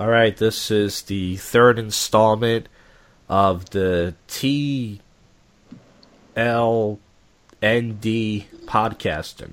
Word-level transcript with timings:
All 0.00 0.08
right, 0.08 0.34
this 0.34 0.70
is 0.70 1.02
the 1.02 1.36
third 1.36 1.78
installment 1.78 2.70
of 3.28 3.68
the 3.68 4.14
TLND 4.28 4.98
podcasting. 8.64 9.50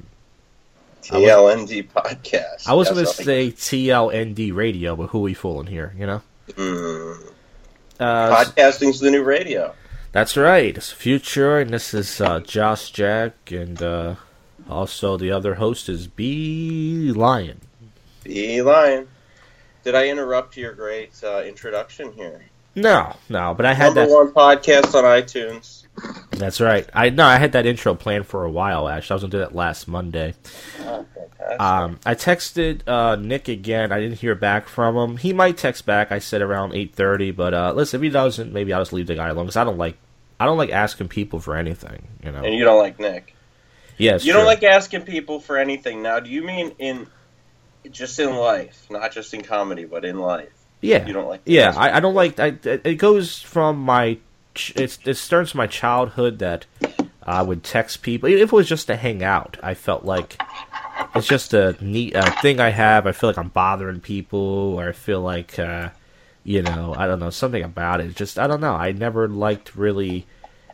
TLND 1.04 1.90
podcast. 1.90 2.66
I 2.66 2.76
was 2.76 2.90
going 2.90 3.06
to 3.06 3.12
say 3.12 3.52
TLND 3.52 4.56
radio, 4.56 4.96
but 4.96 5.08
who 5.08 5.20
we 5.20 5.34
fooling 5.34 5.68
here, 5.68 5.94
you 5.98 6.06
know? 6.06 6.22
Mm. 6.52 7.34
Uh, 8.00 8.46
Podcasting's 8.46 9.02
the 9.02 9.12
new 9.12 9.24
radio. 9.24 9.74
that's 10.14 10.38
right. 10.38 10.78
It's 10.78 10.94
Future, 10.94 11.60
and 11.60 11.72
this 11.72 11.94
is 11.94 12.22
uh, 12.22 12.40
Josh 12.40 12.92
Jack, 12.92 13.52
and 13.52 13.82
uh, 13.84 14.16
also 14.70 15.18
the 15.18 15.30
other 15.30 15.56
host 15.56 15.90
is 15.90 16.08
B 16.08 17.12
Lion. 17.12 17.60
B 18.24 18.62
Lion. 18.62 19.10
Did 19.88 19.96
I 19.96 20.10
interrupt 20.10 20.58
your 20.58 20.74
great 20.74 21.14
uh, 21.24 21.44
introduction 21.46 22.12
here? 22.12 22.44
No, 22.76 23.16
no, 23.30 23.54
but 23.54 23.66
I 23.66 23.74
had 23.74 23.96
Number 23.96 24.06
that. 24.06 24.14
one 24.14 24.34
podcast 24.34 24.94
on 24.94 25.06
iTunes. 25.06 25.86
That's 26.32 26.60
right. 26.60 26.86
I 26.94 27.10
no, 27.10 27.24
I 27.24 27.38
had 27.38 27.54
that 27.54 27.66
intro 27.66 27.96
planned 27.96 28.28
for 28.28 28.44
a 28.44 28.52
while. 28.52 28.90
Actually, 28.90 29.14
I 29.14 29.16
was 29.16 29.24
gonna 29.24 29.32
do 29.32 29.38
that 29.38 29.56
last 29.56 29.88
Monday. 29.88 30.34
Oh. 30.82 31.06
Um, 31.58 32.02
I 32.06 32.16
texted 32.16 32.82
uh, 32.86 33.16
Nick 33.16 33.48
again. 33.48 33.94
I 33.94 34.02
didn't 34.02 34.18
hear 34.20 34.36
back 34.36 34.68
from 34.68 34.98
him. 34.98 35.16
He 35.16 35.32
might 35.32 35.56
text 35.56 35.86
back. 35.86 36.12
I 36.12 36.20
said 36.20 36.42
around 36.42 36.74
eight 36.76 36.94
thirty, 36.94 37.32
but 37.32 37.54
uh, 37.54 37.72
listen, 37.74 38.02
if 38.02 38.04
he 38.04 38.10
doesn't, 38.10 38.52
maybe 38.52 38.74
I'll 38.74 38.82
just 38.82 38.92
leave 38.92 39.08
the 39.08 39.16
guy 39.16 39.30
alone 39.30 39.46
because 39.46 39.56
I 39.56 39.64
don't 39.64 39.78
like 39.78 39.96
I 40.38 40.48
don't 40.48 40.58
like 40.58 40.72
asking 40.72 41.08
people 41.08 41.40
for 41.40 41.56
anything. 41.56 42.10
You 42.26 42.34
know. 42.34 42.44
and 42.44 42.54
you 42.54 42.66
don't 42.66 42.80
like 42.80 43.00
Nick. 43.00 43.36
Yes. 43.98 44.26
You 44.26 44.34
don't 44.34 44.46
like 44.46 44.64
asking 44.64 45.04
people 45.04 45.40
for 45.40 45.58
anything. 45.58 46.02
Now, 46.02 46.20
do 46.20 46.30
you 46.30 46.44
mean 46.44 46.76
in 46.78 47.08
just 47.92 48.20
in 48.20 48.36
life, 48.36 48.88
not 48.90 49.12
just 49.12 49.34
in 49.34 49.42
comedy, 49.42 49.86
but 49.86 50.06
in 50.06 50.20
life? 50.20 50.50
Yeah. 50.82 51.06
You 51.06 51.14
don't 51.14 51.28
like? 51.28 51.42
Yeah, 51.46 51.74
I, 51.76 51.98
I 51.98 52.00
don't 52.00 52.16
like. 52.16 52.40
I, 52.40 52.58
it 52.64 52.96
goes 52.96 53.42
from 53.42 53.80
my. 53.80 54.18
It's, 54.76 55.00
it 55.06 55.16
starts 55.16 55.54
my 55.54 55.68
childhood 55.68 56.40
that 56.40 56.66
I 57.22 57.42
would 57.42 57.64
text 57.64 58.02
people. 58.02 58.30
If 58.30 58.40
it 58.40 58.52
was 58.52 58.68
just 58.68 58.88
to 58.88 58.96
hang 58.96 59.24
out, 59.24 59.58
I 59.62 59.74
felt 59.76 60.04
like 60.04 60.42
it's 61.14 61.28
just 61.28 61.54
a 61.54 61.76
neat 61.80 62.16
uh, 62.16 62.32
thing 62.42 62.60
I 62.60 62.70
have. 62.70 63.06
I 63.06 63.12
feel 63.12 63.30
like 63.30 63.38
I'm 63.38 63.50
bothering 63.50 64.00
people, 64.00 64.40
or 64.40 64.90
I 64.90 64.94
feel 64.94 65.22
like, 65.22 65.60
uh, 65.60 65.90
you 66.44 66.62
know, 66.62 66.96
I 66.98 67.06
don't 67.06 67.20
know 67.20 67.30
something 67.30 67.64
about 67.64 68.02
it. 68.02 68.16
Just 68.16 68.40
I 68.40 68.48
don't 68.48 68.62
know. 68.62 68.74
I 68.74 68.94
never 68.94 69.28
liked 69.28 69.76
really 69.76 70.26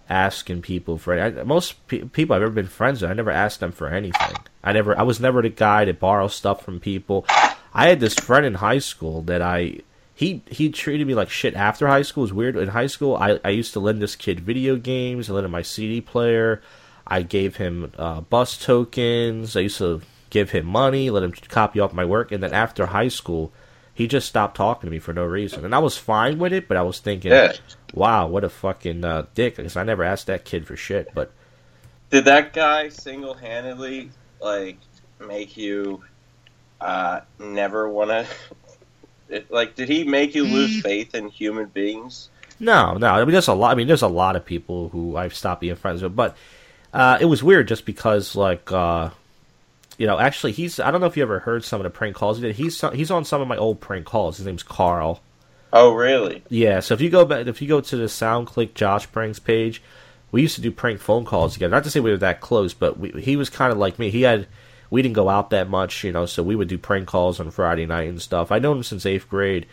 asking 0.09 0.61
people 0.61 0.97
for 0.97 1.19
I, 1.19 1.29
most 1.43 1.87
pe- 1.87 2.03
people 2.03 2.35
I've 2.35 2.41
ever 2.41 2.51
been 2.51 2.67
friends 2.67 3.01
with. 3.01 3.11
I 3.11 3.13
never 3.13 3.31
asked 3.31 3.59
them 3.59 3.71
for 3.71 3.87
anything. 3.87 4.35
I 4.63 4.73
never. 4.73 4.97
I 4.97 5.03
was 5.03 5.19
never 5.19 5.41
the 5.41 5.49
guy 5.49 5.85
to 5.85 5.93
borrow 5.93 6.27
stuff 6.27 6.63
from 6.63 6.79
people. 6.79 7.25
I 7.73 7.89
had 7.89 7.99
this 7.99 8.13
friend 8.13 8.45
in 8.45 8.55
high 8.55 8.79
school 8.79 9.21
that 9.23 9.41
I 9.41 9.79
he 10.15 10.41
he 10.47 10.69
treated 10.69 11.07
me 11.07 11.15
like 11.15 11.29
shit 11.29 11.55
after 11.55 11.87
high 11.87 12.03
school. 12.03 12.23
It 12.23 12.25
was 12.25 12.33
weird. 12.33 12.55
In 12.55 12.69
high 12.69 12.87
school, 12.87 13.15
I, 13.15 13.39
I 13.43 13.49
used 13.49 13.73
to 13.73 13.79
lend 13.79 14.01
this 14.01 14.15
kid 14.15 14.39
video 14.41 14.75
games. 14.75 15.29
I 15.29 15.33
lent 15.33 15.45
him 15.45 15.51
my 15.51 15.61
CD 15.61 16.01
player. 16.01 16.61
I 17.05 17.21
gave 17.21 17.57
him 17.57 17.91
uh, 17.97 18.21
bus 18.21 18.57
tokens. 18.57 19.57
I 19.57 19.61
used 19.61 19.77
to 19.79 20.01
give 20.29 20.51
him 20.51 20.65
money, 20.65 21.09
let 21.09 21.23
him 21.23 21.31
copy 21.31 21.79
off 21.79 21.93
my 21.93 22.05
work. 22.05 22.31
And 22.31 22.41
then 22.41 22.53
after 22.53 22.87
high 22.87 23.09
school, 23.09 23.51
he 23.93 24.07
just 24.07 24.27
stopped 24.27 24.57
talking 24.57 24.87
to 24.87 24.91
me 24.91 24.99
for 24.99 25.13
no 25.13 25.25
reason. 25.25 25.63
And 25.65 25.75
I 25.75 25.79
was 25.79 25.97
fine 25.97 26.39
with 26.39 26.53
it, 26.53 26.67
but 26.67 26.77
I 26.77 26.81
was 26.81 26.99
thinking, 26.99 27.31
Yeah. 27.31 27.53
Wow, 27.93 28.27
what 28.27 28.43
a 28.43 28.49
fucking 28.49 29.03
uh, 29.05 29.25
dick. 29.33 29.57
Because 29.57 29.77
I 29.77 29.83
never 29.83 30.03
asked 30.03 30.27
that 30.27 30.45
kid 30.45 30.67
for 30.67 30.75
shit. 30.75 31.13
But 31.13 31.31
Did 32.09 32.25
that 32.25 32.53
guy 32.53 32.89
single-handedly 32.89 34.11
like 34.41 34.77
make 35.25 35.55
you 35.57 36.03
uh, 36.81 37.21
never 37.39 37.89
want 37.89 38.09
to? 38.09 38.27
Like, 39.49 39.73
did 39.73 39.89
he 39.89 40.03
make 40.03 40.35
you 40.35 40.43
lose 40.43 40.81
faith 40.81 41.15
in 41.15 41.27
human 41.27 41.65
beings? 41.65 42.29
No, 42.59 42.93
no. 42.97 43.07
I 43.07 43.23
mean, 43.23 43.31
there's 43.31 43.47
a 43.47 43.53
lot. 43.53 43.71
I 43.71 43.75
mean, 43.75 43.87
there's 43.87 44.03
a 44.03 44.07
lot 44.07 44.35
of 44.35 44.45
people 44.45 44.89
who 44.89 45.17
I've 45.17 45.33
stopped 45.33 45.61
being 45.61 45.75
friends 45.75 46.03
with, 46.03 46.15
but 46.15 46.37
uh, 46.93 47.17
it 47.19 47.25
was 47.25 47.41
weird 47.41 47.67
just 47.67 47.85
because, 47.85 48.35
like, 48.35 48.71
uh, 48.71 49.09
you 49.97 50.05
know, 50.05 50.19
actually, 50.19 50.51
he's. 50.51 50.79
I 50.79 50.91
don't 50.91 51.01
know 51.01 51.07
if 51.07 51.17
you 51.17 51.23
ever 51.23 51.39
heard 51.39 51.63
some 51.63 51.81
of 51.81 51.83
the 51.83 51.89
prank 51.89 52.15
calls 52.15 52.37
he 52.37 52.43
did. 52.43 52.55
He's 52.55 52.79
he's 52.93 53.09
on 53.09 53.25
some 53.25 53.41
of 53.41 53.47
my 53.47 53.57
old 53.57 53.79
prank 53.79 54.05
calls. 54.05 54.37
His 54.37 54.45
name's 54.45 54.63
Carl. 54.63 55.21
Oh, 55.75 55.93
really? 55.93 56.43
Yeah. 56.49 56.81
So 56.81 56.93
if 56.93 57.01
you 57.01 57.09
go 57.09 57.25
back, 57.25 57.47
if 57.47 57.59
you 57.61 57.67
go 57.67 57.81
to 57.81 57.95
the 57.97 58.05
SoundClick 58.05 58.75
Josh 58.75 59.11
pranks 59.11 59.39
page, 59.39 59.81
we 60.31 60.43
used 60.43 60.55
to 60.55 60.61
do 60.61 60.71
prank 60.71 60.99
phone 60.99 61.25
calls 61.25 61.53
together. 61.53 61.71
Not 61.71 61.83
to 61.85 61.89
say 61.89 61.99
we 61.99 62.11
were 62.11 62.17
that 62.17 62.41
close, 62.41 62.75
but 62.75 62.99
we, 62.99 63.09
he 63.19 63.35
was 63.35 63.49
kind 63.49 63.71
of 63.71 63.79
like 63.79 63.97
me. 63.97 64.11
He 64.11 64.21
had. 64.21 64.47
We 64.91 65.01
didn't 65.01 65.15
go 65.15 65.27
out 65.27 65.49
that 65.49 65.67
much, 65.67 66.03
you 66.03 66.11
know, 66.11 66.27
so 66.27 66.43
we 66.43 66.55
would 66.55 66.67
do 66.67 66.77
prank 66.77 67.07
calls 67.07 67.39
on 67.39 67.49
Friday 67.49 67.87
night 67.87 68.09
and 68.09 68.21
stuff. 68.21 68.51
I 68.51 68.59
know 68.59 68.71
him 68.71 68.83
since 68.83 69.07
eighth 69.07 69.27
grade. 69.27 69.65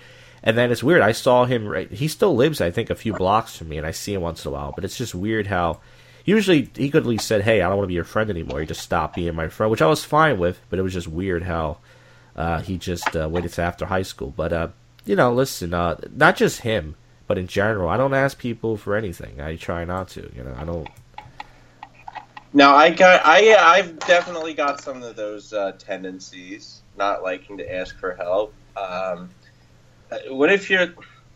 And 0.42 0.56
then 0.56 0.72
it's 0.72 0.82
weird. 0.82 1.02
I 1.02 1.12
saw 1.12 1.44
him. 1.44 1.66
Right, 1.66 1.90
he 1.90 2.08
still 2.08 2.34
lives, 2.34 2.62
I 2.62 2.70
think, 2.70 2.88
a 2.88 2.94
few 2.94 3.12
blocks 3.12 3.58
from 3.58 3.68
me, 3.68 3.76
and 3.76 3.86
I 3.86 3.90
see 3.90 4.14
him 4.14 4.22
once 4.22 4.44
in 4.46 4.48
a 4.48 4.52
while. 4.52 4.72
But 4.72 4.84
it's 4.84 4.96
just 4.96 5.14
weird 5.14 5.46
how. 5.46 5.80
Usually, 6.24 6.70
he 6.74 6.90
could 6.90 7.02
at 7.02 7.08
least 7.08 7.26
said, 7.26 7.42
"Hey, 7.42 7.60
I 7.60 7.68
don't 7.68 7.76
want 7.76 7.84
to 7.84 7.88
be 7.88 7.94
your 7.94 8.04
friend 8.04 8.30
anymore." 8.30 8.60
He 8.60 8.66
just 8.66 8.80
stopped 8.80 9.16
being 9.16 9.34
my 9.34 9.48
friend, 9.48 9.70
which 9.70 9.82
I 9.82 9.86
was 9.86 10.04
fine 10.04 10.38
with. 10.38 10.58
But 10.70 10.78
it 10.78 10.82
was 10.82 10.94
just 10.94 11.08
weird 11.08 11.42
how 11.42 11.78
uh, 12.36 12.60
he 12.62 12.78
just 12.78 13.14
uh, 13.14 13.28
waited 13.30 13.52
till 13.52 13.64
after 13.64 13.84
high 13.84 14.02
school. 14.02 14.32
But 14.34 14.52
uh, 14.54 14.68
you 15.04 15.16
know, 15.16 15.32
listen, 15.32 15.74
uh, 15.74 15.96
not 16.14 16.36
just 16.36 16.60
him, 16.60 16.96
but 17.26 17.38
in 17.38 17.46
general, 17.46 17.88
I 17.88 17.96
don't 17.96 18.14
ask 18.14 18.38
people 18.38 18.76
for 18.76 18.96
anything. 18.96 19.40
I 19.40 19.56
try 19.56 19.84
not 19.84 20.08
to. 20.10 20.30
You 20.34 20.44
know, 20.44 20.54
I 20.58 20.64
don't. 20.64 20.88
Now, 22.52 22.74
I 22.74 22.90
got, 22.90 23.22
I, 23.24 23.54
I've 23.54 23.98
definitely 24.00 24.54
got 24.54 24.80
some 24.80 25.02
of 25.02 25.14
those 25.14 25.52
uh, 25.52 25.72
tendencies, 25.78 26.82
not 26.96 27.22
liking 27.22 27.58
to 27.58 27.74
ask 27.74 27.96
for 27.98 28.14
help. 28.16 28.52
Um, 28.76 29.30
uh, 30.10 30.18
what 30.30 30.52
if 30.52 30.68
you're? 30.68 30.88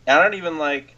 I 0.07 0.23
don't 0.23 0.35
even 0.35 0.59
like 0.59 0.97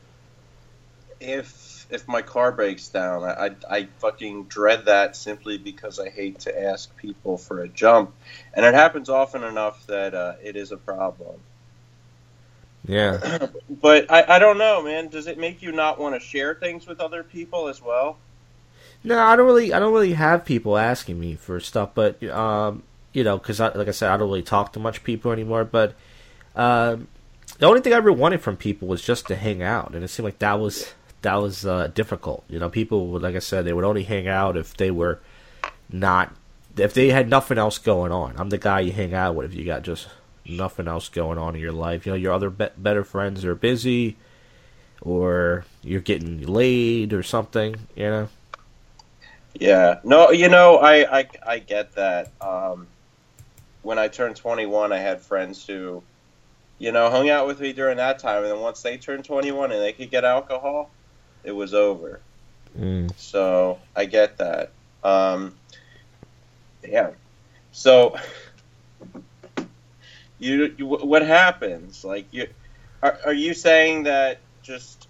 if 1.21 1.87
if 1.91 2.09
my 2.09 2.23
car 2.23 2.53
breaks 2.53 2.89
down. 2.89 3.25
I, 3.25 3.47
I, 3.47 3.51
I 3.71 3.89
fucking 3.99 4.45
dread 4.45 4.87
that 4.87 5.17
simply 5.17 5.59
because 5.59 5.99
I 6.01 6.09
hate 6.09 6.41
to 6.41 6.63
ask 6.65 6.95
people 6.97 7.37
for 7.37 7.61
a 7.61 7.69
jump, 7.69 8.15
and 8.55 8.65
it 8.65 8.75
happens 8.75 9.09
often 9.09 9.45
enough 9.45 9.87
that 9.87 10.15
uh, 10.15 10.35
it 10.43 10.57
is 10.57 10.73
a 10.73 10.77
problem. 10.77 11.41
Yeah. 12.87 13.49
But 13.79 14.11
I, 14.11 14.37
I 14.37 14.39
don't 14.39 14.59
know, 14.59 14.83
man. 14.83 15.09
Does 15.09 15.27
it 15.27 15.39
make 15.39 15.61
you 15.61 15.71
not 15.71 15.99
want 15.99 16.15
to 16.15 16.21
share 16.21 16.55
things 16.55 16.87
with 16.87 16.99
other 16.99 17.23
people 17.23 17.69
as 17.69 17.83
well? 17.83 18.17
No, 19.05 19.19
I 19.19 19.37
don't 19.37 19.47
really. 19.47 19.73
I 19.73 19.79
don't 19.79 19.93
really 19.93 20.15
have 20.15 20.45
people 20.45 20.79
asking 20.79 21.21
me 21.21 21.35
for 21.35 21.61
stuff, 21.61 21.91
but 21.95 22.23
um, 22.25 22.83
you 23.13 23.23
know, 23.23 23.39
because 23.39 23.61
like 23.61 23.89
I 23.89 23.91
said, 23.91 24.11
I 24.11 24.17
don't 24.17 24.29
really 24.29 24.43
talk 24.43 24.73
to 24.73 24.81
much 24.81 25.05
people 25.05 25.31
anymore. 25.31 25.65
But 25.65 25.95
um, 26.57 27.07
the 27.59 27.67
only 27.67 27.81
thing 27.81 27.93
I 27.93 27.97
ever 27.97 28.11
wanted 28.11 28.41
from 28.41 28.57
people 28.57 28.89
was 28.89 29.03
just 29.03 29.27
to 29.27 29.37
hang 29.37 29.63
out, 29.63 29.95
and 29.95 30.03
it 30.03 30.09
seemed 30.09 30.25
like 30.25 30.39
that 30.41 30.59
was 30.59 30.93
that 31.23 31.37
was 31.37 31.67
uh, 31.67 31.89
difficult. 31.89 32.45
You 32.49 32.59
know, 32.59 32.69
people 32.69 33.09
would, 33.09 33.23
like 33.23 33.37
I 33.37 33.41
said, 33.41 33.65
they 33.65 33.73
would 33.73 33.85
only 33.85 34.05
hang 34.05 34.27
out 34.27 34.57
if 34.57 34.77
they 34.77 34.91
were 34.91 35.21
not 35.91 36.35
if 36.77 36.95
they 36.95 37.11
had 37.11 37.29
nothing 37.29 37.59
else 37.59 37.79
going 37.79 38.13
on. 38.13 38.35
I'm 38.39 38.51
the 38.51 38.59
guy 38.59 38.81
you 38.81 38.93
hang 38.93 39.15
out 39.15 39.35
with 39.35 39.47
if 39.47 39.55
you 39.55 39.65
got 39.65 39.83
just 39.83 40.09
nothing 40.49 40.89
else 40.89 41.09
going 41.09 41.39
on 41.39 41.55
in 41.55 41.61
your 41.61 41.73
life. 41.73 42.07
You 42.07 42.13
know, 42.13 42.17
your 42.17 42.33
other 42.33 42.51
be- 42.51 42.69
better 42.77 43.05
friends 43.05 43.45
are 43.45 43.55
busy, 43.55 44.17
or 45.01 45.65
you're 45.83 46.01
getting 46.01 46.43
laid 46.43 47.13
or 47.13 47.23
something. 47.23 47.77
You 47.95 48.11
know. 48.11 48.29
Yeah. 49.55 50.01
No, 50.05 50.31
you 50.31 50.49
know, 50.49 50.77
I 50.79 51.19
I, 51.19 51.29
I 51.47 51.59
get 51.59 51.95
that. 51.95 52.33
Um, 52.41 52.87
when 53.83 53.99
I 53.99 54.09
turned 54.09 54.37
21, 54.37 54.93
I 54.93 54.99
had 54.99 55.21
friends 55.21 55.65
who, 55.65 56.03
you 56.79 56.91
know, 56.91 57.09
hung 57.09 57.31
out 57.31 57.47
with 57.47 57.61
me 57.61 57.73
during 57.73 57.99
that 57.99 58.19
time, 58.19 58.43
and 58.43 58.53
then 58.53 58.61
once 58.61 58.83
they 58.83 58.97
turned 58.97 59.25
21 59.25 59.71
and 59.71 59.81
they 59.81 59.93
could 59.93 60.11
get 60.11 60.25
alcohol, 60.25 60.91
it 61.45 61.53
was 61.53 61.73
over. 61.73 62.21
Mm. 62.79 63.13
So 63.17 63.79
I 63.95 64.05
get 64.05 64.39
that. 64.39 64.73
Um, 65.05 65.55
yeah. 66.83 67.11
So 67.73 68.17
you, 70.39 70.75
you 70.77 70.87
what 70.87 71.23
happens? 71.23 72.05
Like 72.05 72.27
you 72.31 72.47
are, 73.03 73.19
are 73.27 73.35
you 73.35 73.55
saying 73.55 74.05
that 74.05 74.39
just 74.63 75.09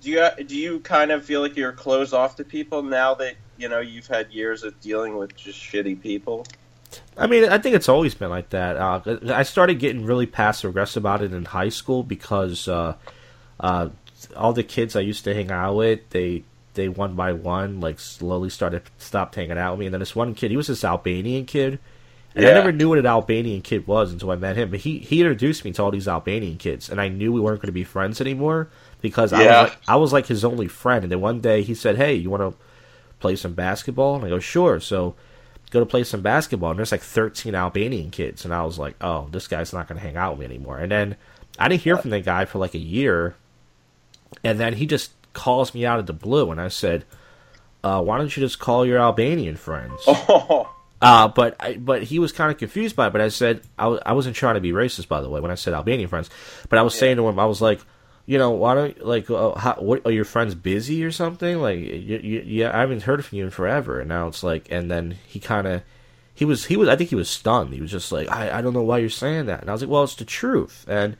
do 0.00 0.10
you 0.10 0.28
do 0.46 0.56
you 0.56 0.80
kind 0.80 1.10
of 1.10 1.24
feel 1.24 1.40
like 1.40 1.56
you're 1.56 1.72
closed 1.72 2.14
off 2.14 2.36
to 2.36 2.44
people 2.44 2.82
now 2.82 3.14
that 3.14 3.34
you 3.56 3.68
know 3.68 3.80
you've 3.80 4.06
had 4.06 4.30
years 4.30 4.62
of 4.62 4.78
dealing 4.80 5.16
with 5.16 5.36
just 5.36 5.58
shitty 5.58 6.00
people? 6.00 6.46
I 7.16 7.26
mean, 7.26 7.48
I 7.48 7.58
think 7.58 7.74
it's 7.74 7.88
always 7.88 8.14
been 8.14 8.30
like 8.30 8.50
that. 8.50 8.76
Uh, 8.76 9.18
I 9.32 9.42
started 9.42 9.78
getting 9.78 10.04
really 10.04 10.26
passive 10.26 10.70
aggressive 10.70 11.02
about 11.02 11.22
it 11.22 11.32
in 11.32 11.44
high 11.44 11.68
school 11.68 12.02
because 12.02 12.68
uh, 12.68 12.94
uh, 13.58 13.88
all 14.36 14.52
the 14.52 14.62
kids 14.62 14.96
I 14.96 15.00
used 15.00 15.24
to 15.24 15.34
hang 15.34 15.50
out 15.50 15.76
with, 15.76 16.08
they 16.10 16.44
they 16.74 16.88
one 16.88 17.14
by 17.14 17.32
one 17.32 17.80
like 17.80 17.98
slowly 17.98 18.50
started 18.50 18.82
stopped 18.98 19.34
hanging 19.34 19.58
out 19.58 19.72
with 19.72 19.80
me. 19.80 19.86
And 19.86 19.94
then 19.94 20.00
this 20.00 20.14
one 20.14 20.34
kid, 20.34 20.50
he 20.50 20.56
was 20.56 20.68
this 20.68 20.84
Albanian 20.84 21.46
kid, 21.46 21.78
and 22.36 22.46
I 22.46 22.54
never 22.54 22.72
knew 22.72 22.88
what 22.90 22.98
an 22.98 23.06
Albanian 23.06 23.62
kid 23.62 23.86
was 23.86 24.12
until 24.12 24.30
I 24.30 24.36
met 24.36 24.56
him. 24.56 24.70
But 24.70 24.80
he 24.80 24.98
he 24.98 25.20
introduced 25.20 25.64
me 25.64 25.72
to 25.72 25.82
all 25.82 25.90
these 25.90 26.06
Albanian 26.06 26.58
kids, 26.58 26.88
and 26.90 27.00
I 27.00 27.08
knew 27.08 27.32
we 27.32 27.40
weren't 27.40 27.60
going 27.60 27.68
to 27.68 27.72
be 27.72 27.84
friends 27.84 28.20
anymore 28.20 28.68
because 29.00 29.32
I 29.32 29.38
was 29.38 29.46
like, 29.70 29.78
I 29.88 29.96
was 29.96 30.12
like 30.12 30.26
his 30.26 30.44
only 30.44 30.68
friend. 30.68 31.04
And 31.04 31.10
then 31.10 31.20
one 31.20 31.40
day 31.40 31.62
he 31.62 31.74
said, 31.74 31.96
"Hey, 31.96 32.14
you 32.14 32.28
want 32.30 32.42
to 32.42 32.54
play 33.20 33.36
some 33.36 33.54
basketball?" 33.54 34.16
And 34.16 34.24
I 34.24 34.28
go, 34.28 34.38
"Sure." 34.38 34.80
So 34.80 35.14
go 35.70 35.80
to 35.80 35.86
play 35.86 36.04
some 36.04 36.20
basketball, 36.20 36.70
and 36.70 36.78
there's 36.78 36.92
like 36.92 37.00
13 37.02 37.54
Albanian 37.54 38.10
kids, 38.10 38.44
and 38.44 38.52
I 38.54 38.64
was 38.64 38.78
like, 38.78 38.96
"Oh, 39.00 39.28
this 39.32 39.48
guy's 39.48 39.72
not 39.72 39.88
going 39.88 39.98
to 39.98 40.06
hang 40.06 40.16
out 40.16 40.32
with 40.36 40.40
me 40.48 40.54
anymore." 40.54 40.78
And 40.78 40.92
then 40.92 41.16
I 41.58 41.68
didn't 41.68 41.82
hear 41.82 41.96
from 41.96 42.10
the 42.10 42.20
guy 42.20 42.44
for 42.44 42.58
like 42.58 42.74
a 42.74 42.78
year, 42.78 43.34
and 44.44 44.60
then 44.60 44.74
he 44.74 44.86
just 44.86 45.12
calls 45.32 45.74
me 45.74 45.86
out 45.86 45.98
of 45.98 46.06
the 46.06 46.12
blue, 46.12 46.50
and 46.50 46.60
I 46.60 46.68
said, 46.68 47.04
uh, 47.82 48.02
"Why 48.02 48.18
don't 48.18 48.36
you 48.36 48.42
just 48.42 48.58
call 48.58 48.84
your 48.84 48.98
Albanian 48.98 49.56
friends?" 49.56 50.02
Oh, 50.06 50.70
Uh, 51.00 51.28
but 51.28 51.56
I, 51.60 51.76
but 51.76 52.02
he 52.04 52.18
was 52.18 52.32
kind 52.32 52.50
of 52.50 52.58
confused 52.58 52.96
by 52.96 53.08
it. 53.08 53.10
But 53.10 53.20
I 53.20 53.28
said 53.28 53.62
I 53.78 53.84
w- 53.84 54.00
I 54.04 54.12
wasn't 54.14 54.36
trying 54.36 54.54
to 54.54 54.60
be 54.60 54.72
racist, 54.72 55.08
by 55.08 55.20
the 55.20 55.28
way, 55.28 55.40
when 55.40 55.50
I 55.50 55.54
said 55.54 55.74
Albanian 55.74 56.08
friends. 56.08 56.30
But 56.68 56.78
I 56.78 56.82
was 56.82 56.96
saying 56.96 57.16
to 57.18 57.28
him, 57.28 57.38
I 57.38 57.44
was 57.44 57.60
like, 57.60 57.80
you 58.24 58.38
know, 58.38 58.50
why 58.50 58.74
don't 58.74 59.04
like, 59.04 59.30
uh, 59.30 59.54
how, 59.54 59.74
what 59.74 60.02
are 60.06 60.10
your 60.10 60.24
friends 60.24 60.54
busy 60.54 61.04
or 61.04 61.12
something? 61.12 61.58
Like, 61.60 61.78
you, 61.78 62.20
you, 62.22 62.42
yeah, 62.46 62.76
I 62.76 62.80
haven't 62.80 63.02
heard 63.02 63.24
from 63.24 63.38
you 63.38 63.44
in 63.44 63.50
forever, 63.50 64.00
and 64.00 64.08
now 64.08 64.26
it's 64.26 64.42
like, 64.42 64.68
and 64.70 64.90
then 64.90 65.16
he 65.26 65.40
kind 65.40 65.66
of. 65.66 65.82
He 66.34 66.44
was 66.44 66.66
he 66.66 66.76
was 66.76 66.90
I 66.90 66.96
think 66.96 67.08
he 67.08 67.16
was 67.16 67.30
stunned. 67.30 67.72
He 67.72 67.80
was 67.80 67.90
just 67.90 68.12
like 68.12 68.30
I, 68.30 68.58
I 68.58 68.60
don't 68.60 68.74
know 68.74 68.82
why 68.82 68.98
you're 68.98 69.08
saying 69.08 69.46
that. 69.46 69.62
And 69.62 69.70
I 69.70 69.72
was 69.72 69.80
like, 69.80 69.90
well, 69.90 70.04
it's 70.04 70.16
the 70.16 70.26
truth. 70.26 70.84
And 70.86 71.16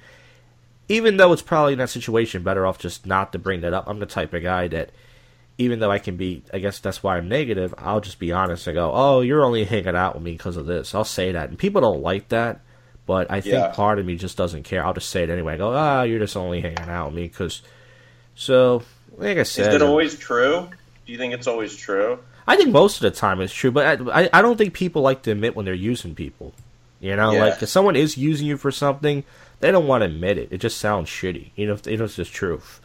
even 0.89 1.17
though 1.17 1.33
it's 1.33 1.43
probably 1.43 1.73
in 1.73 1.79
that 1.79 1.91
situation 1.91 2.43
better 2.43 2.67
off 2.67 2.79
just 2.79 3.07
not 3.07 3.33
to 3.33 3.39
bring 3.39 3.61
that 3.63 3.73
up. 3.73 3.85
I'm 3.87 3.99
the 3.99 4.07
type 4.07 4.35
of 4.35 4.43
guy 4.43 4.69
that 4.69 4.91
even 5.59 5.79
though 5.79 5.91
I 5.91 5.99
can 5.99 6.17
be, 6.17 6.43
I 6.53 6.59
guess 6.59 6.79
that's 6.81 7.03
why 7.03 7.17
I'm 7.17 7.29
negative. 7.29 7.75
I'll 7.79 8.01
just 8.01 8.19
be 8.19 8.33
honest 8.33 8.67
and 8.67 8.75
go, 8.75 8.91
"Oh, 8.95 9.21
you're 9.23 9.45
only 9.45 9.65
hanging 9.65 9.97
out 9.97 10.15
with 10.15 10.23
me 10.23 10.33
because 10.33 10.57
of 10.57 10.67
this." 10.67 10.95
I'll 10.95 11.05
say 11.05 11.33
that, 11.33 11.49
and 11.49 11.59
people 11.59 11.81
don't 11.81 12.03
like 12.03 12.29
that, 12.29 12.61
but 13.07 13.31
I 13.31 13.41
think 13.41 13.55
Yeah. 13.55 13.69
part 13.69 13.99
of 13.99 14.05
me 14.07 14.17
just 14.17 14.37
doesn't 14.37 14.65
care. 14.65 14.85
I'll 14.85 14.95
just 14.95 15.11
say 15.11 15.23
it 15.23 15.31
anyway. 15.31 15.55
I 15.55 15.57
go, 15.57 15.73
"Ah, 15.75 16.03
you're 16.03 16.19
just 16.19 16.37
only 16.37 16.61
hanging 16.61 16.89
out 16.91 17.07
with 17.07 17.15
me 17.15 17.23
because." 17.29 17.63
So, 18.35 18.83
like 19.17 19.39
I 19.39 19.43
said, 19.45 19.69
is 19.71 19.75
it 19.77 19.83
always 19.83 20.17
true? 20.17 20.69
Do 21.07 21.13
you 21.13 21.19
think 21.19 21.33
it's 21.35 21.47
always 21.47 21.75
true? 21.75 22.19
I 22.47 22.57
think 22.57 22.71
most 22.71 22.97
of 22.97 23.03
the 23.03 23.11
time 23.19 23.41
it's 23.41 23.53
true, 23.53 23.71
but 23.71 24.01
I, 24.09 24.23
I, 24.25 24.31
I 24.35 24.43
don't 24.43 24.57
think 24.57 24.75
people 24.75 25.03
like 25.03 25.23
to 25.23 25.33
admit 25.33 25.57
when 25.57 25.65
they're 25.65 25.75
using 25.75 26.15
people. 26.15 26.53
You 27.01 27.17
know, 27.17 27.33
Yeah. 27.33 27.41
like 27.47 27.63
if 27.63 27.69
someone 27.69 27.97
is 27.97 28.17
using 28.17 28.47
you 28.47 28.57
for 28.57 28.71
something, 28.71 29.25
they 29.61 29.71
don't 29.71 29.87
want 29.87 30.03
to 30.03 30.07
admit 30.07 30.39
it. 30.39 30.49
It 30.51 30.59
just 30.59 30.79
sounds 30.79 31.09
shitty. 31.09 31.51
You 31.57 31.67
know, 31.69 31.73
if, 31.75 31.87
you 31.87 31.97
know, 31.97 32.05
it's 32.05 32.17
just 32.17 32.33
truth. 32.33 32.81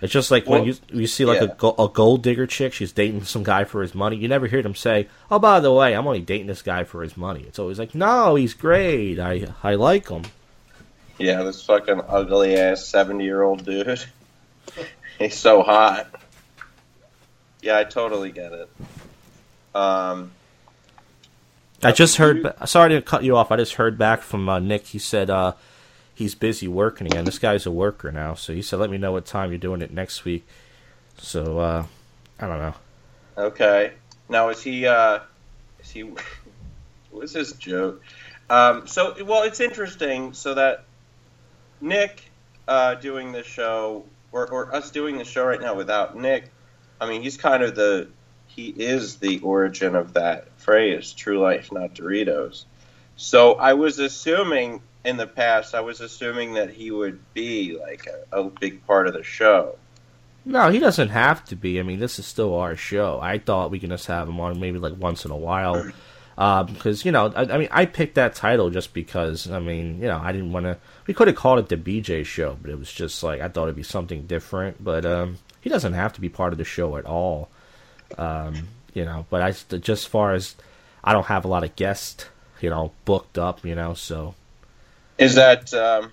It's 0.00 0.12
just 0.12 0.30
like 0.30 0.48
when 0.48 0.64
you 0.64 0.76
you 0.92 1.08
see 1.08 1.24
like 1.24 1.40
a, 1.40 1.46
yeah. 1.46 1.54
go- 1.58 1.74
a 1.76 1.88
gold 1.88 2.22
digger 2.22 2.46
chick, 2.46 2.72
she's 2.72 2.92
dating 2.92 3.24
some 3.24 3.42
guy 3.42 3.64
for 3.64 3.82
his 3.82 3.96
money. 3.96 4.16
You 4.16 4.28
never 4.28 4.46
hear 4.46 4.62
them 4.62 4.76
say, 4.76 5.08
"Oh, 5.28 5.40
by 5.40 5.58
the 5.58 5.72
way, 5.72 5.96
I'm 5.96 6.06
only 6.06 6.20
dating 6.20 6.46
this 6.46 6.62
guy 6.62 6.84
for 6.84 7.02
his 7.02 7.16
money." 7.16 7.42
It's 7.42 7.58
always 7.58 7.80
like, 7.80 7.96
"No, 7.96 8.36
he's 8.36 8.54
great. 8.54 9.18
I 9.18 9.48
I 9.64 9.74
like 9.74 10.08
him." 10.08 10.22
Yeah, 11.18 11.42
this 11.42 11.64
fucking 11.64 12.02
ugly 12.06 12.56
ass 12.56 12.86
seventy 12.86 13.24
year 13.24 13.42
old 13.42 13.64
dude. 13.64 14.04
He's 15.18 15.36
so 15.36 15.62
hot. 15.62 16.08
Yeah, 17.60 17.76
I 17.76 17.82
totally 17.82 18.30
get 18.30 18.52
it. 18.52 18.70
Um, 19.74 20.30
I 21.82 21.90
just 21.90 22.18
heard. 22.18 22.54
Sorry 22.66 22.90
to 22.90 23.02
cut 23.02 23.24
you 23.24 23.36
off. 23.36 23.50
I 23.50 23.56
just 23.56 23.74
heard 23.74 23.98
back 23.98 24.22
from 24.22 24.48
uh, 24.48 24.60
Nick. 24.60 24.86
He 24.86 25.00
said 25.00 25.28
uh, 25.28 25.54
he's 26.18 26.34
busy 26.34 26.66
working 26.66 27.06
again. 27.06 27.24
This 27.24 27.38
guy's 27.38 27.64
a 27.64 27.70
worker 27.70 28.10
now, 28.10 28.34
so 28.34 28.52
he 28.52 28.60
said, 28.60 28.80
"Let 28.80 28.90
me 28.90 28.98
know 28.98 29.12
what 29.12 29.24
time 29.24 29.50
you're 29.50 29.58
doing 29.58 29.82
it 29.82 29.92
next 29.92 30.24
week." 30.24 30.44
So 31.16 31.60
uh, 31.60 31.86
I 32.40 32.46
don't 32.48 32.58
know. 32.58 32.74
okay. 33.36 33.92
Now 34.28 34.48
is 34.48 34.60
he? 34.60 34.84
uh 34.86 35.20
Is 35.80 35.90
he? 35.90 36.10
What's 37.10 37.32
his 37.32 37.52
joke? 37.52 38.02
Um, 38.50 38.86
so 38.86 39.14
well, 39.24 39.44
it's 39.44 39.60
interesting. 39.60 40.32
So 40.32 40.54
that 40.54 40.84
Nick 41.80 42.30
uh, 42.66 42.96
doing 42.96 43.30
the 43.32 43.44
show, 43.44 44.04
or, 44.32 44.46
or 44.50 44.74
us 44.74 44.90
doing 44.90 45.18
the 45.18 45.24
show 45.24 45.44
right 45.44 45.60
now 45.60 45.74
without 45.74 46.16
Nick. 46.16 46.50
I 47.00 47.08
mean, 47.08 47.22
he's 47.22 47.36
kind 47.36 47.62
of 47.62 47.76
the 47.76 48.08
he 48.48 48.66
is 48.68 49.16
the 49.16 49.38
origin 49.38 49.94
of 49.94 50.14
that 50.14 50.48
phrase, 50.58 51.12
"True 51.12 51.38
life, 51.38 51.70
not 51.70 51.94
Doritos." 51.94 52.64
So 53.16 53.54
I 53.54 53.74
was 53.74 53.98
assuming 54.00 54.82
in 55.04 55.16
the 55.16 55.26
past, 55.26 55.74
I 55.74 55.80
was 55.80 56.00
assuming 56.00 56.54
that 56.54 56.70
he 56.70 56.90
would 56.90 57.20
be 57.34 57.78
like 57.78 58.06
a, 58.06 58.40
a 58.40 58.44
big 58.44 58.86
part 58.86 59.06
of 59.06 59.14
the 59.14 59.22
show. 59.22 59.76
No, 60.44 60.70
he 60.70 60.78
doesn't 60.78 61.10
have 61.10 61.44
to 61.46 61.56
be. 61.56 61.78
I 61.78 61.82
mean, 61.82 62.00
this 62.00 62.18
is 62.18 62.26
still 62.26 62.54
our 62.54 62.76
show. 62.76 63.20
I 63.20 63.38
thought 63.38 63.70
we 63.70 63.78
could 63.78 63.90
just 63.90 64.06
have 64.06 64.28
him 64.28 64.40
on 64.40 64.58
maybe 64.58 64.78
like 64.78 64.96
once 64.96 65.24
in 65.24 65.30
a 65.30 65.36
while. 65.36 65.90
Because, 66.38 67.04
you 67.04 67.10
know, 67.10 67.32
I, 67.34 67.42
I 67.52 67.58
mean, 67.58 67.68
I 67.72 67.84
picked 67.84 68.14
that 68.14 68.36
title 68.36 68.70
just 68.70 68.94
because, 68.94 69.50
I 69.50 69.58
mean, 69.58 70.00
you 70.00 70.06
know, 70.06 70.20
I 70.22 70.30
didn't 70.30 70.52
want 70.52 70.66
to. 70.66 70.78
We 71.08 71.12
could 71.12 71.26
have 71.26 71.36
called 71.36 71.58
it 71.58 71.68
the 71.68 71.76
BJ 71.76 72.24
show, 72.24 72.56
but 72.62 72.70
it 72.70 72.78
was 72.78 72.92
just 72.92 73.24
like, 73.24 73.40
I 73.40 73.48
thought 73.48 73.64
it'd 73.64 73.74
be 73.74 73.82
something 73.82 74.24
different. 74.28 74.84
But 74.84 75.04
um, 75.04 75.38
he 75.60 75.68
doesn't 75.68 75.94
have 75.94 76.12
to 76.12 76.20
be 76.20 76.28
part 76.28 76.52
of 76.52 76.58
the 76.58 76.64
show 76.64 76.96
at 76.96 77.06
all. 77.06 77.48
Um, 78.16 78.68
you 78.94 79.04
know, 79.04 79.26
but 79.30 79.42
I, 79.42 79.50
just 79.50 79.88
as 79.88 80.04
far 80.04 80.32
as 80.32 80.54
I 81.02 81.12
don't 81.12 81.26
have 81.26 81.44
a 81.44 81.48
lot 81.48 81.64
of 81.64 81.74
guests, 81.74 82.26
you 82.60 82.70
know, 82.70 82.92
booked 83.04 83.36
up, 83.36 83.64
you 83.64 83.74
know, 83.74 83.94
so. 83.94 84.36
Is 85.18 85.34
that 85.34 85.72
um, 85.74 86.12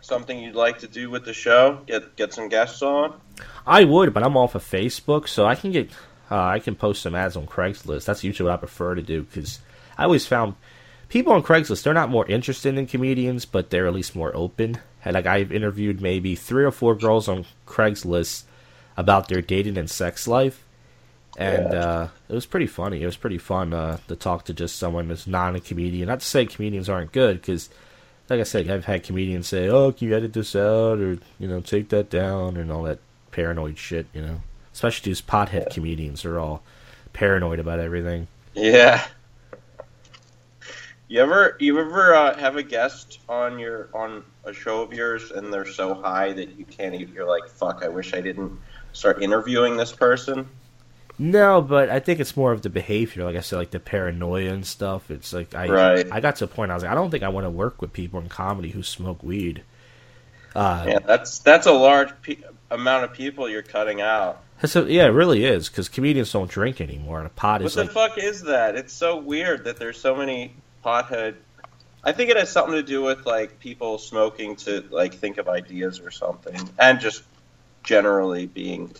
something 0.00 0.38
you'd 0.38 0.54
like 0.54 0.78
to 0.80 0.88
do 0.88 1.10
with 1.10 1.24
the 1.24 1.34
show? 1.34 1.80
Get 1.86 2.16
get 2.16 2.32
some 2.32 2.48
guests 2.48 2.82
on? 2.82 3.20
I 3.66 3.84
would, 3.84 4.14
but 4.14 4.22
I'm 4.22 4.36
off 4.36 4.54
of 4.54 4.62
Facebook, 4.62 5.28
so 5.28 5.44
I 5.46 5.54
can 5.54 5.72
get 5.72 5.90
uh, 6.30 6.40
I 6.42 6.58
can 6.58 6.74
post 6.74 7.02
some 7.02 7.14
ads 7.14 7.36
on 7.36 7.46
Craigslist. 7.46 8.04
That's 8.06 8.24
usually 8.24 8.48
what 8.48 8.54
I 8.54 8.58
prefer 8.58 8.94
to 8.94 9.02
do 9.02 9.22
because 9.22 9.60
I 9.98 10.04
always 10.04 10.26
found 10.26 10.54
people 11.08 11.32
on 11.32 11.42
Craigslist 11.42 11.82
they're 11.82 11.94
not 11.94 12.10
more 12.10 12.26
interested 12.26 12.76
in 12.78 12.86
comedians, 12.86 13.44
but 13.44 13.70
they're 13.70 13.86
at 13.86 13.92
least 13.94 14.16
more 14.16 14.34
open. 14.34 14.78
And 15.04 15.14
like 15.14 15.26
I've 15.26 15.52
interviewed 15.52 16.00
maybe 16.00 16.34
three 16.34 16.64
or 16.64 16.70
four 16.70 16.94
girls 16.94 17.28
on 17.28 17.44
Craigslist 17.66 18.44
about 18.96 19.28
their 19.28 19.42
dating 19.42 19.76
and 19.76 19.90
sex 19.90 20.26
life, 20.26 20.64
and 21.36 21.72
Yeah. 21.72 21.78
uh, 21.80 22.08
it 22.30 22.32
was 22.34 22.46
pretty 22.46 22.66
funny. 22.68 23.02
It 23.02 23.06
was 23.06 23.16
pretty 23.18 23.38
fun 23.38 23.74
uh, 23.74 23.98
to 24.08 24.16
talk 24.16 24.46
to 24.46 24.54
just 24.54 24.76
someone 24.76 25.08
that's 25.08 25.26
not 25.26 25.54
a 25.56 25.60
comedian. 25.60 26.08
Not 26.08 26.20
to 26.20 26.26
say 26.26 26.46
comedians 26.46 26.88
aren't 26.88 27.12
good 27.12 27.40
because 27.42 27.68
like 28.28 28.40
I 28.40 28.44
said, 28.44 28.70
I've 28.70 28.86
had 28.86 29.02
comedians 29.02 29.48
say, 29.48 29.68
"Oh, 29.68 29.92
can 29.92 30.08
you 30.08 30.16
edit 30.16 30.32
this 30.32 30.56
out?" 30.56 30.98
or 30.98 31.18
you 31.38 31.48
know, 31.48 31.60
take 31.60 31.90
that 31.90 32.10
down, 32.10 32.56
and 32.56 32.70
all 32.70 32.82
that 32.84 32.98
paranoid 33.30 33.78
shit. 33.78 34.06
You 34.14 34.22
know, 34.22 34.40
especially 34.72 35.10
these 35.10 35.22
pothead 35.22 35.70
comedians 35.72 36.24
are 36.24 36.38
all 36.38 36.62
paranoid 37.12 37.58
about 37.58 37.80
everything. 37.80 38.28
Yeah. 38.54 39.06
You 41.08 41.20
ever 41.20 41.56
you 41.60 41.78
ever 41.78 42.14
uh, 42.14 42.36
have 42.38 42.56
a 42.56 42.62
guest 42.62 43.20
on 43.28 43.58
your 43.58 43.88
on 43.92 44.24
a 44.44 44.52
show 44.52 44.82
of 44.82 44.92
yours 44.92 45.30
and 45.30 45.52
they're 45.52 45.66
so 45.66 45.94
high 45.94 46.32
that 46.32 46.58
you 46.58 46.64
can't 46.64 46.94
even 46.94 47.14
you're 47.14 47.28
like 47.28 47.48
fuck 47.48 47.82
I 47.84 47.88
wish 47.88 48.14
I 48.14 48.20
didn't 48.20 48.58
start 48.92 49.22
interviewing 49.22 49.76
this 49.76 49.92
person. 49.92 50.48
No, 51.18 51.62
but 51.62 51.90
I 51.90 52.00
think 52.00 52.18
it's 52.18 52.36
more 52.36 52.52
of 52.52 52.62
the 52.62 52.70
behavior. 52.70 53.24
Like 53.24 53.36
I 53.36 53.40
said, 53.40 53.56
like 53.56 53.70
the 53.70 53.78
paranoia 53.80 54.52
and 54.52 54.66
stuff. 54.66 55.10
It's 55.10 55.32
like 55.32 55.54
I 55.54 55.68
Right. 55.68 56.08
I 56.10 56.20
got 56.20 56.36
to 56.36 56.44
a 56.44 56.48
point 56.48 56.70
I 56.70 56.74
was 56.74 56.82
like, 56.82 56.92
I 56.92 56.94
don't 56.94 57.10
think 57.10 57.22
I 57.22 57.28
want 57.28 57.46
to 57.46 57.50
work 57.50 57.80
with 57.80 57.92
people 57.92 58.18
in 58.20 58.28
comedy 58.28 58.70
who 58.70 58.82
smoke 58.82 59.22
weed. 59.22 59.62
Uh, 60.54 60.84
Yeah, 60.88 60.98
that's 61.00 61.38
that's 61.40 61.66
a 61.66 61.72
large 61.72 62.10
pe- 62.22 62.38
amount 62.70 63.04
of 63.04 63.12
people 63.12 63.48
you're 63.48 63.62
cutting 63.62 64.00
out. 64.00 64.40
so, 64.64 64.86
yeah, 64.86 65.04
it 65.04 65.10
really 65.10 65.44
is 65.44 65.68
because 65.68 65.88
comedians 65.88 66.32
don't 66.32 66.50
drink 66.50 66.80
anymore, 66.80 67.18
and 67.18 67.26
a 67.26 67.30
pot 67.30 67.60
What 67.60 67.66
is 67.66 67.76
What 67.76 67.92
the 67.92 67.98
like 68.00 68.10
fuck 68.14 68.18
is 68.18 68.42
that? 68.42 68.74
It's 68.76 68.92
so 68.92 69.16
weird 69.16 69.64
that 69.64 69.76
there's 69.76 70.00
so 70.00 70.16
many 70.16 70.54
pothead. 70.84 71.36
I 72.02 72.12
think 72.12 72.30
it 72.30 72.36
has 72.36 72.50
something 72.50 72.74
to 72.74 72.82
do 72.82 73.02
with 73.02 73.24
like 73.24 73.58
people 73.60 73.98
smoking 73.98 74.56
to 74.56 74.84
like 74.90 75.14
think 75.14 75.38
of 75.38 75.48
ideas 75.48 76.00
or 76.00 76.10
something, 76.10 76.58
and 76.78 76.98
just 77.00 77.22
generally 77.84 78.46
being. 78.46 78.90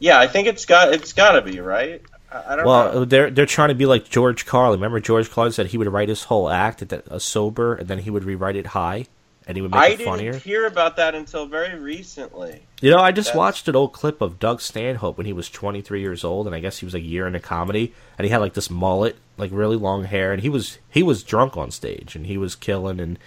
Yeah, 0.00 0.18
I 0.18 0.26
think 0.26 0.48
it's 0.48 0.64
got 0.64 0.92
it's 0.92 1.12
got 1.12 1.32
to 1.32 1.42
be 1.42 1.60
right. 1.60 2.02
I, 2.32 2.38
I 2.52 2.56
don't 2.56 2.64
know. 2.64 2.70
Well, 2.70 3.06
they're 3.06 3.30
they're 3.30 3.46
trying 3.46 3.68
to 3.68 3.74
be 3.74 3.86
like 3.86 4.08
George 4.08 4.46
Carlin. 4.46 4.80
Remember, 4.80 4.98
George 4.98 5.30
Carlin 5.30 5.52
said 5.52 5.66
he 5.66 5.78
would 5.78 5.92
write 5.92 6.08
his 6.08 6.24
whole 6.24 6.48
act 6.50 6.82
at 6.82 6.88
the, 6.88 7.12
uh, 7.12 7.18
sober, 7.18 7.74
and 7.74 7.86
then 7.86 8.00
he 8.00 8.10
would 8.10 8.24
rewrite 8.24 8.56
it 8.56 8.68
high, 8.68 9.06
and 9.46 9.56
he 9.56 9.62
would 9.62 9.70
make 9.70 9.80
I 9.80 9.88
it 9.90 10.00
funnier. 10.02 10.30
I 10.30 10.32
didn't 10.32 10.44
hear 10.44 10.66
about 10.66 10.96
that 10.96 11.14
until 11.14 11.46
very 11.46 11.78
recently. 11.78 12.62
You 12.80 12.90
know, 12.90 12.98
I 12.98 13.12
just 13.12 13.28
That's- 13.28 13.38
watched 13.38 13.68
an 13.68 13.76
old 13.76 13.92
clip 13.92 14.20
of 14.22 14.38
Doug 14.38 14.60
Stanhope 14.62 15.18
when 15.18 15.26
he 15.26 15.34
was 15.34 15.50
23 15.50 16.00
years 16.00 16.24
old, 16.24 16.46
and 16.46 16.56
I 16.56 16.60
guess 16.60 16.78
he 16.78 16.86
was 16.86 16.94
a 16.94 17.00
year 17.00 17.26
into 17.26 17.40
comedy, 17.40 17.92
and 18.16 18.24
he 18.24 18.30
had 18.30 18.38
like 18.38 18.54
this 18.54 18.70
mullet, 18.70 19.16
like 19.36 19.50
really 19.52 19.76
long 19.76 20.04
hair, 20.04 20.32
and 20.32 20.40
he 20.40 20.48
was 20.48 20.78
he 20.88 21.02
was 21.02 21.22
drunk 21.22 21.58
on 21.58 21.70
stage, 21.70 22.16
and 22.16 22.26
he 22.26 22.38
was 22.38 22.54
killing, 22.54 23.00
and 23.00 23.18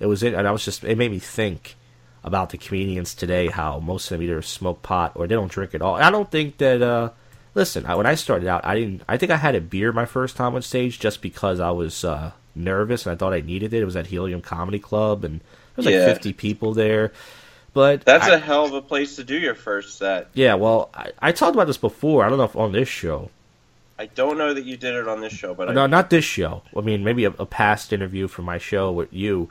it 0.00 0.06
was 0.06 0.22
it, 0.22 0.32
and 0.32 0.48
I 0.48 0.52
was 0.52 0.64
just 0.64 0.84
it 0.84 0.96
made 0.96 1.10
me 1.10 1.18
think 1.18 1.76
about 2.24 2.50
the 2.50 2.58
comedians 2.58 3.14
today, 3.14 3.46
how 3.48 3.78
most 3.80 4.10
of 4.10 4.18
them 4.18 4.22
either 4.22 4.42
smoke 4.42 4.82
pot 4.82 5.12
or 5.14 5.26
they 5.26 5.34
don't 5.34 5.50
drink 5.50 5.74
at 5.74 5.82
all. 5.82 5.94
I 5.96 6.10
don't 6.10 6.30
think 6.30 6.58
that. 6.58 6.82
uh 6.82 7.10
Listen, 7.54 7.86
I, 7.86 7.96
when 7.96 8.06
I 8.06 8.14
started 8.14 8.46
out, 8.46 8.64
I 8.64 8.76
didn't. 8.76 9.02
I 9.08 9.16
think 9.16 9.32
I 9.32 9.36
had 9.36 9.54
a 9.56 9.60
beer 9.60 9.90
my 9.90 10.04
first 10.04 10.36
time 10.36 10.54
on 10.54 10.62
stage 10.62 11.00
just 11.00 11.20
because 11.22 11.58
I 11.60 11.70
was 11.70 12.04
uh 12.04 12.30
nervous 12.54 13.04
and 13.06 13.12
I 13.12 13.16
thought 13.16 13.32
I 13.32 13.40
needed 13.40 13.72
it. 13.72 13.82
It 13.82 13.84
was 13.84 13.96
at 13.96 14.06
Helium 14.08 14.42
Comedy 14.42 14.78
Club, 14.78 15.24
and 15.24 15.40
there 15.40 15.76
was 15.76 15.86
like 15.86 15.94
Yeah. 15.94 16.06
50 16.06 16.32
people 16.34 16.74
there. 16.74 17.12
But 17.72 18.04
That's 18.04 18.26
I- 18.26 18.34
a 18.34 18.38
hell 18.38 18.64
of 18.66 18.74
a 18.74 18.82
place 18.82 19.16
to 19.16 19.24
do 19.24 19.36
your 19.36 19.54
first 19.54 19.98
set. 19.98 20.28
yeah, 20.34 20.54
well, 20.54 20.90
I, 20.94 21.10
I 21.20 21.32
talked 21.32 21.54
about 21.54 21.66
this 21.66 21.76
before. 21.78 22.24
I 22.24 22.28
don't 22.28 22.38
know 22.38 22.44
if 22.44 22.54
on 22.56 22.72
this 22.72 22.88
show. 22.88 23.30
I 23.98 24.06
don't 24.06 24.38
know 24.38 24.54
that 24.54 24.64
you 24.64 24.76
did 24.76 24.94
it 24.94 25.08
on 25.08 25.20
this 25.20 25.32
show, 25.32 25.54
but 25.54 25.72
No, 25.74 25.84
I, 25.84 25.86
not 25.88 26.10
this 26.10 26.24
show. 26.24 26.62
I 26.76 26.80
mean, 26.82 27.02
maybe 27.02 27.24
a, 27.24 27.30
a 27.30 27.46
past 27.46 27.92
interview 27.92 28.28
from 28.28 28.44
my 28.44 28.58
show 28.58 28.92
with 28.92 29.12
you. 29.12 29.48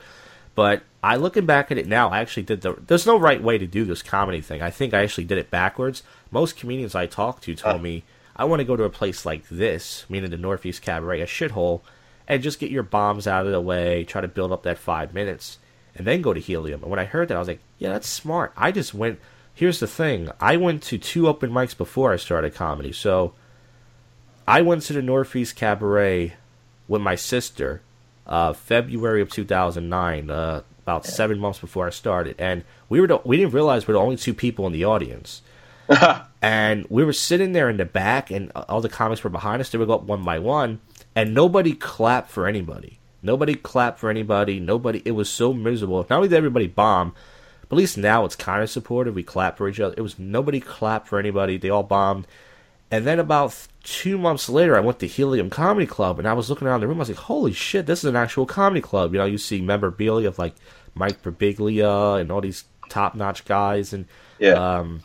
But 0.58 0.82
I 1.04 1.18
looking 1.18 1.46
back 1.46 1.70
at 1.72 1.78
it 1.78 1.86
now, 1.86 2.10
I 2.10 2.18
actually 2.20 2.42
did 2.42 2.62
the. 2.62 2.74
There's 2.88 3.06
no 3.06 3.20
right 3.20 3.42
way 3.44 3.60
to 3.60 3.68
do 3.68 3.86
this 3.86 4.02
comedy 4.02 4.42
thing. 4.42 4.60
I 4.64 4.72
think 4.72 4.92
I 4.92 5.04
actually 5.04 5.26
did 5.26 5.38
it 5.38 5.52
backwards. 5.52 6.02
Most 6.32 6.58
comedians 6.58 6.96
I 6.96 7.06
talked 7.06 7.44
to 7.44 7.54
told 7.54 7.76
Uh. 7.76 7.84
me 7.84 8.04
I 8.36 8.44
want 8.46 8.62
to 8.62 8.66
go 8.66 8.76
to 8.76 8.84
a 8.84 8.90
place 8.90 9.24
like 9.24 9.48
this, 9.50 10.06
meaning 10.10 10.32
the 10.32 10.38
Northeast 10.38 10.82
Cabaret, 10.82 11.22
a 11.22 11.28
shithole, 11.28 11.82
and 12.28 12.42
just 12.42 12.60
get 12.60 12.72
your 12.72 12.82
bombs 12.82 13.28
out 13.28 13.46
of 13.46 13.52
the 13.52 13.62
way. 13.62 14.04
Try 14.04 14.22
to 14.22 14.28
build 14.28 14.52
up 14.52 14.64
that 14.64 14.80
five 14.80 15.14
minutes. 15.14 15.60
and 15.96 16.08
then 16.08 16.22
go 16.24 16.34
to 16.34 16.40
Helium. 16.40 16.82
And 16.82 16.90
when 16.92 17.00
I 17.00 17.06
heard 17.06 17.28
that, 17.28 17.36
I 17.38 17.40
was 17.40 17.48
like, 17.48 17.62
yeah, 17.78 17.90
that's 17.94 18.08
smart. 18.08 18.52
I 18.58 18.72
just 18.72 18.94
went. 18.96 19.20
Here's 19.54 19.80
the 19.80 19.88
thing: 19.88 20.30
I 20.42 20.58
went 20.58 20.82
to 20.90 20.98
two 20.98 21.28
open 21.28 21.52
mics 21.52 21.78
before 21.78 22.12
I 22.14 22.18
started 22.18 22.56
comedy, 22.56 22.92
so 22.92 23.34
I 24.48 24.62
went 24.64 24.82
to 24.84 24.94
the 24.94 25.02
Northeast 25.04 25.56
Cabaret 25.56 26.34
with 26.88 27.02
my 27.02 27.16
sister, 27.16 27.82
uh, 28.28 28.54
February 28.54 29.22
of 29.22 29.32
2009, 29.32 30.30
uh, 30.30 30.62
about 30.84 31.06
seven 31.06 31.40
months 31.40 31.60
before 31.60 31.88
I 31.88 31.90
started, 31.90 32.36
and 32.38 32.64
we 32.90 33.02
were 33.02 33.08
the, 33.08 33.22
we 33.24 33.38
didn't 33.38 33.54
realize 33.54 33.88
we 33.88 33.94
were 33.94 34.00
the 34.00 34.04
only 34.04 34.18
two 34.18 34.34
people 34.34 34.68
in 34.68 34.74
the 34.74 34.86
audience. 34.86 35.42
and 36.42 36.86
we 36.90 37.04
were 37.04 37.14
sitting 37.14 37.54
there 37.54 37.70
in 37.70 37.78
the 37.78 37.86
back, 37.86 38.30
and 38.30 38.52
all 38.52 38.82
the 38.82 38.90
comics 38.90 39.24
were 39.24 39.30
behind 39.30 39.62
us. 39.62 39.70
They 39.70 39.78
would 39.78 39.88
go 39.88 39.96
up 39.96 40.04
one 40.04 40.24
by 40.24 40.40
one, 40.40 40.80
and 41.16 41.34
nobody 41.34 41.74
clapped 41.74 42.30
for 42.30 42.48
anybody. 42.48 43.00
Nobody 43.22 43.56
clapped 43.56 44.00
for 44.00 44.10
anybody. 44.10 44.60
Nobody. 44.60 45.02
It 45.06 45.12
was 45.12 45.30
so 45.30 45.54
miserable. 45.54 46.06
Not 46.10 46.18
only 46.18 46.30
did 46.30 46.36
everybody 46.36 46.68
bomb, 46.68 47.14
but 47.68 47.76
at 47.76 47.80
least 47.80 47.98
now 47.98 48.26
it's 48.26 48.36
kind 48.36 48.62
of 48.62 48.70
supportive. 48.70 49.16
We 49.16 49.24
clap 49.24 49.58
for 49.58 49.68
each 49.68 49.80
other. 49.80 49.96
It 49.98 50.02
was 50.02 50.20
nobody 50.20 50.60
clapped 50.60 51.08
for 51.08 51.20
anybody. 51.20 51.58
They 51.58 51.70
all 51.70 51.84
bombed. 51.84 52.28
And 52.90 53.06
then 53.06 53.20
about 53.20 53.68
two 53.84 54.18
months 54.18 54.48
later, 54.48 54.78
I 54.78 54.80
went 54.80 55.00
to 55.00 55.08
Helium 55.08 55.50
Comedy 55.50 55.86
Club, 55.86 56.20
and 56.20 56.28
I 56.28 56.34
was 56.34 56.50
looking 56.50 56.68
around 56.68 56.80
the 56.82 56.88
room. 56.88 56.98
I 56.98 57.00
was 57.00 57.10
like, 57.10 57.18
"Holy 57.18 57.52
shit, 57.52 57.86
this 57.86 58.00
is 58.00 58.06
an 58.06 58.16
actual 58.16 58.46
comedy 58.46 58.80
club!" 58.82 59.14
You 59.14 59.20
know, 59.20 59.26
you 59.26 59.38
see 59.38 59.62
memorabilia 59.62 60.30
of 60.30 60.40
like 60.40 60.56
Mike 60.96 61.22
Birbiglia 61.22 62.20
and 62.22 62.32
all 62.32 62.40
these 62.42 62.64
top-notch 62.90 63.44
guys, 63.46 63.92
and 63.92 64.06
Yeah. 64.40 64.54
um, 64.54 65.02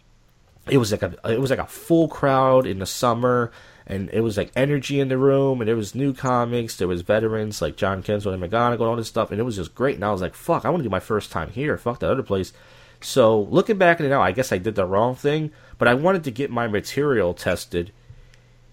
it 0.68 0.78
was 0.78 0.92
like 0.92 1.02
a 1.02 1.14
it 1.28 1.40
was 1.40 1.50
like 1.50 1.58
a 1.58 1.66
full 1.66 2.06
crowd 2.06 2.66
in 2.66 2.78
the 2.78 2.86
summer, 2.86 3.50
and 3.84 4.08
it 4.12 4.20
was 4.20 4.36
like 4.36 4.52
energy 4.54 5.00
in 5.00 5.08
the 5.08 5.18
room, 5.18 5.60
and 5.60 5.66
there 5.66 5.74
was 5.74 5.92
new 5.94 6.12
comics, 6.14 6.76
there 6.76 6.86
was 6.86 7.02
veterans 7.02 7.60
like 7.60 7.74
John 7.76 8.00
Kensel 8.04 8.32
and 8.32 8.40
McGonigal, 8.40 8.74
and 8.74 8.82
all 8.82 8.96
this 8.96 9.08
stuff, 9.08 9.32
and 9.32 9.40
it 9.40 9.44
was 9.44 9.56
just 9.56 9.74
great. 9.74 9.96
And 9.96 10.04
I 10.04 10.12
was 10.12 10.20
like, 10.22 10.34
"Fuck, 10.34 10.64
I 10.64 10.70
want 10.70 10.84
to 10.84 10.88
do 10.88 10.90
my 10.90 11.00
first 11.00 11.32
time 11.32 11.50
here. 11.50 11.76
Fuck 11.76 11.98
that 11.98 12.10
other 12.12 12.22
place." 12.22 12.52
So 13.00 13.40
looking 13.40 13.78
back 13.78 13.98
at 13.98 14.06
it 14.06 14.10
now, 14.10 14.22
I 14.22 14.30
guess 14.30 14.52
I 14.52 14.58
did 14.58 14.76
the 14.76 14.86
wrong 14.86 15.16
thing, 15.16 15.50
but 15.82 15.88
I 15.88 15.94
wanted 15.94 16.22
to 16.22 16.30
get 16.30 16.48
my 16.48 16.68
material 16.68 17.34
tested 17.34 17.90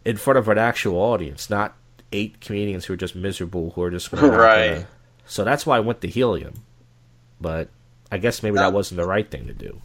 in 0.05 0.15
front 0.15 0.37
of 0.37 0.47
an 0.47 0.59
actual 0.59 0.97
audience, 0.97 1.49
not 1.49 1.73
eight 2.11 2.39
comedians 2.39 2.85
who 2.85 2.93
are 2.93 2.97
just 2.97 3.15
miserable 3.15 3.71
who 3.71 3.81
are 3.81 3.89
just 3.89 4.13
Right. 4.13 4.69
gonna- 4.75 4.87
So 5.25 5.43
that's 5.43 5.65
why 5.65 5.77
I 5.77 5.79
went 5.79 6.01
to 6.01 6.07
Helium, 6.07 6.53
but 7.41 7.67
I 8.11 8.19
guess 8.19 8.43
maybe 8.43 8.57
that 8.57 8.73
wasn't 8.73 8.97
the 9.01 9.07
right 9.07 9.27
thing 9.27 9.47
to 9.47 9.53
do. 9.53 9.81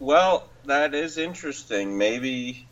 Well, 0.00 0.48
that 0.64 0.94
is 0.94 1.18
interesting. 1.18 1.98
Maybe 1.98 2.66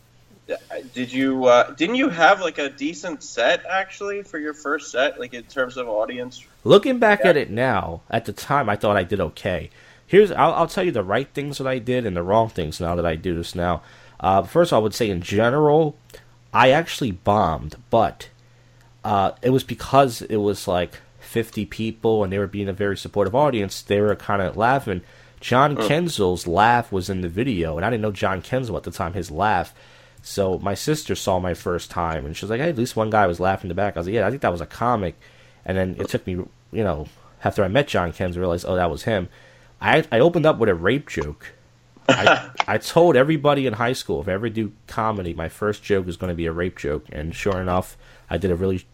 did 0.95 1.13
you 1.13 1.45
uh, 1.45 1.69
didn't 1.73 1.97
you 1.97 2.09
have 2.09 2.41
like 2.41 2.57
a 2.57 2.69
decent 2.69 3.21
set 3.21 3.63
actually 3.69 4.23
for 4.23 4.39
your 4.39 4.55
first 4.55 4.89
set, 4.89 5.19
like 5.19 5.35
in 5.35 5.43
terms 5.43 5.77
of 5.77 5.87
audience? 5.87 6.43
Looking 6.63 6.97
back 6.97 7.19
Yeah. 7.23 7.29
at 7.29 7.37
it 7.37 7.51
now, 7.51 8.01
at 8.09 8.25
the 8.25 8.33
time 8.33 8.67
I 8.67 8.77
thought 8.77 8.97
I 8.97 9.03
did 9.03 9.21
okay. 9.21 9.69
Here's 10.07 10.31
I'll, 10.31 10.53
I'll 10.53 10.67
tell 10.67 10.83
you 10.83 10.91
the 10.91 11.03
right 11.03 11.27
things 11.33 11.57
that 11.57 11.67
I 11.67 11.79
did 11.79 12.05
and 12.05 12.15
the 12.15 12.23
wrong 12.23 12.49
things 12.49 12.79
now 12.79 12.95
that 12.95 13.05
I 13.05 13.15
do 13.15 13.35
this 13.35 13.55
now. 13.55 13.81
Uh, 14.19 14.43
first, 14.43 14.71
I 14.71 14.77
would 14.77 14.93
say 14.93 15.09
in 15.09 15.21
general, 15.21 15.97
I 16.53 16.69
actually 16.71 17.11
bombed, 17.11 17.75
but 17.89 18.29
uh, 19.03 19.31
it 19.41 19.49
was 19.49 19.63
because 19.63 20.21
it 20.21 20.37
was 20.37 20.67
like 20.67 20.99
50 21.19 21.65
people 21.65 22.23
and 22.23 22.31
they 22.31 22.39
were 22.39 22.47
being 22.47 22.69
a 22.69 22.73
very 22.73 22.97
supportive 22.97 23.35
audience. 23.35 23.81
They 23.81 23.99
were 23.99 24.15
kind 24.15 24.41
of 24.41 24.55
laughing. 24.55 25.01
John 25.41 25.75
Kenzel's 25.75 26.47
laugh 26.47 26.91
was 26.91 27.09
in 27.09 27.21
the 27.21 27.29
video, 27.29 27.75
and 27.77 27.85
I 27.85 27.89
didn't 27.89 28.01
know 28.01 28.11
John 28.11 28.41
Kenzel 28.41 28.77
at 28.77 28.83
the 28.83 28.91
time. 28.91 29.13
His 29.13 29.29
laugh. 29.29 29.75
So 30.23 30.57
my 30.57 30.73
sister 30.73 31.13
saw 31.13 31.39
my 31.39 31.53
first 31.53 31.91
time, 31.91 32.25
and 32.25 32.35
she 32.35 32.45
was 32.45 32.49
like, 32.49 32.61
"Hey, 32.61 32.69
at 32.69 32.77
least 32.77 32.95
one 32.95 33.11
guy 33.11 33.27
was 33.27 33.39
laughing 33.39 33.65
in 33.65 33.69
the 33.69 33.75
back." 33.75 33.95
I 33.95 33.99
was 33.99 34.07
like, 34.07 34.15
"Yeah, 34.15 34.25
I 34.25 34.31
think 34.31 34.41
that 34.41 34.51
was 34.51 34.61
a 34.61 34.65
comic." 34.65 35.15
And 35.65 35.77
then 35.77 35.97
it 35.99 36.09
took 36.09 36.25
me, 36.25 36.33
you 36.33 36.83
know, 36.83 37.07
after 37.43 37.63
I 37.63 37.67
met 37.67 37.87
John 37.87 38.11
Kenzel, 38.11 38.37
I 38.37 38.39
realized, 38.39 38.65
oh, 38.67 38.75
that 38.75 38.89
was 38.89 39.03
him. 39.03 39.29
I 39.81 40.05
I 40.11 40.19
opened 40.19 40.45
up 40.45 40.57
with 40.57 40.69
a 40.69 40.75
rape 40.75 41.09
joke. 41.09 41.53
I, 42.07 42.49
I 42.67 42.77
told 42.77 43.15
everybody 43.15 43.65
in 43.65 43.73
high 43.73 43.93
school 43.93 44.21
if 44.21 44.27
I 44.27 44.33
ever 44.33 44.49
do 44.49 44.73
comedy, 44.87 45.33
my 45.33 45.49
first 45.49 45.83
joke 45.83 46.07
is 46.07 46.17
going 46.17 46.29
to 46.29 46.35
be 46.35 46.45
a 46.45 46.51
rape 46.51 46.77
joke, 46.77 47.05
and 47.11 47.35
sure 47.35 47.59
enough, 47.59 47.97
I 48.29 48.37
did 48.37 48.51
a 48.51 48.55
really 48.55 48.85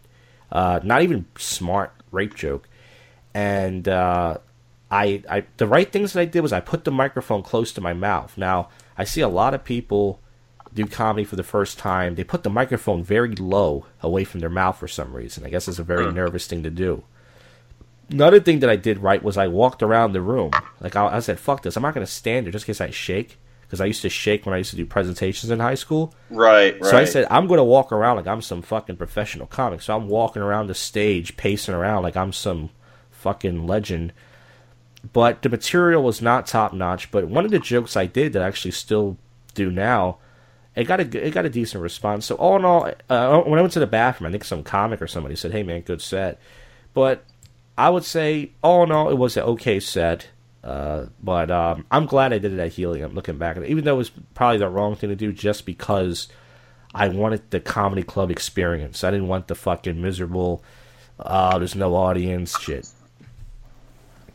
uh, 0.50 0.80
not 0.82 1.02
even 1.02 1.26
smart 1.38 1.92
rape 2.10 2.34
joke, 2.34 2.68
and 3.34 3.88
uh, 3.88 4.38
I 4.90 5.22
I 5.28 5.44
the 5.56 5.66
right 5.66 5.90
things 5.90 6.12
that 6.12 6.20
I 6.20 6.24
did 6.26 6.40
was 6.40 6.52
I 6.52 6.60
put 6.60 6.84
the 6.84 6.90
microphone 6.90 7.42
close 7.42 7.72
to 7.72 7.80
my 7.80 7.92
mouth. 7.92 8.36
Now 8.36 8.68
I 8.96 9.04
see 9.04 9.20
a 9.20 9.28
lot 9.28 9.54
of 9.54 9.64
people 9.64 10.20
do 10.74 10.86
comedy 10.86 11.24
for 11.24 11.36
the 11.36 11.42
first 11.42 11.78
time. 11.78 12.14
They 12.14 12.24
put 12.24 12.42
the 12.42 12.50
microphone 12.50 13.02
very 13.02 13.34
low 13.34 13.86
away 14.00 14.24
from 14.24 14.40
their 14.40 14.50
mouth 14.50 14.78
for 14.78 14.88
some 14.88 15.14
reason. 15.14 15.44
I 15.44 15.50
guess 15.50 15.68
it's 15.68 15.78
a 15.78 15.84
very 15.84 16.10
nervous 16.12 16.46
thing 16.46 16.62
to 16.62 16.70
do. 16.70 17.04
Another 18.12 18.40
thing 18.40 18.60
that 18.60 18.70
I 18.70 18.76
did 18.76 18.98
right 18.98 19.22
was 19.22 19.36
I 19.36 19.48
walked 19.48 19.82
around 19.82 20.12
the 20.12 20.20
room. 20.20 20.50
Like 20.80 20.96
I, 20.96 21.16
I 21.16 21.20
said, 21.20 21.40
"Fuck 21.40 21.62
this! 21.62 21.76
I'm 21.76 21.82
not 21.82 21.94
going 21.94 22.06
to 22.06 22.12
stand 22.12 22.46
there 22.46 22.52
just 22.52 22.64
in 22.64 22.74
case 22.74 22.80
I 22.80 22.90
shake." 22.90 23.38
Because 23.62 23.80
I 23.80 23.86
used 23.86 24.02
to 24.02 24.10
shake 24.10 24.44
when 24.44 24.54
I 24.54 24.58
used 24.58 24.68
to 24.72 24.76
do 24.76 24.84
presentations 24.84 25.50
in 25.50 25.58
high 25.58 25.76
school. 25.76 26.12
Right, 26.28 26.78
right. 26.78 26.84
So 26.84 26.98
I 26.98 27.04
said, 27.06 27.26
I'm 27.30 27.46
going 27.46 27.56
to 27.56 27.64
walk 27.64 27.90
around 27.90 28.16
like 28.16 28.26
I'm 28.26 28.42
some 28.42 28.60
fucking 28.60 28.98
professional 28.98 29.46
comic. 29.46 29.80
So 29.80 29.96
I'm 29.96 30.08
walking 30.08 30.42
around 30.42 30.66
the 30.66 30.74
stage, 30.74 31.38
pacing 31.38 31.72
around 31.72 32.02
like 32.02 32.14
I'm 32.14 32.34
some 32.34 32.68
fucking 33.10 33.66
legend. 33.66 34.12
But 35.14 35.40
the 35.40 35.48
material 35.48 36.02
was 36.02 36.20
not 36.20 36.46
top 36.46 36.74
notch. 36.74 37.10
But 37.10 37.28
one 37.28 37.46
of 37.46 37.50
the 37.50 37.58
jokes 37.58 37.96
I 37.96 38.04
did 38.04 38.34
that 38.34 38.42
I 38.42 38.46
actually 38.46 38.72
still 38.72 39.16
do 39.54 39.70
now, 39.70 40.18
it 40.76 40.84
got 40.84 41.00
a 41.00 41.26
it 41.26 41.32
got 41.32 41.46
a 41.46 41.50
decent 41.50 41.82
response. 41.82 42.26
So 42.26 42.34
all 42.34 42.56
in 42.56 42.66
all, 42.66 42.90
uh, 43.08 43.40
when 43.40 43.58
I 43.58 43.62
went 43.62 43.72
to 43.72 43.80
the 43.80 43.86
bathroom, 43.86 44.28
I 44.28 44.32
think 44.32 44.44
some 44.44 44.62
comic 44.62 45.00
or 45.00 45.06
somebody 45.06 45.34
said, 45.34 45.52
"Hey 45.52 45.62
man, 45.62 45.80
good 45.80 46.02
set." 46.02 46.38
But 46.92 47.24
I 47.76 47.90
would 47.90 48.04
say 48.04 48.52
all 48.62 48.82
in 48.84 48.92
all, 48.92 49.10
it 49.10 49.16
was 49.16 49.36
an 49.36 49.44
okay 49.44 49.80
set. 49.80 50.28
Uh, 50.62 51.06
but 51.22 51.50
um, 51.50 51.84
I'm 51.90 52.06
glad 52.06 52.32
I 52.32 52.38
did 52.38 52.52
it 52.52 52.58
at 52.60 52.72
Helium. 52.72 53.14
Looking 53.14 53.36
back 53.38 53.56
at 53.56 53.64
it, 53.64 53.70
even 53.70 53.84
though 53.84 53.94
it 53.94 53.98
was 53.98 54.10
probably 54.34 54.58
the 54.58 54.68
wrong 54.68 54.94
thing 54.94 55.10
to 55.10 55.16
do, 55.16 55.32
just 55.32 55.66
because 55.66 56.28
I 56.94 57.08
wanted 57.08 57.50
the 57.50 57.58
comedy 57.60 58.02
club 58.04 58.30
experience. 58.30 59.02
I 59.02 59.10
didn't 59.10 59.28
want 59.28 59.48
the 59.48 59.54
fucking 59.56 60.00
miserable. 60.00 60.62
Uh, 61.18 61.58
there's 61.58 61.74
no 61.74 61.94
audience 61.96 62.58
shit. 62.58 62.88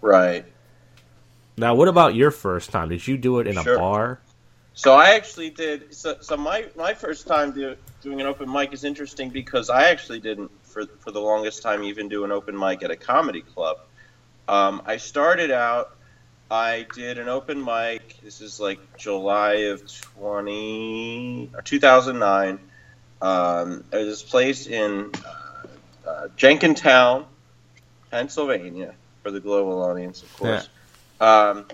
right. 0.02 0.46
Now, 1.60 1.74
what 1.74 1.88
about 1.88 2.14
your 2.14 2.30
first 2.30 2.70
time? 2.70 2.90
Did 2.90 3.08
you 3.08 3.18
do 3.18 3.40
it 3.40 3.48
in 3.48 3.56
Sure. 3.62 3.76
a 3.76 3.80
bar? 3.80 4.20
So 4.74 4.94
I 4.94 5.12
actually 5.16 5.50
did. 5.50 5.94
So, 5.96 6.18
so 6.22 6.38
my 6.38 6.68
my 6.76 6.94
first 6.94 7.26
time 7.26 7.52
do, 7.52 7.76
doing 8.04 8.22
an 8.22 8.28
open 8.28 8.52
mic 8.52 8.74
is 8.74 8.84
interesting 8.84 9.30
because 9.30 9.70
I 9.72 9.90
actually 9.90 10.20
didn't 10.20 10.52
for 10.78 10.86
for 11.00 11.12
the 11.12 11.22
longest 11.22 11.64
time 11.64 11.84
even 11.84 12.10
do 12.10 12.24
an 12.24 12.32
open 12.32 12.58
mic 12.58 12.84
at 12.84 12.92
a 12.92 12.96
comedy 12.96 13.42
club. 13.42 13.78
Um, 14.48 14.82
I 14.86 14.98
started 14.98 15.52
out. 15.52 15.92
I 16.50 16.86
did 16.94 17.18
an 17.18 17.28
open 17.28 17.64
mic. 17.64 18.18
This 18.24 18.40
is 18.42 18.60
like 18.60 18.80
July 18.98 19.54
of 19.72 19.82
twenty 20.02 21.50
or 21.54 21.62
two 21.62 21.80
thousand 21.80 22.20
nine. 22.20 22.60
Um, 23.22 23.84
it 23.92 24.06
was 24.06 24.22
placed 24.22 24.68
in 24.68 25.12
uh, 25.26 26.10
uh, 26.10 26.28
Jenkintown, 26.38 27.26
Pennsylvania, 28.12 28.94
for 29.24 29.32
the 29.32 29.40
global 29.40 29.82
audience, 29.82 30.22
of 30.22 30.34
course. 30.38 30.70
Um, 31.20 31.66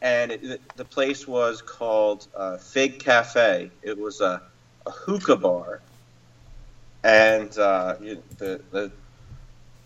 and 0.00 0.30
it, 0.30 0.76
the 0.76 0.84
place 0.84 1.26
was 1.26 1.60
called 1.60 2.28
uh, 2.36 2.58
Fig 2.58 3.00
Cafe. 3.00 3.70
It 3.82 3.98
was 3.98 4.20
a, 4.20 4.40
a 4.86 4.90
hookah 4.90 5.36
bar, 5.36 5.80
and 7.04 7.56
uh, 7.58 7.96
you, 8.00 8.22
the 8.38 8.60
the 8.72 8.90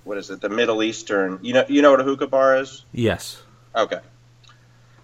what 0.05 0.17
is 0.17 0.31
it? 0.31 0.41
The 0.41 0.49
Middle 0.49 0.83
Eastern. 0.83 1.41
You 1.43 1.53
know 1.53 1.65
you 1.69 1.83
know 1.83 1.91
what 1.91 2.01
a 2.01 2.05
hookah 2.05 2.29
bar 2.29 2.59
is? 2.59 2.85
Yes. 2.93 3.43
Okay. 3.75 4.01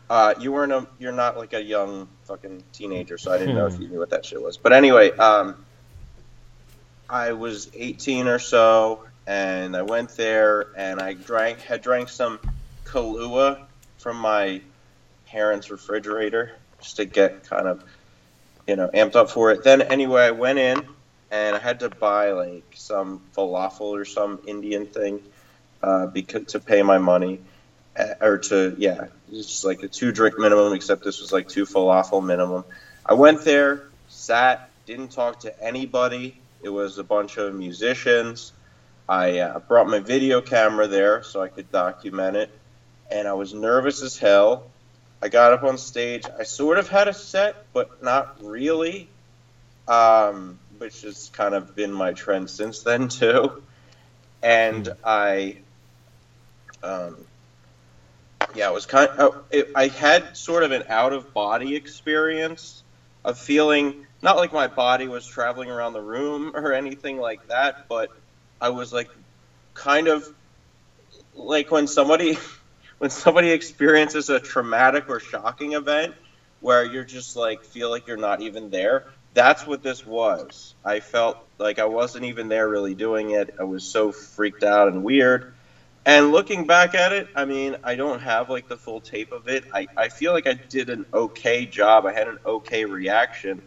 Uh, 0.08 0.34
you 0.38 0.52
weren't 0.52 0.72
a 0.72 0.86
you're 0.98 1.12
not 1.12 1.36
like 1.36 1.52
a 1.52 1.62
young 1.62 2.08
fucking 2.24 2.62
teenager, 2.72 3.18
so 3.18 3.32
I 3.32 3.38
didn't 3.38 3.56
know 3.56 3.66
if 3.66 3.78
you 3.80 3.88
knew 3.88 3.98
what 3.98 4.10
that 4.10 4.24
shit 4.24 4.40
was. 4.40 4.56
But 4.56 4.72
anyway, 4.72 5.10
um, 5.10 5.64
I 7.10 7.32
was 7.32 7.70
18 7.74 8.28
or 8.28 8.38
so, 8.38 9.04
and 9.26 9.76
I 9.76 9.82
went 9.82 10.10
there 10.10 10.68
and 10.76 11.00
I 11.00 11.14
drank 11.14 11.60
had 11.60 11.82
drank 11.82 12.10
some 12.10 12.38
Kahlua 12.84 13.64
from 13.98 14.18
my 14.18 14.60
parents' 15.26 15.70
refrigerator 15.70 16.52
just 16.80 16.96
to 16.96 17.06
get 17.06 17.48
kind 17.48 17.66
of 17.66 17.82
you 18.68 18.76
know 18.76 18.88
amped 18.94 19.16
up 19.16 19.30
for 19.30 19.50
it. 19.50 19.64
Then 19.64 19.82
anyway, 19.82 20.22
I 20.22 20.30
went 20.30 20.60
in 20.60 20.86
and 21.34 21.56
I 21.56 21.58
had 21.58 21.80
to 21.80 21.88
buy 21.88 22.30
like 22.30 22.64
some 22.74 23.20
falafel 23.36 23.90
or 24.00 24.04
some 24.04 24.38
Indian 24.46 24.86
thing 24.86 25.20
uh, 25.82 26.06
because 26.06 26.44
to 26.52 26.60
pay 26.60 26.82
my 26.82 26.98
money 26.98 27.40
uh, 27.98 28.14
or 28.20 28.38
to 28.38 28.74
yeah, 28.78 29.06
it's 29.32 29.48
just 29.48 29.64
like 29.64 29.82
a 29.82 29.88
two 29.88 30.12
drink 30.12 30.38
minimum. 30.38 30.72
Except 30.74 31.02
this 31.02 31.20
was 31.20 31.32
like 31.32 31.48
two 31.48 31.64
falafel 31.64 32.24
minimum. 32.24 32.64
I 33.04 33.14
went 33.14 33.42
there, 33.42 33.82
sat, 34.08 34.68
didn't 34.86 35.10
talk 35.10 35.40
to 35.40 35.62
anybody. 35.62 36.36
It 36.62 36.68
was 36.68 36.98
a 36.98 37.04
bunch 37.04 37.36
of 37.36 37.52
musicians. 37.52 38.52
I 39.08 39.40
uh, 39.40 39.58
brought 39.58 39.88
my 39.88 39.98
video 39.98 40.40
camera 40.40 40.86
there 40.86 41.24
so 41.24 41.42
I 41.42 41.48
could 41.48 41.70
document 41.72 42.36
it, 42.36 42.50
and 43.10 43.26
I 43.26 43.32
was 43.32 43.52
nervous 43.52 44.02
as 44.02 44.16
hell. 44.16 44.70
I 45.20 45.28
got 45.28 45.52
up 45.52 45.64
on 45.64 45.78
stage. 45.78 46.24
I 46.38 46.44
sort 46.44 46.78
of 46.78 46.88
had 46.88 47.08
a 47.08 47.12
set, 47.12 47.56
but 47.72 48.02
not 48.02 48.36
really, 48.40 49.08
um, 49.88 50.58
which 50.78 51.02
has 51.02 51.30
kind 51.32 51.54
of 51.54 51.74
been 51.74 51.92
my 51.92 52.12
trend 52.12 52.50
since 52.50 52.82
then 52.82 53.08
too. 53.08 53.52
And 54.42 54.88
I, 55.02 55.56
um, 56.82 57.16
yeah, 58.54 58.68
it 58.68 58.72
was 58.72 58.86
kind. 58.86 59.08
Of, 59.16 59.34
it, 59.50 59.70
I 59.74 59.88
had 59.88 60.36
sort 60.36 60.62
of 60.62 60.70
an 60.70 60.82
out 60.88 61.12
of 61.12 61.32
body 61.32 61.74
experience 61.74 62.82
of 63.24 63.38
feeling 63.38 63.94
not 64.22 64.36
like 64.36 64.52
my 64.52 64.66
body 64.68 65.06
was 65.06 65.26
traveling 65.26 65.70
around 65.70 65.92
the 65.92 66.00
room 66.00 66.52
or 66.54 66.72
anything 66.72 67.18
like 67.18 67.46
that, 67.48 67.76
but 67.88 68.10
I 68.60 68.70
was 68.70 68.92
like 68.92 69.08
kind 69.74 70.08
of 70.08 70.28
like 71.34 71.70
when 71.70 71.86
somebody 71.86 72.38
when 72.98 73.10
somebody 73.10 73.50
experiences 73.50 74.30
a 74.30 74.40
traumatic 74.40 75.04
or 75.08 75.20
shocking 75.20 75.72
event 75.72 76.14
where 76.60 76.84
you're 76.84 77.04
just 77.04 77.36
like 77.36 77.62
feel 77.64 77.90
like 77.90 78.06
you're 78.06 78.16
not 78.16 78.40
even 78.40 78.70
there. 78.70 79.02
That's 79.34 79.66
what 79.66 79.82
this 79.82 80.04
was. 80.04 80.74
I 80.84 81.00
felt 81.00 81.38
like 81.58 81.78
I 81.78 81.86
wasn't 81.86 82.24
even 82.24 82.48
there 82.48 82.68
really 82.68 82.94
doing 82.94 83.30
it. 83.30 83.50
I 83.58 83.64
was 83.64 83.84
so 83.84 84.12
freaked 84.12 84.62
out 84.62 84.88
and 84.88 85.02
weird. 85.02 85.44
And 86.06 86.32
looking 86.32 86.66
back 86.66 86.94
at 86.94 87.12
it, 87.12 87.28
I 87.34 87.44
mean, 87.46 87.76
I 87.84 87.96
don't 87.96 88.20
have 88.20 88.48
like 88.48 88.68
the 88.68 88.76
full 88.76 89.00
tape 89.00 89.32
of 89.32 89.48
it. 89.48 89.64
I, 89.72 89.88
I 89.96 90.08
feel 90.08 90.32
like 90.32 90.46
I 90.46 90.54
did 90.54 90.90
an 90.90 91.06
okay 91.12 91.66
job. 91.66 92.06
I 92.06 92.12
had 92.12 92.28
an 92.28 92.38
okay 92.46 92.84
reaction. 92.84 93.62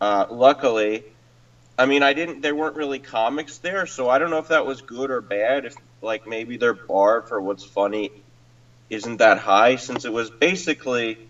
Uh, 0.00 0.26
luckily, 0.30 1.04
I 1.78 1.86
mean, 1.86 2.02
I 2.02 2.14
didn't. 2.14 2.42
There 2.42 2.56
weren't 2.56 2.76
really 2.76 3.00
comics 3.00 3.58
there, 3.58 3.86
so 3.86 4.08
I 4.08 4.18
don't 4.18 4.30
know 4.30 4.38
if 4.38 4.48
that 4.48 4.66
was 4.66 4.82
good 4.82 5.10
or 5.10 5.22
bad. 5.22 5.64
If 5.66 5.76
like 6.02 6.26
maybe 6.26 6.56
their 6.58 6.74
bar 6.74 7.22
for 7.22 7.40
what's 7.40 7.64
funny 7.64 8.12
isn't 8.90 9.18
that 9.18 9.38
high, 9.38 9.76
since 9.76 10.04
it 10.04 10.12
was 10.12 10.30
basically 10.30 11.20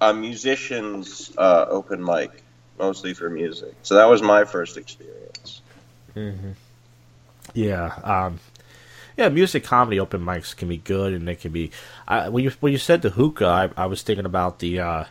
a 0.00 0.14
musician's 0.14 1.32
uh, 1.38 1.66
open 1.68 2.04
mic, 2.04 2.32
mostly 2.80 3.14
for 3.14 3.30
music. 3.30 3.74
So 3.82 3.94
that 3.94 4.08
was 4.08 4.22
my 4.22 4.44
first 4.44 4.76
experience. 4.76 5.60
Mm-hmm. 6.16 6.52
Yeah, 7.54 7.86
um, 8.02 8.40
yeah, 9.16 9.28
music 9.28 9.64
comedy 9.64 10.00
open 10.00 10.24
mics 10.24 10.56
can 10.56 10.68
be 10.68 10.78
good, 10.78 11.12
and 11.12 11.28
they 11.28 11.36
can 11.36 11.52
be. 11.52 11.70
I, 12.08 12.28
when 12.28 12.42
you 12.44 12.50
when 12.60 12.72
you 12.72 12.78
said 12.78 13.02
the 13.02 13.10
hookah, 13.10 13.46
I, 13.46 13.82
I 13.82 13.86
was 13.86 14.02
thinking 14.02 14.26
about 14.26 14.58
the. 14.58 14.80
Uh, 14.80 15.04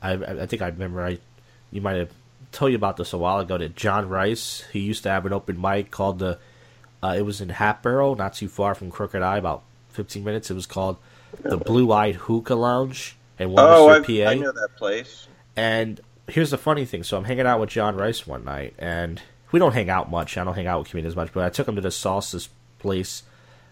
I 0.00 0.12
I 0.12 0.46
think 0.46 0.62
I 0.62 0.68
remember 0.68 1.04
I, 1.04 1.18
you 1.70 1.80
might 1.80 1.96
have 1.96 2.10
told 2.50 2.72
you 2.72 2.76
about 2.76 2.96
this 2.96 3.12
a 3.12 3.18
while 3.18 3.38
ago 3.38 3.58
that 3.58 3.76
John 3.76 4.08
Rice 4.08 4.64
he 4.72 4.80
used 4.80 5.04
to 5.04 5.10
have 5.10 5.26
an 5.26 5.32
open 5.32 5.60
mic 5.60 5.90
called 5.90 6.18
the. 6.18 6.38
Uh, 7.02 7.14
it 7.18 7.22
was 7.22 7.40
in 7.40 7.48
Hatboro, 7.48 8.14
not 8.14 8.34
too 8.34 8.48
far 8.48 8.74
from 8.74 8.90
Crooked 8.90 9.22
Eye, 9.22 9.38
about 9.38 9.62
fifteen 9.90 10.24
minutes. 10.24 10.50
It 10.50 10.54
was 10.54 10.66
called 10.66 10.96
the 11.42 11.56
Blue 11.56 11.90
Eyed 11.92 12.14
Hookah 12.14 12.54
Lounge 12.54 13.16
and 13.38 13.54
oh, 13.58 13.88
I, 13.88 13.96
I 14.26 14.34
know 14.34 14.52
that 14.52 14.76
place. 14.76 15.26
And 15.56 16.00
here's 16.32 16.50
the 16.50 16.58
funny 16.58 16.84
thing: 16.84 17.02
so 17.02 17.16
I'm 17.16 17.24
hanging 17.24 17.46
out 17.46 17.60
with 17.60 17.70
John 17.70 17.96
Rice 17.96 18.26
one 18.26 18.44
night, 18.44 18.74
and 18.78 19.20
we 19.52 19.58
don't 19.58 19.72
hang 19.72 19.90
out 19.90 20.10
much. 20.10 20.36
I 20.36 20.44
don't 20.44 20.54
hang 20.54 20.66
out 20.66 20.80
with 20.80 20.88
comedians 20.88 21.16
much, 21.16 21.32
but 21.32 21.44
I 21.44 21.50
took 21.50 21.68
him 21.68 21.76
to 21.76 21.80
the 21.80 21.90
Salsa's 21.90 22.48
place. 22.78 23.22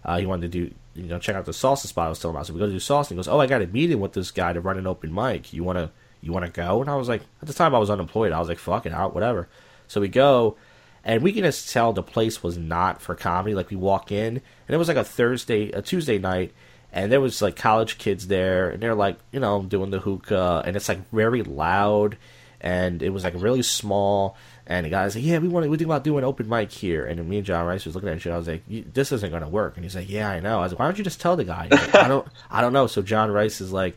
Uh, 0.05 0.19
he 0.19 0.27
wanted 0.27 0.51
to 0.53 0.67
do, 0.67 0.75
you 0.95 1.09
know, 1.09 1.19
check 1.19 1.37
out 1.37 1.45
the 1.45 1.53
salsa 1.53 1.87
spot 1.87 2.07
I 2.07 2.09
was 2.09 2.19
telling 2.19 2.37
him. 2.37 2.45
So 2.45 2.55
we 2.55 2.61
go 2.61 2.67
to 2.67 2.73
do 2.73 2.79
salsa, 2.79 3.11
and 3.11 3.11
he 3.11 3.17
goes, 3.17 3.29
"Oh, 3.29 3.41
I 3.41 3.47
got 3.47 3.63
a 3.63 3.67
meeting 3.67 4.01
with 4.01 4.15
this 4.15 4.31
guy 4.31 4.53
to 4.53 4.61
run 4.61 4.79
an 4.79 4.87
open 4.87 5.13
mic. 5.13 5.53
You 5.53 5.65
wanna, 5.65 5.91
you 6.21 6.33
wanna 6.33 6.49
go?" 6.49 6.81
And 6.81 6.91
I 6.91 6.97
was 6.97 7.09
like, 7.09 7.23
at 7.43 7.49
the 7.49 7.55
time 7.55 7.75
I 7.75 7.79
was 7.79 7.91
unemployed. 7.91 8.33
I 8.33 8.39
was 8.39 8.49
like, 8.49 8.59
"Fuck 8.59 8.87
it, 8.87 8.93
out, 8.93 9.15
whatever." 9.15 9.49
So 9.89 10.01
we 10.01 10.09
go, 10.09 10.57
and 11.05 11.23
we 11.23 11.33
can 11.33 11.43
just 11.43 11.71
tell 11.71 11.93
the 11.93 12.03
place 12.03 12.43
was 12.43 12.57
not 12.57 13.03
for 13.03 13.15
comedy. 13.15 13.55
Like 13.55 13.71
we 13.71 13.77
walk 13.77 14.11
in, 14.11 14.37
and 14.37 14.43
it 14.75 14.79
was 14.79 14.89
like 14.89 14.97
a 14.97 15.05
Thursday, 15.05 15.71
a 15.73 15.83
Tuesday 15.83 16.19
night, 16.19 16.53
and 16.93 17.13
there 17.13 17.21
was 17.21 17.43
like 17.43 17.57
college 17.57 17.99
kids 17.99 18.29
there, 18.29 18.71
and 18.71 18.83
they're 18.83 18.95
like, 18.95 19.19
you 19.33 19.41
know, 19.41 19.63
doing 19.63 19.91
the 19.91 20.01
hookah, 20.01 20.63
and 20.65 20.77
it's 20.77 20.89
like 20.89 21.11
very 21.11 21.43
loud, 21.43 22.17
and 22.61 23.03
it 23.03 23.11
was 23.11 23.25
like 23.25 23.35
really 23.37 23.63
small. 23.63 24.37
And 24.67 24.87
the 24.87 24.91
guy's 24.91 25.17
like, 25.17 25.25
"Yeah, 25.25 25.39
we 25.39 25.49
want 25.49 25.65
to. 25.65 25.71
We 25.71 25.77
think 25.77 25.89
about 25.89 26.05
doing 26.05 26.23
open 26.25 26.49
mic 26.49 26.71
here." 26.71 27.05
And 27.05 27.29
me 27.29 27.39
and 27.39 27.47
John 27.47 27.67
Rice 27.67 27.85
was 27.87 27.95
looking 27.95 28.09
at 28.09 28.19
each 28.19 28.27
other. 28.27 28.37
I 28.37 28.39
was 28.39 28.49
like, 28.49 28.63
"This 28.93 29.11
isn't 29.11 29.31
going 29.31 29.43
to 29.43 29.49
work." 29.49 29.77
And 29.77 29.85
he's 29.85 29.97
like, 29.97 30.09
"Yeah, 30.09 30.29
I 30.31 30.41
know." 30.41 30.61
I 30.61 30.63
was 30.63 30.73
like, 30.73 30.79
"Why 30.79 30.85
don't 30.87 30.99
you 30.99 31.05
just 31.05 31.21
tell 31.21 31.37
the 31.37 31.45
guy?" 31.45 31.69
Like, 31.71 31.95
I 31.95 32.07
don't, 32.09 32.27
I 32.51 32.61
don't 32.61 32.73
know. 32.73 32.87
So 32.87 33.03
John 33.03 33.31
Rice 33.31 33.61
is 33.61 33.73
like, 33.73 33.97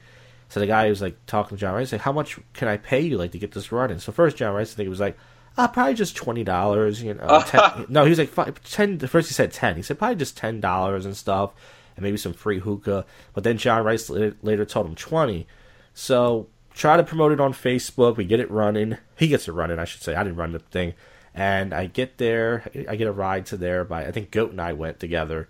so 0.49 0.59
the 0.59 0.65
guy 0.65 0.89
was 0.89 1.01
like 1.01 1.17
talking 1.25 1.57
to 1.57 1.61
John 1.61 1.75
Rice, 1.75 1.91
like, 1.91 2.01
"How 2.01 2.11
much 2.11 2.39
can 2.53 2.67
I 2.67 2.77
pay 2.77 3.01
you 3.01 3.17
like 3.17 3.31
to 3.33 3.37
get 3.39 3.51
this 3.51 3.71
running?" 3.71 3.99
So 3.99 4.11
first, 4.11 4.37
John 4.37 4.55
Rice, 4.55 4.73
I 4.73 4.77
think 4.77 4.87
it 4.87 4.89
was 4.89 4.99
like, 4.99 5.17
uh, 5.57 5.67
probably 5.67 5.93
just 5.93 6.15
twenty 6.15 6.43
dollars. 6.43 7.03
You 7.03 7.13
know, 7.13 7.43
10, 7.45 7.87
no, 7.89 8.03
he 8.03 8.09
was 8.09 8.19
like 8.19 8.29
five, 8.29 8.63
ten. 8.63 8.97
First, 8.99 9.27
he 9.29 9.33
said 9.33 9.51
ten. 9.51 9.75
He 9.75 9.83
said 9.83 9.99
probably 9.99 10.15
just 10.15 10.37
ten 10.37 10.59
dollars 10.59 11.05
and 11.05 11.15
stuff, 11.15 11.51
and 11.95 12.03
maybe 12.03 12.17
some 12.17 12.33
free 12.33 12.59
hookah. 12.59 13.05
But 13.33 13.43
then 13.43 13.57
John 13.57 13.83
Rice 13.83 14.09
later 14.09 14.65
told 14.65 14.87
him 14.87 14.95
twenty. 14.95 15.45
So 15.93 16.47
try 16.73 16.97
to 16.97 17.03
promote 17.03 17.31
it 17.31 17.39
on 17.39 17.53
Facebook. 17.53 18.17
We 18.17 18.25
get 18.25 18.39
it 18.39 18.51
running. 18.51 18.97
He 19.17 19.27
gets 19.27 19.47
it 19.47 19.53
running, 19.53 19.79
I 19.79 19.85
should 19.85 20.01
say. 20.01 20.15
I 20.15 20.23
didn't 20.23 20.37
run 20.37 20.51
the 20.51 20.59
thing. 20.59 20.93
And 21.35 21.73
I 21.73 21.87
get 21.87 22.17
there, 22.19 22.69
I 22.87 22.95
get 22.95 23.07
a 23.07 23.11
ride 23.11 23.47
to 23.47 23.57
there 23.57 23.83
by, 23.83 24.05
I 24.05 24.11
think 24.11 24.29
Goat 24.29 24.51
and 24.51 24.61
I 24.61 24.73
went 24.73 24.99
together. 24.99 25.49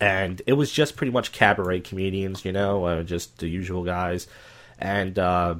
And 0.00 0.42
it 0.46 0.52
was 0.54 0.70
just 0.72 0.96
pretty 0.96 1.12
much 1.12 1.32
cabaret 1.32 1.80
comedians, 1.80 2.44
you 2.44 2.52
know, 2.52 2.84
uh, 2.84 3.02
just 3.02 3.38
the 3.38 3.48
usual 3.48 3.82
guys. 3.82 4.28
And, 4.78 5.18
uh, 5.18 5.56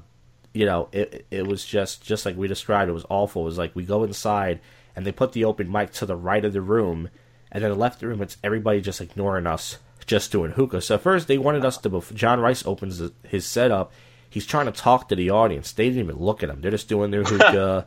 you 0.52 0.64
know, 0.64 0.88
it, 0.92 1.26
it 1.31 1.46
was 1.46 1.64
just, 1.64 2.05
just 2.05 2.24
like 2.24 2.37
we 2.37 2.46
described, 2.46 2.88
it 2.88 2.94
was 2.94 3.07
awful. 3.09 3.42
It 3.42 3.46
was 3.46 3.59
like 3.59 3.74
we 3.74 3.85
go 3.85 4.05
inside 4.05 4.61
and 4.94 5.05
they 5.05 5.12
put 5.12 5.33
the 5.33 5.44
open 5.44 5.70
mic 5.70 5.92
to 5.94 6.07
the 6.07 6.16
right 6.16 6.44
of 6.44 6.52
the 6.52 6.61
room. 6.61 7.09
And 7.50 7.64
then 7.64 7.70
the 7.70 7.76
left 7.76 8.00
the 8.00 8.09
room, 8.09 8.22
it's 8.22 8.37
everybody 8.44 8.81
just 8.81 9.00
ignoring 9.00 9.46
us, 9.46 9.79
just 10.07 10.31
doing 10.33 10.52
hookah. 10.52 10.83
So 10.83 10.98
first 10.98 11.26
they 11.26 11.38
wanted 11.38 11.64
us 11.64 11.79
to, 11.79 12.02
John 12.14 12.40
Rice 12.40 12.64
opens 12.64 13.02
his 13.24 13.44
setup. 13.44 13.92
He's 14.37 14.44
trying 14.44 14.66
to 14.66 14.72
talk 14.72 15.09
to 15.09 15.16
the 15.16 15.31
audience. 15.31 15.72
They 15.72 15.88
didn't 15.88 16.05
even 16.05 16.18
look 16.18 16.42
at 16.42 16.51
him. 16.51 16.61
They're 16.61 16.70
just 16.70 16.90
doing 16.90 17.11
their 17.11 17.25
hookah. 17.25 17.87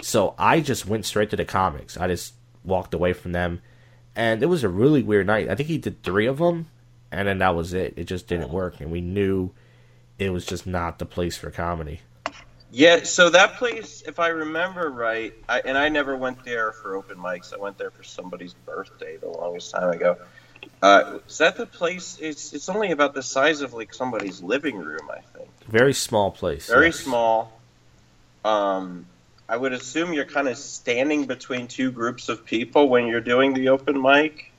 So 0.00 0.36
I 0.38 0.60
just 0.60 0.86
went 0.86 1.04
straight 1.04 1.30
to 1.30 1.36
the 1.36 1.44
comics. 1.44 1.96
I 1.96 2.06
just 2.06 2.34
walked 2.62 2.94
away 2.94 3.14
from 3.14 3.32
them, 3.32 3.62
and 4.14 4.40
it 4.40 4.46
was 4.46 4.62
a 4.62 4.68
really 4.68 5.02
weird 5.02 5.26
night. 5.26 5.48
I 5.48 5.56
think 5.56 5.68
he 5.68 5.76
did 5.76 6.04
three 6.04 6.26
of 6.26 6.38
them, 6.38 6.68
and 7.10 7.26
then 7.26 7.38
that 7.38 7.56
was 7.56 7.72
it. 7.72 7.94
It 7.96 8.04
just 8.04 8.28
didn't 8.28 8.50
work, 8.50 8.80
and 8.80 8.92
we 8.92 9.00
knew 9.00 9.50
it 10.20 10.30
was 10.30 10.46
just 10.46 10.68
not 10.68 11.00
the 11.00 11.04
place 11.04 11.36
for 11.36 11.50
comedy. 11.50 11.98
Yeah, 12.70 13.02
so 13.02 13.28
that 13.30 13.54
place, 13.54 14.04
if 14.06 14.20
I 14.20 14.28
remember 14.28 14.90
right, 14.90 15.34
I, 15.48 15.62
and 15.64 15.76
I 15.76 15.88
never 15.88 16.16
went 16.16 16.44
there 16.44 16.70
for 16.70 16.94
open 16.94 17.18
mics. 17.18 17.52
I 17.52 17.56
went 17.56 17.76
there 17.76 17.90
for 17.90 18.04
somebody's 18.04 18.54
birthday 18.54 19.16
the 19.16 19.30
longest 19.30 19.72
time 19.72 19.90
ago. 19.90 20.16
Uh, 20.82 21.18
is 21.26 21.38
that 21.38 21.56
the 21.56 21.66
place? 21.66 22.18
It's 22.20 22.52
it's 22.52 22.68
only 22.68 22.92
about 22.92 23.14
the 23.14 23.22
size 23.22 23.60
of 23.60 23.74
like 23.74 23.92
somebody's 23.92 24.42
living 24.42 24.78
room, 24.78 25.10
I 25.10 25.20
think. 25.36 25.48
Very 25.66 25.92
small 25.92 26.30
place. 26.30 26.68
Very 26.68 26.86
yes. 26.86 27.00
small. 27.00 27.60
Um, 28.44 29.06
I 29.48 29.56
would 29.56 29.72
assume 29.72 30.12
you're 30.12 30.24
kind 30.24 30.48
of 30.48 30.56
standing 30.56 31.26
between 31.26 31.68
two 31.68 31.90
groups 31.90 32.28
of 32.28 32.44
people 32.44 32.88
when 32.88 33.06
you're 33.06 33.20
doing 33.20 33.54
the 33.54 33.70
open 33.70 34.00
mic. 34.00 34.52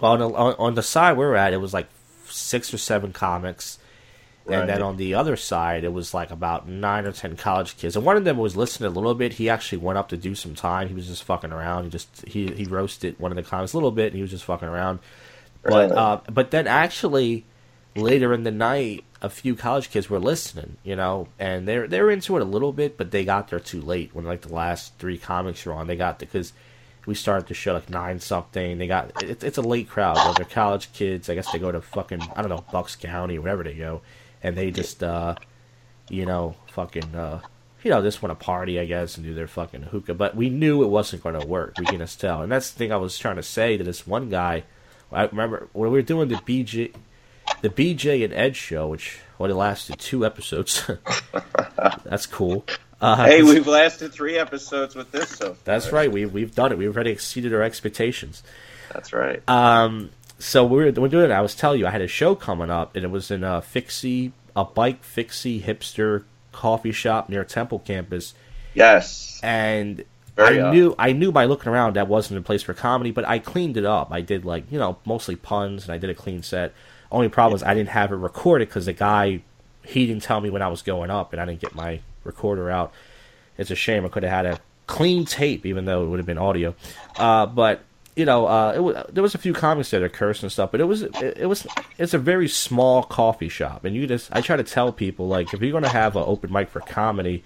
Well, 0.00 0.12
on 0.12 0.18
the, 0.18 0.26
on 0.26 0.74
the 0.74 0.82
side 0.82 1.16
we 1.16 1.24
are 1.24 1.36
at, 1.36 1.52
it 1.52 1.58
was 1.58 1.74
like 1.74 1.88
six 2.26 2.72
or 2.72 2.78
seven 2.78 3.12
comics. 3.12 3.78
Right. 4.44 4.60
And 4.60 4.68
then 4.68 4.80
on 4.80 4.96
the 4.96 5.14
other 5.14 5.36
side, 5.36 5.82
it 5.82 5.92
was 5.92 6.14
like 6.14 6.30
about 6.30 6.68
nine 6.68 7.04
or 7.04 7.10
ten 7.10 7.36
college 7.36 7.76
kids. 7.76 7.96
And 7.96 8.04
one 8.04 8.16
of 8.16 8.24
them 8.24 8.38
was 8.38 8.56
listening 8.56 8.92
a 8.92 8.94
little 8.94 9.16
bit. 9.16 9.34
He 9.34 9.50
actually 9.50 9.78
went 9.78 9.98
up 9.98 10.08
to 10.10 10.16
do 10.16 10.36
some 10.36 10.54
time. 10.54 10.86
He 10.86 10.94
was 10.94 11.08
just 11.08 11.24
fucking 11.24 11.50
around. 11.50 11.84
He 11.84 11.90
just 11.90 12.24
he 12.28 12.46
he 12.52 12.64
roasted 12.64 13.18
one 13.18 13.32
of 13.32 13.36
the 13.36 13.42
comics 13.42 13.72
a 13.72 13.76
little 13.76 13.90
bit, 13.90 14.06
and 14.06 14.14
he 14.14 14.22
was 14.22 14.30
just 14.30 14.44
fucking 14.44 14.68
around. 14.68 15.00
But 15.68 15.92
uh, 15.92 16.20
but 16.30 16.50
then 16.50 16.66
actually 16.66 17.44
later 17.94 18.32
in 18.32 18.44
the 18.44 18.50
night, 18.50 19.04
a 19.22 19.30
few 19.30 19.56
college 19.56 19.90
kids 19.90 20.10
were 20.10 20.18
listening, 20.18 20.76
you 20.84 20.96
know, 20.96 21.28
and 21.38 21.66
they're 21.66 21.86
they're 21.88 22.10
into 22.10 22.36
it 22.36 22.42
a 22.42 22.46
little 22.46 22.72
bit, 22.72 22.96
but 22.96 23.10
they 23.10 23.24
got 23.24 23.48
there 23.48 23.60
too 23.60 23.80
late 23.80 24.14
when 24.14 24.24
like 24.24 24.42
the 24.42 24.52
last 24.52 24.96
three 24.98 25.18
comics 25.18 25.64
were 25.64 25.72
on. 25.72 25.86
They 25.86 25.96
got 25.96 26.18
because 26.18 26.52
we 27.06 27.14
started 27.14 27.46
the 27.48 27.54
show 27.54 27.72
like 27.72 27.88
nine 27.88 28.20
something. 28.20 28.78
They 28.78 28.86
got 28.86 29.22
it, 29.22 29.42
it's 29.42 29.58
a 29.58 29.62
late 29.62 29.88
crowd. 29.88 30.16
Like 30.16 30.36
they're 30.36 30.44
college 30.44 30.92
kids. 30.92 31.30
I 31.30 31.34
guess 31.34 31.50
they 31.50 31.58
go 31.58 31.72
to 31.72 31.80
fucking 31.80 32.20
I 32.34 32.42
don't 32.42 32.50
know 32.50 32.64
Bucks 32.70 32.96
County, 32.96 33.38
wherever 33.38 33.64
they 33.64 33.74
go, 33.74 34.02
and 34.42 34.56
they 34.56 34.70
just 34.70 35.02
uh, 35.02 35.36
you 36.10 36.26
know 36.26 36.56
fucking 36.72 37.14
uh, 37.14 37.40
you 37.82 37.90
know 37.90 38.02
just 38.02 38.22
want 38.22 38.38
to 38.38 38.44
party, 38.44 38.78
I 38.78 38.84
guess, 38.84 39.16
and 39.16 39.24
do 39.24 39.34
their 39.34 39.46
fucking 39.46 39.82
hookah. 39.82 40.14
But 40.14 40.36
we 40.36 40.50
knew 40.50 40.82
it 40.82 40.88
wasn't 40.88 41.22
going 41.22 41.40
to 41.40 41.46
work. 41.46 41.76
We 41.78 41.86
can 41.86 41.98
just 41.98 42.20
tell, 42.20 42.42
and 42.42 42.52
that's 42.52 42.70
the 42.70 42.78
thing 42.78 42.92
I 42.92 42.96
was 42.96 43.18
trying 43.18 43.36
to 43.36 43.42
say 43.42 43.76
to 43.76 43.84
this 43.84 44.06
one 44.06 44.28
guy. 44.28 44.64
I 45.12 45.24
remember 45.24 45.68
when 45.72 45.90
we 45.90 45.98
were 45.98 46.02
doing 46.02 46.28
the 46.28 46.36
BJ 46.36 46.92
the 47.62 47.70
BJ 47.70 48.24
and 48.24 48.32
Ed 48.32 48.56
show, 48.56 48.88
which 48.88 49.18
only 49.38 49.54
lasted 49.54 49.98
two 49.98 50.26
episodes. 50.26 50.88
that's 52.04 52.26
cool. 52.26 52.64
Uh, 53.00 53.26
hey, 53.26 53.42
we've 53.42 53.66
lasted 53.66 54.12
three 54.12 54.38
episodes 54.38 54.94
with 54.94 55.12
this, 55.12 55.28
so 55.28 55.56
that's 55.64 55.92
right. 55.92 56.10
We 56.10 56.26
we've 56.26 56.54
done 56.54 56.72
it. 56.72 56.78
We've 56.78 56.94
already 56.94 57.10
exceeded 57.10 57.52
our 57.52 57.62
expectations. 57.62 58.42
That's 58.92 59.12
right. 59.12 59.46
Um, 59.48 60.10
so 60.38 60.64
we're 60.64 60.90
we're 60.92 61.08
doing 61.08 61.30
it. 61.30 61.34
I 61.34 61.42
was 61.42 61.54
telling 61.54 61.78
you, 61.80 61.86
I 61.86 61.90
had 61.90 62.02
a 62.02 62.08
show 62.08 62.34
coming 62.34 62.70
up, 62.70 62.96
and 62.96 63.04
it 63.04 63.10
was 63.10 63.30
in 63.30 63.44
a 63.44 63.60
fixie, 63.60 64.32
a 64.54 64.64
bike 64.64 65.04
fixie 65.04 65.60
hipster 65.60 66.24
coffee 66.52 66.92
shop 66.92 67.28
near 67.28 67.44
Temple 67.44 67.80
campus. 67.80 68.34
Yes, 68.72 69.40
and 69.42 70.04
Very 70.36 70.60
I 70.60 70.70
knew 70.70 70.94
I 70.98 71.12
knew 71.12 71.32
by 71.32 71.46
looking 71.46 71.72
around 71.72 71.96
that 71.96 72.08
wasn't 72.08 72.38
a 72.38 72.42
place 72.42 72.62
for 72.62 72.74
comedy, 72.74 73.10
but 73.10 73.26
I 73.26 73.38
cleaned 73.38 73.76
it 73.76 73.86
up. 73.86 74.12
I 74.12 74.20
did 74.20 74.44
like 74.44 74.70
you 74.70 74.78
know 74.78 74.98
mostly 75.04 75.34
puns, 75.34 75.84
and 75.84 75.92
I 75.92 75.98
did 75.98 76.10
a 76.10 76.14
clean 76.14 76.42
set. 76.42 76.74
Only 77.10 77.28
problem 77.28 77.56
is 77.56 77.62
I 77.62 77.74
didn't 77.74 77.90
have 77.90 78.12
it 78.12 78.16
recorded 78.16 78.68
because 78.68 78.86
the 78.86 78.92
guy 78.92 79.42
he 79.82 80.06
didn't 80.06 80.22
tell 80.22 80.40
me 80.40 80.50
when 80.50 80.62
I 80.62 80.68
was 80.68 80.82
going 80.82 81.10
up, 81.10 81.32
and 81.32 81.40
I 81.40 81.46
didn't 81.46 81.60
get 81.60 81.74
my 81.74 82.00
recorder 82.24 82.70
out. 82.70 82.92
It's 83.56 83.70
a 83.70 83.74
shame. 83.76 84.04
I 84.04 84.08
could 84.08 84.24
have 84.24 84.32
had 84.32 84.46
a 84.46 84.60
clean 84.86 85.24
tape, 85.24 85.64
even 85.64 85.86
though 85.86 86.04
it 86.04 86.08
would 86.08 86.18
have 86.18 86.26
been 86.26 86.38
audio. 86.38 86.74
Uh, 87.16 87.46
but 87.46 87.80
you 88.14 88.24
know, 88.24 88.46
uh, 88.46 88.72
it 88.74 88.80
was, 88.80 89.06
there 89.10 89.22
was 89.22 89.34
a 89.34 89.38
few 89.38 89.52
comics 89.52 89.90
that 89.90 90.12
cursed 90.12 90.42
and 90.42 90.50
stuff, 90.50 90.70
but 90.70 90.80
it 90.80 90.84
was 90.84 91.02
it, 91.02 91.38
it 91.38 91.46
was 91.46 91.66
it's 91.98 92.14
a 92.14 92.18
very 92.18 92.48
small 92.48 93.02
coffee 93.02 93.48
shop, 93.48 93.84
and 93.84 93.96
you 93.96 94.06
just 94.06 94.28
I 94.32 94.42
try 94.42 94.56
to 94.56 94.64
tell 94.64 94.92
people 94.92 95.28
like 95.28 95.54
if 95.54 95.60
you're 95.60 95.70
going 95.70 95.82
to 95.82 95.88
have 95.88 96.16
an 96.16 96.24
open 96.26 96.52
mic 96.52 96.68
for 96.68 96.80
comedy, 96.80 97.44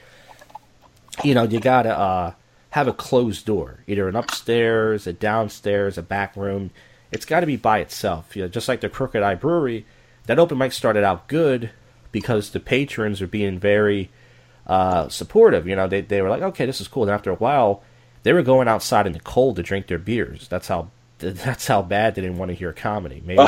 you 1.22 1.34
know, 1.34 1.42
you 1.42 1.60
gotta 1.60 1.96
uh, 1.96 2.32
have 2.70 2.86
a 2.88 2.92
closed 2.92 3.46
door, 3.46 3.80
either 3.86 4.08
an 4.08 4.16
upstairs, 4.16 5.06
a 5.06 5.12
downstairs, 5.12 5.98
a 5.98 6.02
back 6.02 6.36
room. 6.36 6.70
It's 7.12 7.24
got 7.24 7.40
to 7.40 7.46
be 7.46 7.56
by 7.56 7.78
itself. 7.80 8.36
You 8.36 8.42
know, 8.42 8.48
just 8.48 8.68
like 8.68 8.80
the 8.80 8.88
Crooked 8.88 9.22
Eye 9.22 9.34
Brewery, 9.34 9.84
that 10.26 10.38
open 10.38 10.58
mic 10.58 10.72
started 10.72 11.02
out 11.04 11.26
good 11.28 11.70
because 12.12 12.50
the 12.50 12.60
patrons 12.60 13.20
are 13.20 13.26
being 13.26 13.58
very 13.58 14.10
uh, 14.66 15.08
supportive. 15.08 15.66
You 15.66 15.74
know, 15.76 15.88
they 15.88 16.00
they 16.02 16.22
were 16.22 16.28
like, 16.28 16.42
okay, 16.42 16.66
this 16.66 16.80
is 16.80 16.86
cool. 16.88 17.02
And 17.04 17.10
after 17.12 17.30
a 17.30 17.36
while, 17.36 17.82
they 18.22 18.32
were 18.32 18.42
going 18.42 18.68
outside 18.68 19.06
in 19.06 19.12
the 19.12 19.20
cold 19.20 19.56
to 19.56 19.62
drink 19.62 19.88
their 19.88 19.98
beers. 19.98 20.46
That's 20.48 20.68
how 20.68 20.90
that's 21.18 21.66
how 21.66 21.82
bad 21.82 22.14
they 22.14 22.22
didn't 22.22 22.38
want 22.38 22.50
to 22.50 22.54
hear 22.54 22.72
comedy. 22.72 23.20
Maybe 23.26 23.42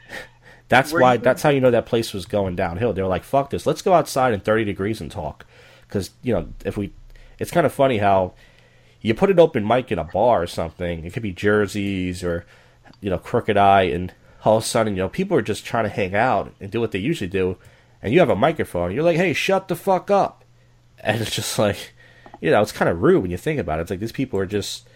that's 0.68 0.92
Were 0.92 1.00
why 1.00 1.14
you- 1.14 1.20
that's 1.20 1.42
how 1.42 1.50
you 1.50 1.60
know 1.60 1.70
that 1.72 1.86
place 1.86 2.12
was 2.12 2.26
going 2.26 2.56
downhill. 2.56 2.92
They 2.92 3.02
were 3.02 3.08
like, 3.08 3.24
fuck 3.24 3.50
this, 3.50 3.66
let's 3.66 3.82
go 3.82 3.92
outside 3.92 4.32
in 4.32 4.40
30 4.40 4.64
degrees 4.64 5.00
and 5.00 5.10
talk. 5.10 5.44
Because 5.88 6.10
you 6.22 6.32
know, 6.32 6.48
if 6.64 6.76
we, 6.76 6.92
it's 7.38 7.50
kind 7.50 7.66
of 7.66 7.72
funny 7.72 7.98
how 7.98 8.34
you 9.00 9.14
put 9.14 9.30
an 9.30 9.38
open 9.38 9.66
mic 9.66 9.92
in 9.92 9.98
a 9.98 10.04
bar 10.04 10.42
or 10.42 10.46
something. 10.46 11.04
It 11.04 11.12
could 11.12 11.22
be 11.22 11.32
Jerseys 11.32 12.24
or 12.24 12.46
you 13.00 13.10
know 13.10 13.18
Crooked 13.18 13.56
Eye, 13.56 13.82
and 13.82 14.12
all 14.44 14.56
of 14.56 14.62
a 14.62 14.66
sudden 14.66 14.96
you 14.96 15.02
know 15.02 15.08
people 15.08 15.36
are 15.36 15.42
just 15.42 15.64
trying 15.64 15.84
to 15.84 15.90
hang 15.90 16.14
out 16.14 16.54
and 16.60 16.70
do 16.70 16.80
what 16.80 16.92
they 16.92 16.98
usually 16.98 17.28
do, 17.28 17.58
and 18.02 18.12
you 18.12 18.20
have 18.20 18.30
a 18.30 18.36
microphone. 18.36 18.92
You're 18.92 19.04
like, 19.04 19.16
hey, 19.16 19.32
shut 19.32 19.68
the 19.68 19.76
fuck 19.76 20.10
up, 20.10 20.44
and 21.00 21.20
it's 21.20 21.34
just 21.34 21.58
like, 21.58 21.92
you 22.40 22.50
know, 22.50 22.62
it's 22.62 22.72
kind 22.72 22.88
of 22.88 23.02
rude 23.02 23.22
when 23.22 23.30
you 23.30 23.36
think 23.36 23.60
about 23.60 23.78
it. 23.78 23.82
It's 23.82 23.90
like 23.90 24.00
these 24.00 24.12
people 24.12 24.40
are 24.40 24.46
just 24.46 24.88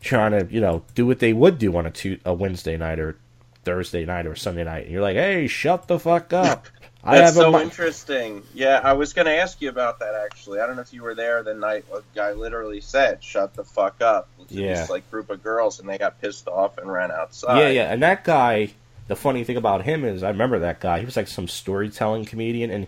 trying 0.00 0.32
to 0.32 0.52
you 0.52 0.60
know 0.60 0.82
do 0.94 1.06
what 1.06 1.18
they 1.18 1.32
would 1.32 1.58
do 1.58 1.76
on 1.76 1.86
a 1.86 1.90
tu- 1.90 2.20
a 2.24 2.32
Wednesday 2.32 2.76
night 2.76 2.98
or 2.98 3.18
Thursday 3.64 4.04
night 4.04 4.26
or 4.26 4.34
Sunday 4.34 4.64
night, 4.64 4.84
and 4.84 4.92
you're 4.92 5.02
like, 5.02 5.16
hey, 5.16 5.46
shut 5.46 5.88
the 5.88 5.98
fuck 5.98 6.32
up. 6.32 6.68
That's 7.04 7.34
so 7.34 7.50
mi- 7.50 7.62
interesting. 7.62 8.42
Yeah, 8.54 8.80
I 8.82 8.92
was 8.92 9.12
going 9.12 9.26
to 9.26 9.36
ask 9.36 9.60
you 9.60 9.68
about 9.68 9.98
that 10.00 10.14
actually. 10.14 10.60
I 10.60 10.66
don't 10.66 10.76
know 10.76 10.82
if 10.82 10.92
you 10.92 11.02
were 11.02 11.14
there 11.14 11.42
the 11.42 11.54
night 11.54 11.84
a 11.92 12.00
guy 12.14 12.32
literally 12.32 12.80
said, 12.80 13.22
"Shut 13.24 13.54
the 13.54 13.64
fuck 13.64 14.00
up." 14.00 14.28
to 14.48 14.54
Yeah. 14.54 14.74
This 14.74 14.90
like 14.90 15.10
group 15.10 15.30
of 15.30 15.42
girls, 15.42 15.80
and 15.80 15.88
they 15.88 15.98
got 15.98 16.20
pissed 16.20 16.46
off 16.46 16.78
and 16.78 16.90
ran 16.90 17.10
outside. 17.10 17.58
Yeah, 17.58 17.68
yeah, 17.68 17.92
and 17.92 18.02
that 18.02 18.24
guy. 18.24 18.70
The 19.08 19.16
funny 19.16 19.42
thing 19.42 19.56
about 19.56 19.82
him 19.82 20.04
is, 20.04 20.22
I 20.22 20.28
remember 20.28 20.60
that 20.60 20.78
guy. 20.78 21.00
He 21.00 21.04
was 21.04 21.16
like 21.16 21.26
some 21.26 21.48
storytelling 21.48 22.24
comedian, 22.24 22.70
and 22.70 22.86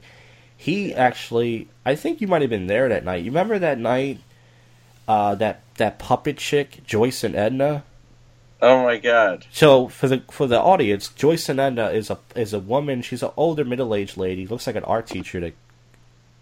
he 0.57 0.95
actually, 0.95 1.69
I 1.85 1.97
think 1.97 2.21
you 2.21 2.29
might 2.29 2.41
have 2.41 2.51
been 2.51 2.69
there 2.69 2.89
that 2.89 3.05
night. 3.05 3.25
You 3.25 3.31
remember 3.31 3.59
that 3.59 3.79
night, 3.79 4.21
uh, 5.09 5.35
that 5.35 5.63
that 5.77 5.99
puppet 5.99 6.39
chick, 6.39 6.83
Joyce 6.87 7.25
and 7.25 7.35
Edna. 7.35 7.83
Oh 8.67 8.83
my 8.83 8.97
god. 8.97 9.45
So 9.53 9.89
for 9.89 10.09
the 10.09 10.23
for 10.31 10.47
the 10.47 10.59
audience, 10.61 11.09
Joyce 11.09 11.49
and 11.49 11.61
Edna 11.61 11.89
is 11.91 12.09
a 12.11 12.19
is 12.35 12.53
a 12.55 12.59
woman. 12.59 13.03
She's 13.03 13.23
an 13.23 13.31
older 13.37 13.65
middle 13.65 13.95
aged 13.95 14.17
lady. 14.17 14.47
Looks 14.47 14.67
like 14.67 14.77
an 14.77 14.85
art 14.85 15.07
teacher 15.07 15.39
that 15.41 15.55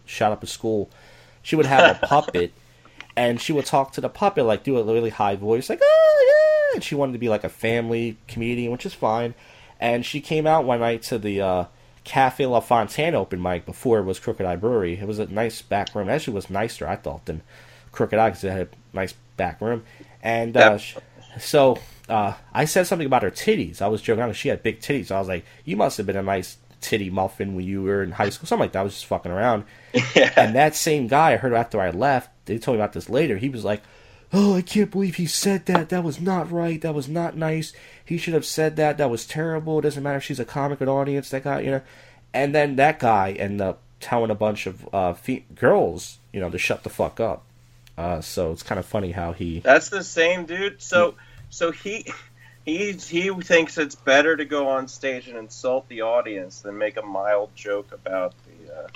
shot 0.07 0.31
up 0.33 0.43
a 0.43 0.47
school. 0.47 0.89
She 1.43 1.57
would 1.57 1.67
have 1.67 1.97
a 2.03 2.07
puppet, 2.07 2.53
and 3.17 3.41
she 3.41 3.53
would 3.53 3.67
talk 3.67 3.93
to 3.95 4.01
the 4.01 4.09
puppet 4.09 4.45
like 4.47 4.63
do 4.63 4.79
a 4.79 4.85
really 4.85 5.11
high 5.11 5.35
voice, 5.37 5.69
like 5.69 5.81
oh 5.83 6.71
yeah. 6.73 6.77
And 6.77 6.85
she 6.85 6.95
wanted 6.95 7.13
to 7.13 7.19
be 7.19 7.29
like 7.29 7.45
a 7.45 7.49
family 7.49 8.17
comedian, 8.29 8.71
which 8.73 8.87
is 8.87 8.95
fine. 8.95 9.35
And 9.81 10.07
she 10.07 10.21
came 10.21 10.47
out 10.47 10.65
one 10.65 10.79
night 10.81 11.03
to 11.05 11.19
the 11.19 11.41
uh, 11.41 11.65
Cafe 12.05 12.47
La 12.47 12.61
Fontaine 12.61 13.17
open 13.17 13.43
mic 13.43 13.67
before 13.67 13.99
it 13.99 14.05
was 14.05 14.21
Crooked 14.21 14.47
Eye 14.47 14.55
Brewery. 14.57 14.97
It 14.99 15.09
was 15.09 15.19
a 15.19 15.27
nice 15.27 15.61
back 15.61 15.93
room. 15.95 16.09
Actually, 16.09 16.35
it 16.35 16.37
was 16.37 16.51
nicer 16.51 16.87
I 16.87 16.95
thought 16.95 17.27
than 17.27 17.43
Crooked 17.91 18.17
Eye 18.19 18.31
because 18.31 18.45
it 18.45 18.53
had 18.53 18.69
a 18.93 18.97
nice 18.97 19.15
back 19.37 19.61
room. 19.61 19.83
And 20.23 20.57
uh, 20.57 20.79
Yep. 20.81 21.03
so 21.41 21.79
uh, 22.09 22.35
I 22.53 22.65
said 22.65 22.87
something 22.87 23.07
about 23.07 23.23
her 23.23 23.31
titties. 23.31 23.81
I 23.81 23.89
was 23.89 24.03
joking. 24.03 24.33
She 24.33 24.49
had 24.49 24.63
big 24.63 24.81
titties. 24.81 25.11
I 25.11 25.19
was 25.19 25.29
like, 25.29 25.45
"You 25.65 25.77
must 25.77 25.97
have 25.97 26.07
been 26.07 26.17
a 26.17 26.23
nice 26.23 26.57
titty 26.81 27.11
muffin 27.11 27.55
when 27.55 27.65
you 27.65 27.83
were 27.83 28.03
in 28.03 28.13
high 28.13 28.31
school." 28.31 28.47
Something 28.47 28.65
like 28.65 28.73
that. 28.73 28.81
I 28.81 28.85
was 28.85 28.95
just 28.95 29.07
fucking 29.07 29.33
around. 29.33 29.65
Yeah. 30.15 30.33
And 30.37 30.55
that 30.55 30.75
same 30.75 31.07
guy, 31.07 31.33
I 31.33 31.37
heard 31.37 31.53
after 31.53 31.81
I 31.81 31.91
left, 31.91 32.31
they 32.47 32.59
told 32.59 32.77
me 32.77 32.83
about 32.83 32.93
this 32.93 33.09
later. 33.09 33.37
He 33.37 33.49
was 33.49 33.65
like, 33.65 33.83
"Oh, 34.33 34.55
I 34.55 34.63
can't 34.63 34.91
believe 34.91 35.17
he 35.17 35.27
said 35.27 35.67
that. 35.67 35.91
That 35.91 36.05
was 36.05 36.21
not 36.21 36.51
right. 36.51 36.81
That 36.81 36.95
was 36.95 37.09
not 37.09 37.37
nice. 37.37 37.73
He 38.05 38.19
should 38.19 38.35
have 38.35 38.47
said 38.47 38.77
that. 38.77 38.99
That 38.99 39.11
was 39.11 39.27
terrible. 39.27 39.79
It 39.79 39.83
doesn't 39.83 40.03
matter 40.03 40.19
if 40.19 40.25
she's 40.25 40.41
a 40.41 40.45
comic 40.45 40.81
or 40.81 40.85
an 40.85 40.91
audience. 40.91 41.31
That 41.31 41.45
guy, 41.45 41.61
you 41.61 41.71
know." 41.71 41.83
And 42.35 42.55
then 42.55 42.77
that 42.77 42.99
guy 42.99 43.33
ended 43.33 43.61
up 43.61 43.83
telling 44.01 44.31
a 44.31 44.35
bunch 44.35 44.67
of 44.67 44.89
uh, 44.93 45.13
fe- 45.15 45.45
girls, 45.55 46.19
you 46.33 46.41
know, 46.41 46.51
to 46.51 46.59
shut 46.59 46.83
the 46.83 46.91
fuck 46.91 47.21
up. 47.21 47.45
Uh, 47.97 48.21
so 48.21 48.53
it's 48.53 48.63
kind 48.63 48.79
of 48.79 48.87
funny 48.87 49.13
how 49.13 49.33
he. 49.33 49.61
That's 49.61 49.91
the 49.91 50.03
same 50.03 50.47
dude. 50.47 50.83
So 50.83 51.15
so 51.53 51.71
he 51.71 52.07
he 52.65 52.93
he 52.93 53.31
thinks 53.43 53.77
it's 53.79 53.95
better 53.95 54.37
to 54.37 54.45
go 54.45 54.69
on 54.71 54.89
stage 54.89 55.29
and 55.29 55.37
insult 55.37 55.87
the 55.89 56.01
audience 56.01 56.63
than 56.63 56.79
make 56.79 56.97
a 56.97 57.03
mild 57.03 57.55
joke 57.55 57.93
about 57.93 58.33
the 58.47 58.75
uh, 58.75 58.89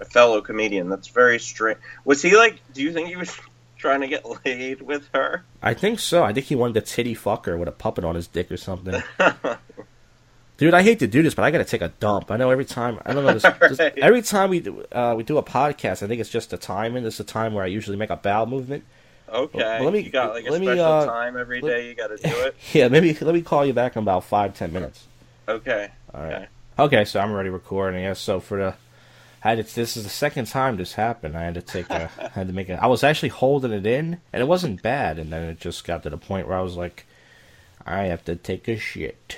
a 0.00 0.04
fellow 0.06 0.40
comedian. 0.40 0.88
That's 0.88 1.08
very 1.08 1.38
strange. 1.38 1.78
Was 2.04 2.22
he 2.22 2.36
like? 2.36 2.58
Do 2.72 2.82
you 2.82 2.92
think 2.92 3.08
he 3.08 3.16
was 3.16 3.36
trying 3.76 4.00
to 4.00 4.08
get 4.08 4.24
laid 4.46 4.80
with 4.82 5.08
her? 5.12 5.44
I 5.62 5.74
think 5.74 5.98
so. 6.00 6.22
I 6.24 6.32
think 6.32 6.46
he 6.46 6.54
wanted 6.56 6.74
to 6.74 6.80
titty 6.82 7.14
fuck 7.14 7.46
her 7.46 7.56
with 7.58 7.68
a 7.68 7.72
puppet 7.72 8.04
on 8.04 8.14
his 8.14 8.26
dick 8.26 8.50
or 8.50 8.56
something. 8.56 9.02
Dude, 10.56 10.74
I 10.74 10.82
hate 10.82 10.98
to 10.98 11.06
do 11.06 11.22
this, 11.22 11.34
but 11.34 11.42
I 11.44 11.50
gotta 11.50 11.64
take 11.64 11.80
a 11.80 11.88
dump. 12.00 12.30
I 12.30 12.36
know 12.36 12.50
every 12.50 12.66
time. 12.66 13.00
I 13.06 13.14
don't 13.14 13.24
know. 13.24 13.32
This, 13.32 13.42
this- 13.60 13.78
Right. 13.78 13.98
every 13.98 14.20
time 14.22 14.50
we 14.50 14.60
do, 14.60 14.84
uh, 14.92 15.14
we 15.16 15.22
do 15.22 15.38
a 15.38 15.42
podcast, 15.42 16.02
I 16.02 16.06
think 16.06 16.20
it's 16.20 16.28
just 16.30 16.50
the 16.50 16.58
timing. 16.58 17.02
This 17.02 17.14
is 17.14 17.18
the 17.18 17.32
time 17.32 17.54
where 17.54 17.64
I 17.64 17.68
usually 17.68 17.96
make 17.96 18.10
a 18.10 18.16
bowel 18.16 18.44
movement. 18.46 18.84
Okay, 19.32 19.58
Well, 19.58 19.84
let 19.84 19.92
me- 19.92 20.00
you 20.00 20.10
got 20.10 20.32
like 20.34 20.46
a 20.46 20.50
let 20.50 20.60
me, 20.60 20.66
special 20.66 20.84
uh, 20.84 21.06
time 21.06 21.36
every 21.36 21.60
let- 21.60 21.70
day. 21.70 21.88
You 21.88 21.94
got 21.94 22.08
to 22.08 22.16
do 22.16 22.28
it. 22.46 22.56
Yeah, 22.72 22.88
maybe 22.88 23.16
let 23.20 23.34
me 23.34 23.42
call 23.42 23.64
you 23.64 23.72
back 23.72 23.96
in 23.96 24.02
about 24.02 24.24
five 24.24 24.54
ten 24.56 24.72
minutes. 24.72 25.06
Okay. 25.48 25.88
All 26.14 26.22
right. 26.22 26.32
Okay. 26.34 26.46
Okay, 26.78 27.04
so 27.04 27.20
I'm 27.20 27.30
already 27.30 27.50
recording. 27.50 28.02
Yeah, 28.02 28.14
so 28.14 28.40
for 28.40 28.58
the, 28.58 28.74
I 29.44 29.54
had 29.54 29.66
to, 29.66 29.74
this 29.74 29.96
is 29.96 30.04
the 30.04 30.10
second 30.10 30.46
time 30.46 30.76
this 30.78 30.94
happened. 30.94 31.36
I 31.36 31.42
had 31.42 31.54
to 31.54 31.62
take 31.62 31.90
a, 31.90 32.10
I 32.18 32.28
had 32.28 32.46
to 32.48 32.52
make 32.54 32.68
a. 32.68 32.82
I 32.82 32.86
was 32.86 33.04
actually 33.04 33.28
holding 33.30 33.72
it 33.72 33.84
in, 33.86 34.18
and 34.32 34.42
it 34.42 34.46
wasn't 34.46 34.82
bad, 34.82 35.18
and 35.18 35.32
then 35.32 35.42
it 35.44 35.60
just 35.60 35.84
got 35.84 36.02
to 36.04 36.10
the 36.10 36.16
point 36.16 36.48
where 36.48 36.56
I 36.56 36.62
was 36.62 36.76
like, 36.76 37.06
I 37.86 38.04
have 38.04 38.24
to 38.24 38.36
take 38.36 38.66
a 38.68 38.78
shit. 38.78 39.36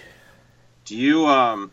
Do 0.84 0.96
you 0.96 1.26
um, 1.26 1.70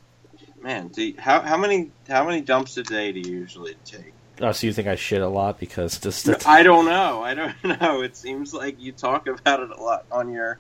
man? 0.62 0.88
Do 0.88 1.04
you, 1.04 1.16
how 1.18 1.42
how 1.42 1.58
many 1.58 1.92
how 2.08 2.26
many 2.26 2.42
dumps 2.42 2.76
a 2.78 2.84
day 2.84 3.12
do 3.12 3.20
you 3.20 3.38
usually 3.38 3.76
take? 3.86 4.14
Oh, 4.42 4.52
so 4.52 4.68
you 4.68 4.74
think 4.74 4.88
I 4.88 4.96
shit 4.96 5.22
a 5.22 5.28
lot 5.28 5.60
because? 5.60 6.00
The, 6.00 6.42
I 6.46 6.64
don't 6.64 6.86
know. 6.86 7.22
I 7.24 7.34
don't 7.34 7.56
know. 7.82 8.02
It 8.02 8.16
seems 8.16 8.54
like 8.54 8.80
you 8.80 8.92
talk 8.92 9.28
about 9.28 9.60
it 9.62 9.70
a 9.70 9.82
lot 9.82 10.06
on 10.12 10.32
your 10.32 10.60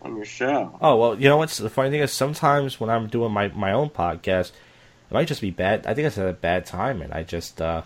on 0.00 0.16
your 0.16 0.24
show. 0.24 0.76
oh 0.80 0.96
well, 0.96 1.18
you 1.18 1.28
know 1.28 1.36
what's 1.36 1.58
the 1.58 1.70
funny 1.70 1.90
thing 1.90 2.00
is 2.00 2.12
sometimes 2.12 2.80
when 2.80 2.90
I'm 2.90 3.06
doing 3.06 3.32
my 3.32 3.48
my 3.48 3.72
own 3.72 3.90
podcast, 3.90 4.50
it 4.50 5.14
might 5.14 5.28
just 5.28 5.40
be 5.40 5.50
bad. 5.50 5.86
I 5.86 5.94
think 5.94 6.04
I 6.04 6.08
it's 6.08 6.18
a 6.18 6.32
bad 6.32 6.66
time, 6.66 7.02
and 7.02 7.12
I 7.12 7.22
just 7.22 7.60
uh, 7.62 7.82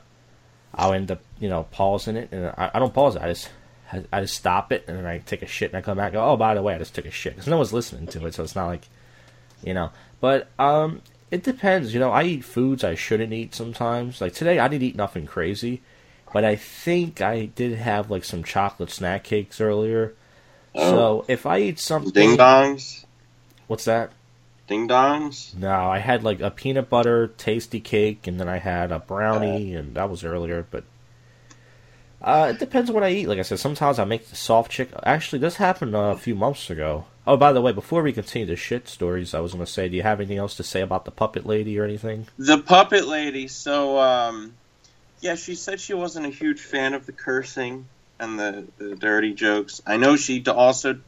I'll 0.75 0.95
end 0.95 1.11
up 1.11 1.21
you 1.39 1.49
know 1.49 1.65
pausing 1.71 2.17
it, 2.17 2.31
and 2.33 2.47
I, 2.47 2.71
I 2.75 2.79
don't 2.79 2.95
pause 2.95 3.17
it. 3.17 3.23
I 3.23 3.29
just 3.29 3.51
I, 3.93 4.05
I 4.13 4.21
just 4.23 4.37
stop 4.37 4.73
it, 4.73 4.85
and 4.89 4.97
then 4.97 5.07
I 5.07 5.19
take 5.19 5.43
a 5.43 5.47
shit, 5.47 5.71
and 5.71 5.77
I 5.79 5.83
come 5.83 5.99
back. 5.99 6.07
and 6.07 6.15
go, 6.15 6.25
oh, 6.25 6.37
by 6.37 6.55
the 6.55 6.63
way, 6.63 6.75
I 6.75 6.79
just 6.79 6.95
took 6.95 7.05
a 7.05 7.11
shit 7.11 7.35
because 7.35 7.47
no 7.47 7.57
one's 7.59 7.73
listening 7.73 8.07
to 8.09 8.27
it, 8.27 8.35
so 8.35 8.43
it's 8.43 8.57
not 8.57 8.67
like 8.67 8.89
you 9.63 9.75
know. 9.75 9.91
But 10.21 10.49
um, 10.59 11.03
it 11.31 11.43
depends. 11.43 11.93
You 11.93 12.01
know, 12.01 12.11
I 12.11 12.25
eat 12.25 12.45
foods 12.45 12.85
I 12.85 12.95
shouldn't 12.95 13.33
eat 13.33 13.55
sometimes. 13.55 14.21
Like 14.21 14.35
today, 14.35 14.59
I 14.59 14.69
didn't 14.69 14.85
eat 14.85 14.97
nothing 14.97 15.27
crazy, 15.27 15.83
but 16.33 16.45
I 16.45 16.57
think 16.57 17.21
I 17.21 17.47
did 17.47 17.79
have 17.79 18.11
like 18.11 18.25
some 18.25 18.45
chocolate 18.45 18.91
snack 18.91 19.25
cakes 19.25 19.61
earlier. 19.61 20.15
Oh. 20.75 20.91
So 20.91 21.25
if 21.29 21.47
I 21.47 21.61
eat 21.61 21.79
something, 21.79 22.13
Ding 22.13 22.37
dongs, 22.37 23.05
what's 23.67 23.85
that? 23.87 24.13
ding 24.67 24.89
dongs. 24.89 25.55
No, 25.55 25.89
I 25.89 25.99
had 25.99 26.25
like 26.25 26.41
a 26.41 26.51
peanut 26.51 26.91
butter 26.91 27.29
Tastykake, 27.29 28.27
and 28.27 28.41
then 28.41 28.49
I 28.49 28.59
had 28.59 28.93
a 28.93 28.99
brownie, 28.99 29.75
and 29.75 29.95
that 29.95 30.11
was 30.11 30.25
earlier. 30.25 30.67
But 30.71 30.85
uh, 32.21 32.53
it 32.55 32.59
depends 32.59 32.91
what 32.91 33.03
I 33.03 33.11
eat. 33.11 33.29
Like 33.29 33.39
I 33.39 33.43
said, 33.43 33.59
sometimes 33.59 33.99
I 33.99 34.05
make 34.05 34.29
the 34.29 34.37
soft 34.37 34.71
chicken. 34.71 34.99
Actually, 35.05 35.39
this 35.39 35.57
happened 35.57 35.95
uh, 35.95 35.99
a 35.99 36.17
few 36.17 36.35
months 36.35 36.71
ago. 36.71 37.07
Oh, 37.27 37.37
by 37.37 37.53
the 37.53 37.61
way, 37.61 37.73
before 37.73 38.03
we 38.03 38.13
continue 38.13 38.47
the 38.47 38.55
shit 38.55 38.89
stories, 38.89 39.35
I 39.35 39.41
was 39.41 39.53
going 39.53 39.65
to 39.65 39.71
say, 39.71 39.89
do 39.89 39.97
you 39.97 40.03
have 40.03 40.21
anything 40.21 40.39
else 40.39 40.57
to 40.57 40.63
say 40.63 40.81
about 40.81 41.05
the 41.05 41.11
puppet 41.11 41.45
lady 41.45 41.79
or 41.79 41.85
anything? 41.85 42.29
The 42.39 42.59
puppet 42.59 43.07
lady. 43.07 43.49
So 43.49 43.99
um, 43.99 44.55
yeah, 45.21 45.35
she 45.35 45.55
said 45.55 45.81
she 45.81 45.95
wasn't 45.95 46.27
a 46.27 46.31
huge 46.31 46.61
fan 46.61 46.95
of 46.95 47.07
the 47.07 47.13
cursing 47.13 47.87
and 48.21 48.39
the, 48.39 48.67
the 48.79 48.95
dirty 48.95 49.35
jokes. 49.35 49.83
I 49.87 49.97
know 49.97 50.17
she 50.17 50.45
also. 50.47 51.01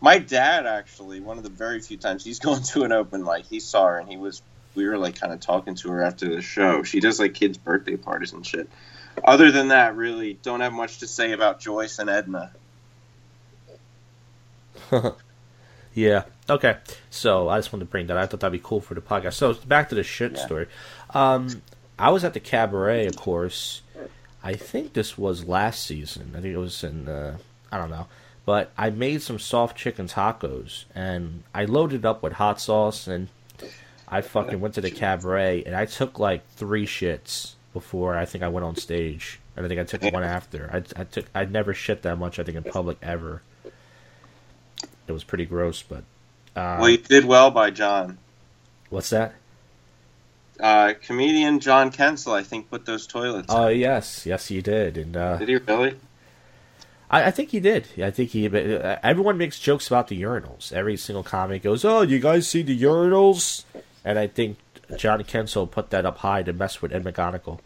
My 0.00 0.18
dad 0.18 0.66
actually, 0.66 1.20
one 1.20 1.38
of 1.38 1.44
the 1.44 1.50
very 1.50 1.80
few 1.80 1.96
times 1.96 2.24
he's 2.24 2.38
gone 2.48 2.62
to 2.62 2.84
an 2.84 2.92
open 2.92 3.24
mic, 3.24 3.46
he 3.46 3.60
saw 3.60 3.86
her 3.86 3.98
and 3.98 4.08
he 4.08 4.16
was. 4.16 4.42
We 4.74 4.88
were 4.88 4.98
like 4.98 5.20
kind 5.20 5.32
of 5.32 5.38
talking 5.40 5.76
to 5.76 5.90
her 5.90 6.02
after 6.02 6.28
the 6.28 6.42
show. 6.42 6.82
She 6.82 6.98
does 6.98 7.20
like 7.20 7.34
kids' 7.34 7.58
birthday 7.58 7.96
parties 7.96 8.32
and 8.32 8.44
shit. 8.44 8.68
Other 9.22 9.52
than 9.52 9.68
that, 9.68 9.94
really 9.94 10.34
don't 10.42 10.60
have 10.60 10.72
much 10.72 10.98
to 10.98 11.06
say 11.06 11.30
about 11.30 11.60
Joyce 11.60 12.00
and 12.00 12.10
Edna. 12.10 12.50
Yeah. 15.94 16.24
Okay. 16.50 16.76
So 17.10 17.48
I 17.48 17.58
just 17.58 17.72
wanted 17.72 17.84
to 17.86 17.90
bring 17.90 18.08
that. 18.08 18.16
I 18.16 18.26
thought 18.26 18.40
that'd 18.40 18.52
be 18.52 18.62
cool 18.62 18.80
for 18.80 18.94
the 18.94 19.00
podcast. 19.00 19.34
So 19.34 19.54
back 19.54 19.88
to 19.90 19.94
the 19.94 20.02
shit 20.02 20.32
Yeah. 20.32 20.44
story. 20.44 20.66
Um, 21.10 21.62
I 21.98 22.10
was 22.10 22.24
at 22.24 22.34
the 22.34 22.40
cabaret, 22.40 23.06
of 23.06 23.16
course. 23.16 23.82
I 24.42 24.54
think 24.54 24.92
this 24.92 25.16
was 25.16 25.44
last 25.46 25.84
season. 25.84 26.34
I 26.36 26.40
think 26.40 26.54
it 26.54 26.58
was 26.58 26.82
in. 26.84 27.08
Uh, 27.08 27.38
I 27.72 27.78
don't 27.78 27.90
know. 27.90 28.06
But 28.44 28.72
I 28.76 28.90
made 28.90 29.22
some 29.22 29.38
soft 29.38 29.76
chicken 29.78 30.06
tacos 30.06 30.84
and 30.94 31.44
I 31.54 31.64
loaded 31.64 32.04
up 32.04 32.22
with 32.22 32.34
hot 32.34 32.60
sauce 32.60 33.06
and 33.06 33.28
I 34.06 34.20
fucking 34.20 34.60
went 34.60 34.74
to 34.74 34.82
the 34.82 34.90
cabaret 34.90 35.62
and 35.64 35.74
I 35.74 35.86
took 35.86 36.18
like 36.18 36.46
three 36.50 36.84
shits 36.86 37.54
before 37.72 38.16
I 38.18 38.26
think 38.26 38.44
I 38.44 38.48
went 38.48 38.66
on 38.66 38.76
stage. 38.76 39.40
And 39.56 39.64
I 39.64 39.68
think 39.68 39.80
I 39.80 39.84
took 39.84 40.02
one 40.12 40.24
after. 40.24 40.68
I, 40.72 41.00
I 41.00 41.04
took 41.04 41.24
I 41.34 41.44
never 41.46 41.72
shit 41.72 42.02
that 42.02 42.16
much 42.18 42.38
I 42.38 42.44
think 42.44 42.56
in 42.58 42.64
public 42.64 42.98
ever. 43.00 43.40
It 45.06 45.12
was 45.12 45.24
pretty 45.24 45.44
gross, 45.44 45.82
but 45.82 46.04
uh, 46.56 46.78
well, 46.80 46.88
you 46.88 46.98
did 46.98 47.24
well 47.24 47.50
by 47.50 47.70
John. 47.70 48.18
What's 48.90 49.10
that? 49.10 49.34
Uh, 50.58 50.94
comedian 51.02 51.58
John 51.58 51.90
Kensel, 51.90 52.32
I 52.32 52.42
think, 52.42 52.70
put 52.70 52.86
those 52.86 53.06
toilets. 53.06 53.48
Oh 53.48 53.68
yes, 53.68 54.24
yes, 54.24 54.46
he 54.46 54.62
did. 54.62 54.96
And 54.96 55.16
uh, 55.16 55.36
did 55.38 55.48
he 55.48 55.56
really? 55.56 55.96
I, 57.10 57.24
I, 57.24 57.30
think 57.30 57.50
he 57.50 57.60
did. 57.60 57.88
I 57.98 58.10
think 58.10 58.30
he. 58.30 58.46
Uh, 58.46 58.96
everyone 59.02 59.36
makes 59.36 59.58
jokes 59.58 59.88
about 59.88 60.08
the 60.08 60.20
urinals. 60.22 60.72
Every 60.72 60.96
single 60.96 61.24
comic 61.24 61.62
goes, 61.62 61.84
"Oh, 61.84 62.02
you 62.02 62.20
guys 62.20 62.48
see 62.48 62.62
the 62.62 62.80
urinals?" 62.80 63.64
And 64.04 64.18
I 64.18 64.26
think 64.26 64.58
John 64.96 65.22
Kensel 65.24 65.70
put 65.70 65.90
that 65.90 66.06
up 66.06 66.18
high 66.18 66.42
to 66.44 66.52
mess 66.52 66.80
with 66.80 66.92
Ed 66.92 67.04
McGonigal. 67.04 67.58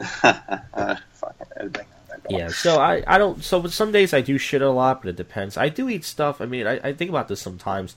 yeah, 2.28 2.48
so 2.48 2.80
I, 2.80 3.02
I 3.06 3.18
don't. 3.18 3.42
So 3.42 3.66
some 3.66 3.92
days 3.92 4.14
I 4.14 4.20
do 4.20 4.38
shit 4.38 4.62
a 4.62 4.70
lot, 4.70 5.02
but 5.02 5.10
it 5.10 5.16
depends. 5.16 5.56
I 5.56 5.68
do 5.68 5.88
eat 5.88 6.04
stuff. 6.04 6.40
I 6.40 6.46
mean, 6.46 6.66
I, 6.66 6.78
I 6.82 6.92
think 6.92 7.10
about 7.10 7.28
this 7.28 7.40
sometimes. 7.40 7.96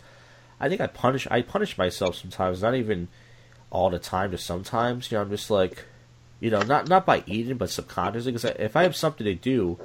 I 0.60 0.70
think 0.70 0.82
I 0.82 0.88
punish 0.88 1.28
I 1.30 1.42
punish 1.42 1.78
myself 1.78 2.16
sometimes. 2.16 2.62
Not 2.62 2.76
even 2.76 3.08
all 3.70 3.90
the 3.90 4.00
time, 4.00 4.32
just 4.32 4.46
sometimes. 4.46 5.12
You 5.12 5.18
know, 5.18 5.24
I'm 5.24 5.30
just 5.30 5.50
like, 5.50 5.86
you 6.40 6.50
know, 6.50 6.62
not 6.62 6.88
not 6.88 7.06
by 7.06 7.24
eating, 7.26 7.58
but 7.58 7.70
subconsciously. 7.70 8.32
Because 8.32 8.46
if 8.58 8.76
I 8.76 8.84
have 8.84 8.96
something 8.96 9.26
to 9.26 9.36
do, 9.36 9.80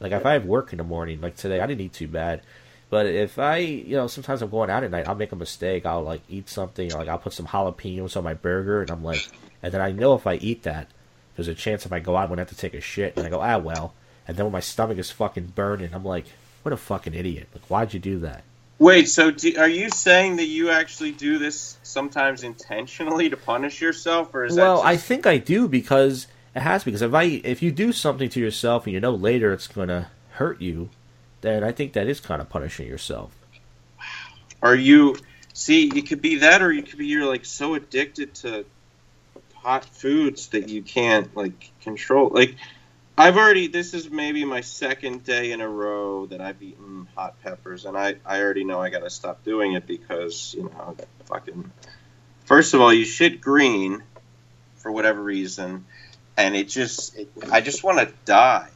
like 0.00 0.12
if 0.12 0.24
I 0.24 0.34
have 0.34 0.44
work 0.44 0.72
in 0.72 0.78
the 0.78 0.84
morning, 0.84 1.20
like 1.20 1.36
today, 1.36 1.60
I 1.60 1.66
didn't 1.66 1.80
eat 1.80 1.92
too 1.92 2.08
bad. 2.08 2.42
But 2.90 3.06
if 3.06 3.38
I, 3.38 3.58
you 3.58 3.96
know, 3.96 4.06
sometimes 4.06 4.40
I'm 4.40 4.48
going 4.48 4.70
out 4.70 4.82
at 4.82 4.90
night, 4.90 5.06
I'll 5.06 5.14
make 5.14 5.32
a 5.32 5.36
mistake. 5.36 5.84
I'll 5.84 6.02
like 6.02 6.22
eat 6.28 6.48
something, 6.48 6.90
like 6.90 7.08
I'll 7.08 7.18
put 7.18 7.34
some 7.34 7.46
jalapenos 7.46 8.16
on 8.16 8.24
my 8.24 8.34
burger, 8.34 8.80
and 8.80 8.90
I'm 8.90 9.04
like, 9.04 9.28
and 9.62 9.72
then 9.72 9.80
I 9.80 9.92
know 9.92 10.14
if 10.14 10.26
I 10.26 10.34
eat 10.36 10.62
that, 10.62 10.88
there's 11.38 11.46
a 11.46 11.54
chance 11.54 11.86
if 11.86 11.92
I 11.92 12.00
go 12.00 12.16
out, 12.16 12.24
I'm 12.24 12.30
gonna 12.30 12.40
have 12.40 12.48
to 12.48 12.56
take 12.56 12.74
a 12.74 12.80
shit, 12.80 13.16
and 13.16 13.24
I 13.24 13.30
go, 13.30 13.40
ah, 13.40 13.58
well. 13.58 13.94
And 14.26 14.36
then 14.36 14.46
when 14.46 14.52
my 14.52 14.60
stomach 14.60 14.98
is 14.98 15.12
fucking 15.12 15.52
burning, 15.54 15.94
I'm 15.94 16.04
like, 16.04 16.26
what 16.64 16.72
a 16.72 16.76
fucking 16.76 17.14
idiot! 17.14 17.46
Like, 17.54 17.64
why'd 17.66 17.94
you 17.94 18.00
do 18.00 18.18
that? 18.18 18.42
Wait, 18.80 19.08
so 19.08 19.30
do, 19.30 19.56
are 19.56 19.68
you 19.68 19.88
saying 19.88 20.34
that 20.36 20.46
you 20.46 20.70
actually 20.70 21.12
do 21.12 21.38
this 21.38 21.78
sometimes 21.84 22.42
intentionally 22.42 23.30
to 23.30 23.36
punish 23.36 23.80
yourself, 23.80 24.34
or 24.34 24.46
is 24.46 24.56
well, 24.56 24.78
just... 24.78 24.86
I 24.86 24.96
think 24.96 25.26
I 25.26 25.38
do 25.38 25.68
because 25.68 26.26
it 26.56 26.62
has 26.62 26.82
because 26.82 27.02
if 27.02 27.14
I 27.14 27.40
if 27.44 27.62
you 27.62 27.70
do 27.70 27.92
something 27.92 28.28
to 28.30 28.40
yourself 28.40 28.86
and 28.86 28.94
you 28.94 28.98
know 28.98 29.14
later 29.14 29.52
it's 29.52 29.68
gonna 29.68 30.10
hurt 30.32 30.60
you, 30.60 30.90
then 31.42 31.62
I 31.62 31.70
think 31.70 31.92
that 31.92 32.08
is 32.08 32.18
kind 32.18 32.42
of 32.42 32.48
punishing 32.48 32.88
yourself. 32.88 33.30
Are 34.60 34.74
you? 34.74 35.14
See, 35.54 35.86
it 35.96 36.08
could 36.08 36.20
be 36.20 36.36
that, 36.38 36.62
or 36.62 36.72
you 36.72 36.82
could 36.82 36.98
be 36.98 37.06
you're 37.06 37.26
like 37.26 37.44
so 37.44 37.74
addicted 37.74 38.34
to 38.36 38.64
hot 39.62 39.84
foods 39.84 40.48
that 40.48 40.68
you 40.68 40.82
can't 40.82 41.36
like 41.36 41.70
control. 41.82 42.30
Like 42.30 42.56
I've 43.18 43.36
already. 43.36 43.66
This 43.66 43.94
is 43.94 44.10
maybe 44.10 44.44
my 44.44 44.60
second 44.60 45.24
day 45.24 45.50
in 45.50 45.60
a 45.60 45.68
row 45.68 46.26
that 46.26 46.40
I've 46.40 46.62
eaten 46.62 47.08
hot 47.16 47.34
peppers, 47.42 47.84
and 47.84 47.98
I 47.98 48.14
I 48.24 48.40
already 48.40 48.62
know 48.62 48.80
I 48.80 48.90
got 48.90 49.00
to 49.00 49.10
stop 49.10 49.44
doing 49.44 49.72
it 49.72 49.86
because 49.86 50.54
you 50.56 50.64
know 50.64 50.96
fucking. 51.26 51.72
First 52.44 52.74
of 52.74 52.80
all, 52.80 52.94
you 52.94 53.04
shit 53.04 53.40
green, 53.40 54.02
for 54.76 54.92
whatever 54.92 55.20
reason, 55.20 55.84
and 56.36 56.54
it 56.54 56.68
just 56.68 57.16
it, 57.18 57.28
I 57.50 57.60
just 57.60 57.82
want 57.82 57.98
to 57.98 58.14
die. 58.24 58.68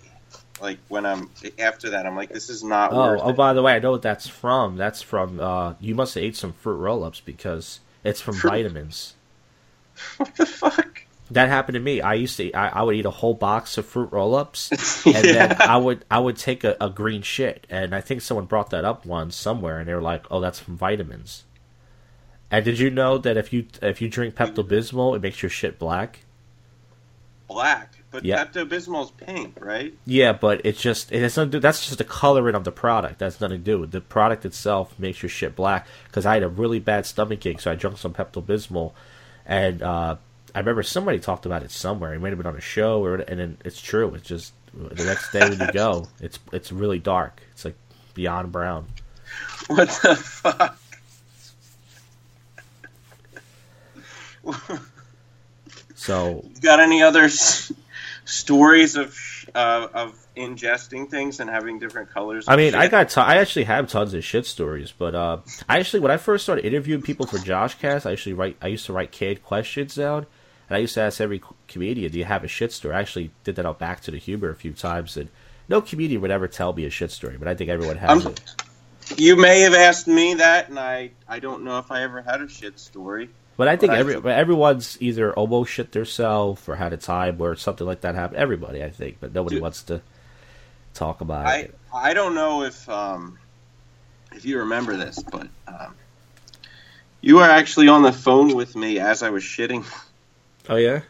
Like 0.60 0.78
when 0.88 1.06
I'm 1.06 1.30
after 1.58 1.90
that, 1.90 2.04
I'm 2.04 2.16
like, 2.16 2.30
this 2.30 2.50
is 2.50 2.64
not. 2.64 2.92
Oh, 2.92 3.20
oh! 3.20 3.30
It. 3.30 3.36
By 3.36 3.52
the 3.52 3.62
way, 3.62 3.74
I 3.74 3.78
know 3.78 3.92
what 3.92 4.02
that's 4.02 4.26
from. 4.26 4.76
That's 4.76 5.02
from. 5.02 5.38
uh 5.38 5.74
You 5.80 5.94
must 5.94 6.14
have 6.16 6.24
ate 6.24 6.36
some 6.36 6.52
fruit 6.52 6.76
roll-ups 6.76 7.20
because 7.20 7.78
it's 8.02 8.20
from 8.20 8.34
vitamins. 8.34 9.14
What 10.16 10.34
the 10.36 10.46
fuck? 10.46 11.02
That 11.30 11.48
happened 11.48 11.74
to 11.74 11.80
me. 11.80 12.00
I 12.00 12.14
used 12.14 12.36
to. 12.36 12.52
I, 12.52 12.80
I 12.80 12.82
would 12.82 12.94
eat 12.94 13.06
a 13.06 13.10
whole 13.10 13.34
box 13.34 13.78
of 13.78 13.86
fruit 13.86 14.12
roll-ups, 14.12 14.70
and 15.06 15.14
yeah. 15.24 15.54
then 15.54 15.62
I 15.62 15.78
would 15.78 16.04
I 16.10 16.18
would 16.18 16.36
take 16.36 16.62
a, 16.62 16.76
a, 16.80 16.90
green 16.90 17.22
shit. 17.22 17.66
And 17.70 17.94
I 17.94 18.02
think 18.02 18.20
someone 18.20 18.44
brought 18.44 18.70
that 18.70 18.84
up 18.84 19.06
once 19.06 19.34
somewhere, 19.34 19.78
and 19.78 19.88
they 19.88 19.94
were 19.94 20.02
like, 20.02 20.26
"Oh, 20.30 20.40
that's 20.40 20.60
from 20.60 20.76
vitamins." 20.76 21.44
And 22.50 22.66
did 22.66 22.78
you 22.78 22.90
know 22.90 23.16
that 23.16 23.38
if 23.38 23.50
you 23.50 23.66
if 23.80 24.02
you 24.02 24.10
drink 24.10 24.34
Pepto 24.34 24.62
Bismol, 24.62 25.16
it 25.16 25.22
makes 25.22 25.42
your 25.42 25.48
shit 25.48 25.78
black? 25.78 26.20
Black, 27.48 27.96
but 28.10 28.26
yeah. 28.26 28.44
Pepto 28.44 28.68
Bismol 28.68 29.04
is 29.04 29.10
pink, 29.12 29.58
right? 29.58 29.94
Yeah, 30.04 30.34
but 30.34 30.60
it's 30.64 30.80
just 30.80 31.10
it 31.12 31.22
has 31.22 31.34
nothing. 31.34 31.52
To 31.52 31.56
do, 31.56 31.60
that's 31.60 31.86
just 31.86 31.96
the 31.96 32.04
coloring 32.04 32.54
of 32.54 32.64
the 32.64 32.70
product. 32.70 33.18
That's 33.18 33.40
nothing 33.40 33.58
to 33.58 33.64
do. 33.64 33.80
with 33.80 33.90
The 33.90 34.02
product 34.02 34.44
itself 34.44 34.98
makes 34.98 35.22
your 35.22 35.30
shit 35.30 35.56
black. 35.56 35.86
Because 36.04 36.26
I 36.26 36.34
had 36.34 36.42
a 36.42 36.48
really 36.48 36.78
bad 36.78 37.06
stomach 37.06 37.44
ache, 37.46 37.60
so 37.60 37.72
I 37.72 37.74
drank 37.74 37.96
some 37.96 38.12
Pepto 38.12 38.44
Bismol, 38.44 38.92
and 39.46 39.82
uh, 39.82 40.16
I 40.54 40.58
remember 40.58 40.82
somebody 40.82 41.18
talked 41.18 41.46
about 41.46 41.62
it 41.62 41.70
somewhere. 41.70 42.14
It 42.14 42.20
might 42.20 42.28
have 42.30 42.38
been 42.38 42.46
on 42.46 42.56
a 42.56 42.60
show, 42.60 43.04
or 43.04 43.16
and 43.16 43.40
then 43.40 43.58
it's 43.64 43.80
true. 43.80 44.14
It's 44.14 44.26
just 44.26 44.52
the 44.74 45.04
next 45.04 45.32
day 45.32 45.48
when 45.48 45.60
you 45.60 45.72
go, 45.72 46.08
it's 46.20 46.38
it's 46.52 46.72
really 46.72 46.98
dark. 46.98 47.42
It's 47.52 47.64
like 47.64 47.76
beyond 48.14 48.52
brown. 48.52 48.86
What 49.68 49.88
the 50.02 50.16
fuck? 50.16 50.78
so, 55.94 56.44
you 56.54 56.60
got 56.60 56.80
any 56.80 57.02
other 57.02 57.22
s- 57.22 57.72
stories 58.24 58.96
of 58.96 59.16
uh, 59.54 59.88
of 59.94 60.21
ingesting 60.36 61.10
things 61.10 61.40
and 61.40 61.48
having 61.48 61.78
different 61.78 62.10
colors? 62.10 62.46
I 62.48 62.56
mean, 62.56 62.72
shit? 62.72 62.80
I 62.80 62.88
got 62.88 63.10
t- 63.10 63.20
I 63.20 63.36
actually 63.36 63.64
have 63.64 63.88
tons 63.88 64.14
of 64.14 64.24
shit 64.24 64.46
stories, 64.46 64.92
but 64.96 65.14
uh, 65.14 65.38
I 65.68 65.78
actually 65.78 66.00
when 66.00 66.10
I 66.10 66.16
first 66.16 66.44
started 66.44 66.64
interviewing 66.64 67.02
people 67.02 67.26
for 67.26 67.38
Josh 67.38 67.74
Cast, 67.76 68.06
I 68.06 68.12
actually 68.12 68.34
write 68.34 68.56
I 68.60 68.68
used 68.68 68.86
to 68.86 68.92
write 68.92 69.12
canned 69.12 69.42
questions 69.42 69.94
down 69.94 70.26
and 70.72 70.78
I 70.78 70.80
used 70.80 70.94
to 70.94 71.02
ask 71.02 71.20
every 71.20 71.42
comedian, 71.68 72.10
"Do 72.10 72.18
you 72.18 72.24
have 72.24 72.44
a 72.44 72.48
shit 72.48 72.72
story?" 72.72 72.94
I 72.94 73.00
actually 73.00 73.30
did 73.44 73.56
that 73.56 73.66
out 73.66 73.78
back 73.78 74.00
to 74.02 74.10
the 74.10 74.16
humor 74.16 74.48
a 74.48 74.54
few 74.54 74.72
times, 74.72 75.18
and 75.18 75.28
no 75.68 75.82
comedian 75.82 76.22
would 76.22 76.30
ever 76.30 76.48
tell 76.48 76.72
me 76.72 76.86
a 76.86 76.90
shit 76.90 77.10
story, 77.10 77.36
but 77.38 77.46
I 77.46 77.54
think 77.54 77.68
everyone 77.68 77.98
has 77.98 78.24
um, 78.24 78.32
it. 78.32 78.40
You 79.18 79.36
may 79.36 79.60
have 79.60 79.74
asked 79.74 80.08
me 80.08 80.32
that, 80.34 80.70
and 80.70 80.78
I 80.78 81.10
I 81.28 81.40
don't 81.40 81.64
know 81.64 81.78
if 81.78 81.90
I 81.90 82.02
ever 82.02 82.22
had 82.22 82.40
a 82.40 82.48
shit 82.48 82.78
story. 82.78 83.28
But 83.58 83.68
I 83.68 83.76
think 83.76 83.90
but 83.90 83.98
every 83.98 84.32
I, 84.32 84.34
everyone's 84.34 84.96
either 84.98 85.34
almost 85.34 85.70
shit 85.70 85.92
themselves 85.92 86.66
or 86.66 86.76
had 86.76 86.94
a 86.94 86.96
time 86.96 87.36
where 87.36 87.54
something 87.54 87.86
like 87.86 88.00
that 88.00 88.14
happened. 88.14 88.38
Everybody, 88.38 88.82
I 88.82 88.88
think, 88.88 89.18
but 89.20 89.34
nobody 89.34 89.56
dude, 89.56 89.62
wants 89.62 89.82
to 89.84 90.00
talk 90.94 91.20
about 91.20 91.46
I, 91.46 91.56
it. 91.58 91.78
I 91.94 92.14
don't 92.14 92.34
know 92.34 92.62
if 92.62 92.88
um, 92.88 93.38
if 94.32 94.44
you 94.44 94.58
remember 94.58 94.96
this, 94.96 95.22
but 95.22 95.48
um, 95.66 95.94
you 97.20 97.36
were 97.36 97.44
actually 97.44 97.88
on 97.88 98.02
the 98.02 98.12
phone 98.12 98.56
with 98.56 98.76
me 98.76 98.98
as 98.98 99.22
I 99.22 99.30
was 99.30 99.42
shitting 99.42 99.84
Oh 100.68 100.76
yeah, 100.76 101.00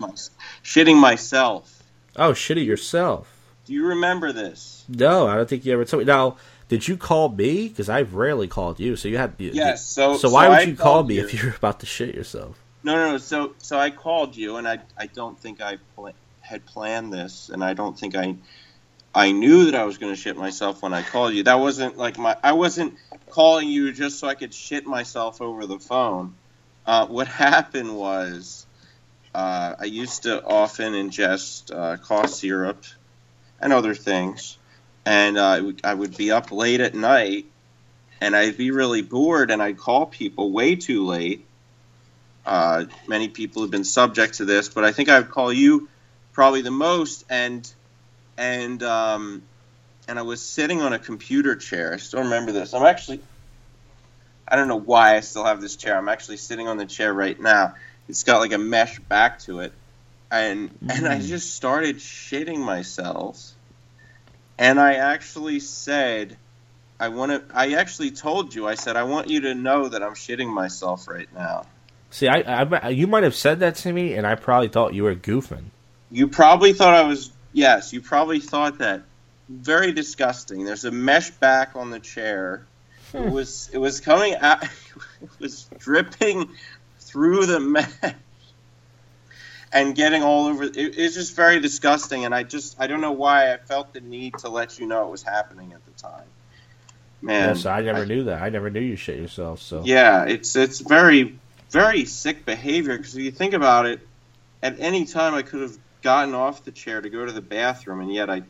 shitting 0.64 0.98
myself. 0.98 1.82
Oh, 2.16 2.32
shitting 2.32 2.66
yourself. 2.66 3.28
Do 3.66 3.72
you 3.72 3.86
remember 3.86 4.32
this? 4.32 4.84
No, 4.88 5.26
I 5.26 5.36
don't 5.36 5.48
think 5.48 5.64
you 5.64 5.72
ever 5.72 5.84
told 5.84 6.02
me. 6.02 6.04
Now, 6.06 6.36
did 6.68 6.88
you 6.88 6.96
call 6.96 7.28
me? 7.28 7.68
Because 7.68 7.88
I've 7.88 8.14
rarely 8.14 8.48
called 8.48 8.80
you. 8.80 8.96
So 8.96 9.08
you 9.08 9.18
had. 9.18 9.34
Yes. 9.38 9.84
So 9.84 10.16
so 10.16 10.30
why 10.30 10.46
so 10.46 10.50
would 10.50 10.58
I 10.58 10.62
you 10.62 10.76
call 10.76 11.04
me 11.04 11.16
you. 11.16 11.24
if 11.24 11.34
you're 11.34 11.54
about 11.56 11.80
to 11.80 11.86
shit 11.86 12.14
yourself? 12.14 12.58
No, 12.82 12.94
no, 12.94 13.12
no. 13.12 13.18
So 13.18 13.54
so 13.58 13.78
I 13.78 13.90
called 13.90 14.36
you, 14.36 14.56
and 14.56 14.66
I 14.66 14.78
I 14.96 15.06
don't 15.06 15.38
think 15.38 15.60
I 15.60 15.78
pl- 15.94 16.14
had 16.40 16.64
planned 16.64 17.12
this, 17.12 17.50
and 17.50 17.62
I 17.62 17.74
don't 17.74 17.98
think 17.98 18.16
I 18.16 18.36
I 19.14 19.32
knew 19.32 19.66
that 19.66 19.74
I 19.74 19.84
was 19.84 19.98
going 19.98 20.12
to 20.12 20.20
shit 20.20 20.36
myself 20.36 20.82
when 20.82 20.94
I 20.94 21.02
called 21.02 21.34
you. 21.34 21.42
That 21.42 21.60
wasn't 21.60 21.98
like 21.98 22.18
my. 22.18 22.36
I 22.42 22.52
wasn't 22.52 22.94
calling 23.30 23.68
you 23.68 23.92
just 23.92 24.18
so 24.18 24.28
I 24.28 24.34
could 24.34 24.54
shit 24.54 24.86
myself 24.86 25.42
over 25.42 25.66
the 25.66 25.78
phone. 25.78 26.34
Uh, 26.86 27.06
what 27.06 27.26
happened 27.46 27.94
was 27.94 28.66
uh, 29.34 29.74
I 29.78 29.84
used 29.84 30.22
to 30.22 30.42
often 30.42 30.94
ingest 30.94 31.74
uh, 31.74 31.98
cough 31.98 32.30
syrup 32.30 32.84
and 33.60 33.72
other 33.72 33.94
things, 33.94 34.56
and 35.04 35.36
uh, 35.36 35.72
I 35.84 35.94
would 35.94 36.16
be 36.16 36.30
up 36.30 36.50
late 36.50 36.80
at 36.80 36.94
night, 36.94 37.46
and 38.20 38.34
I'd 38.34 38.56
be 38.56 38.70
really 38.70 39.02
bored, 39.02 39.50
and 39.50 39.62
I'd 39.62 39.76
call 39.76 40.06
people 40.06 40.50
way 40.52 40.76
too 40.76 41.04
late. 41.04 41.46
Uh, 42.46 42.86
many 43.06 43.28
people 43.28 43.62
have 43.62 43.70
been 43.70 43.84
subject 43.84 44.34
to 44.34 44.46
this, 44.46 44.70
but 44.70 44.84
I 44.84 44.92
think 44.92 45.10
I 45.10 45.18
would 45.18 45.30
call 45.30 45.52
you 45.52 45.88
probably 46.32 46.62
the 46.62 46.70
most, 46.70 47.24
and 47.28 47.70
and 48.42 48.82
um, 48.82 49.42
and 50.08 50.18
I 50.18 50.22
was 50.22 50.42
sitting 50.42 50.82
on 50.82 50.92
a 50.92 50.98
computer 50.98 51.56
chair. 51.56 51.94
I 51.94 51.96
still 51.96 52.24
remember 52.24 52.52
this. 52.52 52.74
I'm 52.74 52.84
actually, 52.84 53.20
I 54.46 54.56
don't 54.56 54.68
know 54.68 54.80
why 54.80 55.16
I 55.16 55.20
still 55.20 55.44
have 55.44 55.60
this 55.60 55.76
chair. 55.76 55.96
I'm 55.96 56.08
actually 56.08 56.36
sitting 56.36 56.68
on 56.68 56.76
the 56.76 56.86
chair 56.86 57.12
right 57.12 57.40
now 57.40 57.74
it's 58.08 58.24
got 58.24 58.38
like 58.38 58.52
a 58.52 58.58
mesh 58.58 58.98
back 59.00 59.38
to 59.40 59.60
it, 59.60 59.72
and 60.30 60.70
mm. 60.70 60.96
and 60.96 61.06
I 61.06 61.18
mm. 61.18 61.26
just 61.26 61.54
started 61.54 61.96
shitting 61.96 62.58
myself, 62.58 63.52
and 64.58 64.78
I 64.80 64.94
actually 64.94 65.60
said. 65.60 66.36
I 67.00 67.08
want 67.08 67.32
to. 67.32 67.42
I 67.52 67.72
actually 67.72 68.12
told 68.12 68.54
you. 68.54 68.68
I 68.68 68.76
said 68.76 68.96
I 68.96 69.02
want 69.02 69.28
you 69.28 69.40
to 69.40 69.56
know 69.56 69.88
that 69.88 70.04
I'm 70.04 70.14
shitting 70.14 70.46
myself 70.46 71.08
right 71.08 71.26
now. 71.34 71.64
See, 72.10 72.28
I, 72.28 72.62
I, 72.62 72.90
you 72.90 73.08
might 73.08 73.24
have 73.24 73.34
said 73.34 73.58
that 73.58 73.74
to 73.76 73.92
me, 73.92 74.14
and 74.14 74.24
I 74.24 74.36
probably 74.36 74.68
thought 74.68 74.94
you 74.94 75.02
were 75.02 75.16
goofing. 75.16 75.64
You 76.12 76.28
probably 76.28 76.72
thought 76.72 76.94
I 76.94 77.02
was. 77.02 77.31
Yes, 77.52 77.92
you 77.92 78.00
probably 78.00 78.40
thought 78.40 78.78
that 78.78 79.02
very 79.48 79.92
disgusting. 79.92 80.64
There's 80.64 80.84
a 80.84 80.90
mesh 80.90 81.30
back 81.30 81.72
on 81.74 81.90
the 81.90 82.00
chair. 82.00 82.66
It 83.12 83.18
hmm. 83.18 83.30
was 83.30 83.70
it 83.72 83.78
was 83.78 84.00
coming 84.00 84.34
out. 84.36 84.64
It 85.22 85.30
was 85.38 85.70
dripping 85.78 86.50
through 86.98 87.46
the 87.46 87.60
mesh 87.60 88.14
and 89.72 89.94
getting 89.94 90.24
all 90.24 90.46
over. 90.46 90.64
It, 90.64 90.76
it's 90.76 91.14
just 91.14 91.36
very 91.36 91.60
disgusting. 91.60 92.24
And 92.24 92.34
I 92.34 92.42
just 92.42 92.74
I 92.80 92.88
don't 92.88 93.00
know 93.00 93.12
why 93.12 93.52
I 93.52 93.56
felt 93.56 93.92
the 93.92 94.00
need 94.00 94.36
to 94.38 94.48
let 94.48 94.80
you 94.80 94.86
know 94.86 95.06
it 95.06 95.10
was 95.10 95.22
happening 95.22 95.72
at 95.72 95.84
the 95.84 95.92
time. 95.92 96.24
Man, 97.20 97.50
Yeah, 97.50 97.54
so 97.54 97.70
I 97.70 97.82
never 97.82 98.04
knew 98.04 98.24
that. 98.24 98.42
I 98.42 98.48
never 98.48 98.68
knew 98.68 98.80
you 98.80 98.96
shit 98.96 99.16
yourself. 99.18 99.62
So 99.62 99.82
Yeah, 99.84 100.24
it's 100.24 100.56
it's 100.56 100.80
very 100.80 101.38
very 101.70 102.04
sick 102.04 102.44
behavior 102.44 102.96
because 102.96 103.16
if 103.16 103.22
you 103.22 103.30
think 103.30 103.54
about 103.54 103.86
it, 103.86 104.00
at 104.60 104.80
any 104.80 105.04
time 105.04 105.34
I 105.34 105.42
could 105.42 105.62
have 105.62 105.78
gotten 106.02 106.34
off 106.34 106.64
the 106.64 106.72
chair 106.72 107.00
to 107.00 107.08
go 107.08 107.24
to 107.24 107.32
the 107.32 107.40
bathroom, 107.40 108.00
and 108.00 108.12
yet 108.12 108.28
I, 108.28 108.42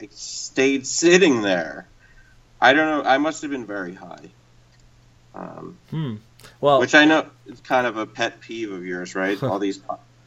I 0.00 0.08
stayed 0.10 0.86
sitting 0.86 1.42
there. 1.42 1.86
I 2.60 2.72
don't 2.72 3.04
know. 3.04 3.08
I 3.08 3.18
must 3.18 3.42
have 3.42 3.50
been 3.50 3.66
very 3.66 3.94
high. 3.94 4.30
Um, 5.34 5.78
hmm. 5.90 6.14
Well, 6.60 6.80
which 6.80 6.94
I 6.94 7.04
know 7.04 7.26
is 7.46 7.60
kind 7.60 7.86
of 7.86 7.96
a 7.96 8.06
pet 8.06 8.40
peeve 8.40 8.72
of 8.72 8.84
yours, 8.84 9.14
right? 9.14 9.40
All 9.42 9.58
these 9.58 9.80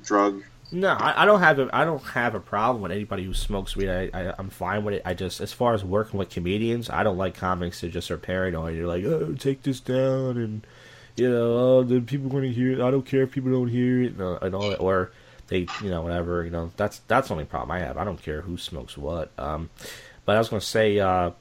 drug. 0.03 0.43
No, 0.71 0.89
I, 0.89 1.23
I 1.23 1.25
don't 1.25 1.39
have 1.39 1.59
a 1.59 1.69
I 1.71 1.85
don't 1.85 2.03
have 2.03 2.35
a 2.35 2.41
problem 2.41 2.81
with 2.81 2.91
anybody 2.91 3.23
who 3.23 3.33
smokes 3.33 3.75
weed. 3.75 3.89
I, 3.89 4.09
I 4.13 4.33
I'm 4.37 4.49
fine 4.49 4.83
with 4.83 4.95
it. 4.95 5.01
I 5.05 5.13
just 5.13 5.39
as 5.39 5.53
far 5.53 5.73
as 5.73 5.83
working 5.83 6.19
with 6.19 6.29
comedians, 6.29 6.89
I 6.89 7.03
don't 7.03 7.17
like 7.17 7.35
comics 7.35 7.81
that 7.81 7.89
just 7.89 8.11
are 8.11 8.17
paranoid. 8.17 8.75
You're 8.75 8.87
like, 8.87 9.05
oh, 9.05 9.33
take 9.33 9.63
this 9.63 9.79
down, 9.79 10.37
and 10.37 10.67
you 11.15 11.29
know, 11.29 11.53
oh, 11.57 11.83
the 11.83 12.01
people 12.01 12.29
going 12.29 12.43
to 12.43 12.51
hear 12.51 12.73
it. 12.73 12.81
I 12.81 12.91
don't 12.91 13.05
care 13.05 13.23
if 13.23 13.31
people 13.31 13.51
don't 13.51 13.69
hear 13.69 14.03
it, 14.03 14.13
and, 14.13 14.21
uh, 14.21 14.39
and 14.41 14.53
all 14.53 14.69
that, 14.69 14.79
or 14.79 15.11
they, 15.47 15.67
you 15.81 15.89
know, 15.89 16.01
whatever. 16.01 16.43
You 16.43 16.51
know, 16.51 16.71
that's 16.77 16.99
that's 17.07 17.27
the 17.29 17.33
only 17.33 17.45
problem 17.45 17.71
I 17.71 17.79
have. 17.79 17.97
I 17.97 18.03
don't 18.03 18.21
care 18.21 18.41
who 18.41 18.57
smokes 18.57 18.97
what. 18.97 19.31
Um, 19.37 19.69
but 20.25 20.35
I 20.35 20.39
was 20.39 20.49
going 20.49 20.59
to 20.59 20.65
say, 20.65 20.99
uh, 20.99 21.31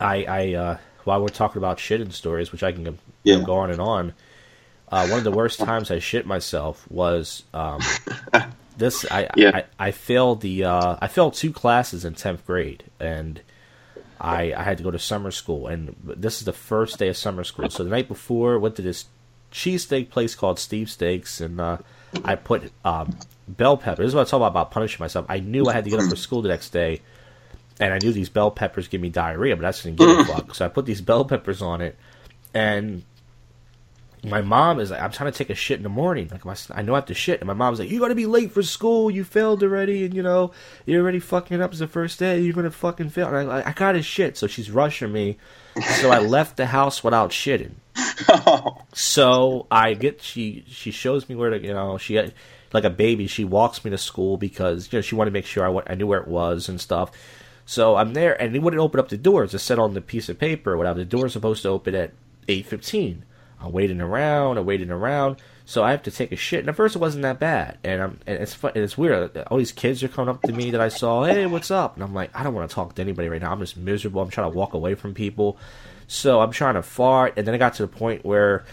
I 0.00 0.24
I 0.24 0.54
uh, 0.54 0.78
while 1.04 1.20
we're 1.22 1.28
talking 1.28 1.58
about 1.58 1.78
shit 1.78 2.00
shitting 2.00 2.12
stories, 2.12 2.52
which 2.52 2.62
I 2.62 2.72
can 2.72 2.84
go, 2.84 2.94
Yeah. 3.24 3.40
go 3.40 3.56
on 3.56 3.70
and 3.70 3.80
on. 3.80 4.14
Uh, 4.90 5.06
one 5.08 5.18
of 5.18 5.24
the 5.24 5.30
worst 5.30 5.58
times 5.60 5.90
I 5.90 5.98
shit 5.98 6.26
myself 6.26 6.90
was 6.90 7.42
um, 7.52 7.80
this. 8.76 9.04
I, 9.10 9.28
Yeah. 9.36 9.50
I 9.54 9.64
I 9.88 9.90
failed 9.90 10.40
the 10.40 10.64
uh, 10.64 10.96
I 11.00 11.08
failed 11.08 11.34
two 11.34 11.52
classes 11.52 12.04
in 12.04 12.14
tenth 12.14 12.46
grade, 12.46 12.84
and 12.98 13.40
I 14.20 14.52
I 14.54 14.62
had 14.62 14.78
to 14.78 14.84
go 14.84 14.90
to 14.90 14.98
summer 14.98 15.30
school, 15.30 15.66
and 15.66 15.94
this 16.02 16.38
is 16.38 16.44
the 16.46 16.52
first 16.54 16.98
day 16.98 17.08
of 17.08 17.16
summer 17.16 17.44
school. 17.44 17.68
So 17.70 17.84
the 17.84 17.90
night 17.90 18.08
before, 18.08 18.58
went 18.58 18.76
to 18.76 18.82
this 18.82 19.04
cheesesteak 19.52 20.10
place 20.10 20.34
called 20.34 20.58
Steve 20.58 20.90
Steaks, 20.90 21.40
and 21.40 21.60
uh, 21.60 21.78
I 22.24 22.36
put 22.36 22.72
um, 22.84 23.16
bell 23.46 23.76
peppers. 23.76 24.04
This 24.04 24.08
is 24.08 24.14
what 24.14 24.26
I 24.26 24.30
talk 24.30 24.38
about 24.38 24.50
about 24.50 24.70
punishing 24.70 25.02
myself. 25.02 25.26
I 25.28 25.40
knew 25.40 25.66
I 25.66 25.72
had 25.72 25.84
to 25.84 25.90
get 25.90 26.00
up 26.00 26.08
for 26.08 26.16
school 26.16 26.42
the 26.42 26.48
next 26.48 26.70
day, 26.70 27.00
and 27.80 27.92
I 27.92 27.98
knew 27.98 28.12
these 28.12 28.28
bell 28.28 28.50
peppers 28.50 28.88
give 28.88 29.00
me 29.00 29.08
diarrhea, 29.08 29.56
but 29.56 29.64
I 29.64 29.68
just 29.68 29.84
didn't 29.84 29.98
give 29.98 30.08
a 30.08 30.24
fuck. 30.24 30.54
So 30.54 30.64
I 30.64 30.68
put 30.68 30.86
these 30.86 31.00
bell 31.00 31.24
peppers 31.24 31.62
on 31.62 31.80
it, 31.80 31.96
and 32.54 33.02
my 34.24 34.42
mom 34.42 34.80
is 34.80 34.90
like, 34.90 35.00
I'm 35.00 35.12
trying 35.12 35.30
to 35.30 35.36
take 35.36 35.50
a 35.50 35.54
shit 35.54 35.76
in 35.76 35.82
the 35.82 35.88
morning. 35.88 36.28
Like, 36.30 36.44
my, 36.44 36.56
I 36.72 36.82
know 36.82 36.94
I 36.94 36.96
have 36.96 37.06
to 37.06 37.14
shit. 37.14 37.40
And 37.40 37.46
my 37.46 37.54
mom's 37.54 37.78
like, 37.78 37.90
You're 37.90 38.00
going 38.00 38.10
to 38.10 38.16
be 38.16 38.26
late 38.26 38.52
for 38.52 38.62
school. 38.62 39.10
You 39.10 39.24
failed 39.24 39.62
already. 39.62 40.04
And, 40.04 40.14
you 40.14 40.22
know, 40.22 40.52
you're 40.86 41.02
already 41.02 41.20
fucking 41.20 41.60
up. 41.60 41.70
It's 41.70 41.80
the 41.80 41.88
first 41.88 42.18
day. 42.18 42.40
You're 42.40 42.54
going 42.54 42.64
to 42.64 42.70
fucking 42.70 43.10
fail. 43.10 43.28
And 43.28 43.36
I, 43.36 43.42
like, 43.42 43.66
I 43.66 43.72
got 43.72 43.92
to 43.92 44.02
shit. 44.02 44.36
So 44.36 44.46
she's 44.46 44.70
rushing 44.70 45.12
me. 45.12 45.38
So 46.00 46.10
I 46.10 46.18
left 46.18 46.56
the 46.56 46.66
house 46.66 47.04
without 47.04 47.30
shitting. 47.30 47.72
So 48.92 49.66
I 49.70 49.94
get, 49.94 50.22
she, 50.22 50.64
she 50.66 50.90
shows 50.90 51.28
me 51.28 51.34
where 51.34 51.50
to, 51.50 51.62
you 51.62 51.72
know, 51.72 51.98
she, 51.98 52.20
like 52.72 52.84
a 52.84 52.90
baby, 52.90 53.26
she 53.26 53.44
walks 53.44 53.84
me 53.84 53.90
to 53.90 53.98
school 53.98 54.36
because, 54.36 54.92
you 54.92 54.98
know, 54.98 55.02
she 55.02 55.14
wanted 55.14 55.30
to 55.30 55.34
make 55.34 55.46
sure 55.46 55.64
I, 55.64 55.68
went, 55.68 55.90
I 55.90 55.94
knew 55.94 56.06
where 56.06 56.20
it 56.20 56.28
was 56.28 56.68
and 56.68 56.80
stuff. 56.80 57.12
So 57.64 57.96
I'm 57.96 58.14
there, 58.14 58.40
and 58.40 58.54
they 58.54 58.58
wouldn't 58.58 58.80
open 58.80 58.98
up 58.98 59.10
the 59.10 59.18
doors. 59.18 59.52
It 59.52 59.58
said 59.58 59.78
on 59.78 59.92
the 59.92 60.00
piece 60.00 60.30
of 60.30 60.38
paper, 60.38 60.76
whatever. 60.76 61.00
The 61.00 61.04
door's 61.04 61.34
supposed 61.34 61.62
to 61.62 61.68
open 61.68 61.94
at 61.94 62.12
8.15. 62.48 63.22
I'm 63.60 63.72
waiting 63.72 64.00
around, 64.00 64.56
I'm 64.56 64.64
waiting 64.64 64.90
around. 64.90 65.36
So 65.64 65.84
I 65.84 65.90
have 65.90 66.02
to 66.04 66.10
take 66.10 66.32
a 66.32 66.36
shit. 66.36 66.60
And 66.60 66.70
at 66.70 66.76
first 66.76 66.96
it 66.96 67.00
wasn't 67.00 67.22
that 67.24 67.38
bad. 67.38 67.76
And 67.84 68.00
I'm 68.00 68.20
and 68.26 68.38
it's 68.38 68.54
fun, 68.54 68.72
and 68.74 68.82
it's 68.82 68.96
weird. 68.96 69.36
All 69.48 69.58
these 69.58 69.72
kids 69.72 70.02
are 70.02 70.08
coming 70.08 70.30
up 70.30 70.40
to 70.42 70.52
me 70.52 70.70
that 70.70 70.80
I 70.80 70.88
saw. 70.88 71.24
Hey, 71.24 71.44
what's 71.44 71.70
up? 71.70 71.94
And 71.94 72.02
I'm 72.02 72.14
like, 72.14 72.34
I 72.34 72.42
don't 72.42 72.54
want 72.54 72.70
to 72.70 72.74
talk 72.74 72.94
to 72.94 73.02
anybody 73.02 73.28
right 73.28 73.42
now. 73.42 73.52
I'm 73.52 73.60
just 73.60 73.76
miserable. 73.76 74.22
I'm 74.22 74.30
trying 74.30 74.50
to 74.50 74.56
walk 74.56 74.72
away 74.72 74.94
from 74.94 75.12
people. 75.12 75.58
So 76.08 76.40
I'm 76.40 76.50
trying 76.50 76.74
to 76.74 76.82
fart. 76.82 77.34
And 77.36 77.46
then 77.46 77.54
I 77.54 77.58
got 77.58 77.74
to 77.74 77.82
the 77.82 77.88
point 77.88 78.24
where, 78.24 78.64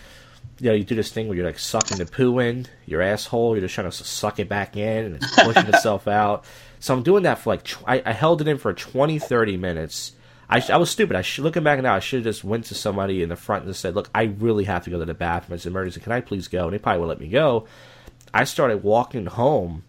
you 0.60 0.70
know, 0.70 0.76
you 0.76 0.84
do 0.84 0.96
this 0.96 1.12
thing 1.12 1.28
where 1.28 1.38
you're 1.38 1.46
like 1.46 1.60
sucking 1.60 1.98
the 1.98 2.06
poo 2.06 2.40
in 2.40 2.66
your 2.88 3.02
asshole. 3.02 3.56
You're 3.56 3.66
just 3.66 3.76
trying 3.76 3.92
to 3.92 3.96
suck 3.96 4.40
it 4.40 4.50
back 4.50 4.76
in, 4.76 5.06
and 5.06 5.16
it's 5.18 5.36
pushing 5.44 5.68
itself 5.68 6.08
out. 6.08 6.46
So 6.80 6.94
I'm 6.94 7.04
doing 7.04 7.24
that 7.24 7.40
for 7.40 7.52
like 7.54 7.64
tw- 7.64 7.84
I, 7.86 8.02
I 8.06 8.14
held 8.14 8.42
it 8.42 8.48
in 8.48 8.58
for 8.58 8.74
20, 8.74 9.20
30 9.20 9.58
minutes. 9.58 10.14
I, 10.48 10.60
sh- 10.60 10.70
I 10.70 10.78
was 10.78 10.90
stupid. 10.90 11.16
I 11.16 11.24
sh- 11.24 11.40
looking 11.40 11.64
back 11.64 11.82
now, 11.82 11.94
I 11.96 12.00
should 12.00 12.18
have 12.20 12.26
just 12.26 12.44
went 12.44 12.66
to 12.66 12.76
somebody 12.76 13.22
in 13.22 13.30
the 13.30 13.36
front 13.36 13.66
and 13.66 13.76
said, 13.76 13.96
"Look, 13.96 14.10
I 14.14 14.24
really 14.24 14.64
have 14.66 14.84
to 14.86 14.90
go 14.90 15.00
to 15.00 15.06
the 15.06 15.14
bathroom. 15.14 15.56
It's 15.56 15.66
an 15.66 15.72
emergency. 15.72 16.00
Can 16.00 16.12
I 16.12 16.22
please 16.22 16.48
go?" 16.48 16.66
And 16.66 16.74
they 16.74 16.78
probably 16.78 17.02
would 17.02 17.08
let 17.08 17.20
me 17.20 17.28
go. 17.28 17.66
I 18.34 18.44
started 18.44 18.84
walking 18.84 19.26
home, 19.26 19.84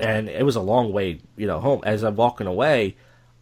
and 0.00 0.28
it 0.28 0.44
was 0.46 0.56
a 0.56 0.62
long 0.62 0.92
way, 0.92 1.20
you 1.36 1.46
know, 1.46 1.60
home. 1.60 1.82
As 1.84 2.02
I'm 2.02 2.16
walking 2.16 2.46
away, 2.46 2.96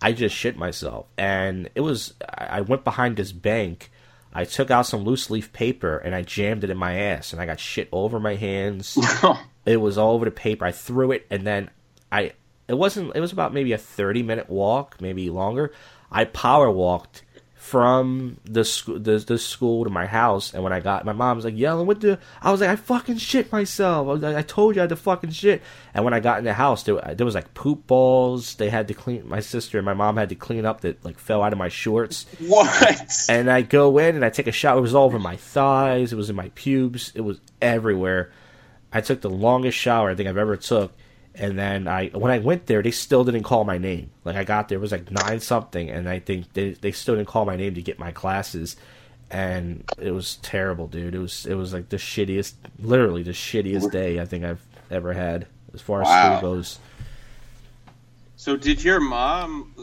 I 0.05 0.13
just 0.13 0.37
shit 0.37 0.59
myself, 0.59 1.07
and 1.17 1.71
it 1.75 1.81
was. 1.81 2.13
I 2.29 2.61
went 2.61 2.85
behind 2.85 3.17
this 3.17 3.33
bank. 3.33 3.91
I 4.35 4.45
took 4.45 4.71
out 4.71 4.85
some 4.85 5.03
loose 5.03 5.31
leaf 5.31 5.51
paper 5.55 5.97
and 5.97 6.15
I 6.15 6.21
jammed 6.21 6.63
it 6.63 6.69
in 6.69 6.77
my 6.77 6.95
ass, 6.95 7.33
and 7.33 7.41
I 7.41 7.47
got 7.47 7.59
shit 7.59 7.89
all 7.91 8.05
over 8.05 8.21
my 8.21 8.35
hands. 8.35 8.99
it 9.65 9.79
was 9.79 9.97
all 9.97 10.13
over 10.13 10.27
the 10.27 10.31
paper. 10.31 10.67
I 10.67 10.73
threw 10.73 11.11
it, 11.13 11.27
and 11.31 11.47
then 11.47 11.71
I. 12.13 12.33
It 12.69 12.75
wasn't. 12.75 13.17
It 13.17 13.21
was 13.21 13.33
about 13.33 13.55
maybe 13.55 13.73
a 13.73 13.79
thirty 13.79 14.23
minute 14.23 14.51
walk, 14.51 15.01
maybe 15.01 15.31
longer. 15.31 15.73
I 16.13 16.27
power 16.27 16.71
walked 16.71 17.23
from 17.65 18.37
the 18.45 18.63
school 18.63 18.99
the, 18.99 19.17
the 19.17 19.39
school 19.39 19.85
to 19.85 19.91
my 19.91 20.05
house 20.05 20.53
and 20.53 20.63
when 20.63 20.71
I 20.75 20.81
got 20.81 21.07
my 21.07 21.15
mom 21.15 21.37
was 21.37 21.47
like 21.47 21.57
yelling 21.57 21.87
what 21.87 22.03
the 22.03 22.19
I 22.43 22.53
was 22.53 22.61
like 22.61 22.69
I 22.69 22.77
fucking 22.77 23.17
shit 23.17 23.51
myself 23.51 24.07
I, 24.07 24.13
was 24.13 24.21
like, 24.21 24.37
I 24.37 24.43
told 24.43 24.77
you 24.77 24.83
I 24.83 24.85
had 24.85 24.91
to 24.91 24.97
fucking 24.97 25.31
shit 25.31 25.63
and 25.95 26.05
when 26.05 26.13
I 26.13 26.21
got 26.21 26.37
in 26.37 26.45
the 26.45 26.53
house 26.53 26.83
there, 26.83 27.01
there 27.15 27.25
was 27.25 27.35
like 27.35 27.55
poop 27.55 27.87
balls 27.87 28.57
they 28.57 28.69
had 28.69 28.87
to 28.89 28.95
clean 28.95 29.27
my 29.27 29.41
sister 29.41 29.79
and 29.79 29.87
my 29.87 29.95
mom 29.95 30.19
had 30.19 30.29
to 30.29 30.35
clean 30.35 30.67
up 30.67 30.83
that 30.83 31.03
like 31.07 31.19
fell 31.19 31.43
out 31.43 31.55
of 31.55 31.59
my 31.59 31.71
shorts 31.71 32.27
What? 32.39 33.25
and 33.31 33.51
I 33.51 33.63
go 33.63 33.97
in 33.97 34.15
and 34.15 34.27
I 34.27 34.29
take 34.29 34.47
a 34.47 34.53
shower. 34.53 34.77
It 34.77 34.83
was 34.83 34.95
all 34.95 35.07
over 35.07 35.19
my 35.19 35.37
thighs. 35.37 36.13
It 36.13 36.17
was 36.17 36.29
in 36.29 36.37
my 36.37 36.51
pubes. 36.55 37.13
It 37.15 37.23
was 37.23 37.41
everywhere. 37.63 38.31
I 38.93 39.01
took 39.01 39.23
the 39.23 39.31
longest 39.31 39.79
shower 39.79 40.11
I 40.11 40.15
think 40.15 40.29
I've 40.29 40.37
ever 40.37 40.59
took. 40.59 40.93
And 41.37 41.59
then 41.59 41.89
I, 41.89 42.09
when 42.11 42.31
I 42.31 42.39
went 42.39 42.67
there, 42.67 42.81
they 42.81 42.93
still 42.93 43.25
didn't 43.25 43.43
call 43.43 43.65
my 43.65 43.77
name. 43.77 44.11
Like 44.25 44.37
I 44.37 44.45
got 44.45 44.69
there, 44.69 44.79
it 44.79 44.81
was 44.81 44.93
like 44.93 45.11
nine 45.11 45.41
something, 45.41 45.91
and 45.91 46.09
I 46.09 46.21
think 46.21 46.53
they 46.53 46.71
they 46.71 46.93
still 46.93 47.17
didn't 47.17 47.29
call 47.29 47.45
my 47.45 47.57
name 47.57 47.75
to 47.75 47.83
get 47.83 47.99
my 47.99 48.13
classes, 48.13 48.77
and 49.31 49.83
it 49.99 50.13
was 50.13 50.37
terrible, 50.37 50.87
dude. 50.87 51.15
It 51.15 51.19
was 51.19 51.45
it 51.45 51.55
was 51.55 51.73
like 51.73 51.89
the 51.89 51.97
shittiest, 51.97 52.55
literally 52.79 53.25
the 53.25 53.33
shittiest 53.33 53.91
day 53.91 54.21
I 54.21 54.27
think 54.27 54.45
I've 54.45 54.63
ever 54.93 55.13
had 55.13 55.49
as 55.73 55.81
far 55.81 56.03
as 56.03 56.09
Wow. 56.09 56.39
school 56.41 56.55
goes. 56.55 56.79
So 58.37 58.57
did 58.57 58.85
your 58.85 59.01
mom? 59.01 59.75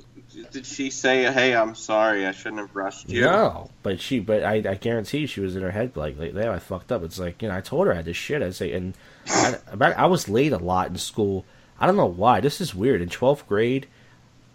Did 0.51 0.65
she 0.65 0.89
say, 0.89 1.31
"Hey, 1.31 1.55
I'm 1.55 1.75
sorry, 1.75 2.25
I 2.25 2.31
shouldn't 2.31 2.59
have 2.59 2.75
rushed 2.75 3.09
you"? 3.09 3.21
No, 3.21 3.69
but 3.83 4.01
she, 4.01 4.19
but 4.19 4.43
I, 4.43 4.55
I 4.55 4.75
guarantee 4.75 5.25
she 5.25 5.39
was 5.39 5.55
in 5.55 5.61
her 5.61 5.71
head 5.71 5.95
like, 5.95 6.17
yeah, 6.19 6.51
I 6.51 6.59
fucked 6.59 6.91
up. 6.91 7.03
It's 7.03 7.19
like, 7.19 7.41
you 7.41 7.47
know, 7.47 7.55
I 7.55 7.61
told 7.61 7.87
her 7.87 7.93
I 7.93 7.97
had 7.97 8.05
this 8.05 8.17
shit. 8.17 8.41
I 8.41 8.51
say, 8.51 8.73
and 8.73 8.93
I, 9.27 9.57
I 9.79 10.05
was 10.07 10.27
late 10.27 10.51
a 10.51 10.57
lot 10.57 10.89
in 10.89 10.97
school. 10.97 11.45
I 11.79 11.87
don't 11.87 11.95
know 11.95 12.05
why. 12.05 12.41
This 12.41 12.59
is 12.61 12.75
weird. 12.75 13.01
In 13.01 13.09
twelfth 13.09 13.47
grade, 13.47 13.87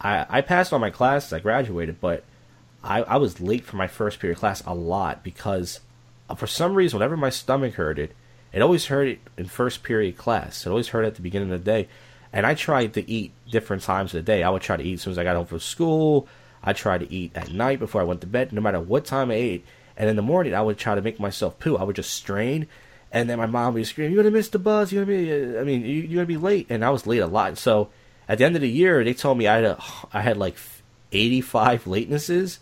I, 0.01 0.27
I 0.29 0.41
passed 0.43 0.73
all 0.73 0.79
my 0.79 0.91
classes. 0.91 1.33
I 1.33 1.41
graduated, 1.41 2.01
but 2.01 2.25
I, 2.85 3.03
I 3.03 3.17
was 3.17 3.41
late 3.41 3.65
for 3.65 3.77
my 3.77 3.87
first 3.87 4.21
period 4.21 4.39
class 4.39 4.63
a 4.67 4.75
lot 4.75 5.25
because 5.25 5.81
uh, 6.29 6.35
for 6.35 6.47
some 6.47 6.75
reason, 6.75 6.99
whenever 6.99 7.17
my 7.17 7.31
stomach 7.31 7.75
hurted, 7.75 8.15
it 8.53 8.63
always 8.63 8.87
hurt 8.87 9.09
it 9.09 9.21
in 9.37 9.47
first 9.47 9.83
period 9.83 10.17
class. 10.17 10.67
It 10.67 10.71
always 10.71 10.89
hurt 10.89 11.05
at 11.05 11.17
the 11.17 11.23
beginning 11.23 11.51
of 11.51 11.65
the 11.65 11.71
day. 11.71 11.89
And 12.33 12.47
I 12.47 12.55
tried 12.55 12.95
to 12.95 13.11
eat 13.11 13.33
different 13.51 13.83
times 13.83 14.13
of 14.15 14.19
the 14.25 14.31
day. 14.33 14.43
I 14.43 14.51
would 14.51 14.63
try 14.63 14.77
to 14.77 14.83
eat 14.83 14.95
as 14.95 15.03
soon 15.03 15.13
as 15.13 15.19
I 15.19 15.25
got 15.25 15.37
home 15.37 15.47
from 15.47 15.61
school. 15.61 16.29
I 16.63 16.73
tried 16.73 17.01
to 17.01 17.13
eat 17.13 17.33
at 17.35 17.53
night 17.53 17.79
before 17.79 18.01
I 18.01 18.05
went 18.05 18.21
to 18.23 18.27
bed, 18.27 18.53
no 18.53 18.61
matter 18.61 18.81
what 18.81 19.05
time 19.05 19.31
I 19.31 19.35
ate. 19.35 19.65
And 19.97 20.11
in 20.11 20.17
the 20.17 20.23
morning, 20.23 20.55
I 20.55 20.63
would 20.63 20.79
try 20.79 20.95
to 20.95 21.01
make 21.03 21.19
myself 21.21 21.59
poo. 21.59 21.77
I 21.77 21.85
would 21.85 21.97
just 21.97 22.13
strain. 22.13 22.67
And 23.13 23.31
then 23.31 23.39
my 23.39 23.47
mom 23.47 23.75
would 23.75 23.87
scream, 23.87 24.13
"You're 24.13 24.23
gonna 24.23 24.35
miss 24.35 24.49
the 24.49 24.59
bus. 24.59 24.93
You're 24.93 25.05
gonna 25.05 25.17
be, 25.17 25.33
uh, 25.33 25.61
I 25.61 25.65
mean, 25.65 25.83
you- 25.83 26.03
you're 26.03 26.17
gonna 26.17 26.27
be 26.27 26.37
late." 26.37 26.67
And 26.69 26.85
I 26.85 26.91
was 26.91 27.07
late 27.07 27.21
a 27.21 27.27
lot. 27.27 27.57
So 27.57 27.89
at 28.29 28.39
the 28.39 28.45
end 28.45 28.57
of 28.57 28.63
the 28.63 28.69
year, 28.69 29.05
they 29.05 29.15
told 29.15 29.39
me 29.39 29.47
I 29.47 29.55
had, 29.57 29.65
a, 29.65 29.79
I 30.13 30.21
had 30.21 30.37
like 30.37 30.57
85 31.13 31.85
latenesses, 31.85 32.59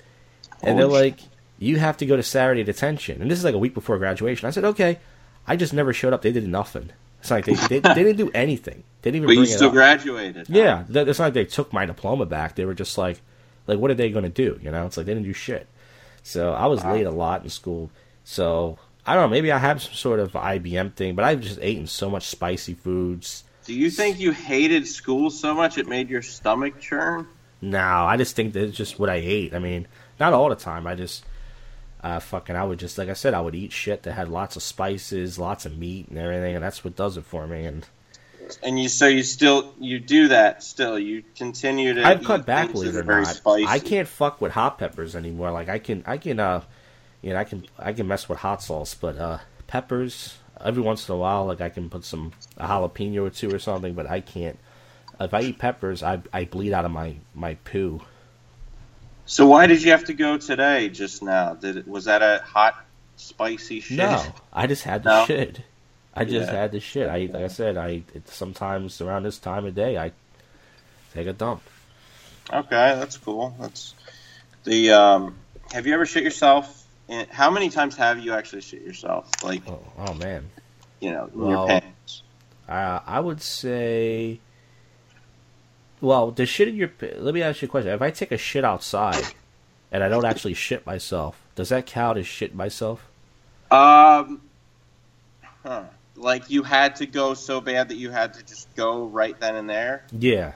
and 0.63 0.79
they're 0.79 0.87
like, 0.87 1.19
"You 1.59 1.79
have 1.79 1.97
to 1.97 2.07
go 2.07 2.17
to 2.17 2.23
Saturday 2.23 2.63
detention." 2.63 3.21
And 3.23 3.31
this 3.31 3.39
is 3.39 3.45
like 3.45 3.55
a 3.55 3.59
week 3.59 3.75
before 3.75 3.99
graduation. 3.99 4.47
I 4.47 4.51
said, 4.51 4.65
"Okay." 4.65 4.99
I 5.47 5.57
just 5.57 5.73
never 5.75 5.93
showed 5.93 6.13
up. 6.13 6.23
They 6.23 6.33
did 6.33 6.47
nothing. 6.49 6.91
It's 7.25 7.31
like 7.31 7.47
they 7.47 7.55
they, 7.55 7.79
they 7.81 7.95
didn't 7.95 8.19
do 8.19 8.31
anything. 8.35 8.85
They 9.01 9.11
didn't 9.11 9.25
even 9.31 9.35
But 9.35 9.41
you 9.41 9.47
still 9.57 9.71
graduated. 9.71 10.47
huh? 10.47 10.53
Yeah, 10.55 10.85
it's 10.91 11.19
not 11.19 11.25
like 11.25 11.33
they 11.33 11.47
took 11.47 11.73
my 11.73 11.87
diploma 11.87 12.27
back. 12.27 12.55
They 12.55 12.67
were 12.67 12.75
just 12.75 12.99
like, 12.99 13.23
like, 13.67 13.79
what 13.79 13.91
are 13.91 13.95
they 13.95 14.11
going 14.11 14.25
to 14.25 14.29
do? 14.29 14.61
You 14.63 14.71
know, 14.71 14.85
it's 14.85 14.99
like 14.99 15.07
they 15.07 15.15
didn't 15.15 15.25
do 15.25 15.33
shit. 15.33 15.67
So 16.23 16.53
I 16.53 16.67
was 16.67 16.85
Wow. 16.85 16.93
late 16.93 17.07
a 17.07 17.11
lot 17.11 17.43
in 17.43 17.49
school. 17.49 17.91
So 18.25 18.79
I 19.07 19.15
don't 19.15 19.23
know. 19.23 19.29
Maybe 19.29 19.51
I 19.51 19.57
have 19.57 19.81
some 19.83 19.95
sort 19.95 20.21
of 20.21 20.33
IBS 20.33 20.93
thing, 20.97 21.15
but 21.15 21.25
I've 21.25 21.41
just 21.41 21.63
eaten 21.63 21.87
so 21.87 22.11
much 22.11 22.27
spicy 22.27 22.75
foods. 22.75 23.45
Do 23.65 23.73
you 23.73 23.89
think 23.89 24.21
you 24.21 24.33
hated 24.33 24.87
school 24.87 25.31
so 25.31 25.55
much 25.55 25.79
it 25.79 25.89
made 25.89 26.11
your 26.11 26.21
stomach 26.21 26.79
churn? 26.79 27.27
No, 27.63 27.79
I 27.81 28.19
just 28.19 28.37
think 28.37 28.53
that 28.53 28.65
it's 28.65 28.77
just 28.77 28.99
what 28.99 29.09
I 29.09 29.15
ate. 29.17 29.55
I 29.55 29.61
mean, 29.61 29.87
not 30.21 30.35
all 30.35 30.51
the 30.51 30.57
time. 30.57 30.87
I 30.87 30.95
just 30.95 31.25
uh, 32.05 32.21
fucking, 32.21 32.55
I 32.55 32.65
would 32.65 32.79
just 32.79 32.99
like 32.99 33.09
I 33.09 33.15
said, 33.15 33.33
I 33.33 33.41
would 33.41 33.55
eat 33.55 33.73
shit 33.73 34.03
that 34.03 34.13
had 34.13 34.29
lots 34.29 34.57
of 34.57 34.63
spices, 34.63 35.39
lots 35.39 35.65
of 35.65 35.79
meat, 35.79 36.09
and 36.09 36.19
everything, 36.19 36.55
and 36.55 36.63
that's 36.63 36.85
what 36.85 36.95
does 36.95 37.17
it 37.17 37.25
for 37.25 37.47
me. 37.47 37.65
And 37.65 37.87
And 38.63 38.79
you 38.79 38.91
so 38.91 39.07
you 39.07 39.23
still 39.23 39.75
you 39.81 39.99
do 39.99 40.29
that 40.29 40.63
still. 40.63 40.99
You 40.99 41.25
continue 41.35 41.95
to. 41.95 42.05
I've 42.05 42.23
cut 42.23 42.45
back, 42.45 42.73
believe 42.73 42.95
it 42.95 43.09
or 43.09 43.21
not. 43.21 43.27
spicy. 43.29 43.67
I 43.67 43.79
can't 43.79 44.07
fuck 44.07 44.41
with 44.43 44.53
hot 44.53 44.79
peppers 44.79 45.17
anymore. 45.17 45.51
Like 45.51 45.71
I 45.71 45.79
can, 45.79 46.05
I 46.07 46.19
can, 46.19 46.39
uh, 46.39 46.61
you 47.23 47.31
know, 47.33 47.39
I 47.39 47.45
can, 47.45 47.67
I 47.79 47.95
can 47.95 48.07
mess 48.07 48.29
with 48.29 48.41
hot 48.41 48.63
sauce, 48.63 48.95
but 48.95 49.17
uh, 49.17 49.39
peppers 49.67 50.37
every 50.61 50.83
once 50.83 51.09
in 51.09 51.15
a 51.15 51.19
while, 51.19 51.47
like 51.47 51.63
I 51.63 51.71
can 51.71 51.89
put 51.89 52.05
some 52.05 52.33
a 52.59 52.67
jalapeno 52.67 53.27
or 53.27 53.31
two 53.31 53.53
or 53.55 53.59
something, 53.59 53.95
but 53.95 54.09
I 54.09 54.21
can't. 54.21 54.59
If 55.19 55.33
I 55.33 55.41
eat 55.41 55.59
peppers, 55.59 56.03
I 56.03 56.21
I 56.35 56.45
bleed 56.45 56.75
out 56.75 56.85
of 56.85 56.91
my 56.91 57.17
my 57.35 57.55
poo. 57.55 58.03
So 59.27 59.47
why 59.47 59.67
did 59.67 59.83
you 59.83 59.91
have 59.93 60.05
to 60.05 60.13
go 60.15 60.37
today? 60.37 60.89
Just 60.91 61.23
now, 61.23 61.55
did 61.55 61.79
it, 61.79 61.89
was 61.89 62.05
that 62.05 62.23
a 62.23 62.43
hot, 62.45 62.75
spicy 63.17 63.81
shit? 63.81 63.99
No, 63.99 64.35
I 64.53 64.67
just 64.67 64.83
had 64.85 65.03
the 65.03 65.09
No? 65.11 65.25
shit. 65.27 65.61
I 66.15 66.25
just 66.25 66.49
Yeah. 66.49 66.55
had 66.61 66.73
the 66.73 66.81
shit. 66.81 67.09
I 67.09 67.29
like 67.33 67.45
I 67.45 67.49
said, 67.49 67.77
I 67.77 68.03
it, 68.15 68.29
sometimes 68.29 69.01
around 69.01 69.25
this 69.25 69.39
time 69.39 69.65
of 69.65 69.75
day 69.75 69.99
I 69.99 70.13
take 71.13 71.27
a 71.27 71.33
dump. 71.33 71.63
Okay, 72.53 72.95
that's 72.99 73.17
cool. 73.17 73.57
That's 73.59 73.95
the. 74.65 74.93
Um, 74.93 75.37
have 75.73 75.87
you 75.87 75.95
ever 75.95 76.07
shit 76.07 76.23
yourself? 76.23 76.83
In, 77.09 77.27
how 77.31 77.51
many 77.51 77.69
times 77.71 77.97
have 77.97 78.19
you 78.21 78.33
actually 78.33 78.63
shit 78.63 78.83
yourself? 78.83 79.29
Like 79.43 79.63
Oh, 79.67 79.81
oh 79.99 80.15
man, 80.15 80.49
you 81.01 81.11
know, 81.11 81.29
in 81.33 81.41
Well, 81.41 81.51
your 81.51 81.67
pants. 81.67 82.23
uh, 82.69 83.01
I 83.07 83.19
would 83.21 83.41
say. 83.43 84.39
Well, 86.05 86.33
the 86.33 86.45
shit 86.45 86.69
in 86.69 86.77
your. 86.77 86.91
Let 87.17 87.33
me 87.33 87.41
ask 87.41 87.63
you 87.63 87.67
a 87.67 87.71
question. 87.71 87.91
If 87.91 88.03
I 88.03 88.11
take 88.11 88.31
a 88.31 88.37
shit 88.37 88.63
outside, 88.63 89.25
and 89.91 90.05
I 90.05 90.11
don't 90.11 90.27
actually 90.27 90.53
shit 90.53 90.85
myself, 90.85 91.41
does 91.55 91.71
that 91.71 91.87
count 91.87 92.19
as 92.19 92.27
shit 92.27 92.55
myself? 92.55 93.09
Um, 93.71 94.43
huh. 95.63 95.85
Like 96.15 96.51
you 96.51 96.63
had 96.63 96.97
to 96.97 97.07
go 97.07 97.33
so 97.33 97.59
bad 97.59 97.89
that 97.89 97.97
you 97.97 98.11
had 98.11 98.35
to 98.35 98.45
just 98.45 98.73
go 98.75 99.07
right 99.07 99.39
then 99.41 99.57
and 99.57 99.69
there. 99.69 100.05
Yeah. 100.13 100.53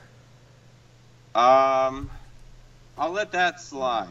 Um, 1.33 2.11
I'll 2.95 3.11
let 3.11 3.31
that 3.31 3.59
slide. 3.59 4.07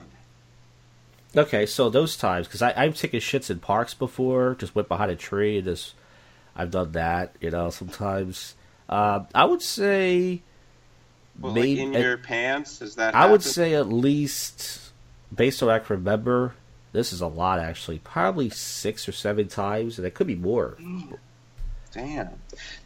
Okay, 1.36 1.66
so 1.66 1.88
those 1.88 2.16
times, 2.16 2.48
because 2.48 2.62
I've 2.62 2.96
taken 2.96 3.20
shits 3.20 3.48
in 3.48 3.60
parks 3.60 3.94
before, 3.94 4.56
just 4.58 4.74
went 4.74 4.88
behind 4.88 5.12
a 5.12 5.16
tree 5.16 5.58
and 5.58 5.66
just, 5.66 5.94
I've 6.56 6.72
done 6.72 6.92
that, 6.92 7.36
you 7.40 7.50
know, 7.50 7.70
sometimes. 7.70 8.56
Uh, 8.88 9.20
I 9.34 9.44
would 9.44 9.62
say, 9.62 10.42
Well, 11.40 11.52
maybe, 11.52 11.76
like 11.76 11.94
in 11.96 12.02
your 12.02 12.18
pants, 12.18 12.82
is 12.82 12.96
that? 12.96 13.14
I 13.14 13.30
would 13.30 13.42
say 13.42 13.74
at 13.74 13.88
least, 13.88 14.90
based 15.34 15.62
on 15.62 15.68
what 15.68 15.76
I 15.76 15.78
can 15.84 15.96
remember, 15.96 16.54
this 16.92 17.12
is 17.12 17.20
a 17.20 17.26
lot 17.26 17.60
actually, 17.60 17.98
probably 18.00 18.50
six 18.50 19.08
or 19.08 19.12
seven 19.12 19.46
times, 19.48 19.98
and 19.98 20.06
it 20.06 20.14
could 20.14 20.26
be 20.26 20.34
more. 20.34 20.76
Damn. 21.92 22.28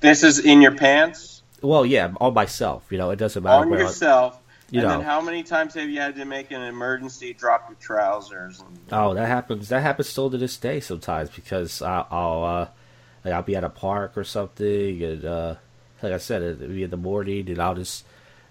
This 0.01 0.23
is 0.23 0.39
in 0.39 0.63
your 0.63 0.75
pants 0.75 1.43
Well, 1.61 1.85
yeah, 1.87 2.13
on 2.21 2.35
myself, 2.35 2.85
you 2.91 2.99
know, 2.99 3.11
it 3.11 3.17
doesn't 3.17 3.43
matter 3.43 3.63
on 3.63 3.71
where 3.71 3.81
I- 3.81 3.83
yourself. 3.83 4.39
you 4.71 4.81
and 4.81 4.89
know. 4.89 4.97
then 4.99 5.05
how 5.07 5.21
many 5.21 5.43
times 5.43 5.75
have 5.75 5.89
you 5.89 6.01
had 6.01 6.17
to 6.17 6.25
make 6.25 6.51
an 6.51 6.61
emergency 6.63 7.33
drop 7.33 7.69
your 7.69 7.77
trousers? 7.81 8.61
And, 8.61 8.79
Oh, 8.91 9.15
that 9.15 9.27
happens. 9.29 9.69
That 9.71 9.83
happens 9.83 10.09
still 10.09 10.31
to 10.31 10.39
this 10.39 10.57
day 10.57 10.81
sometimes 10.81 11.31
because 11.31 11.83
I, 11.83 12.05
I'll 12.11 12.45
uh, 12.45 12.69
like 13.25 13.35
I'll 13.35 13.43
be 13.43 13.57
at 13.57 13.65
a 13.65 13.69
park 13.71 14.17
or 14.17 14.25
something, 14.25 15.03
and 15.03 15.25
uh, 15.25 15.55
like 16.03 16.13
I 16.13 16.19
said, 16.19 16.43
it'll 16.43 16.69
be 16.69 16.83
in 16.85 16.91
the 16.91 16.97
morning, 16.97 17.49
and 17.49 17.59
I'll 17.61 17.75
just, 17.77 18.05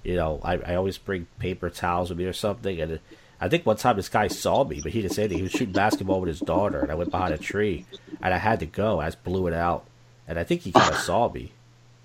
you 0.04 0.16
know, 0.16 0.40
I, 0.44 0.58
I 0.58 0.76
always 0.76 0.98
bring 0.98 1.28
paper 1.40 1.70
towels 1.70 2.10
with 2.10 2.18
me 2.18 2.26
or 2.26 2.34
something, 2.34 2.82
and 2.82 3.00
I 3.40 3.50
think 3.50 3.66
one 3.66 3.78
time 3.78 3.96
this 3.96 4.10
guy 4.10 4.28
saw 4.28 4.64
me, 4.64 4.82
but 4.84 4.92
he 4.92 5.02
didn't 5.02 5.14
say 5.14 5.24
anything. 5.24 5.40
He 5.40 5.44
was 5.44 5.52
shooting 5.52 5.74
basketball 5.74 6.22
with 6.22 6.28
his 6.28 6.40
daughter, 6.40 6.80
and 6.80 6.92
I 6.92 6.96
went 6.96 7.12
behind 7.12 7.34
a 7.34 7.38
tree, 7.38 7.86
and 8.22 8.34
I 8.34 8.38
had 8.38 8.60
to 8.60 8.66
go. 8.66 9.00
I 9.00 9.08
just 9.08 9.24
blew 9.24 9.48
it 9.48 9.54
out, 9.54 9.86
and 10.28 10.38
I 10.38 10.44
think 10.44 10.62
he 10.62 10.72
kind 10.72 10.92
of 10.94 11.00
saw 11.00 11.32
me. 11.32 11.52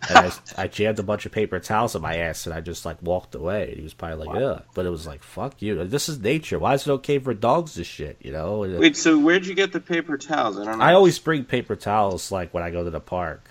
And 0.09 0.19
I, 0.19 0.63
I 0.63 0.69
jammed 0.69 0.99
a 0.99 1.03
bunch 1.03 1.27
of 1.27 1.33
paper 1.33 1.59
towels 1.59 1.97
in 1.97 2.03
my 2.03 2.17
ass, 2.17 2.47
and 2.47 2.55
I 2.55 2.61
just 2.61 2.85
like 2.85 3.03
walked 3.03 3.35
away. 3.35 3.69
And 3.69 3.77
he 3.79 3.83
was 3.83 3.95
probably 3.95 4.27
like, 4.27 4.39
"Yeah," 4.39 4.61
but 4.75 4.87
it 4.87 4.91
was 4.91 5.07
like, 5.07 5.23
"Fuck 5.23 5.61
you! 5.61 5.83
This 5.85 6.09
is 6.09 6.21
nature. 6.21 6.59
Why 6.59 6.75
is 6.75 6.87
it 6.87 6.93
okay 6.93 7.19
for 7.19 7.35
dogs 7.35 7.75
to 7.75 7.85
shit?" 7.85 8.19
You 8.21 8.31
know? 8.31 8.61
Wait, 8.61 8.97
so 8.97 9.19
where'd 9.19 9.47
you 9.47 9.55
get 9.55 9.73
the 9.73 9.81
paper 9.81 10.17
towels? 10.17 10.59
I 10.59 10.65
don't 10.65 10.79
know. 10.79 10.85
I 10.85 10.93
always 10.93 11.19
bring 11.19 11.45
paper 11.45 11.77
towels 11.77 12.31
like 12.31 12.55
when 12.55 12.63
I 12.63 12.71
go 12.71 12.85
to 12.85 12.91
the 12.91 13.01
park. 13.01 13.49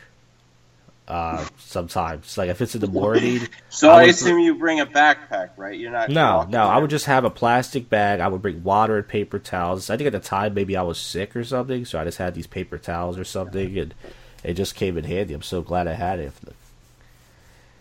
Uh, 1.07 1.45
sometimes, 1.59 2.35
like 2.35 2.49
if 2.49 2.61
it's 2.61 2.73
in 2.73 2.81
the 2.81 2.87
morning. 2.87 3.47
So 3.69 3.91
I 3.91 4.03
I, 4.03 4.03
assume 4.05 4.39
you 4.39 4.55
bring 4.55 4.79
a 4.79 4.85
backpack, 4.85 5.49
right? 5.57 5.77
You're 5.77 5.91
not. 5.91 6.09
No, 6.09 6.47
no, 6.49 6.63
I 6.63 6.77
would 6.77 6.89
just 6.89 7.05
have 7.05 7.25
a 7.25 7.29
plastic 7.29 7.89
bag. 7.89 8.21
I 8.21 8.27
would 8.27 8.41
bring 8.41 8.63
water 8.63 8.97
and 8.97 9.07
paper 9.07 9.37
towels. 9.37 9.89
I 9.89 9.97
think 9.97 10.07
at 10.07 10.13
the 10.13 10.19
time 10.19 10.53
maybe 10.53 10.75
I 10.77 10.81
was 10.81 10.97
sick 10.97 11.35
or 11.35 11.43
something, 11.43 11.85
so 11.85 11.99
I 11.99 12.05
just 12.05 12.17
had 12.17 12.33
these 12.33 12.47
paper 12.47 12.77
towels 12.77 13.17
or 13.19 13.23
something, 13.25 13.77
and 13.77 13.93
it 14.43 14.53
just 14.53 14.75
came 14.75 14.97
in 14.97 15.03
handy. 15.03 15.33
I'm 15.33 15.41
so 15.41 15.61
glad 15.61 15.87
I 15.87 15.93
had 15.93 16.19
it. 16.19 16.33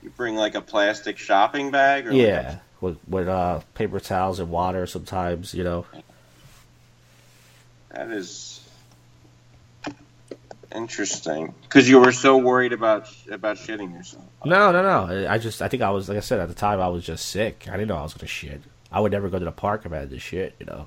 You 0.03 0.11
bring 0.11 0.37
like 0.37 0.55
a 0.55 0.61
plastic 0.61 1.17
shopping 1.17 1.71
bag. 1.71 2.07
Or 2.07 2.11
like 2.11 2.19
Yeah, 2.19 2.59
with 2.81 2.99
with 3.09 3.29
uh 3.29 3.61
paper 3.75 4.01
towels 4.01 4.39
and 4.41 4.51
water 4.51 4.87
sometimes, 4.87 5.55
you 5.55 5.65
know. 5.65 5.87
that 7.91 8.11
is 8.11 8.54
interesting 10.75 11.55
because 11.63 11.89
you 11.89 12.01
were 12.01 12.13
so 12.13 12.37
worried 12.37 12.73
about 12.73 13.09
about 13.31 13.57
shitting 13.57 13.93
yourself. 13.93 14.25
No, 14.45 14.73
no, 14.73 14.83
no. 14.83 15.29
I 15.29 15.39
just 15.39 15.63
I 15.63 15.69
think 15.69 15.83
I 15.83 15.91
was 15.91 16.09
like 16.09 16.19
I 16.19 16.21
said 16.21 16.41
at 16.41 16.49
the 16.49 16.55
time 16.55 16.81
I 16.81 16.89
was 16.89 17.05
just 17.05 17.27
sick. 17.27 17.67
I 17.69 17.73
didn't 17.73 17.89
know 17.89 17.97
I 17.97 18.03
was 18.03 18.15
gonna 18.15 18.27
shit. 18.29 18.61
I 18.93 19.01
would 19.01 19.13
never 19.13 19.29
go 19.29 19.39
to 19.39 19.45
the 19.45 19.53
park 19.53 19.87
if 19.87 19.93
I 19.93 19.97
had 19.99 20.11
to 20.11 20.19
shit, 20.19 20.55
you 20.59 20.67
know. 20.67 20.87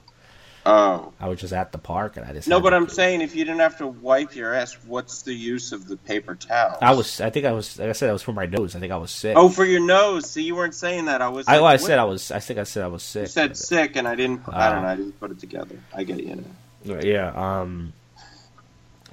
Oh 0.65 1.13
I 1.17 1.29
was 1.29 1.39
just 1.39 1.53
at 1.53 1.71
the 1.71 1.77
park 1.77 2.17
and 2.17 2.25
I 2.25 2.33
just 2.33 2.47
no, 2.49 2.59
but 2.59 2.73
I'm 2.73 2.89
saying 2.89 3.21
if 3.21 3.33
you 3.35 3.45
didn't 3.45 3.61
have 3.61 3.77
to 3.77 3.87
wipe 3.87 4.35
your 4.35 4.53
ass, 4.53 4.77
what's 4.85 5.21
the 5.21 5.33
use 5.33 5.71
of 5.71 5.87
the 5.87 5.95
paper 5.95 6.35
towel? 6.35 6.77
I 6.81 6.93
was 6.93 7.21
I 7.21 7.29
think 7.29 7.45
I 7.45 7.53
was 7.53 7.79
like 7.79 7.87
I 7.87 7.93
said 7.93 8.09
I 8.09 8.13
was 8.13 8.21
for 8.21 8.33
my 8.33 8.45
nose. 8.47 8.75
I 8.75 8.79
think 8.79 8.91
I 8.91 8.97
was 8.97 9.11
sick. 9.11 9.37
Oh, 9.37 9.47
for 9.47 9.63
your 9.63 9.79
nose. 9.79 10.29
See, 10.29 10.43
you 10.43 10.55
weren't 10.55 10.75
saying 10.75 11.05
that. 11.05 11.21
I 11.21 11.29
was. 11.29 11.47
I, 11.47 11.59
like, 11.59 11.75
I 11.75 11.77
said 11.77 11.99
I 11.99 12.03
was 12.03 12.31
I 12.31 12.39
think 12.39 12.59
I 12.59 12.63
said 12.63 12.83
I 12.83 12.87
was 12.87 13.01
sick. 13.03 13.21
You 13.23 13.27
said 13.27 13.55
sick, 13.55 13.95
and 13.95 14.05
I 14.07 14.15
didn't. 14.15 14.41
I 14.49 14.67
Oh. 14.67 14.73
don't 14.73 14.81
know. 14.83 14.89
I 14.89 14.95
didn't 14.97 15.19
put 15.21 15.31
it 15.31 15.39
together. 15.39 15.79
I 15.95 16.03
get 16.03 16.19
you. 16.19 16.43
Now. 16.83 16.99
Yeah. 16.99 17.31
Um. 17.61 17.93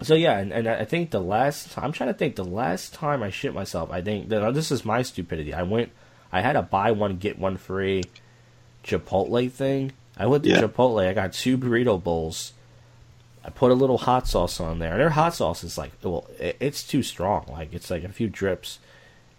So 0.05 0.15
yeah, 0.15 0.39
and, 0.39 0.53
and 0.53 0.69
I 0.69 0.85
think 0.85 1.11
the 1.11 1.21
last 1.21 1.77
I'm 1.79 1.93
trying 1.93 2.11
to 2.11 2.15
think 2.15 2.37
the 2.37 2.45
last 2.45 2.95
time 2.95 3.23
I 3.23 3.31
shit 3.31 3.55
myself. 3.55 3.91
I 3.91 4.01
think 4.03 4.29
this 4.29 4.71
is 4.71 4.85
my 4.85 5.03
stupidity. 5.03 5.55
I 5.55 5.63
went. 5.63 5.91
I 6.33 6.41
had 6.41 6.57
a 6.57 6.63
buy 6.63 6.93
one 6.93 7.17
get 7.17 7.39
one 7.39 7.57
free 7.57 8.05
Chipotle 8.85 9.51
thing. 9.51 9.93
I 10.17 10.27
went 10.27 10.45
to 10.45 10.51
Yeah. 10.51 10.61
Chipotle. 10.61 11.07
I 11.07 11.13
got 11.13 11.33
two 11.33 11.57
burrito 11.59 12.03
bowls. 12.03 12.53
I 13.45 13.51
put 13.51 13.71
a 13.71 13.75
little 13.75 13.99
hot 13.99 14.27
sauce 14.27 14.61
on 14.61 14.79
there. 14.79 14.93
And 14.93 15.01
Their 15.01 15.11
hot 15.11 15.35
sauce 15.35 15.65
is 15.65 15.77
like, 15.77 15.93
well, 16.03 16.27
it's 16.39 16.83
too 16.83 17.03
strong. 17.03 17.47
Like 17.49 17.75
it's 17.75 17.91
like 17.91 18.05
a 18.05 18.09
few 18.09 18.29
drips. 18.29 18.79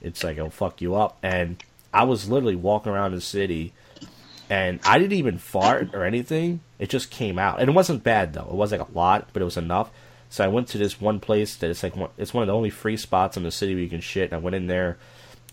It's 0.02 0.24
like 0.24 0.38
it'll 0.38 0.50
fuck 0.50 0.82
you 0.82 0.96
up. 0.96 1.18
And 1.24 1.64
I 1.94 2.04
was 2.04 2.30
literally 2.30 2.56
walking 2.56 2.92
around 2.92 3.14
the 3.14 3.22
city, 3.22 3.74
and 4.50 4.80
I 4.86 5.00
didn't 5.00 5.18
even 5.18 5.38
fart 5.38 5.96
or 5.96 6.04
anything. 6.04 6.60
It 6.78 6.90
just 6.90 7.10
came 7.10 7.40
out, 7.40 7.60
and 7.62 7.70
it 7.70 7.74
wasn't 7.74 8.04
bad 8.04 8.34
though. 8.34 8.48
It 8.50 8.54
wasn't 8.56 8.82
like 8.82 8.90
a 8.90 8.94
lot, 8.94 9.30
but 9.34 9.42
it 9.42 9.46
was 9.46 9.58
enough. 9.58 9.90
So 10.30 10.44
I 10.44 10.48
went 10.48 10.68
to 10.70 10.78
this 10.78 11.00
one 11.00 11.20
place 11.20 11.56
that 11.56 11.70
it's 11.70 11.84
like 11.84 11.96
one, 11.96 12.10
it's 12.18 12.34
one 12.34 12.44
of 12.44 12.48
the 12.48 12.54
only 12.54 12.70
free 12.70 12.98
spots 12.98 13.38
in 13.38 13.44
the 13.44 13.52
city 13.52 13.74
where 13.74 13.84
you 13.84 13.90
can 13.90 14.02
shit. 14.02 14.32
And 14.32 14.34
I 14.34 14.44
went 14.44 14.56
in 14.56 14.68
there, 14.68 14.98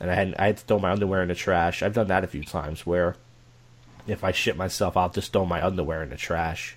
and 0.01 0.11
I 0.11 0.15
had 0.15 0.35
I 0.39 0.47
had 0.47 0.57
to 0.59 0.65
throw 0.65 0.79
my 0.79 0.91
underwear 0.91 1.23
in 1.23 1.29
the 1.29 1.35
trash. 1.35 1.83
I've 1.83 1.95
done 1.95 2.09
that 2.09 2.25
a 2.25 2.27
few 2.27 2.43
times 2.43 2.87
where 2.87 3.17
if 4.07 4.25
I 4.25 4.33
shit 4.33 4.57
myself, 4.57 4.97
I'll 4.97 5.11
just 5.11 5.33
throw 5.33 5.47
my 5.47 5.65
underwear 5.65 6.03
in 6.03 6.11
the 6.11 6.17
trash, 6.17 6.77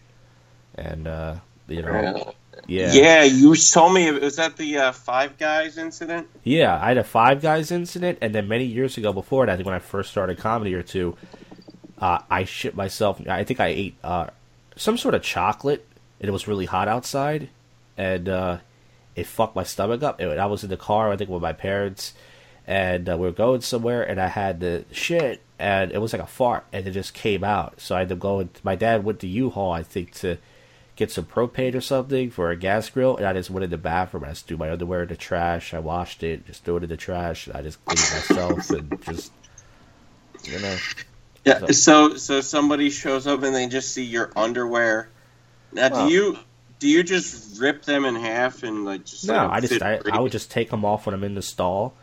and 0.76 1.08
uh, 1.08 1.36
you 1.68 1.82
know, 1.82 2.34
yeah, 2.68 2.93
Yeah, 2.93 3.24
you 3.24 3.56
told 3.56 3.93
me. 3.93 4.12
Was 4.12 4.36
that 4.38 4.58
the 4.58 4.78
uh, 4.78 4.91
Five 4.91 5.38
Guys 5.38 5.78
incident? 5.78 6.28
Yeah, 6.43 6.80
I 6.82 6.89
had 6.89 6.98
a 6.98 7.04
Five 7.04 7.41
Guys 7.41 7.72
incident, 7.72 8.20
and 8.22 8.34
then 8.34 8.48
many 8.48 8.66
years 8.66 8.98
ago, 8.98 9.14
before 9.14 9.46
that, 9.46 9.54
I 9.54 9.56
think 9.56 9.66
when 9.66 9.76
I 9.76 9.80
first 9.80 10.12
started 10.12 10.38
comedy 10.38 10.74
or 10.74 10.84
two, 10.84 11.16
uh, 12.00 12.20
I 12.30 12.43
shit 12.46 12.76
myself. 12.76 13.22
I 13.28 13.43
think 13.43 13.60
I 13.60 13.68
ate 13.68 13.96
uh, 14.04 14.28
some 14.76 14.98
sort 14.98 15.16
of 15.16 15.22
chocolate, 15.22 15.88
and 16.20 16.28
it 16.28 16.32
was 16.32 16.48
really 16.48 16.66
hot 16.66 16.88
outside, 16.88 17.50
and 17.98 18.30
uh, 18.30 18.58
it 19.16 19.28
fucked 19.28 19.56
my 19.56 19.64
stomach 19.64 20.04
up. 20.04 20.20
It, 20.22 20.38
I 20.38 20.46
was 20.46 20.64
in 20.64 20.70
the 20.70 20.78
car, 20.78 21.12
I 21.12 21.18
think, 21.18 21.30
with 21.30 21.41
my 21.41 21.54
parents, 21.54 22.14
and 22.68 23.10
uh, 23.10 23.18
we 23.18 23.28
were 23.28 23.34
going 23.34 23.62
somewhere, 23.62 24.04
and 24.04 24.20
I 24.20 24.28
had 24.28 24.60
the 24.60 24.86
shit, 24.91 25.41
and 25.60 25.91
it 25.91 26.00
was 26.00 26.14
like 26.14 26.22
a 26.22 26.28
fart, 26.28 26.66
and 26.74 26.86
it 26.88 26.91
just 26.91 27.14
came 27.14 27.43
out. 27.43 27.80
So 27.80 27.96
I 27.96 28.00
had 28.00 28.10
to 28.10 28.16
go. 28.16 28.39
And 28.39 28.50
my 28.64 28.76
dad 28.76 29.04
went 29.04 29.20
to 29.22 29.28
U-Haul, 29.28 29.72
I 29.72 29.84
think, 29.84 30.12
to 30.16 30.38
get 30.96 31.12
some 31.12 31.26
propane 31.26 31.76
or 31.76 31.82
something 31.82 32.32
for 32.32 32.52
a 32.52 32.56
gas 32.56 32.89
grill, 32.89 33.18
and 33.18 33.26
I 33.26 33.34
just 33.34 33.50
went 33.50 33.64
in 33.64 33.70
the 33.70 33.78
bathroom. 33.78 34.24
I 34.24 34.30
just 34.30 34.48
threw 34.48 34.58
my 34.58 34.72
underwear 34.72 35.04
in 35.04 35.10
the 35.10 35.16
trash. 35.16 35.74
I 35.74 35.80
washed 35.80 36.24
it, 36.24 36.46
just 36.46 36.64
threw 36.64 36.78
it 36.78 36.84
in 36.84 36.89
the 36.89 36.98
trash. 36.98 37.48
And 37.48 37.56
I 37.56 37.62
just 37.62 37.84
cleaned 37.86 38.00
myself 38.00 38.70
and 38.72 39.04
just, 39.04 39.32
you 40.43 40.60
know. 40.60 40.78
Yeah. 41.43 41.68
So, 41.68 42.16
so 42.16 42.41
somebody 42.41 42.89
shows 42.89 43.28
up 43.28 43.43
and 43.43 43.54
they 43.54 43.68
just 43.68 43.93
see 43.93 44.04
your 44.04 44.32
underwear. 44.36 45.10
Now, 45.72 45.89
Well- 45.89 46.08
do 46.08 46.14
you 46.14 46.38
do 46.80 46.88
you 46.88 47.03
just 47.03 47.59
rip 47.59 47.84
them 47.84 48.05
in 48.05 48.15
half 48.15 48.63
and 48.63 48.86
like 48.86 49.05
just? 49.05 49.28
No, 49.28 49.49
I 49.49 49.59
just 49.61 49.82
I. 49.82 49.99
I 50.11 50.19
would 50.19 50.32
just 50.32 50.51
take 50.51 50.69
them 50.69 50.86
off 50.86 51.05
when 51.05 51.15
I'm 51.15 51.23
in 51.23 51.36
the 51.36 51.41
stall, 51.41 51.93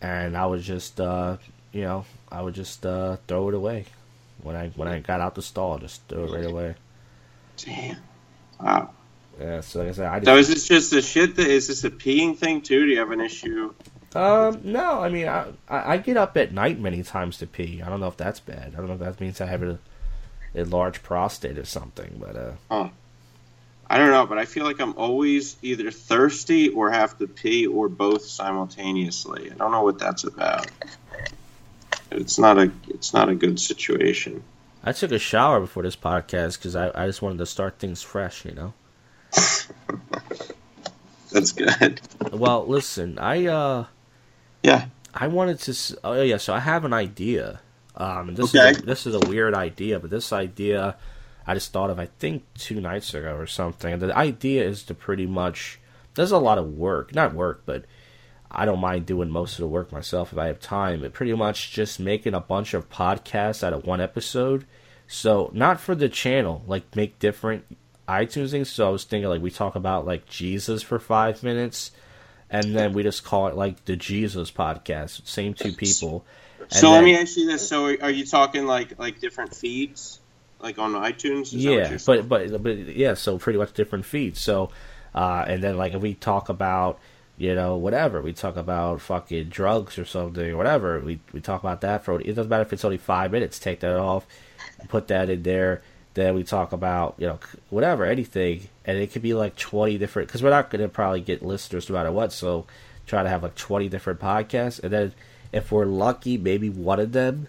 and 0.00 0.36
I 0.36 0.46
would 0.46 0.60
just 0.62 1.00
uh, 1.00 1.36
you 1.72 1.82
know, 1.82 2.04
I 2.30 2.42
would 2.42 2.54
just 2.54 2.84
uh, 2.84 3.16
throw 3.26 3.48
it 3.48 3.54
away 3.54 3.86
when 4.42 4.56
I 4.56 4.68
when 4.70 4.88
I 4.88 5.00
got 5.00 5.20
out 5.20 5.34
the 5.34 5.42
stall. 5.42 5.78
Just 5.78 6.06
throw 6.08 6.24
it 6.24 6.32
right 6.32 6.44
away. 6.44 6.74
Damn. 7.56 7.96
Wow. 8.60 8.90
Yeah. 9.40 9.60
So 9.60 9.80
like 9.80 9.88
I 9.88 9.92
said, 9.92 10.06
I 10.06 10.20
So 10.20 10.36
just, 10.36 10.50
is 10.50 10.54
this 10.54 10.68
just 10.68 10.92
a 10.92 11.02
shit? 11.02 11.36
That, 11.36 11.46
is 11.46 11.68
this 11.68 11.84
a 11.84 11.90
peeing 11.90 12.36
thing 12.36 12.60
too? 12.62 12.84
Do 12.86 12.92
you 12.92 12.98
have 12.98 13.10
an 13.10 13.20
issue? 13.20 13.72
um 14.14 14.60
no. 14.64 15.00
I 15.00 15.08
mean, 15.08 15.28
I, 15.28 15.46
I 15.68 15.92
I 15.92 15.96
get 15.98 16.16
up 16.16 16.36
at 16.36 16.52
night 16.52 16.78
many 16.78 17.02
times 17.02 17.38
to 17.38 17.46
pee. 17.46 17.82
I 17.82 17.88
don't 17.88 18.00
know 18.00 18.08
if 18.08 18.16
that's 18.16 18.40
bad. 18.40 18.74
I 18.74 18.78
don't 18.78 18.88
know 18.88 18.94
if 18.94 19.00
that 19.00 19.20
means 19.20 19.40
I 19.40 19.46
have 19.46 19.62
a, 19.62 19.78
a 20.54 20.64
large 20.64 21.02
prostate 21.02 21.58
or 21.58 21.64
something. 21.64 22.16
But 22.18 22.36
uh, 22.36 22.52
I 23.92 23.98
don't 23.98 24.10
know, 24.12 24.24
but 24.24 24.38
I 24.38 24.44
feel 24.44 24.64
like 24.64 24.80
I'm 24.80 24.96
always 24.96 25.56
either 25.62 25.90
thirsty 25.90 26.68
or 26.68 26.92
have 26.92 27.18
to 27.18 27.26
pee 27.26 27.66
or 27.66 27.88
both 27.88 28.22
simultaneously. 28.22 29.50
I 29.50 29.54
don't 29.56 29.72
know 29.72 29.82
what 29.82 29.98
that's 29.98 30.22
about. 30.22 30.68
It's 32.12 32.38
not 32.38 32.56
a 32.56 32.70
it's 32.88 33.12
not 33.12 33.28
a 33.28 33.34
good 33.34 33.58
situation. 33.58 34.44
I 34.84 34.92
took 34.92 35.10
a 35.10 35.18
shower 35.18 35.58
before 35.60 35.82
this 35.82 35.96
podcast 35.96 36.58
because 36.58 36.76
I 36.76 36.90
I 36.94 37.06
just 37.06 37.20
wanted 37.20 37.38
to 37.38 37.46
start 37.46 37.80
things 37.80 38.00
fresh. 38.00 38.44
You 38.44 38.52
know. 38.52 38.72
That's 41.32 41.52
good. 41.52 42.00
Well, 42.32 42.66
listen, 42.66 43.18
I 43.18 43.46
uh. 43.46 43.84
Yeah. 44.62 44.86
I 45.14 45.26
wanted 45.28 45.58
to. 45.60 45.70
s- 45.72 45.94
Oh 46.04 46.20
yeah, 46.22 46.36
so 46.38 46.54
I 46.54 46.60
have 46.60 46.84
an 46.84 46.92
idea. 46.92 47.60
Um, 47.96 48.34
this 48.34 48.54
Okay. 48.54 48.70
is 48.70 48.78
a, 48.78 48.82
this 48.82 49.06
is 49.06 49.14
a 49.14 49.20
weird 49.20 49.54
idea, 49.54 49.98
but 50.00 50.10
this 50.10 50.32
idea 50.32 50.96
I 51.46 51.54
just 51.54 51.72
thought 51.72 51.90
of. 51.90 51.98
I 51.98 52.06
think 52.18 52.44
two 52.54 52.80
nights 52.80 53.14
ago 53.14 53.34
or 53.34 53.46
something. 53.46 53.98
The 53.98 54.16
idea 54.16 54.64
is 54.64 54.82
to 54.84 54.94
pretty 54.94 55.26
much. 55.26 55.78
There's 56.14 56.32
a 56.32 56.38
lot 56.38 56.58
of 56.58 56.76
work, 56.76 57.14
not 57.14 57.34
work, 57.34 57.62
but 57.64 57.84
I 58.50 58.64
don't 58.64 58.80
mind 58.80 59.06
doing 59.06 59.30
most 59.30 59.52
of 59.52 59.58
the 59.58 59.68
work 59.68 59.92
myself 59.92 60.32
if 60.32 60.38
I 60.38 60.46
have 60.46 60.60
time. 60.60 61.00
But 61.00 61.12
pretty 61.12 61.32
much 61.34 61.72
just 61.72 62.00
making 62.00 62.34
a 62.34 62.40
bunch 62.40 62.74
of 62.74 62.90
podcasts 62.90 63.62
out 63.62 63.72
of 63.72 63.86
one 63.86 64.00
episode. 64.00 64.66
So 65.06 65.50
not 65.52 65.80
for 65.80 65.94
the 65.94 66.08
channel, 66.08 66.62
like 66.66 66.94
make 66.96 67.18
different 67.18 67.64
iTunes 68.08 68.50
things. 68.50 68.70
So 68.70 68.86
I 68.86 68.90
was 68.90 69.04
thinking 69.04 69.28
like 69.28 69.42
we 69.42 69.50
talk 69.50 69.76
about 69.76 70.06
like 70.06 70.26
Jesus 70.26 70.82
for 70.82 70.98
five 70.98 71.42
minutes 71.42 71.92
and 72.50 72.74
then 72.74 72.92
we 72.92 73.02
just 73.02 73.24
call 73.24 73.46
it 73.46 73.54
like 73.54 73.84
the 73.84 73.96
Jesus 73.96 74.50
podcast. 74.50 75.26
Same 75.26 75.54
two 75.54 75.72
people. 75.72 76.24
So 76.68 76.90
let 76.90 77.04
me 77.04 77.16
ask 77.16 77.36
you 77.36 77.46
this: 77.46 77.66
So 77.66 77.86
are 77.86 78.10
you 78.10 78.26
talking 78.26 78.66
like 78.66 78.98
like 78.98 79.20
different 79.20 79.54
feeds, 79.54 80.19
like 80.62 80.78
on 80.78 80.92
iTunes? 80.92 81.54
Is 81.54 81.54
yeah, 81.54 81.96
but 82.06 82.28
but 82.28 82.62
but 82.62 82.76
yeah, 82.76 83.14
so 83.14 83.38
pretty 83.38 83.58
much 83.58 83.72
different 83.72 84.04
feeds. 84.04 84.40
So, 84.40 84.70
uh, 85.14 85.44
and 85.46 85.62
then 85.62 85.76
like 85.76 85.94
if 85.94 86.00
we 86.00 86.14
talk 86.14 86.48
about 86.48 86.98
you 87.36 87.54
know 87.54 87.76
whatever 87.76 88.20
we 88.20 88.32
talk 88.32 88.56
about 88.56 89.00
fucking 89.00 89.48
drugs 89.48 89.98
or 89.98 90.04
something 90.04 90.50
or 90.50 90.56
whatever 90.56 91.00
we 91.00 91.20
we 91.32 91.40
talk 91.40 91.62
about 91.62 91.80
that 91.80 92.04
for 92.04 92.20
it 92.20 92.34
doesn't 92.34 92.50
matter 92.50 92.62
if 92.62 92.72
it's 92.72 92.84
only 92.84 92.98
five 92.98 93.32
minutes. 93.32 93.58
Take 93.58 93.80
that 93.80 93.96
off, 93.96 94.26
put 94.88 95.08
that 95.08 95.30
in 95.30 95.42
there. 95.42 95.82
Then 96.14 96.34
we 96.34 96.42
talk 96.42 96.72
about 96.72 97.14
you 97.18 97.26
know 97.26 97.38
whatever 97.70 98.04
anything, 98.04 98.68
and 98.84 98.98
it 98.98 99.12
could 99.12 99.22
be 99.22 99.34
like 99.34 99.56
twenty 99.56 99.96
different 99.96 100.28
because 100.28 100.42
we're 100.42 100.50
not 100.50 100.70
going 100.70 100.82
to 100.82 100.88
probably 100.88 101.20
get 101.20 101.42
listeners 101.42 101.88
no 101.88 101.94
matter 101.94 102.12
what. 102.12 102.32
So 102.32 102.66
try 103.06 103.22
to 103.22 103.28
have 103.28 103.42
like 103.42 103.54
twenty 103.54 103.88
different 103.88 104.20
podcasts, 104.20 104.82
and 104.82 104.92
then 104.92 105.14
if 105.52 105.72
we're 105.72 105.86
lucky, 105.86 106.36
maybe 106.36 106.68
one 106.68 107.00
of 107.00 107.12
them 107.12 107.48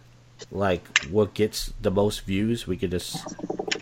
like 0.49 0.85
what 1.09 1.33
gets 1.33 1.73
the 1.81 1.91
most 1.91 2.21
views, 2.21 2.65
we 2.67 2.77
could 2.77 2.91
just 2.91 3.25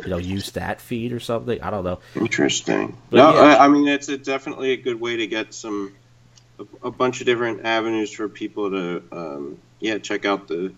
you 0.03 0.09
know 0.09 0.17
use 0.17 0.51
that 0.51 0.81
feed 0.81 1.13
or 1.13 1.19
something. 1.19 1.61
I 1.61 1.69
don't 1.69 1.83
know. 1.83 1.99
Interesting. 2.15 2.97
But 3.09 3.17
no, 3.17 3.33
yeah. 3.33 3.39
I, 3.39 3.65
I 3.65 3.67
mean 3.67 3.87
it's 3.87 4.09
a, 4.09 4.17
definitely 4.17 4.71
a 4.71 4.77
good 4.77 4.99
way 4.99 5.17
to 5.17 5.27
get 5.27 5.53
some 5.53 5.95
a, 6.59 6.87
a 6.87 6.91
bunch 6.91 7.21
of 7.21 7.25
different 7.25 7.65
avenues 7.65 8.11
for 8.11 8.27
people 8.29 8.71
to 8.71 9.03
um, 9.11 9.57
yeah 9.79 9.97
check 9.97 10.25
out 10.25 10.47
the 10.47 10.73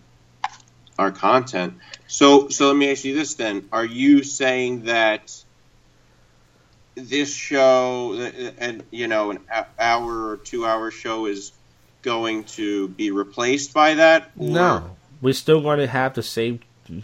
our 0.98 1.10
content. 1.10 1.74
So 2.06 2.48
so 2.48 2.68
let 2.68 2.76
me 2.76 2.90
ask 2.90 3.04
you 3.04 3.14
this 3.14 3.34
then: 3.34 3.68
Are 3.72 3.84
you 3.84 4.22
saying 4.22 4.84
that 4.84 5.34
this 6.94 7.34
show 7.34 8.14
and 8.58 8.84
you 8.90 9.08
know 9.08 9.30
an 9.30 9.40
hour 9.78 10.28
or 10.28 10.36
two 10.36 10.66
hour 10.66 10.90
show 10.90 11.26
is 11.26 11.52
going 12.02 12.44
to 12.44 12.88
be 12.88 13.10
replaced 13.10 13.72
by 13.72 13.94
that? 13.94 14.30
Or- 14.38 14.46
No, 14.50 14.96
we're 15.22 15.32
still 15.32 15.62
going 15.62 15.78
to 15.78 15.86
have 15.86 16.12
the 16.14 16.22
same 16.22 16.60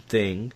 thing, 0.07 0.53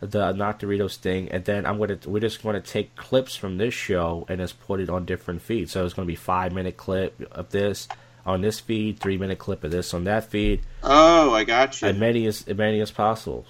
the 0.00 0.32
not 0.32 0.58
Doritos 0.58 0.96
thing, 0.96 1.28
and 1.30 1.44
then 1.44 1.64
I'm 1.66 1.78
gonna 1.78 1.98
we're 2.06 2.18
just 2.20 2.42
going 2.42 2.54
to 2.54 2.60
take 2.60 2.96
clips 2.96 3.36
from 3.36 3.58
this 3.58 3.74
show 3.74 4.26
and 4.28 4.40
just 4.40 4.58
put 4.60 4.80
it 4.80 4.90
on 4.90 5.04
different 5.04 5.42
feeds. 5.42 5.70
So 5.72 5.84
it's 5.84 5.94
going 5.94 6.06
to 6.06 6.10
be 6.12 6.16
five 6.16 6.52
minute 6.52 6.76
clip 6.76 7.20
of 7.30 7.50
this 7.50 7.86
on 8.26 8.40
this 8.40 8.58
feed, 8.58 8.98
three 8.98 9.18
minute 9.18 9.38
clip 9.38 9.62
of 9.64 9.70
this 9.70 9.92
on 9.94 10.04
that 10.04 10.24
feed, 10.24 10.62
Oh, 10.82 11.32
I 11.34 11.44
got 11.44 11.80
you. 11.82 11.88
as 11.88 11.96
many 11.96 12.26
as 12.26 12.48
as 12.48 12.56
many 12.56 12.80
as 12.80 12.90
possible. 12.90 13.44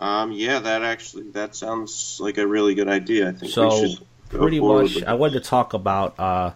Um, 0.00 0.30
yeah, 0.32 0.58
that 0.60 0.82
actually 0.82 1.30
that 1.30 1.54
sounds 1.56 2.18
like 2.20 2.38
a 2.38 2.46
really 2.46 2.74
good 2.74 2.88
idea. 2.88 3.30
I 3.30 3.32
think 3.32 3.52
So, 3.52 3.68
we 3.68 3.90
should 3.90 3.98
go 4.30 4.38
pretty 4.40 4.60
much 4.60 5.02
i 5.04 5.14
wanted 5.14 5.42
to 5.42 5.48
talk 5.48 5.72
about 5.72 6.18
uh 6.20 6.52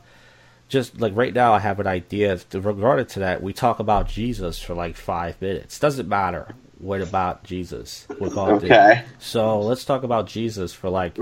just 0.72 1.00
like 1.00 1.16
right 1.16 1.34
now 1.34 1.54
i 1.54 1.60
have 1.60 1.80
an 1.80 1.88
idea 1.88 2.40
regarding 2.54 3.06
to 3.06 3.20
that 3.20 3.42
we 3.42 3.52
talk 3.54 3.80
about 3.80 4.08
jesus 4.08 4.60
for 4.60 4.74
like 4.74 4.96
five 4.96 5.40
minutes 5.42 5.78
doesn't 5.80 6.08
matter 6.08 6.56
what 6.80 7.02
about 7.02 7.44
jesus 7.44 8.08
we'll 8.18 8.30
call 8.30 8.54
it 8.56 8.62
Okay. 8.64 9.04
so 9.18 9.62
let's 9.62 9.86
talk 9.86 10.04
about 10.04 10.26
jesus 10.28 10.74
for 10.74 10.90
like 10.90 11.20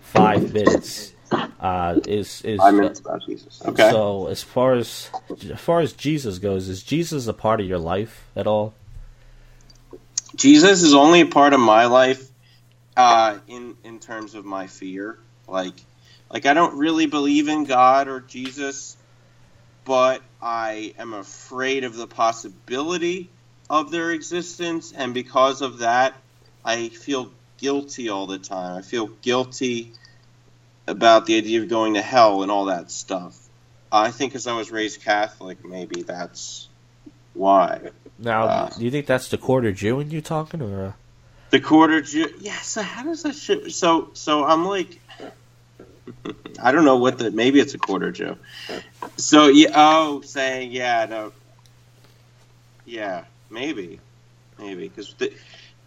five 0.00 0.52
minutes 0.52 1.14
uh 1.60 1.98
is 2.06 2.42
is 2.44 2.62
Five 2.62 2.74
minutes 2.74 3.00
about 3.00 3.22
Jesus. 3.26 3.62
Okay. 3.66 3.94
so 3.94 4.28
as 4.28 4.42
far 4.42 4.74
as 4.74 5.10
as 5.42 5.60
far 5.60 5.80
as 5.80 5.94
jesus 5.94 6.38
goes 6.38 6.68
is 6.68 6.82
jesus 6.84 7.26
a 7.28 7.34
part 7.34 7.60
of 7.60 7.66
your 7.68 7.78
life 7.78 8.28
at 8.36 8.46
all 8.46 8.74
Jesus 10.36 10.82
is 10.82 10.94
only 10.94 11.22
a 11.22 11.26
part 11.26 11.54
of 11.54 11.60
my 11.60 11.86
life 11.86 12.30
uh, 12.96 13.38
in 13.48 13.76
in 13.84 14.00
terms 14.00 14.34
of 14.34 14.44
my 14.44 14.66
fear. 14.68 15.18
Like, 15.48 15.74
like 16.30 16.46
I 16.46 16.54
don't 16.54 16.76
really 16.78 17.06
believe 17.06 17.48
in 17.48 17.64
God 17.64 18.08
or 18.08 18.20
Jesus, 18.20 18.96
but 19.84 20.22
I 20.40 20.94
am 20.98 21.12
afraid 21.12 21.84
of 21.84 21.96
the 21.96 22.06
possibility 22.06 23.28
of 23.68 23.90
their 23.90 24.10
existence, 24.10 24.92
and 24.92 25.14
because 25.14 25.62
of 25.62 25.78
that, 25.78 26.14
I 26.64 26.88
feel 26.88 27.30
guilty 27.58 28.08
all 28.08 28.26
the 28.26 28.38
time. 28.38 28.78
I 28.78 28.82
feel 28.82 29.08
guilty 29.22 29.92
about 30.86 31.26
the 31.26 31.36
idea 31.36 31.62
of 31.62 31.68
going 31.68 31.94
to 31.94 32.02
hell 32.02 32.42
and 32.42 32.50
all 32.50 32.66
that 32.66 32.90
stuff. 32.90 33.38
I 33.92 34.10
think 34.10 34.32
because 34.32 34.46
I 34.46 34.56
was 34.56 34.70
raised 34.70 35.02
Catholic, 35.02 35.64
maybe 35.64 36.02
that's 36.02 36.68
why. 37.34 37.90
now 38.18 38.42
Uh. 38.44 38.68
do 38.76 38.84
you 38.84 38.90
think 38.90 39.06
that's 39.06 39.28
the 39.28 39.38
quarter 39.38 39.72
jew 39.72 40.00
in 40.00 40.10
you 40.10 40.20
talking 40.20 40.60
or 40.62 40.84
uh, 40.86 40.92
The 41.50 41.60
quarter 41.60 42.00
Jew. 42.00 42.28
Yeah. 42.40 42.58
So 42.60 42.82
how 42.82 43.02
does 43.04 43.22
that 43.22 43.34
shit? 43.34 43.72
So 43.72 44.10
so 44.14 44.44
I'm 44.44 44.64
like, 44.64 45.00
I 46.62 46.72
don't 46.72 46.84
know 46.84 46.96
what 46.96 47.18
the. 47.18 47.30
Maybe 47.30 47.60
it's 47.60 47.74
a 47.74 47.78
quarter 47.78 48.10
Jew. 48.10 48.36
So 49.16 49.48
yeah. 49.48 49.70
Oh, 49.74 50.20
saying 50.22 50.72
yeah. 50.72 51.06
No. 51.06 51.32
Yeah. 52.84 53.24
Maybe. 53.50 54.00
Maybe 54.58 54.88
because 54.88 55.14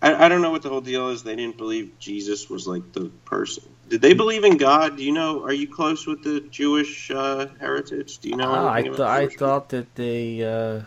I 0.02 0.26
I 0.26 0.30
don't 0.30 0.42
know 0.42 0.52
what 0.52 0.62
the 0.62 0.70
whole 0.70 0.82
deal 0.82 1.10
is. 1.10 1.24
They 1.24 1.36
didn't 1.36 1.58
believe 1.58 1.94
Jesus 2.00 2.50
was 2.50 2.68
like 2.68 2.92
the 2.94 3.06
person. 3.26 3.64
Did 3.90 4.02
they 4.02 4.14
believe 4.14 4.44
in 4.44 4.58
God? 4.58 4.98
Do 4.98 5.04
you 5.04 5.12
know? 5.12 5.44
Are 5.44 5.54
you 5.54 5.68
close 5.68 6.08
with 6.08 6.24
the 6.24 6.42
Jewish 6.42 7.12
uh, 7.12 7.48
heritage? 7.60 8.18
Do 8.20 8.30
you 8.30 8.38
know? 8.38 8.50
Ah, 8.50 8.74
I 8.74 8.82
th- 8.82 9.00
I 9.00 9.28
thought 9.28 9.70
that 9.70 9.94
they. 9.96 10.44
Uh, 10.44 10.82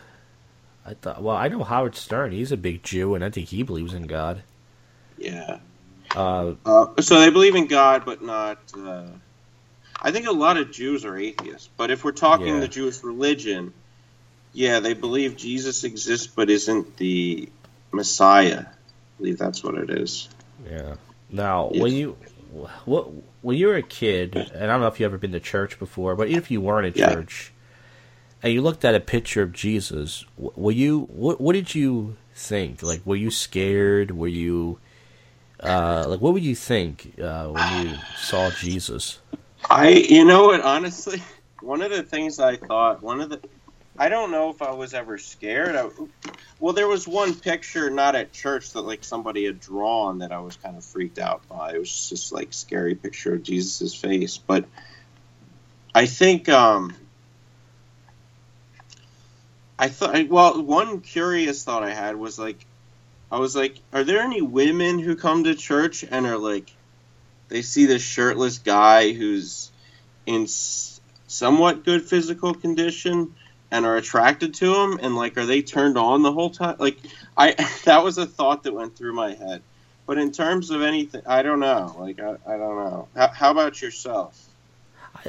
I 0.84 0.94
thought. 0.94 1.22
Well, 1.22 1.36
I 1.36 1.48
know 1.48 1.62
Howard 1.62 1.94
Stern. 1.94 2.32
He's 2.32 2.52
a 2.52 2.56
big 2.56 2.82
Jew, 2.82 3.14
and 3.14 3.24
I 3.24 3.30
think 3.30 3.48
he 3.48 3.62
believes 3.62 3.94
in 3.94 4.06
God. 4.06 4.42
Yeah. 5.18 5.58
Uh, 6.14 6.54
Uh, 6.64 7.00
so 7.00 7.20
they 7.20 7.30
believe 7.30 7.54
in 7.54 7.66
God, 7.66 8.04
but 8.04 8.22
not. 8.22 8.58
Uh, 8.76 9.06
I 10.00 10.10
think 10.12 10.26
a 10.26 10.32
lot 10.32 10.56
of 10.56 10.70
Jews 10.72 11.04
are 11.04 11.16
atheists. 11.16 11.68
But 11.76 11.90
if 11.90 12.04
we're 12.04 12.12
talking 12.12 12.48
Yeah. 12.48 12.60
the 12.60 12.68
Jewish 12.68 13.02
religion, 13.02 13.72
yeah, 14.52 14.80
they 14.80 14.94
believe 14.94 15.36
Jesus 15.36 15.84
exists, 15.84 16.26
but 16.26 16.50
isn't 16.50 16.96
the 16.96 17.48
Messiah. 17.92 18.60
I 18.60 19.18
believe 19.18 19.38
that's 19.38 19.62
what 19.64 19.74
it 19.74 19.90
is. 19.90 20.28
yeah. 20.70 20.94
Now, 21.30 21.70
Yeah. 21.72 21.82
when 21.82 21.92
you, 21.92 22.16
what 22.84 23.10
when 23.42 23.56
you 23.56 23.66
were 23.68 23.76
a 23.76 23.82
kid, 23.82 24.34
and 24.36 24.64
I 24.64 24.66
don't 24.66 24.80
know 24.80 24.86
if 24.86 24.98
you've 25.00 25.08
ever 25.10 25.18
been 25.18 25.32
to 25.32 25.40
church 25.40 25.78
before, 25.78 26.14
but 26.16 26.28
even 26.28 26.38
if 26.38 26.50
you 26.50 26.60
weren't 26.60 26.86
at 26.86 26.96
Yeah. 26.96 27.12
church, 27.14 27.52
and 28.42 28.52
you 28.52 28.62
looked 28.62 28.84
at 28.84 28.94
a 28.94 29.00
picture 29.00 29.42
of 29.42 29.52
Jesus, 29.52 30.24
were 30.36 30.70
you? 30.72 31.00
What, 31.12 31.40
what 31.40 31.52
did 31.54 31.74
you 31.74 32.16
think? 32.34 32.82
Like, 32.82 33.04
were 33.04 33.16
you 33.16 33.30
scared? 33.30 34.10
Were 34.12 34.28
you? 34.28 34.78
Uh, 35.60 36.04
like, 36.08 36.20
what 36.20 36.32
would 36.34 36.44
you 36.44 36.54
think 36.54 37.14
uh, 37.20 37.46
when 37.48 37.70
you 37.70 37.98
saw 38.14 38.50
Jesus? 38.50 39.18
I, 39.64 39.88
you 39.88 40.24
know 40.24 40.46
what? 40.46 40.60
Honestly, 40.60 41.22
one 41.60 41.82
of 41.82 41.90
the 41.90 42.02
things 42.02 42.38
I 42.38 42.56
thought, 42.56 43.02
one 43.02 43.20
of 43.20 43.30
the, 43.30 43.40
I 43.98 44.08
don't 44.08 44.30
know 44.30 44.50
if 44.50 44.62
I 44.62 44.72
was 44.72 44.94
ever 44.94 45.18
scared. 45.18 45.74
I, 45.74 45.88
well, 46.58 46.72
there 46.72 46.88
was 46.88 47.08
one 47.08 47.34
picture, 47.34 47.90
not 47.90 48.14
at 48.14 48.32
church, 48.32 48.72
that 48.72 48.82
like 48.82 49.04
somebody 49.04 49.44
had 49.46 49.60
drawn 49.60 50.18
that 50.18 50.32
I 50.32 50.38
was 50.38 50.56
kind 50.56 50.76
of 50.76 50.84
freaked 50.84 51.18
out 51.18 51.46
by. 51.48 51.72
It 51.74 51.78
was 51.78 52.08
just 52.08 52.32
like 52.32 52.52
scary 52.52 52.94
picture 52.94 53.34
of 53.34 53.42
Jesus's 53.42 53.94
face, 53.94 54.38
but 54.38 54.66
I 55.94 56.06
think, 56.06 56.48
um, 56.48 56.94
I 59.78 59.88
thought, 59.88 60.28
well, 60.28 60.62
one 60.62 61.00
curious 61.00 61.64
thought 61.64 61.82
I 61.82 61.92
had 61.92 62.16
was 62.16 62.38
like, 62.38 62.66
I 63.30 63.38
was 63.38 63.56
like, 63.56 63.78
are 63.92 64.04
there 64.04 64.20
any 64.20 64.40
women 64.40 64.98
who 64.98 65.16
come 65.16 65.44
to 65.44 65.54
church 65.54 66.04
and 66.08 66.26
are 66.26 66.38
like, 66.38 66.75
they 67.48 67.62
see 67.62 67.86
this 67.86 68.02
shirtless 68.02 68.58
guy 68.58 69.12
who's 69.12 69.70
in 70.26 70.46
somewhat 70.48 71.84
good 71.84 72.02
physical 72.02 72.54
condition 72.54 73.34
and 73.70 73.84
are 73.84 73.96
attracted 73.96 74.54
to 74.54 74.74
him 74.74 74.98
and 75.02 75.16
like 75.16 75.36
are 75.36 75.46
they 75.46 75.62
turned 75.62 75.98
on 75.98 76.22
the 76.22 76.32
whole 76.32 76.50
time 76.50 76.76
like 76.78 76.98
i 77.36 77.52
that 77.84 78.02
was 78.02 78.18
a 78.18 78.26
thought 78.26 78.62
that 78.62 78.72
went 78.72 78.96
through 78.96 79.12
my 79.12 79.34
head 79.34 79.62
but 80.06 80.18
in 80.18 80.30
terms 80.30 80.70
of 80.70 80.82
anything 80.82 81.22
i 81.26 81.42
don't 81.42 81.60
know 81.60 81.94
like 81.98 82.20
i, 82.20 82.30
I 82.46 82.56
don't 82.56 82.76
know 82.76 83.08
how, 83.14 83.28
how 83.28 83.50
about 83.50 83.80
yourself 83.82 84.48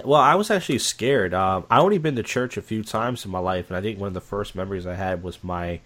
Well, 0.04 0.20
I 0.20 0.36
was 0.36 0.52
actually 0.52 0.80
scared. 0.80 1.34
Um, 1.34 1.66
I 1.72 1.80
only 1.80 1.98
been 1.98 2.18
to 2.18 2.24
church 2.24 2.58
a 2.58 2.62
few 2.62 2.84
times 2.84 3.24
in 3.24 3.32
my 3.32 3.40
life, 3.40 3.70
and 3.70 3.78
I 3.78 3.82
think 3.82 3.98
one 3.98 4.08
of 4.08 4.14
the 4.14 4.20
first 4.22 4.54
memories 4.54 4.86
I 4.86 4.96
had 4.96 5.24
was 5.24 5.44
my 5.44 5.80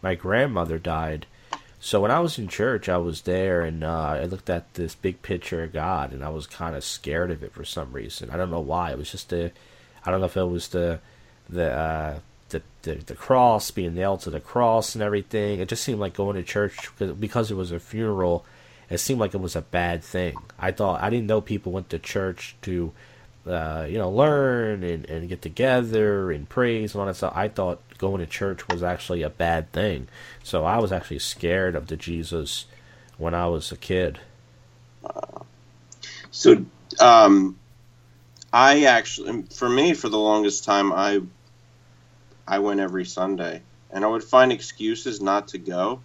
my 0.00 0.14
grandmother 0.14 0.78
died. 0.78 1.26
So 1.80 2.00
when 2.00 2.10
I 2.10 2.20
was 2.20 2.38
in 2.38 2.48
church, 2.48 2.88
I 2.88 2.96
was 2.96 3.22
there, 3.22 3.62
and 3.62 3.84
uh, 3.84 4.18
I 4.20 4.24
looked 4.24 4.50
at 4.50 4.74
this 4.74 4.94
big 4.94 5.22
picture 5.22 5.62
of 5.62 5.72
God, 5.72 6.12
and 6.12 6.24
I 6.24 6.28
was 6.28 6.46
kind 6.46 6.74
of 6.74 6.82
scared 6.82 7.30
of 7.30 7.42
it 7.42 7.52
for 7.52 7.64
some 7.64 7.92
reason. 7.92 8.30
I 8.30 8.36
don't 8.36 8.50
know 8.50 8.60
why. 8.60 8.90
It 8.90 8.98
was 8.98 9.12
just 9.12 9.28
the, 9.28 9.52
I 10.04 10.10
don't 10.10 10.20
know 10.20 10.26
if 10.26 10.36
it 10.36 10.44
was 10.44 10.68
the, 10.68 10.98
the, 11.48 11.70
uh, 11.70 12.18
the, 12.48 12.62
the, 12.82 12.94
the 12.96 13.14
cross 13.14 13.70
being 13.70 13.94
nailed 13.94 14.20
to 14.22 14.30
the 14.30 14.40
cross 14.40 14.94
and 14.96 15.02
everything. 15.02 15.60
It 15.60 15.68
just 15.68 15.84
seemed 15.84 16.00
like 16.00 16.14
going 16.14 16.36
to 16.36 16.42
church 16.42 16.90
because, 16.98 17.50
it 17.50 17.56
was 17.56 17.70
a 17.70 17.78
funeral. 17.78 18.44
It 18.90 18.98
seemed 18.98 19.20
like 19.20 19.34
it 19.34 19.40
was 19.40 19.54
a 19.54 19.62
bad 19.62 20.02
thing. 20.02 20.36
I 20.58 20.72
thought 20.72 21.02
I 21.02 21.10
didn't 21.10 21.26
know 21.26 21.40
people 21.40 21.72
went 21.72 21.90
to 21.90 21.98
church 21.98 22.56
to 22.62 22.92
uh, 23.48 23.86
you 23.88 23.98
know, 23.98 24.10
learn 24.10 24.82
and, 24.82 25.08
and 25.08 25.28
get 25.28 25.42
together 25.42 26.30
and 26.30 26.48
praise 26.48 26.92
and 26.92 27.00
all 27.00 27.06
that 27.06 27.16
stuff. 27.16 27.32
I 27.34 27.48
thought 27.48 27.80
going 27.98 28.20
to 28.20 28.26
church 28.26 28.66
was 28.68 28.82
actually 28.82 29.22
a 29.22 29.30
bad 29.30 29.70
thing. 29.72 30.08
So 30.42 30.64
I 30.64 30.78
was 30.78 30.92
actually 30.92 31.18
scared 31.18 31.74
of 31.74 31.88
the 31.88 31.96
Jesus 31.96 32.66
when 33.16 33.34
I 33.34 33.46
was 33.48 33.70
a 33.72 33.76
kid. 33.76 34.20
So, 36.30 36.64
um, 37.00 37.58
I 38.52 38.84
actually, 38.84 39.42
for 39.42 39.68
me, 39.68 39.94
for 39.94 40.08
the 40.08 40.18
longest 40.18 40.64
time, 40.64 40.92
I, 40.92 41.20
I 42.46 42.60
went 42.60 42.80
every 42.80 43.04
Sunday, 43.04 43.62
and 43.90 44.04
I 44.04 44.08
would 44.08 44.24
find 44.24 44.52
excuses 44.52 45.20
not 45.20 45.48
to 45.48 45.58
go. 45.58 46.00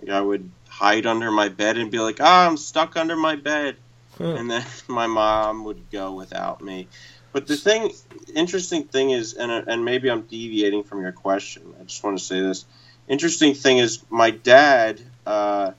Like 0.00 0.10
I 0.10 0.20
would 0.20 0.50
hide 0.68 1.06
under 1.06 1.30
my 1.30 1.48
bed 1.48 1.76
and 1.76 1.90
be 1.90 1.98
like, 1.98 2.18
"Ah, 2.20 2.46
I'm 2.46 2.56
stuck 2.56 2.96
under 2.96 3.16
my 3.16 3.36
bed," 3.36 3.76
and 4.18 4.50
then 4.50 4.64
my 4.88 5.06
mom 5.06 5.64
would 5.64 5.90
go 5.90 6.12
without 6.12 6.62
me. 6.62 6.88
But 7.32 7.46
the 7.46 7.56
thing, 7.56 7.92
interesting 8.34 8.84
thing 8.84 9.10
is, 9.10 9.34
and 9.34 9.50
and 9.68 9.84
maybe 9.84 10.10
I'm 10.10 10.22
deviating 10.22 10.84
from 10.84 11.02
your 11.02 11.12
question. 11.12 11.62
I 11.80 11.84
just 11.84 12.02
want 12.02 12.18
to 12.18 12.24
say 12.24 12.40
this. 12.40 12.64
Interesting 13.08 13.54
thing 13.54 13.78
is, 13.78 14.02
my 14.10 14.30
dad 14.30 15.00
uh, 15.26 15.72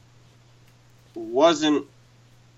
wasn't 1.14 1.86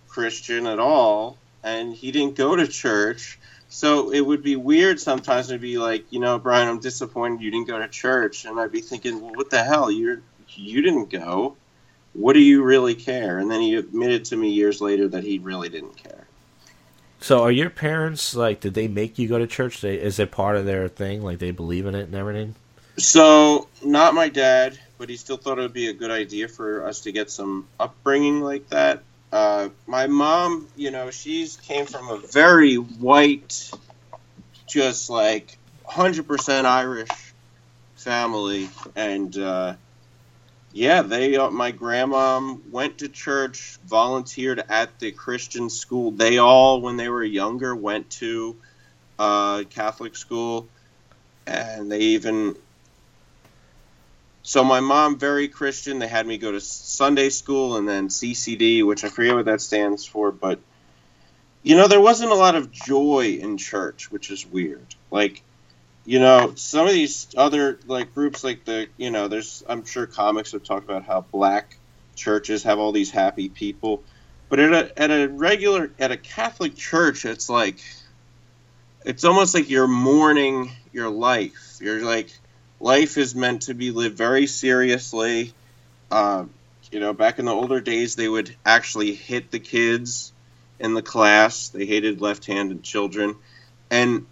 Christian 0.08 0.68
at 0.68 0.80
all, 0.80 1.38
and 1.64 1.94
he 1.94 2.12
didn't 2.12 2.36
go 2.36 2.56
to 2.56 2.68
church. 2.68 3.40
So 3.70 4.12
it 4.12 4.22
would 4.22 4.44
be 4.44 4.56
weird 4.56 5.00
sometimes 5.00 5.48
to 5.48 5.58
be 5.58 5.80
like, 5.80 6.06
you 6.12 6.20
know, 6.20 6.38
Brian, 6.38 6.68
I'm 6.68 6.80
disappointed 6.80 7.42
you 7.42 7.50
didn't 7.50 7.68
go 7.68 7.80
to 7.80 7.88
church, 7.88 8.46
and 8.46 8.60
I'd 8.60 8.72
be 8.72 8.82
thinking, 8.82 9.20
well, 9.20 9.34
what 9.34 9.50
the 9.50 9.64
hell? 9.64 9.90
You're 9.90 10.22
you 10.56 10.84
didn't 10.84 11.10
go. 11.10 11.56
What 12.14 12.34
do 12.34 12.40
you 12.40 12.62
really 12.62 12.94
care? 12.94 13.40
And 13.40 13.50
then 13.50 13.62
he 13.62 13.74
admitted 13.74 14.26
to 14.26 14.38
me 14.38 14.50
years 14.50 14.82
later 14.82 15.08
that 15.08 15.24
he 15.24 15.40
really 15.40 15.70
didn't 15.70 15.98
care. 15.98 16.23
So 17.24 17.42
are 17.42 17.52
your 17.54 17.70
parents 17.70 18.36
like? 18.36 18.60
Did 18.60 18.74
they 18.74 18.90
make 18.90 19.18
you 19.18 19.30
go 19.30 19.40
to 19.40 19.48
church? 19.48 19.80
They, 19.80 19.96
is 19.96 20.20
it 20.20 20.30
part 20.30 20.58
of 20.58 20.66
their 20.66 20.90
thing? 20.90 21.22
Like 21.22 21.40
they 21.40 21.52
believe 21.52 21.86
in 21.86 21.96
it 21.96 22.04
and 22.04 22.16
everything? 22.16 22.54
So, 22.98 23.70
not 23.82 24.14
my 24.14 24.28
dad, 24.28 24.78
but 24.98 25.08
he 25.08 25.16
still 25.16 25.38
thought 25.38 25.58
it 25.58 25.62
would 25.62 25.72
be 25.72 25.88
a 25.88 25.94
good 25.94 26.12
idea 26.12 26.50
for 26.50 26.86
us 26.86 27.00
to 27.04 27.14
get 27.14 27.32
some 27.32 27.66
upbringing 27.80 28.42
like 28.42 28.68
that. 28.72 29.04
Uh, 29.32 29.70
my 29.88 30.08
mom, 30.08 30.68
you 30.76 30.92
know, 30.92 31.12
she's 31.12 31.56
came 31.56 31.86
from 31.86 32.10
a 32.10 32.18
very 32.18 32.76
white, 32.76 33.72
just 34.68 35.10
like 35.10 35.58
100% 35.88 36.66
Irish 36.66 37.34
family. 37.96 38.70
And, 38.98 39.38
uh, 39.38 39.76
yeah, 40.74 41.04
they, 41.04 41.38
uh, 41.38 41.50
my 41.52 41.72
grandma 41.72 42.56
went 42.72 42.98
to 43.00 43.08
church, 43.08 43.78
volunteered 43.86 44.64
at 44.70 45.00
the 45.00 45.12
Christian 45.12 45.70
school. 45.70 46.12
They 46.12 46.40
all, 46.40 46.82
when 46.82 46.98
they 46.98 47.10
were 47.10 47.24
younger, 47.24 47.76
went 47.76 48.10
to 48.12 48.58
uh, 49.20 49.64
Catholic 49.70 50.16
school. 50.16 50.68
And 51.46 51.92
they 51.92 52.00
even 52.00 52.56
so 54.44 54.64
my 54.64 54.82
mom 54.82 55.18
very 55.18 55.48
christian 55.48 56.00
they 56.00 56.08
had 56.08 56.28
me 56.28 56.38
go 56.38 56.52
to 56.52 56.60
sunday 56.60 57.30
school 57.30 57.78
and 57.78 57.88
then 57.88 58.10
ccd 58.10 58.86
which 58.86 59.04
i 59.04 59.10
forget 59.10 59.34
what 59.34 59.46
that 59.46 59.62
stands 59.62 60.06
for 60.06 60.32
but 60.32 60.60
you 61.64 61.76
know 61.76 61.88
there 61.88 62.02
wasn't 62.02 62.30
a 62.30 62.36
lot 62.36 62.56
of 62.56 62.70
joy 62.72 63.38
in 63.42 63.58
church 63.58 64.12
which 64.12 64.30
is 64.30 64.46
weird 64.46 64.86
like 65.10 65.42
you 66.06 66.20
know 66.20 66.54
some 66.56 66.88
of 66.88 66.94
these 66.94 67.28
other 67.38 67.80
like 67.86 68.14
groups 68.14 68.44
like 68.44 68.66
the 68.66 68.88
you 68.98 69.12
know 69.12 69.28
there's 69.28 69.64
i'm 69.68 69.86
sure 69.86 70.06
comics 70.06 70.52
have 70.52 70.64
talked 70.64 70.86
about 70.86 71.04
how 71.04 71.22
black 71.22 71.78
churches 72.16 72.64
have 72.64 72.80
all 72.80 72.92
these 72.92 73.12
happy 73.12 73.50
people 73.50 74.04
but 74.50 74.60
at 74.60 74.74
a 74.74 75.02
at 75.02 75.12
a 75.12 75.28
regular 75.30 75.92
at 76.00 76.12
a 76.12 76.18
catholic 76.18 76.76
church 76.76 77.26
it's 77.26 77.50
like 77.50 77.80
it's 79.06 79.24
almost 79.24 79.54
like 79.54 79.70
you're 79.70 79.88
mourning 79.88 80.72
your 80.92 81.10
life 81.10 81.78
you're 81.80 82.04
like 82.04 82.30
life 82.84 83.18
is 83.18 83.34
meant 83.34 83.64
to 83.64 83.74
be 83.74 83.92
lived 83.92 84.18
very 84.18 84.46
seriously. 84.46 85.54
Uh, 86.12 86.46
you 86.92 87.00
know, 87.00 87.14
back 87.14 87.40
in 87.40 87.46
the 87.46 87.52
older 87.52 87.80
days, 87.80 88.16
they 88.16 88.28
would 88.28 88.56
actually 88.66 89.14
hit 89.14 89.50
the 89.50 89.60
kids 89.60 90.34
in 90.80 90.94
the 90.94 91.02
class. 91.02 91.70
They 91.70 91.86
hated 91.86 92.22
left-handed 92.22 92.84
children, 92.84 93.36
and 93.90 94.28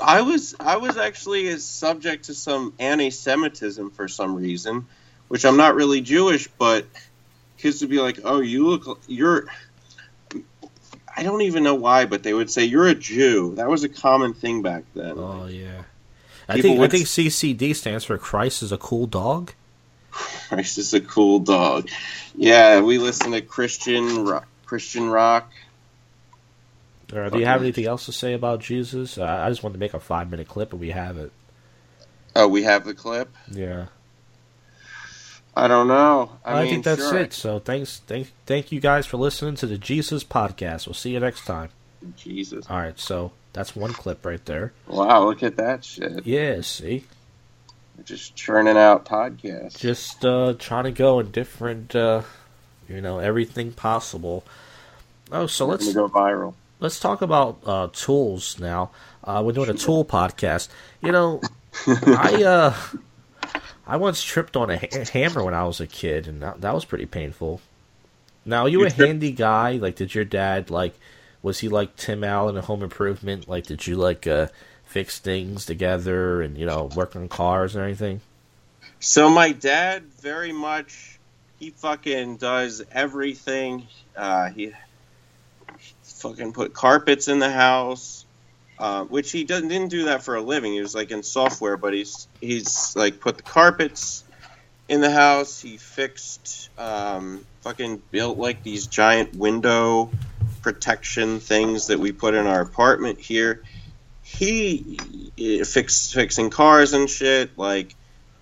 I 0.00 0.22
was 0.22 0.54
I 0.60 0.76
was 0.76 0.96
actually 0.96 1.56
subject 1.58 2.24
to 2.24 2.34
some 2.34 2.72
anti-Semitism 2.78 3.90
for 3.90 4.08
some 4.08 4.34
reason, 4.34 4.86
which 5.28 5.44
I'm 5.44 5.56
not 5.56 5.74
really 5.74 6.00
Jewish, 6.00 6.48
but 6.58 6.86
kids 7.58 7.80
would 7.80 7.90
be 7.90 8.00
like, 8.00 8.20
"Oh, 8.24 8.40
you 8.40 8.66
look 8.66 9.00
you're." 9.06 9.46
I 11.18 11.22
don't 11.22 11.42
even 11.42 11.62
know 11.62 11.74
why, 11.74 12.04
but 12.04 12.22
they 12.22 12.34
would 12.34 12.50
say 12.50 12.64
you're 12.64 12.88
a 12.88 12.94
Jew. 12.94 13.54
That 13.54 13.68
was 13.68 13.84
a 13.84 13.88
common 13.88 14.34
thing 14.34 14.62
back 14.62 14.84
then. 14.94 15.14
Oh 15.16 15.46
yeah. 15.46 15.82
I 16.48 16.56
People 16.56 16.70
think 16.70 16.80
I 16.82 16.88
think 16.88 17.06
CCD 17.06 17.74
stands 17.74 18.04
for 18.04 18.18
Christ 18.18 18.62
is 18.62 18.70
a 18.70 18.78
cool 18.78 19.06
dog. 19.06 19.52
Christ 20.10 20.78
is 20.78 20.94
a 20.94 21.00
cool 21.00 21.40
dog. 21.40 21.88
Yeah, 22.34 22.80
we 22.80 22.98
listen 22.98 23.32
to 23.32 23.40
Christian 23.40 24.24
rock, 24.24 24.46
Christian 24.64 25.10
rock. 25.10 25.52
Or 27.12 27.30
do 27.30 27.38
you 27.38 27.46
have 27.46 27.60
anything 27.60 27.86
else 27.86 28.06
to 28.06 28.12
say 28.12 28.32
about 28.32 28.60
Jesus? 28.60 29.16
Uh, 29.16 29.24
I 29.24 29.48
just 29.48 29.62
wanted 29.62 29.74
to 29.74 29.78
make 29.78 29.94
a 29.94 30.00
five 30.00 30.30
minute 30.30 30.48
clip, 30.48 30.72
and 30.72 30.80
we 30.80 30.90
have 30.90 31.16
it. 31.16 31.32
Oh, 32.34 32.48
we 32.48 32.64
have 32.64 32.84
the 32.84 32.94
clip. 32.94 33.32
Yeah. 33.50 33.86
I 35.56 35.68
don't 35.68 35.88
know. 35.88 36.32
I, 36.44 36.52
I, 36.52 36.62
mean, 36.62 36.72
think 36.72 36.84
that's 36.84 37.08
sure. 37.08 37.18
it. 37.18 37.32
So 37.32 37.58
thanks, 37.58 38.00
thank, 38.06 38.30
thank 38.44 38.72
you 38.72 38.80
guys 38.80 39.06
for 39.06 39.16
listening 39.16 39.54
to 39.56 39.66
the 39.66 39.78
Jesus 39.78 40.22
podcast. 40.22 40.86
We'll 40.86 40.94
see 40.94 41.12
you 41.12 41.20
next 41.20 41.46
time. 41.46 41.70
Jesus. 42.14 42.66
All 42.68 42.76
right, 42.76 42.98
so 42.98 43.32
that's 43.54 43.74
one 43.74 43.94
clip 43.94 44.26
right 44.26 44.44
there. 44.44 44.74
Wow, 44.86 45.24
look 45.24 45.42
at 45.42 45.56
that 45.56 45.82
shit. 45.82 46.26
Yeah, 46.26 46.60
see, 46.60 47.04
We're 47.96 48.04
just 48.04 48.36
churning 48.36 48.76
out 48.76 49.06
podcasts. 49.06 49.78
just 49.78 50.24
uh, 50.26 50.54
trying 50.58 50.84
to 50.84 50.92
go 50.92 51.20
in 51.20 51.30
different, 51.30 51.96
uh, 51.96 52.22
you 52.86 53.00
know, 53.00 53.18
everything 53.18 53.72
possible. 53.72 54.44
Oh, 55.32 55.46
so 55.46 55.66
Let's 55.66 55.84
let's 55.86 55.96
go 55.96 56.08
viral. 56.08 56.52
Let's 56.80 57.00
talk 57.00 57.22
about 57.22 57.58
uh, 57.64 57.88
tools 57.92 58.58
now. 58.58 58.90
Uh, 59.24 59.42
we're 59.44 59.52
doing 59.52 59.70
a 59.70 59.74
tool 59.74 60.04
podcast. 60.04 60.68
You 61.02 61.12
know, 61.12 61.40
I 61.86 62.42
uh, 62.42 62.74
I 63.86 63.96
once 63.96 64.22
tripped 64.22 64.56
on 64.56 64.70
a 64.70 64.78
ha- 64.78 65.04
hammer 65.12 65.44
when 65.44 65.54
I 65.54 65.64
was 65.64 65.80
a 65.80 65.86
kid, 65.86 66.26
and 66.26 66.42
that, 66.42 66.60
that 66.60 66.74
was 66.74 66.84
pretty 66.84 67.06
painful. 67.06 67.60
Now, 68.44 68.62
are 68.62 68.68
you, 68.68 68.80
You 68.80 68.86
a 68.86 68.92
handy 68.92 69.32
guy? 69.32 69.72
Like, 69.72 69.96
did 69.96 70.14
your 70.14 70.24
dad 70.24 70.70
like? 70.70 70.94
Was 71.42 71.60
he 71.60 71.68
like 71.68 71.96
Tim 71.96 72.24
Allen 72.24 72.56
in 72.56 72.64
Home 72.64 72.82
Improvement? 72.82 73.48
Like, 73.48 73.66
did 73.66 73.86
you 73.86 73.96
like 73.96 74.26
uh, 74.26 74.48
fix 74.84 75.18
things 75.18 75.64
together 75.66 76.42
and 76.42 76.56
you 76.56 76.66
know 76.66 76.90
work 76.96 77.14
on 77.16 77.28
cars 77.28 77.74
and 77.74 77.82
everything? 77.82 78.20
So 78.98 79.28
my 79.28 79.52
dad 79.52 80.04
very 80.04 80.52
much 80.52 81.18
he 81.58 81.70
fucking 81.70 82.36
does 82.36 82.82
everything. 82.90 83.86
Uh, 84.16 84.50
he 84.50 84.72
fucking 86.28 86.52
put 86.52 86.72
carpets 86.72 87.28
in 87.28 87.38
the 87.38 87.50
house, 87.50 88.24
uh, 88.78 89.04
which 89.04 89.32
he 89.32 89.44
doesn't 89.44 89.68
didn't 89.68 89.88
do 89.88 90.04
that 90.06 90.22
for 90.22 90.36
a 90.36 90.40
living. 90.40 90.72
He 90.72 90.80
was 90.80 90.94
like 90.94 91.10
in 91.10 91.22
software, 91.22 91.76
but 91.76 91.94
he's 91.94 92.28
he's 92.40 92.94
like 92.96 93.20
put 93.20 93.36
the 93.36 93.42
carpets 93.42 94.24
in 94.88 95.00
the 95.00 95.10
house. 95.10 95.60
He 95.60 95.76
fixed 95.76 96.70
um, 96.78 97.44
fucking 97.62 98.02
built 98.10 98.38
like 98.38 98.62
these 98.62 98.86
giant 98.86 99.34
window 99.34 100.10
protection 100.62 101.40
things 101.40 101.88
that 101.88 101.98
we 101.98 102.12
put 102.12 102.34
in 102.34 102.46
our 102.46 102.60
apartment 102.60 103.20
here. 103.20 103.62
He 104.22 104.98
eh, 105.38 105.64
fix 105.64 106.12
fixing 106.12 106.50
cars 106.50 106.92
and 106.92 107.08
shit. 107.08 107.56
Like, 107.56 107.94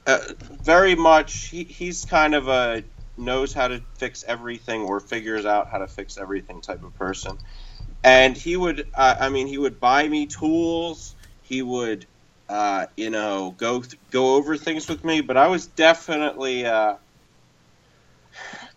uh, 0.06 0.18
very 0.62 0.94
much, 0.94 1.48
he, 1.48 1.64
he's 1.64 2.06
kind 2.06 2.34
of 2.34 2.48
a 2.48 2.82
knows 3.16 3.52
how 3.52 3.68
to 3.68 3.80
fix 3.96 4.24
everything 4.26 4.82
or 4.82 5.00
figures 5.00 5.46
out 5.46 5.68
how 5.68 5.78
to 5.78 5.86
fix 5.86 6.18
everything 6.18 6.60
type 6.60 6.82
of 6.82 6.94
person. 6.98 7.38
And 8.04 8.36
he 8.36 8.56
would, 8.56 8.86
uh, 8.94 9.16
I 9.20 9.30
mean, 9.30 9.48
he 9.48 9.58
would 9.58 9.80
buy 9.80 10.08
me 10.08 10.28
tools. 10.28 11.16
He 11.42 11.62
would, 11.62 12.06
uh, 12.48 12.86
you 12.96 13.10
know, 13.10 13.52
go 13.58 13.82
th- 13.82 14.00
go 14.12 14.36
over 14.36 14.56
things 14.58 14.88
with 14.88 15.04
me. 15.04 15.22
But 15.22 15.38
I 15.38 15.48
was 15.48 15.68
definitely, 15.68 16.66
uh, 16.66 16.96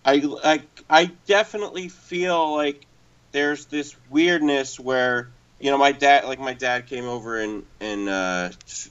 I, 0.05 0.23
I, 0.43 0.63
I 0.89 1.05
definitely 1.27 1.89
feel 1.89 2.55
like 2.55 2.87
there's 3.33 3.67
this 3.67 3.95
weirdness 4.09 4.79
where 4.79 5.33
you 5.59 5.71
know 5.71 5.77
my 5.77 5.91
dad 5.93 6.25
like 6.25 6.39
my 6.39 6.53
dad 6.53 6.87
came 6.87 7.05
over 7.05 7.39
and 7.39 7.63
and 7.81 8.09
uh, 8.09 8.49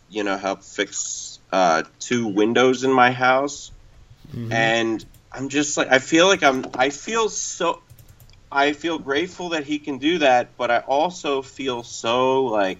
you 0.09 0.25
know 0.25 0.37
helped 0.37 0.65
fix 0.65 1.41
uh, 1.53 1.85
two 2.01 2.29
windows 2.29 2.85
in 2.85 2.93
my 2.93 3.11
house 3.13 3.73
Mhm. 4.35 4.51
and 4.53 5.05
i'm 5.33 5.49
just 5.49 5.77
like 5.77 5.89
i 5.93 5.99
feel 5.99 6.27
like 6.27 6.43
i'm 6.45 6.67
i 6.75 6.91
feel 6.91 7.29
so 7.29 7.83
i 8.57 8.73
feel 8.73 8.99
grateful 8.99 9.51
that 9.51 9.65
he 9.65 9.79
can 9.79 9.99
do 9.99 10.19
that 10.19 10.57
but 10.57 10.71
i 10.71 10.79
also 10.79 11.43
feel 11.43 11.83
so 11.83 12.45
like 12.45 12.79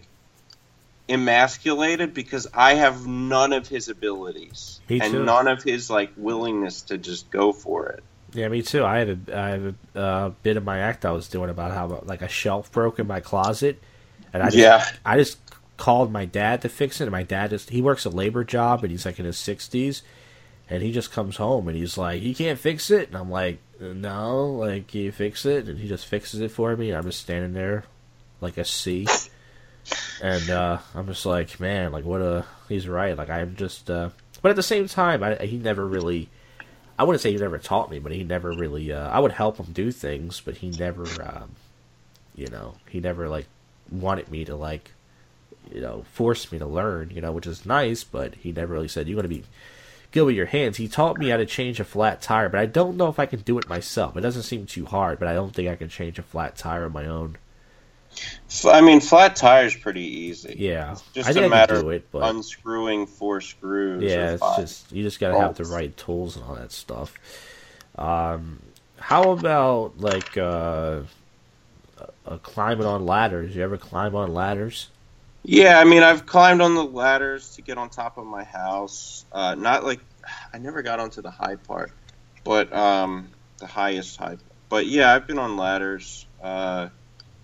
emasculated 1.09 2.13
because 2.15 2.47
i 2.53 2.75
have 2.75 3.07
none 3.07 3.53
of 3.53 3.69
his 3.69 3.89
abilities 3.89 4.81
and 4.89 5.25
none 5.25 5.47
of 5.47 5.63
his 5.63 5.89
like 5.91 6.11
willingness 6.17 6.83
to 6.83 6.99
just 6.99 7.31
go 7.31 7.53
for 7.53 7.87
it 7.89 8.03
Yeah, 8.35 8.49
me 8.49 8.61
too. 8.63 8.85
I 8.85 8.99
had 8.99 9.09
a, 9.09 9.19
I 9.39 9.49
had 9.49 9.75
a 9.95 9.99
uh, 9.99 10.29
bit 10.43 10.57
of 10.57 10.65
my 10.65 10.79
act 10.81 11.07
I 11.07 11.13
was 11.13 11.29
doing 11.29 11.49
about 11.49 11.73
how 11.73 12.03
like 12.05 12.23
a 12.23 12.29
shelf 12.29 12.71
broke 12.73 12.99
in 12.99 13.07
my 13.07 13.21
closet, 13.21 13.81
and 14.33 14.43
I 14.43 14.47
just, 14.47 14.59
Yeah. 14.59 14.85
I 15.07 15.17
just 15.17 15.39
called 15.77 16.13
my 16.13 16.25
dad 16.27 16.61
to 16.63 16.69
fix 16.69 17.01
it. 17.01 17.05
And 17.05 17.13
my 17.13 17.23
dad 17.23 17.51
just 17.51 17.71
he 17.71 17.81
works 17.81 18.05
a 18.05 18.11
labor 18.11 18.45
job 18.45 18.83
and 18.83 18.91
he's 18.91 19.07
like 19.07 19.19
in 19.19 19.25
his 19.25 19.39
sixties, 19.39 20.03
and 20.69 20.83
he 20.83 20.93
just 20.93 21.13
comes 21.13 21.37
home 21.37 21.69
and 21.69 21.77
he's 21.79 21.97
like, 21.97 22.21
"You 22.23 22.35
can't 22.35 22.59
fix 22.59 22.91
it," 22.91 23.09
and 23.09 23.17
I'm 23.17 23.31
like, 23.31 23.59
"No, 23.81 24.47
like 24.47 24.95
you 24.95 25.13
fix 25.13 25.45
it?" 25.45 25.69
And 25.69 25.79
he 25.79 25.89
just 25.89 26.07
fixes 26.07 26.41
it 26.41 26.51
for 26.51 26.77
me. 26.77 26.93
I'm 26.93 27.05
just 27.05 27.21
standing 27.21 27.53
there 27.53 27.85
like 28.41 28.59
a 28.59 28.65
C, 28.65 29.07
and 30.23 30.51
uh, 30.51 30.79
I'm 30.95 31.07
just 31.07 31.27
like, 31.27 31.59
man, 31.61 31.93
like 31.93 32.05
what 32.05 32.21
a 32.21 32.45
he's 32.69 32.89
right. 32.89 33.17
Like 33.17 33.31
I'm 33.31 33.57
just, 33.57 33.91
uh, 33.91 34.11
but 34.43 34.51
at 34.51 34.57
the 34.57 34.63
same 34.63 34.89
time, 34.89 35.23
I, 35.23 35.37
he 35.37 35.59
never 35.59 35.87
really. 35.87 36.29
I 36.99 37.05
wouldn't 37.05 37.21
say 37.21 37.31
he 37.31 37.37
never 37.37 37.59
taught 37.59 37.91
me, 37.91 37.99
but 37.99 38.13
he 38.13 38.25
never 38.25 38.51
really. 38.51 38.93
Uh, 38.93 39.09
I 39.09 39.19
would 39.19 39.33
help 39.33 39.59
him 39.59 39.73
do 39.73 39.93
things, 39.93 40.41
but 40.41 40.57
he 40.57 40.71
never, 40.71 41.05
um, 41.23 41.51
you 42.35 42.47
know, 42.47 42.77
he 42.89 43.01
never 43.01 43.29
like 43.29 43.47
wanted 43.91 44.31
me 44.31 44.47
to 44.47 44.57
like, 44.57 44.93
you 45.71 45.83
know, 45.83 46.05
force 46.13 46.51
me 46.51 46.59
to 46.59 46.67
learn. 46.67 47.11
You 47.15 47.21
know, 47.21 47.33
which 47.33 47.47
is 47.47 47.67
nice, 47.67 48.03
but 48.03 48.35
he 48.37 48.53
never 48.53 48.73
really 48.73 48.89
said 48.89 49.09
you're 49.09 49.21
going 49.21 49.31
to 49.31 49.43
be 49.43 49.45
good 50.17 50.25
with 50.27 50.35
your 50.37 50.47
hands. 50.47 50.79
He 50.79 50.89
taught 50.89 51.19
me 51.19 51.29
how 51.29 51.37
to 51.37 51.45
change 51.45 51.79
a 51.79 51.85
flat 51.85 52.23
tire, 52.23 52.49
but 52.49 52.59
I 52.59 52.65
don't 52.67 52.97
know 52.97 53.09
if 53.09 53.19
I 53.19 53.27
can 53.27 53.41
do 53.41 53.59
it 53.59 53.69
myself. 53.69 54.17
It 54.17 54.23
doesn't 54.23 54.45
seem 54.45 54.65
too 54.65 54.87
hard, 54.87 55.19
but 55.19 55.29
I 55.29 55.35
don't 55.35 55.55
think 55.55 55.69
I 55.69 55.77
can 55.77 55.89
change 55.91 56.19
a 56.19 56.23
flat 56.23 56.57
tire 56.57 56.87
on 56.87 56.93
my 56.93 57.07
own. 57.07 57.37
I 58.65 58.81
mean, 58.81 59.01
flat 59.01 59.37
tires 59.37 59.77
pretty 59.77 60.01
easy. 60.01 60.57
Yeah, 60.59 60.93
It's 60.93 61.03
just 61.13 61.29
I 61.29 61.33
a 61.33 61.35
think 61.35 61.51
matter 61.51 61.75
can 61.75 61.83
do 61.83 61.89
of 61.89 61.95
it, 61.97 62.09
but 62.11 62.23
unscrewing 62.35 63.07
four 63.07 63.43
screws. 63.43 64.03
yeah, 64.03 64.33
it's 64.33 64.41
five. 64.41 64.59
just 64.59 64.91
you 64.91 65.03
just 65.03 65.21
gotta 65.21 65.39
have 65.39 65.57
the 65.57 65.65
right 65.65 65.95
tools 65.99 66.37
and 66.37 66.45
all 66.47 66.55
that 66.55 66.73
stuff. 66.73 67.13
Um, 67.99 68.61
how 68.99 69.33
about 69.33 69.99
like 70.01 70.35
uh, 70.39 71.01
uh, 72.27 72.39
climbing 72.43 72.87
on 72.87 73.05
ladders? 73.05 73.55
You 73.55 73.63
ever 73.63 73.77
climb 73.77 74.15
on 74.15 74.33
ladders? 74.33 74.89
Yeah, 75.49 75.79
I 75.79 75.85
mean, 75.85 76.03
I've 76.03 76.27
climbed 76.27 76.61
on 76.61 76.75
the 76.75 76.85
ladders 76.85 77.55
to 77.55 77.63
get 77.63 77.79
on 77.79 77.89
top 77.89 78.19
of 78.19 78.27
my 78.27 78.43
house. 78.43 79.25
Uh, 79.31 79.55
not 79.55 79.85
like 79.85 80.01
I 80.53 80.59
never 80.59 80.83
got 80.83 80.99
onto 80.99 81.23
the 81.23 81.31
high 81.31 81.55
part, 81.55 81.93
but 82.43 82.73
um, 82.73 83.29
the 83.59 83.67
highest 83.69 84.17
high. 84.17 84.39
But 84.69 84.87
yeah, 84.87 85.15
I've 85.15 85.29
been 85.29 85.39
on 85.39 85.57
ladders. 85.57 86.27
Uh, 86.43 86.89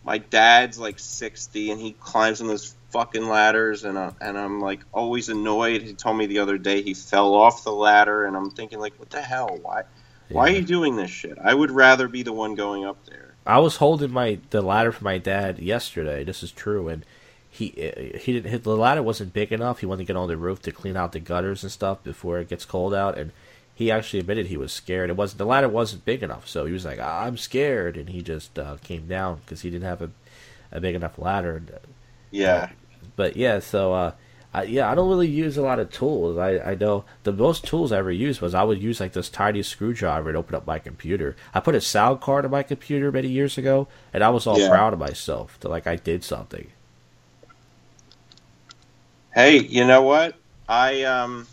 my 0.05 0.19
dad's 0.19 0.81
like 0.81 0.99
sixty, 0.99 1.71
and 1.71 1.81
he 1.81 1.93
climbs 1.93 2.41
on 2.41 2.49
those 2.49 2.75
fucking 2.91 3.29
ladders, 3.29 3.85
and 3.85 3.97
uh, 3.97 4.11
and 4.21 4.37
I'm 4.37 4.61
like 4.61 4.81
always 4.93 5.29
annoyed. 5.29 5.83
He 5.83 5.95
told 5.95 6.17
me 6.17 6.27
the 6.27 6.41
other 6.41 6.59
day 6.59 6.83
he 6.83 6.95
fell 6.95 7.35
off 7.35 7.63
the 7.63 7.71
ladder, 7.71 8.25
and 8.25 8.37
I'm 8.37 8.51
thinking 8.51 8.81
like, 8.81 8.99
what 8.99 9.11
the 9.11 9.23
hell? 9.23 9.61
Why? 9.63 9.83
Why 10.29 10.49
are 10.49 10.53
you 10.53 10.63
doing 10.63 10.97
this 10.97 11.11
shit? 11.11 11.39
I 11.39 11.55
would 11.55 11.71
rather 11.71 12.09
be 12.09 12.25
the 12.25 12.33
one 12.33 12.57
going 12.57 12.85
up 12.85 13.05
there. 13.07 13.37
I 13.47 13.61
was 13.61 13.77
holding 13.77 14.11
my 14.11 14.41
the 14.51 14.61
ladder 14.61 14.91
for 14.91 15.05
my 15.05 15.19
dad 15.19 15.61
yesterday. 15.61 16.25
This 16.25 16.43
is 16.43 16.51
true, 16.51 16.89
and 16.89 17.05
he 17.53 17.67
he 18.19 18.33
didn't 18.33 18.51
hit 18.51 18.65
the 18.65 18.77
ladder 18.77 19.03
wasn't 19.03 19.33
big 19.35 19.53
enough. 19.53 19.81
He 19.81 19.87
wanted 19.87 20.05
to 20.05 20.07
get 20.07 20.17
on 20.17 20.27
the 20.29 20.37
roof 20.39 20.63
to 20.63 20.73
clean 20.73 20.97
out 20.97 21.13
the 21.13 21.21
gutters 21.21 21.63
and 21.63 21.71
stuff 21.71 22.03
before 22.03 22.39
it 22.41 22.49
gets 22.49 22.65
cold 22.65 22.95
out, 22.95 23.19
and 23.19 23.31
he 23.75 23.91
actually 23.91 24.21
admitted 24.21 24.47
he 24.47 24.57
was 24.57 24.73
scared. 24.73 25.11
It 25.11 25.17
wasn't 25.17 25.39
the 25.39 25.45
ladder 25.47 25.69
wasn't 25.69 26.05
big 26.07 26.23
enough, 26.23 26.49
so 26.49 26.65
he 26.65 26.73
was 26.73 26.85
like, 26.87 26.99
"Ah, 27.01 27.25
"I'm 27.25 27.37
scared," 27.37 27.97
and 27.99 28.09
he 28.09 28.23
just 28.23 28.59
uh, 28.59 28.77
came 28.83 29.07
down 29.07 29.41
because 29.45 29.61
he 29.63 29.71
didn't 29.71 29.89
have 29.89 30.03
a 30.03 30.11
a 30.73 30.81
big 30.81 30.95
enough 30.95 31.19
ladder. 31.19 31.63
Uh, 31.73 31.79
Yeah. 32.31 32.71
but 33.17 33.37
yeah, 33.37 33.59
so 33.59 33.93
uh, 33.93 34.13
I, 34.55 34.63
yeah, 34.65 34.91
I 34.91 34.95
don't 34.95 35.09
really 35.11 35.29
use 35.29 35.59
a 35.59 35.63
lot 35.63 35.79
of 35.79 35.91
tools. 35.91 36.39
I, 36.39 36.59
I 36.59 36.75
know 36.75 37.05
the 37.25 37.33
most 37.33 37.65
tools 37.67 37.93
I 37.93 37.99
ever 37.99 38.11
used 38.13 38.41
was 38.41 38.55
I 38.55 38.63
would 38.63 38.83
use 38.83 39.01
like 39.01 39.13
this 39.13 39.29
tiny 39.29 39.63
screwdriver 39.63 40.33
to 40.33 40.39
open 40.39 40.55
up 40.55 40.67
my 40.67 40.79
computer. 40.79 41.37
I 41.55 41.61
put 41.61 41.75
a 41.75 41.81
sound 41.83 42.23
card 42.23 42.47
in 42.47 42.51
my 42.51 42.63
computer 42.63 43.13
many 43.13 43.29
years 43.29 43.59
ago, 43.59 43.89
and 44.15 44.25
I 44.25 44.31
was 44.31 44.47
all 44.47 44.59
Yeah. 44.59 44.69
proud 44.71 44.95
of 44.95 44.99
myself 44.99 45.59
that 45.61 45.69
like 45.69 45.87
I 45.87 45.97
did 45.97 46.25
something. 46.25 46.69
Hey, 49.35 49.61
you 49.61 49.87
know 49.87 50.03
what? 50.03 50.35
I 50.69 51.05
um, 51.05 51.47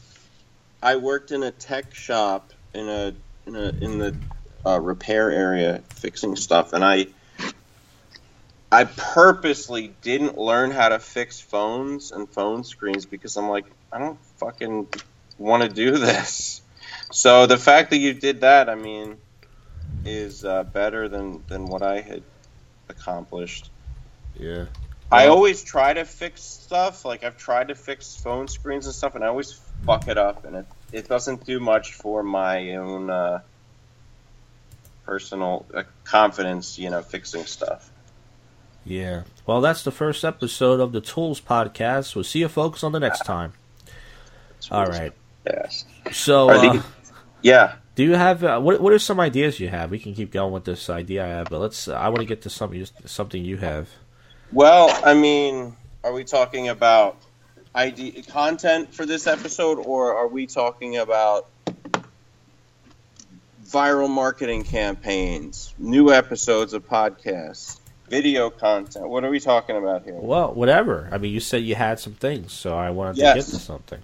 I 0.81 0.97
worked 0.97 1.31
in 1.31 1.43
a 1.43 1.51
tech 1.51 1.95
shop 1.95 2.51
in 2.73 2.89
a 2.89 3.15
in 3.47 3.55
a 3.55 3.69
in 3.81 3.99
the 3.99 4.17
uh, 4.65 4.81
repair 4.81 5.31
area 5.31 5.81
fixing 5.89 6.35
stuff, 6.35 6.73
and 6.73 6.83
I 6.83 7.07
I 8.69 8.83
purposely 8.83 9.95
didn't 10.01 10.37
learn 10.37 10.71
how 10.71 10.89
to 10.89 10.99
fix 10.99 11.39
phones 11.39 12.11
and 12.11 12.29
phone 12.33 12.65
screens 12.65 13.05
because 13.05 13.37
I'm 13.37 13.47
like 13.47 13.65
I 13.93 13.99
don't 13.99 14.19
fucking 14.41 14.87
want 15.37 15.63
to 15.63 15.69
do 15.69 15.91
this. 15.97 16.61
So 17.13 17.45
the 17.45 17.57
fact 17.57 17.91
that 17.91 17.97
you 17.97 18.13
did 18.13 18.41
that, 18.41 18.69
I 18.69 18.75
mean, 18.75 19.19
is 20.03 20.43
uh, 20.43 20.65
better 20.65 21.07
than 21.07 21.45
than 21.47 21.65
what 21.65 21.81
I 21.81 22.01
had 22.01 22.23
accomplished. 22.89 23.71
Yeah, 24.35 24.65
I 25.11 25.27
always 25.27 25.63
try 25.63 25.93
to 25.93 26.05
fix 26.05 26.41
stuff. 26.43 27.03
Like 27.05 27.23
I've 27.23 27.37
tried 27.37 27.69
to 27.69 27.75
fix 27.75 28.15
phone 28.15 28.47
screens 28.47 28.85
and 28.85 28.93
stuff, 28.93 29.15
and 29.15 29.23
I 29.23 29.27
always 29.27 29.53
fuck 29.85 30.07
it 30.07 30.17
up, 30.17 30.45
and 30.45 30.55
it 30.57 30.65
it 30.91 31.07
doesn't 31.07 31.45
do 31.45 31.59
much 31.59 31.93
for 31.93 32.21
my 32.23 32.75
own 32.75 33.09
uh, 33.09 33.39
personal 35.05 35.65
uh, 35.73 35.83
confidence. 36.03 36.77
You 36.77 36.89
know, 36.89 37.01
fixing 37.01 37.45
stuff. 37.45 37.89
yeah. 38.85 39.23
Well, 39.45 39.61
that's 39.61 39.83
the 39.83 39.91
first 39.91 40.23
episode 40.23 40.79
of 40.79 40.91
the 40.91 41.01
Tools 41.01 41.41
Podcast. 41.41 42.13
We'll 42.15 42.23
see 42.23 42.39
you 42.39 42.47
folks 42.47 42.83
on 42.83 42.91
the 42.91 42.99
next 42.99 43.25
time. 43.25 43.53
All 44.69 44.85
right. 44.85 45.11
Yes. 45.45 45.85
So, 46.11 46.49
uh, 46.49 46.73
the- 46.73 46.85
Yeah. 47.41 47.75
do 47.95 48.03
you 48.03 48.13
have 48.15 48.43
uh, 48.43 48.59
what? 48.59 48.79
What 48.81 48.93
are 48.93 48.99
some 48.99 49.19
ideas 49.19 49.59
you 49.59 49.69
have? 49.69 49.89
We 49.89 49.97
can 49.97 50.13
keep 50.13 50.31
going 50.31 50.53
with 50.53 50.65
this 50.65 50.89
idea 50.89 51.25
I 51.25 51.27
have, 51.29 51.47
but 51.49 51.59
let's. 51.59 51.87
Uh, 51.87 51.93
I 51.95 52.09
want 52.09 52.19
to 52.19 52.25
get 52.25 52.43
to 52.43 52.49
something. 52.49 52.85
Something 53.05 53.43
you 53.43 53.57
have. 53.57 53.89
Well, 54.51 54.99
I 55.05 55.13
mean, 55.13 55.75
are 56.03 56.11
we 56.11 56.23
talking 56.23 56.69
about 56.69 57.17
ID 57.75 58.23
content 58.23 58.91
for 58.91 59.05
this 59.05 59.27
episode, 59.27 59.77
or 59.77 60.15
are 60.15 60.27
we 60.27 60.47
talking 60.47 60.97
about 60.97 61.47
viral 63.63 64.09
marketing 64.09 64.63
campaigns, 64.63 65.75
new 65.77 66.11
episodes 66.11 66.73
of 66.73 66.87
podcasts, 66.87 67.79
video 68.09 68.49
content? 68.49 69.07
What 69.07 69.23
are 69.23 69.29
we 69.29 69.39
talking 69.39 69.77
about 69.77 70.03
here? 70.03 70.15
Well, 70.15 70.51
whatever. 70.51 71.09
I 71.11 71.19
mean, 71.19 71.31
you 71.31 71.39
said 71.39 71.61
you 71.61 71.75
had 71.75 71.99
some 71.99 72.13
things, 72.13 72.51
so 72.51 72.75
I 72.75 72.89
wanted 72.89 73.17
to 73.17 73.21
get 73.21 73.35
to 73.35 73.59
something. 73.59 74.01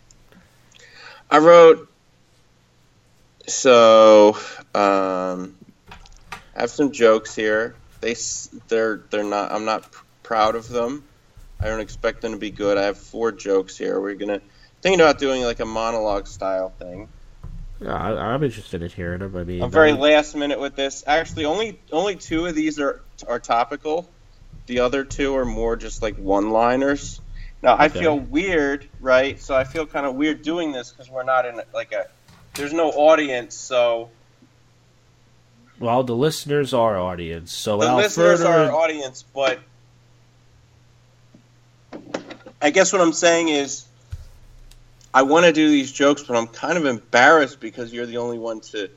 I 1.31 1.39
wrote. 1.39 1.89
So, 3.47 4.37
um, 4.75 5.55
I 6.55 6.61
have 6.61 6.69
some 6.69 6.91
jokes 6.91 7.35
here. 7.35 7.75
They, 8.01 8.15
they're, 8.67 9.01
they're 9.09 9.23
not. 9.23 9.51
I'm 9.51 9.65
not 9.65 9.91
proud 10.25 10.55
of 10.55 10.67
them. 10.67 11.03
I 11.59 11.65
don't 11.65 11.79
expect 11.79 12.21
them 12.21 12.33
to 12.33 12.37
be 12.37 12.51
good. 12.51 12.77
I 12.77 12.83
have 12.83 12.97
four 12.97 13.31
jokes 13.31 13.77
here. 13.77 14.01
We're 14.01 14.15
gonna 14.15 14.41
thinking 14.81 14.99
about 14.99 15.19
doing 15.19 15.43
like 15.43 15.59
a 15.59 15.65
monologue 15.65 16.27
style 16.27 16.69
thing. 16.69 17.07
Yeah, 17.79 17.93
I, 17.93 18.33
I'm 18.33 18.43
interested 18.43 18.81
in 18.81 18.89
hearing 18.89 19.19
them. 19.19 19.35
I 19.35 19.43
mean, 19.43 19.61
I'm 19.61 19.71
very 19.71 19.91
I- 19.91 19.95
last 19.95 20.35
minute 20.35 20.59
with 20.59 20.75
this. 20.75 21.03
Actually, 21.05 21.45
only 21.45 21.79
only 21.91 22.15
two 22.15 22.45
of 22.47 22.55
these 22.55 22.79
are 22.79 23.01
are 23.27 23.39
topical. 23.39 24.09
The 24.65 24.79
other 24.79 25.03
two 25.03 25.35
are 25.37 25.45
more 25.45 25.75
just 25.75 26.01
like 26.01 26.15
one 26.17 26.49
liners. 26.49 27.21
Now 27.61 27.75
I 27.77 27.89
feel 27.89 28.17
weird, 28.17 28.87
right? 28.99 29.39
So 29.39 29.55
I 29.55 29.63
feel 29.63 29.85
kind 29.85 30.05
of 30.05 30.15
weird 30.15 30.41
doing 30.41 30.71
this 30.71 30.91
because 30.91 31.09
we're 31.09 31.23
not 31.23 31.45
in 31.45 31.61
like 31.73 31.93
a. 31.93 32.07
There's 32.55 32.73
no 32.73 32.89
audience, 32.89 33.53
so 33.53 34.09
well, 35.79 36.03
the 36.03 36.15
listeners 36.15 36.73
are 36.73 36.95
our 36.95 36.99
audience. 36.99 37.51
So 37.51 37.77
the 37.77 37.95
listeners 37.95 38.39
further, 38.39 38.49
are 38.49 38.71
our 38.71 38.71
audience. 38.71 39.23
But 39.23 39.59
I 42.65 42.71
guess 42.71 42.91
what 42.91 42.99
I'm 42.99 43.13
saying 43.13 43.49
is, 43.49 43.85
I 45.13 45.21
want 45.21 45.45
to 45.45 45.53
do 45.53 45.69
these 45.69 45.91
jokes, 45.91 46.23
but 46.23 46.35
I'm 46.35 46.47
kind 46.47 46.79
of 46.79 46.85
embarrassed 46.87 47.59
because 47.59 47.93
you're 47.93 48.07
the 48.07 48.17
only 48.17 48.39
one 48.39 48.59
to, 48.71 48.89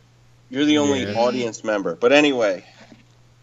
you're 0.49 0.65
the 0.65 0.79
only 0.79 1.03
Yeah. 1.05 1.13
audience 1.21 1.63
member. 1.63 1.95
But 1.95 2.13
anyway, 2.13 2.65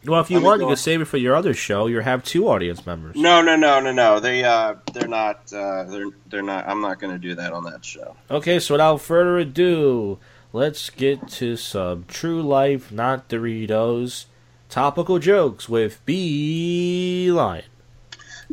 Well, 0.03 0.21
if 0.21 0.31
you 0.31 0.41
want, 0.41 0.61
you 0.61 0.67
can 0.67 0.77
save 0.77 0.99
it 1.01 1.05
for 1.05 1.17
your 1.17 1.35
other 1.35 1.53
show. 1.53 1.85
You 1.85 1.99
have 1.99 2.23
two 2.23 2.47
audience 2.47 2.87
members. 2.87 3.15
no, 3.15 3.43
no, 3.43 3.55
no, 3.55 3.79
no, 3.79 3.91
no. 3.91 4.19
They, 4.19 4.43
uh, 4.43 4.75
they're 4.93 5.07
not, 5.07 5.53
uh, 5.53 5.83
they're, 5.83 6.09
they're 6.27 6.41
not. 6.41 6.67
I'm 6.67 6.81
not 6.81 6.99
going 6.99 7.13
to 7.13 7.19
do 7.19 7.35
that 7.35 7.53
on 7.53 7.63
that 7.65 7.85
show. 7.85 8.15
Okay, 8.31 8.59
so 8.59 8.73
without 8.73 9.01
further 9.01 9.37
ado, 9.37 10.17
let's 10.53 10.89
get 10.89 11.27
to 11.33 11.55
some 11.55 12.05
true 12.07 12.41
life, 12.41 12.91
not 12.91 13.29
Doritos, 13.29 14.25
topical 14.69 15.19
jokes 15.19 15.69
with 15.69 16.03
B 16.05 17.31
Lion. 17.31 17.63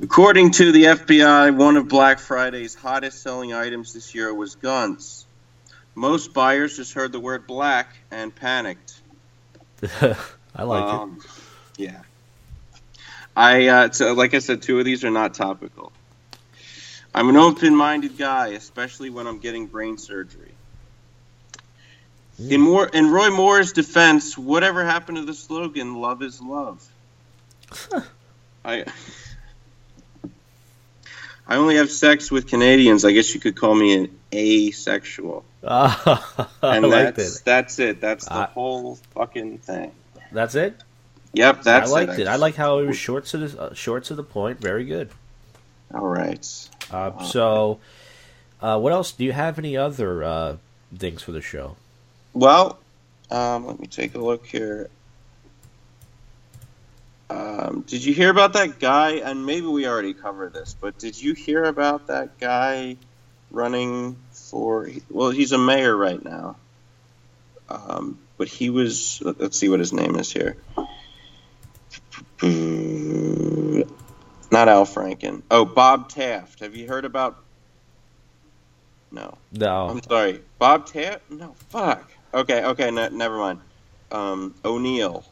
According 0.01 0.53
to 0.53 0.73
the 0.73 0.85
FBI, 0.85 1.55
one 1.55 1.77
of 1.77 1.89
Black 1.89 2.19
Friday's 2.19 2.75
hottest 2.75 3.23
selling 3.23 3.53
items 3.53 3.93
this 3.93 4.15
year 4.15 4.33
was 4.33 4.55
guns. 4.55 5.27
Most 5.95 6.33
buyers 6.33 6.77
just 6.77 6.95
heard 6.95 7.13
the 7.13 7.21
word 7.21 7.47
black 7.47 7.95
and 8.11 8.35
panicked. 8.35 8.95
I 10.55 10.63
like 10.63 10.83
it. 10.83 10.91
um, 10.91 11.21
Yeah. 11.77 12.01
I 13.37 13.67
uh, 13.69 13.91
so 13.91 14.13
like 14.15 14.35
I 14.35 14.39
said, 14.39 14.63
two 14.63 14.79
of 14.79 14.85
these 14.85 15.05
are 15.05 15.11
not 15.11 15.35
topical. 15.35 15.93
I'm 17.15 17.29
an 17.29 17.37
open-minded 17.37 18.17
guy, 18.17 18.49
especially 18.49 19.11
when 19.11 19.27
I'm 19.27 19.39
getting 19.39 19.67
brain 19.67 19.99
surgery. 19.99 20.53
In 22.39 22.61
more 22.61 22.87
in 22.89 23.11
Roy 23.11 23.31
Moore's 23.31 23.73
defense, 23.73 24.37
whatever 24.37 24.85
happened 24.85 25.19
to 25.19 25.25
the 25.25 25.35
slogan 25.35 25.97
"Love 25.97 26.23
is 26.23 26.41
love"? 26.41 26.87
I 28.65 28.85
I 31.47 31.57
only 31.57 31.77
have 31.77 31.91
sex 31.91 32.31
with 32.31 32.47
Canadians. 32.49 33.05
I 33.05 33.13
guess 33.13 33.35
you 33.35 33.41
could 33.41 33.57
call 33.57 33.75
me 33.75 33.95
an 33.95 34.19
asexual. 34.33 35.45
I 35.65 36.19
And 36.63 36.89
like 36.89 37.15
that's 37.17 37.39
it. 37.41 37.45
that's 37.45 37.79
it. 37.79 38.01
That's 38.01 38.25
the 38.27 38.35
I- 38.35 38.45
whole 38.47 38.97
fucking 39.15 39.59
thing. 39.59 39.93
That's 40.33 40.55
it. 40.55 40.81
Yep, 41.35 41.63
that's 41.63 41.91
it. 41.91 41.93
I 41.93 41.95
liked 42.07 42.13
it. 42.13 42.21
it. 42.23 42.27
I 42.29 42.37
like 42.37 42.55
how 42.57 42.79
it 42.79 42.87
was 42.87 42.97
short 42.97 43.25
to 43.27 43.39
the 43.39 43.61
uh, 43.63 43.75
short 43.75 44.05
to 44.05 44.15
the 44.15 44.23
point. 44.23 44.61
Very 44.61 44.85
good. 44.85 45.11
All 45.95 46.07
right. 46.07 46.47
Uh, 46.91 47.23
so, 47.25 47.81
uh, 48.61 48.79
what 48.79 48.93
else? 48.93 49.13
Do 49.13 49.25
you 49.25 49.33
have 49.33 49.59
any 49.59 49.77
other 49.77 50.23
uh, 50.25 50.57
things 50.97 51.23
for 51.23 51.33
the 51.33 51.41
show? 51.43 51.77
Well, 52.35 52.79
um, 53.31 53.67
let 53.67 53.79
me 53.81 53.87
take 53.87 54.15
a 54.15 54.19
look 54.19 54.47
here. 54.47 54.89
Um, 57.33 57.85
did 57.87 58.05
you 58.05 58.13
hear 58.13 58.31
about 58.31 58.53
that 58.55 58.79
guy? 58.79 59.13
And 59.13 59.47
maybe 59.47 59.67
we 59.67 59.87
already 59.87 60.13
covered 60.13 60.53
this, 60.53 60.77
but 60.79 60.99
did 60.99 61.21
you 61.21 61.33
hear 61.33 61.65
about 61.65 62.09
that 62.09 62.39
guy 62.39 62.97
running 63.51 64.17
for? 64.33 64.91
Well, 65.09 65.31
he's 65.31 65.53
a 65.53 65.59
mayor 65.59 65.97
right 65.97 66.23
now. 66.23 66.57
Um, 67.71 68.19
but 68.37 68.49
he 68.49 68.69
was. 68.69 69.21
let- 69.23 69.41
Let's 69.41 69.59
see 69.59 69.69
what 69.71 69.81
his 69.81 69.93
name 69.95 70.17
is 70.17 70.31
here. 70.31 70.57
Not 74.51 74.69
Al 74.69 74.85
Franken. 74.85 75.43
Oh, 75.51 75.65
Bob 75.65 76.11
Taft. 76.11 76.61
Have 76.61 76.77
you 76.77 76.87
heard 76.87 77.05
about? 77.07 77.39
No. 79.11 79.39
No. 79.53 79.89
I'm 79.89 80.03
sorry, 80.03 80.43
Bob 80.59 80.87
Taft. 80.87 81.31
No, 81.31 81.55
fuck. 81.71 82.11
Okay, 82.35 82.63
okay, 82.65 82.91
ne- 82.91 83.11
never 83.11 83.39
mind. 83.39 83.61
Um, 84.11 84.55
O'Neill. 84.65 85.25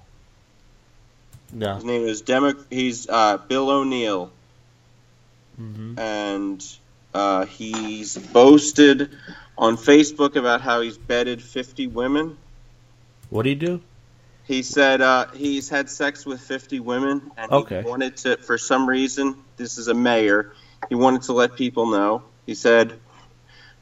No. 1.52 1.76
His 1.76 1.84
name 1.84 2.06
is 2.06 2.22
Demo. 2.22 2.54
He's 2.70 3.08
uh, 3.08 3.38
Bill 3.38 3.70
O'Neill, 3.70 4.32
hmm 5.56 5.94
and 5.96 6.62
uh, 7.14 7.46
he's 7.46 8.16
boasted 8.16 9.10
on 9.58 9.76
Facebook 9.76 10.36
about 10.36 10.60
how 10.62 10.80
he's 10.80 10.98
bedded 10.98 11.42
50 11.42 11.88
women. 11.88 12.38
What 13.30 13.44
do 13.44 13.50
you 13.50 13.56
do? 13.56 13.80
He 14.44 14.62
said 14.62 15.00
uh, 15.02 15.26
he's 15.32 15.68
had 15.68 15.90
sex 15.90 16.26
with 16.26 16.40
50 16.42 16.80
women, 16.80 17.30
and 17.36 17.52
Okay. 17.52 17.82
he 17.82 17.88
wanted 17.88 18.16
to, 18.18 18.38
for 18.38 18.58
some 18.58 18.88
reason, 18.88 19.36
this 19.58 19.78
is 19.78 19.88
a 19.88 19.94
mayor, 19.94 20.48
he 20.88 20.94
wanted 20.96 21.22
to 21.24 21.32
let 21.34 21.54
people 21.56 21.86
know. 21.90 22.24
He 22.46 22.54
said, 22.54 23.00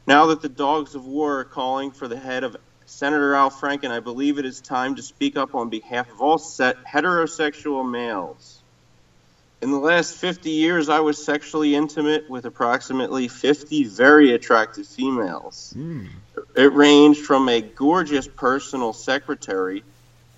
Now 0.07 0.27
that 0.27 0.41
the 0.41 0.49
dogs 0.49 0.95
of 0.95 1.05
war 1.05 1.39
are 1.39 1.45
calling 1.45 1.91
for 1.91 2.07
the 2.07 2.19
head 2.19 2.43
of 2.43 2.57
Senator 2.89 3.35
Al 3.35 3.51
Franken, 3.51 3.91
I 3.91 3.99
believe 3.99 4.39
it 4.39 4.45
is 4.45 4.59
time 4.59 4.95
to 4.95 5.03
speak 5.03 5.37
up 5.37 5.53
on 5.53 5.69
behalf 5.69 6.11
of 6.11 6.21
all 6.21 6.39
set 6.39 6.83
heterosexual 6.83 7.89
males. 7.89 8.61
In 9.61 9.71
the 9.71 9.77
last 9.77 10.15
50 10.15 10.49
years, 10.49 10.89
I 10.89 10.99
was 10.99 11.23
sexually 11.23 11.75
intimate 11.75 12.29
with 12.29 12.45
approximately 12.45 13.27
50 13.27 13.83
very 13.85 14.33
attractive 14.33 14.87
females. 14.87 15.73
Mm. 15.77 16.09
It 16.55 16.73
ranged 16.73 17.21
from 17.25 17.47
a 17.47 17.61
gorgeous 17.61 18.27
personal 18.27 18.91
secretary 18.93 19.83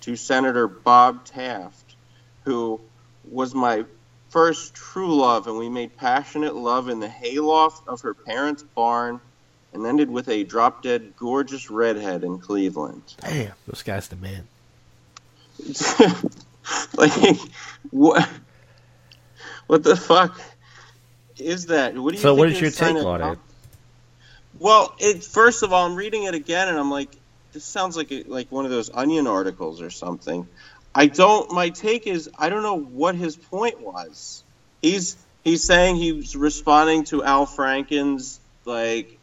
to 0.02 0.14
Senator 0.14 0.68
Bob 0.68 1.24
Taft, 1.24 1.96
who 2.44 2.80
was 3.30 3.54
my 3.54 3.86
first 4.28 4.74
true 4.74 5.16
love, 5.16 5.46
and 5.46 5.56
we 5.56 5.70
made 5.70 5.96
passionate 5.96 6.54
love 6.54 6.88
in 6.90 7.00
the 7.00 7.08
hayloft 7.08 7.88
of 7.88 8.02
her 8.02 8.14
parents' 8.14 8.62
barn 8.62 9.20
and 9.72 9.86
ended 9.86 10.10
with 10.10 10.28
a 10.28 10.44
drop 10.44 10.82
dead 10.82 11.14
gorgeous 11.16 11.70
redhead 11.70 12.24
in 12.24 12.38
Cleveland. 12.38 13.02
Damn, 13.20 13.52
this 13.66 13.82
guy's 13.82 14.08
the 14.08 14.16
man. 14.16 14.46
like, 16.96 17.38
what? 17.90 18.28
What 19.66 19.82
the 19.82 19.96
fuck 19.96 20.40
is 21.38 21.66
that? 21.66 21.94
What 21.94 22.10
do 22.10 22.16
you 22.16 22.22
So, 22.22 22.34
what 22.34 22.48
is 22.48 22.60
your 22.60 22.70
take 22.70 22.96
on 22.96 23.22
it? 23.22 23.38
Well, 24.58 24.94
it 24.98 25.24
first 25.24 25.62
of 25.62 25.72
all, 25.72 25.86
I'm 25.86 25.96
reading 25.96 26.24
it 26.24 26.34
again, 26.34 26.68
and 26.68 26.78
I'm 26.78 26.90
like, 26.90 27.08
this 27.52 27.64
sounds 27.64 27.96
like 27.96 28.12
a, 28.12 28.22
like 28.24 28.52
one 28.52 28.64
of 28.64 28.70
those 28.70 28.90
Onion 28.92 29.26
articles 29.26 29.80
or 29.80 29.90
something. 29.90 30.46
I 30.94 31.06
don't. 31.06 31.50
My 31.52 31.70
take 31.70 32.06
is, 32.06 32.30
I 32.38 32.48
don't 32.48 32.62
know 32.62 32.78
what 32.78 33.14
his 33.14 33.36
point 33.36 33.80
was. 33.80 34.44
He's 34.82 35.16
he's 35.42 35.64
saying 35.64 35.96
he's 35.96 36.36
responding 36.36 37.04
to 37.04 37.24
Al 37.24 37.46
Franken's 37.46 38.40
like 38.64 39.18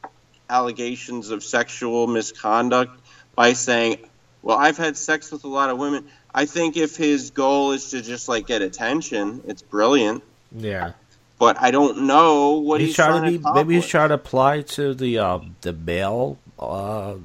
allegations 0.50 1.30
of 1.30 1.44
sexual 1.44 2.08
misconduct 2.08 3.00
by 3.36 3.54
saying, 3.54 4.00
"Well, 4.42 4.58
I've 4.58 4.78
had 4.78 4.98
sex 4.98 5.32
with 5.32 5.44
a 5.44 5.48
lot 5.48 5.70
of 5.70 5.78
women." 5.78 6.06
I 6.34 6.46
think 6.46 6.78
if 6.78 6.96
his 6.96 7.32
goal 7.32 7.72
is 7.72 7.92
to 7.92 8.02
just 8.02 8.28
like 8.28 8.48
get 8.48 8.62
attention, 8.62 9.42
it's 9.48 9.62
brilliant. 9.62 10.24
Yeah. 10.56 10.94
But 11.40 11.62
I 11.62 11.72
don't 11.72 12.02
know 12.04 12.60
what 12.60 12.82
he's, 12.82 12.90
he's, 12.90 12.96
trying, 12.98 13.24
to 13.24 13.30
be. 13.30 13.36
accomplish. 13.38 13.64
Maybe 13.64 13.76
he's 13.76 13.88
trying 13.88 14.10
to 14.10 14.16
apply 14.16 14.62
to 14.62 14.94
the 14.94 15.20
um, 15.20 15.56
the 15.62 15.74
male 15.74 16.38
uh, 16.60 17.16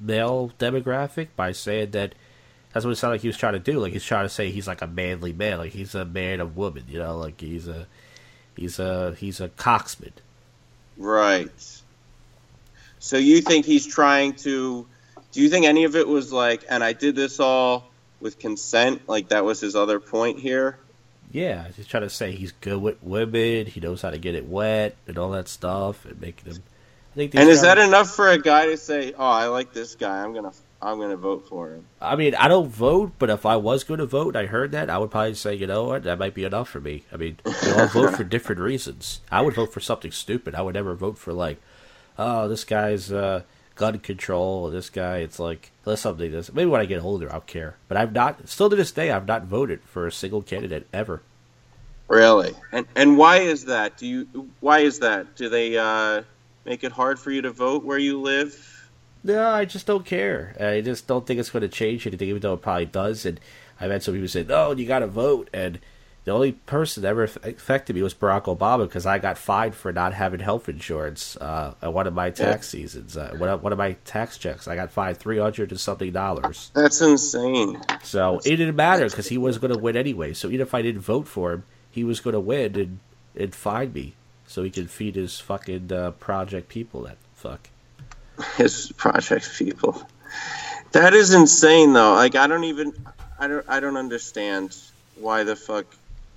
male 0.00 0.52
demographic 0.58 1.28
by 1.36 1.52
saying 1.52 1.90
that. 1.90 2.14
That's 2.72 2.86
what 2.86 2.92
it 2.92 2.96
sounded 2.96 3.16
like 3.16 3.20
he 3.20 3.28
was 3.28 3.36
trying 3.36 3.52
to 3.52 3.58
do. 3.58 3.78
Like 3.78 3.92
he's 3.92 4.02
trying 4.02 4.24
to 4.24 4.30
say 4.30 4.50
he's 4.50 4.66
like 4.66 4.80
a 4.80 4.86
manly 4.86 5.34
man, 5.34 5.58
like 5.58 5.72
he's 5.72 5.94
a 5.94 6.06
man 6.06 6.40
of 6.40 6.56
woman. 6.56 6.84
You 6.88 7.00
know, 7.00 7.18
like 7.18 7.38
he's 7.38 7.68
a 7.68 7.86
he's 8.56 8.78
a 8.78 9.14
he's 9.18 9.42
a 9.42 9.50
coxman. 9.50 10.12
Right. 10.96 11.81
So 13.02 13.16
you 13.16 13.40
think 13.40 13.66
he's 13.66 13.84
trying 13.84 14.34
to? 14.34 14.86
Do 15.32 15.42
you 15.42 15.48
think 15.48 15.66
any 15.66 15.82
of 15.82 15.96
it 15.96 16.06
was 16.06 16.32
like, 16.32 16.64
and 16.70 16.84
I 16.84 16.92
did 16.92 17.16
this 17.16 17.40
all 17.40 17.90
with 18.20 18.38
consent? 18.38 19.08
Like 19.08 19.28
that 19.30 19.44
was 19.44 19.58
his 19.60 19.74
other 19.74 19.98
point 19.98 20.38
here. 20.38 20.78
Yeah, 21.32 21.66
he's 21.74 21.88
trying 21.88 22.04
to 22.04 22.10
say 22.10 22.30
he's 22.30 22.52
good 22.52 22.80
with 22.80 23.02
women. 23.02 23.66
He 23.66 23.80
knows 23.80 24.02
how 24.02 24.10
to 24.10 24.18
get 24.18 24.36
it 24.36 24.46
wet 24.46 24.94
and 25.08 25.18
all 25.18 25.30
that 25.30 25.48
stuff, 25.48 26.04
and 26.04 26.20
making 26.20 26.52
them. 26.52 26.62
I 26.62 27.14
think. 27.16 27.34
And 27.34 27.48
is 27.48 27.62
that 27.62 27.74
trying- 27.74 27.88
enough 27.88 28.08
for 28.14 28.28
a 28.28 28.38
guy 28.38 28.66
to 28.66 28.76
say, 28.76 29.14
"Oh, 29.18 29.24
I 29.26 29.46
like 29.48 29.72
this 29.72 29.96
guy. 29.96 30.22
I'm 30.22 30.32
gonna, 30.32 30.52
I'm 30.80 31.00
gonna 31.00 31.16
vote 31.16 31.48
for 31.48 31.70
him"? 31.74 31.84
I 32.00 32.14
mean, 32.14 32.36
I 32.36 32.46
don't 32.46 32.68
vote, 32.68 33.14
but 33.18 33.30
if 33.30 33.44
I 33.44 33.56
was 33.56 33.82
going 33.82 33.98
to 33.98 34.06
vote, 34.06 34.36
and 34.36 34.46
I 34.46 34.46
heard 34.46 34.70
that, 34.72 34.88
I 34.88 34.98
would 34.98 35.10
probably 35.10 35.34
say, 35.34 35.54
you 35.56 35.66
know 35.66 35.82
what, 35.84 36.04
that 36.04 36.20
might 36.20 36.34
be 36.34 36.44
enough 36.44 36.68
for 36.68 36.80
me. 36.80 37.02
I 37.12 37.16
mean, 37.16 37.38
we 37.44 37.72
all 37.72 37.88
vote 37.88 38.14
for 38.14 38.22
different 38.36 38.60
reasons. 38.60 39.22
I 39.30 39.40
would 39.42 39.54
vote 39.54 39.72
for 39.72 39.80
something 39.80 40.12
stupid. 40.12 40.54
I 40.54 40.62
would 40.62 40.74
never 40.74 40.94
vote 40.94 41.18
for 41.18 41.32
like, 41.32 41.60
oh, 42.18 42.48
this 42.48 42.64
guy's 42.64 43.12
uh, 43.12 43.42
gun 43.74 43.98
control. 43.98 44.64
Or 44.64 44.70
this 44.70 44.90
guy, 44.90 45.18
it's 45.18 45.38
like 45.38 45.70
let's 45.84 46.02
something. 46.02 46.30
This 46.30 46.52
maybe 46.52 46.70
when 46.70 46.80
I 46.80 46.86
get 46.86 47.02
older, 47.02 47.32
I'll 47.32 47.40
care. 47.40 47.76
But 47.88 47.96
I've 47.96 48.12
not. 48.12 48.48
Still 48.48 48.70
to 48.70 48.76
this 48.76 48.92
day, 48.92 49.10
I've 49.10 49.26
not 49.26 49.44
voted 49.44 49.82
for 49.82 50.06
a 50.06 50.12
single 50.12 50.42
candidate 50.42 50.86
ever. 50.92 51.22
Really? 52.08 52.54
And 52.72 52.86
and 52.94 53.16
why 53.16 53.38
is 53.38 53.66
that? 53.66 53.96
Do 53.96 54.06
you? 54.06 54.50
Why 54.60 54.80
is 54.80 54.98
that? 54.98 55.36
Do 55.36 55.48
they 55.48 55.78
uh, 55.78 56.22
make 56.64 56.84
it 56.84 56.92
hard 56.92 57.18
for 57.18 57.30
you 57.30 57.42
to 57.42 57.50
vote 57.50 57.84
where 57.84 57.98
you 57.98 58.20
live? 58.20 58.90
No, 59.24 59.48
I 59.50 59.64
just 59.64 59.86
don't 59.86 60.04
care. 60.04 60.54
I 60.58 60.80
just 60.80 61.06
don't 61.06 61.26
think 61.26 61.38
it's 61.38 61.50
going 61.50 61.62
to 61.62 61.68
change 61.68 62.06
anything, 62.06 62.28
even 62.28 62.42
though 62.42 62.54
it 62.54 62.62
probably 62.62 62.86
does. 62.86 63.24
And 63.24 63.38
I've 63.80 63.90
had 63.90 64.02
some 64.02 64.14
people 64.14 64.28
say, 64.28 64.44
"No, 64.44 64.72
you 64.72 64.86
got 64.86 64.98
to 64.98 65.06
vote." 65.06 65.48
And 65.52 65.78
the 66.24 66.30
only 66.30 66.52
person 66.52 67.02
that 67.02 67.08
ever 67.08 67.24
affected 67.24 67.96
me 67.96 68.02
was 68.02 68.14
Barack 68.14 68.44
Obama 68.44 68.86
because 68.86 69.06
I 69.06 69.18
got 69.18 69.36
fined 69.38 69.74
for 69.74 69.92
not 69.92 70.14
having 70.14 70.40
health 70.40 70.68
insurance 70.68 71.36
uh, 71.38 71.74
at 71.82 71.92
one 71.92 72.06
of 72.06 72.14
my 72.14 72.30
tax 72.30 72.68
seasons. 72.68 73.16
Uh, 73.16 73.34
one, 73.36 73.48
of, 73.48 73.62
one 73.62 73.72
of 73.72 73.78
my 73.78 73.94
tax 74.04 74.38
checks, 74.38 74.68
I 74.68 74.76
got 74.76 74.92
fined 74.92 75.18
three 75.18 75.38
hundred 75.38 75.70
and 75.72 75.80
something 75.80 76.12
dollars. 76.12 76.70
That's 76.74 77.00
insane. 77.00 77.80
So 78.02 78.40
it 78.44 78.56
didn't 78.56 78.76
matter 78.76 79.06
because 79.08 79.28
he 79.28 79.38
was 79.38 79.58
going 79.58 79.72
to 79.72 79.78
win 79.78 79.96
anyway. 79.96 80.32
So 80.32 80.48
even 80.48 80.60
if 80.60 80.74
I 80.74 80.82
didn't 80.82 81.00
vote 81.00 81.26
for 81.26 81.52
him, 81.52 81.64
he 81.90 82.04
was 82.04 82.20
going 82.20 82.34
to 82.34 82.40
win 82.40 82.76
and 82.78 82.98
and 83.34 83.54
fine 83.54 83.92
me. 83.92 84.14
so 84.46 84.62
he 84.62 84.70
can 84.70 84.86
feed 84.86 85.14
his 85.16 85.40
fucking 85.40 85.90
uh, 85.92 86.10
project 86.12 86.68
people. 86.68 87.02
That 87.02 87.16
fuck. 87.34 87.70
His 88.56 88.92
project 88.92 89.50
people. 89.56 90.06
That 90.92 91.14
is 91.14 91.32
insane, 91.32 91.94
though. 91.94 92.14
Like 92.14 92.36
I 92.36 92.46
don't 92.46 92.64
even, 92.64 92.92
I 93.38 93.46
don't, 93.46 93.64
I 93.68 93.80
don't 93.80 93.96
understand 93.96 94.76
why 95.16 95.44
the 95.44 95.56
fuck 95.56 95.86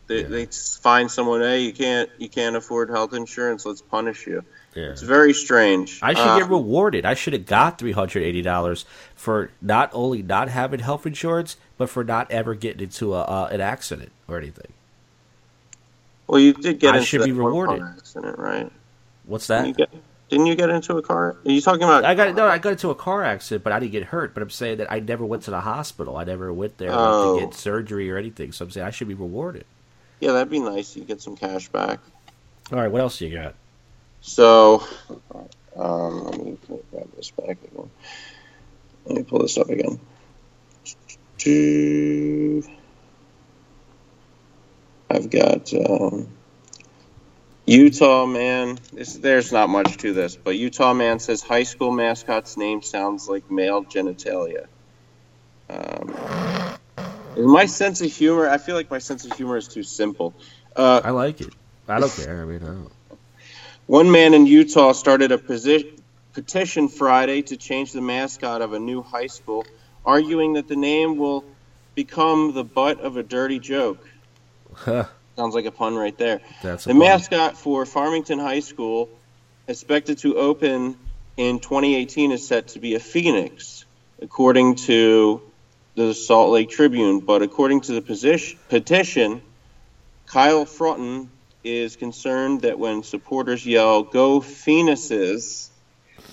they, 0.08 0.22
Yeah. 0.22 0.28
they 0.28 0.46
find 0.46 1.10
someone. 1.10 1.42
Hey, 1.42 1.62
you 1.62 1.74
can't, 1.74 2.10
you 2.18 2.30
can't 2.30 2.56
afford 2.56 2.90
health 2.90 3.14
insurance. 3.14 3.66
Let's 3.66 3.82
punish 3.82 4.28
you. 4.28 4.44
Yeah. 4.76 4.88
It's 4.92 5.02
very 5.02 5.34
strange. 5.34 6.00
I 6.04 6.14
should 6.14 6.28
Uh, 6.28 6.40
get 6.40 6.50
rewarded. 6.50 7.06
I 7.06 7.14
should 7.14 7.34
have 7.34 7.46
got 7.46 7.78
three 7.80 7.94
hundred 7.94 8.24
eighty 8.24 8.42
dollars 8.42 8.86
for 9.16 9.50
not 9.62 9.90
only 9.94 10.22
not 10.22 10.50
having 10.50 10.82
health 10.82 11.06
insurance, 11.06 11.56
but 11.78 11.90
for 11.90 12.04
not 12.04 12.30
ever 12.30 12.56
getting 12.56 12.82
into 12.82 13.14
a 13.14 13.22
uh, 13.22 13.50
an 13.52 13.62
accident 13.62 14.12
or 14.28 14.38
anything. 14.38 14.74
Well, 16.28 16.40
you 16.42 16.54
did 16.54 16.80
get 16.80 16.94
I 16.94 16.98
into 16.98 17.08
should 17.08 17.24
be 17.24 17.32
rewarded. 17.32 17.82
accident, 17.84 18.38
right? 18.38 18.72
What's 19.26 19.48
Didn't 19.48 19.64
that? 19.64 19.68
you 19.68 19.74
get, 19.74 19.90
didn't 20.30 20.46
you 20.48 20.56
get 20.56 20.70
into 20.70 20.98
a 20.98 21.02
car? 21.02 21.38
Are 21.46 21.52
you 21.52 21.62
talking 21.62 21.84
about? 21.84 22.04
I 22.04 22.16
got 22.16 22.36
no. 22.36 22.48
I 22.48 22.58
got 22.58 22.72
into 22.74 22.90
a 22.90 22.96
car 22.96 23.24
accident, 23.24 23.64
but 23.64 23.72
I 23.72 23.80
didn't 23.80 23.92
get 23.94 24.04
hurt. 24.06 24.34
But 24.34 24.44
I'm 24.44 24.50
saying 24.50 24.80
that 24.80 24.92
I 24.92 25.00
never 25.00 25.24
went 25.26 25.44
to 25.44 25.52
the 25.52 25.62
hospital. 25.62 26.18
I 26.18 26.24
never 26.26 26.52
went 26.52 26.78
there 26.80 26.90
Oh. 26.92 27.40
to 27.40 27.46
get 27.46 27.54
surgery 27.54 28.12
or 28.12 28.18
anything. 28.18 28.52
So 28.52 28.66
I'm 28.66 28.72
saying 28.72 28.86
I 28.88 28.92
should 28.92 29.08
be 29.08 29.14
rewarded. 29.14 29.66
Yeah, 30.20 30.32
that'd 30.34 30.50
be 30.50 30.60
nice. 30.60 30.96
You 30.96 31.04
get 31.04 31.22
some 31.22 31.36
cash 31.36 31.70
back. 31.70 32.00
All 32.72 32.80
right, 32.80 32.92
what 32.92 33.02
else 33.02 33.22
you 33.22 33.34
got? 33.36 33.56
So, 34.22 34.84
um, 35.76 36.26
let 36.26 36.40
me 36.40 36.58
grab 36.92 37.10
this 37.16 37.32
back 37.32 37.58
again. 37.64 37.92
Let 39.06 39.18
me 39.18 39.24
pull 39.24 39.40
this 39.40 39.58
up 39.58 39.70
again. 39.70 40.00
I've 45.12 45.30
got 45.30 45.72
um, 45.74 46.28
Utah 47.68 48.26
man. 48.26 48.80
This, 48.94 49.14
there's 49.14 49.52
not 49.52 49.70
much 49.70 49.98
to 49.98 50.14
this, 50.14 50.36
but 50.36 50.56
Utah 50.56 50.94
man 50.94 51.20
says 51.20 51.44
high 51.44 51.64
school 51.64 51.92
mascot's 51.92 52.58
name 52.58 52.82
sounds 52.82 53.28
like 53.28 53.52
male 53.52 53.84
genitalia. 53.84 54.66
Um, 55.70 56.16
my 57.38 57.66
sense 57.66 58.02
of 58.02 58.12
humor, 58.12 58.50
I 58.50 58.58
feel 58.58 58.76
like 58.76 58.90
my 58.90 59.00
sense 59.00 59.26
of 59.26 59.34
humor 59.34 59.58
is 59.58 59.68
too 59.68 59.84
simple. 59.84 60.36
Uh, 60.76 61.02
I 61.04 61.12
like 61.12 61.42
it. 61.42 61.54
I 61.88 62.00
don't 62.00 62.12
care. 62.14 62.42
I 62.42 62.46
mean, 62.46 62.64
I 62.64 62.68
don't. 62.68 62.92
One 63.88 64.12
man 64.12 64.34
in 64.34 64.48
Utah 64.48 64.94
started 64.94 65.32
a 65.32 65.38
posi- 65.38 66.00
petition 66.34 66.88
Friday 66.88 67.44
to 67.44 67.58
change 67.58 67.92
the 67.92 68.02
mascot 68.02 68.62
of 68.62 68.74
a 68.74 68.80
new 68.80 69.04
high 69.04 69.28
school, 69.28 69.66
arguing 70.04 70.54
that 70.54 70.68
the 70.68 70.76
name 70.76 71.18
will 71.18 71.46
become 71.96 72.54
the 72.54 72.64
butt 72.64 73.00
of 73.00 73.18
a 73.18 73.24
dirty 73.24 73.60
joke. 73.60 74.06
Sounds 75.38 75.54
like 75.54 75.66
a 75.66 75.72
pun 75.72 75.96
right 75.96 76.18
there. 76.18 76.42
That's 76.64 76.86
The 76.86 76.94
pun. 76.94 77.00
mascot 77.00 77.58
for 77.58 77.86
Farmington 77.86 78.40
High 78.40 78.62
School, 78.62 79.10
expected 79.68 80.18
to 80.20 80.38
open 80.38 80.98
in 81.38 81.60
2018, 81.60 82.32
is 82.32 82.48
set 82.48 82.70
to 82.70 82.80
be 82.80 82.96
a 82.96 83.00
phoenix, 83.00 83.86
according 84.22 84.76
to 84.76 85.42
the 85.96 86.14
Salt 86.14 86.52
Lake 86.52 86.70
Tribune. 86.70 87.20
But 87.20 87.42
according 87.42 87.82
to 87.82 87.94
the 87.94 88.02
position, 88.02 88.60
petition, 88.70 89.42
Kyle 90.26 90.66
Frutton 90.66 91.30
is 91.64 91.96
concerned 91.96 92.62
that 92.62 92.78
when 92.78 93.04
supporters 93.04 93.66
yell 93.66 94.04
"Go 94.04 94.42
Phoenixes" 94.42 95.72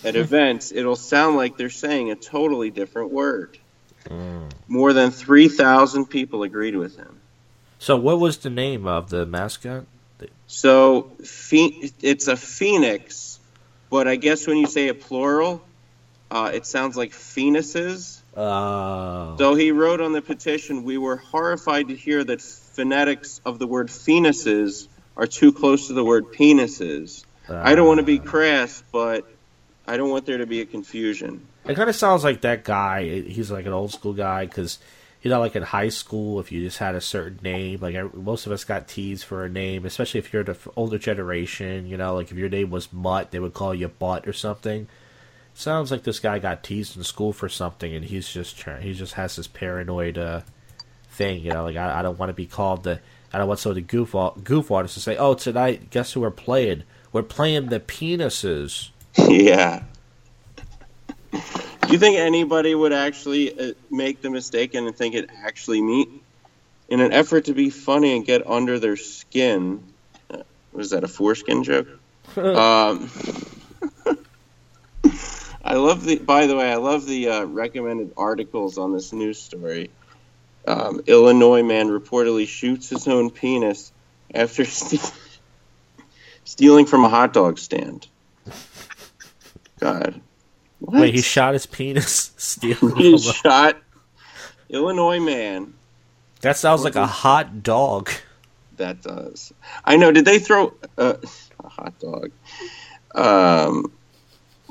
at 0.04 0.16
events, 0.26 0.72
it'll 0.72 0.96
sound 0.96 1.36
like 1.36 1.56
they're 1.56 1.70
saying 1.70 2.10
a 2.10 2.14
totally 2.14 2.70
different 2.70 3.10
word. 3.10 3.58
Mm. 4.08 4.50
More 4.68 4.92
than 4.92 5.10
3,000 5.10 6.06
people 6.06 6.42
agreed 6.42 6.76
with 6.76 6.96
him. 6.96 7.20
So, 7.78 7.96
what 7.96 8.18
was 8.18 8.36
the 8.38 8.50
name 8.50 8.86
of 8.86 9.10
the 9.10 9.26
mascot? 9.26 9.86
So 10.46 11.12
it's 11.20 12.28
a 12.28 12.36
phoenix, 12.36 13.40
but 13.90 14.06
I 14.06 14.16
guess 14.16 14.46
when 14.46 14.58
you 14.58 14.66
say 14.66 14.88
a 14.88 14.94
plural, 14.94 15.62
uh, 16.30 16.50
it 16.52 16.66
sounds 16.66 16.96
like 16.96 17.12
phoenixes. 17.12 18.21
Uh, 18.36 19.36
So 19.36 19.54
he 19.54 19.72
wrote 19.72 20.00
on 20.00 20.12
the 20.12 20.22
petition, 20.22 20.84
"We 20.84 20.98
were 20.98 21.16
horrified 21.16 21.88
to 21.88 21.96
hear 21.96 22.24
that 22.24 22.40
phonetics 22.40 23.40
of 23.44 23.58
the 23.58 23.66
word 23.66 23.90
phoenixes 23.90 24.88
are 25.16 25.26
too 25.26 25.52
close 25.52 25.88
to 25.88 25.92
the 25.92 26.04
word 26.04 26.32
penises. 26.32 27.24
I 27.48 27.74
don't 27.74 27.86
want 27.86 27.98
to 27.98 28.06
be 28.06 28.18
crass, 28.18 28.82
but 28.92 29.28
I 29.86 29.98
don't 29.98 30.08
want 30.08 30.24
there 30.26 30.38
to 30.38 30.46
be 30.46 30.60
a 30.60 30.64
confusion." 30.66 31.46
It 31.66 31.74
kind 31.74 31.90
of 31.90 31.96
sounds 31.96 32.24
like 32.24 32.40
that 32.40 32.64
guy. 32.64 33.20
He's 33.20 33.50
like 33.50 33.66
an 33.66 33.72
old 33.72 33.92
school 33.92 34.14
guy 34.14 34.46
because 34.46 34.78
you 35.22 35.30
know, 35.30 35.38
like 35.38 35.54
in 35.54 35.62
high 35.62 35.88
school, 35.88 36.40
if 36.40 36.50
you 36.50 36.64
just 36.64 36.78
had 36.78 36.96
a 36.96 37.00
certain 37.00 37.38
name, 37.42 37.78
like 37.80 38.14
most 38.14 38.46
of 38.46 38.52
us 38.52 38.64
got 38.64 38.88
teased 38.88 39.24
for 39.24 39.44
a 39.44 39.48
name, 39.48 39.86
especially 39.86 40.18
if 40.18 40.32
you're 40.32 40.42
the 40.42 40.56
older 40.74 40.98
generation. 40.98 41.86
You 41.86 41.96
know, 41.96 42.14
like 42.14 42.32
if 42.32 42.36
your 42.36 42.48
name 42.48 42.70
was 42.70 42.92
Mutt, 42.92 43.30
they 43.30 43.38
would 43.38 43.54
call 43.54 43.72
you 43.74 43.88
Butt 43.88 44.26
or 44.26 44.32
something. 44.32 44.88
Sounds 45.55 45.90
like 45.90 46.03
this 46.03 46.18
guy 46.18 46.38
got 46.38 46.62
teased 46.62 46.96
in 46.96 47.05
school 47.05 47.32
for 47.32 47.48
something, 47.48 47.94
and 47.94 48.05
he's 48.05 48.28
just 48.28 48.59
trying. 48.59 48.82
He 48.82 48.94
just 48.94 49.14
has 49.14 49.36
this 49.36 49.46
paranoid 49.46 50.16
uh, 50.16 50.40
thing. 51.11 51.42
You 51.42 51.53
know, 51.53 51.64
like 51.64 51.76
I, 51.76 52.00
I 52.00 52.03
don't 52.03 52.18
want 52.18 52.30
to 52.30 52.34
be 52.34 52.46
called 52.46 52.84
the. 52.84 53.00
I 53.32 53.38
don't 53.38 53.48
want 53.48 53.61
some 53.61 53.70
of 53.70 53.76
the 53.76 53.82
goof 53.82 54.14
goof 54.44 54.70
artists 54.70 54.94
to 54.94 55.00
say, 55.00 55.16
"Oh, 55.16 55.34
tonight, 55.34 55.90
guess 55.90 56.12
who 56.12 56.20
we're 56.20 56.30
playing? 56.30 56.84
We're 57.12 57.22
playing 57.22 57.66
the 57.66 57.80
penises." 57.80 58.90
yeah. 59.18 59.82
Do 61.32 61.92
you 61.92 61.98
think 61.98 62.16
anybody 62.16 62.74
would 62.74 62.92
actually 62.92 63.59
uh, 63.59 63.72
make 63.90 64.22
the 64.22 64.30
mistake 64.30 64.74
and 64.74 64.94
think 64.96 65.14
it 65.14 65.28
actually 65.44 65.82
mean 65.82 66.20
in 66.88 67.00
an 67.00 67.12
effort 67.12 67.46
to 67.46 67.55
be 67.55 67.70
funny 67.70 68.16
and 68.16 68.24
get 68.24 68.46
under 68.46 68.78
their 68.78 68.96
skin? 68.96 69.82
Uh, 70.30 70.42
was 70.72 70.90
that 70.90 71.05
a 71.05 71.09
foreskin 71.09 71.64
joke? 71.64 71.88
um, 72.36 73.11
I 75.64 75.74
love 75.74 76.04
the. 76.04 76.16
By 76.18 76.46
the 76.46 76.56
way, 76.56 76.70
I 76.70 76.76
love 76.76 77.06
the 77.06 77.28
uh, 77.28 77.44
recommended 77.44 78.12
articles 78.16 78.78
on 78.78 78.92
this 78.92 79.12
news 79.12 79.40
story. 79.40 79.90
Um, 80.66 81.02
Illinois 81.06 81.62
man 81.62 81.88
reportedly 81.88 82.46
shoots 82.46 82.88
his 82.88 83.06
own 83.08 83.30
penis 83.30 83.92
after 84.34 84.64
ste- 84.66 85.12
stealing 86.44 86.86
from 86.86 87.04
a 87.04 87.08
hot 87.08 87.32
dog 87.32 87.58
stand. 87.58 88.06
God. 89.78 90.20
What? 90.80 91.00
Wait, 91.00 91.14
he 91.14 91.22
shot 91.22 91.52
his 91.54 91.66
penis 91.66 92.32
stealing. 92.36 92.96
He 92.96 93.10
from 93.18 93.30
a- 93.30 93.32
shot 93.32 93.82
Illinois 94.68 95.20
man. 95.20 95.74
That 96.40 96.56
sounds 96.56 96.82
like 96.82 96.96
a 96.96 97.06
hot 97.06 97.62
dog. 97.62 98.10
That 98.78 99.00
does. 99.02 99.52
I 99.84 99.96
know. 99.96 100.10
Did 100.10 100.24
they 100.24 100.40
throw 100.40 100.74
uh, 100.98 101.14
a 101.64 101.68
hot 101.68 101.98
dog? 102.00 102.32
Um, 103.14 103.92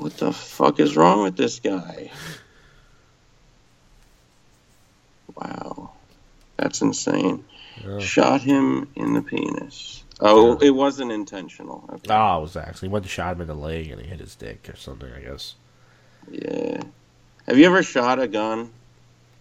what 0.02 0.16
the 0.16 0.32
fuck 0.32 0.80
is 0.80 0.96
wrong 0.96 1.22
with 1.22 1.36
this 1.36 1.60
guy? 1.60 2.10
Wow, 5.34 5.92
that's 6.56 6.82
insane. 6.82 7.44
Oh. 7.86 8.00
Shot 8.00 8.42
him 8.42 8.88
in 8.94 9.14
the 9.14 9.22
penis. 9.22 10.04
Oh, 10.20 10.58
it 10.58 10.70
wasn't 10.70 11.10
intentional. 11.10 11.88
Okay. 11.92 12.12
Oh, 12.14 12.38
it 12.38 12.42
was 12.42 12.56
actually 12.56 12.88
he 12.88 12.92
went 12.92 13.04
to 13.04 13.10
shot 13.10 13.34
him 13.34 13.40
in 13.40 13.46
the 13.48 13.54
leg 13.54 13.90
and 13.90 14.00
he 14.00 14.06
hit 14.06 14.20
his 14.20 14.34
dick 14.34 14.68
or 14.68 14.76
something. 14.76 15.10
I 15.12 15.20
guess. 15.20 15.54
Yeah. 16.30 16.82
Have 17.46 17.58
you 17.58 17.66
ever 17.66 17.82
shot 17.82 18.20
a 18.20 18.28
gun? 18.28 18.70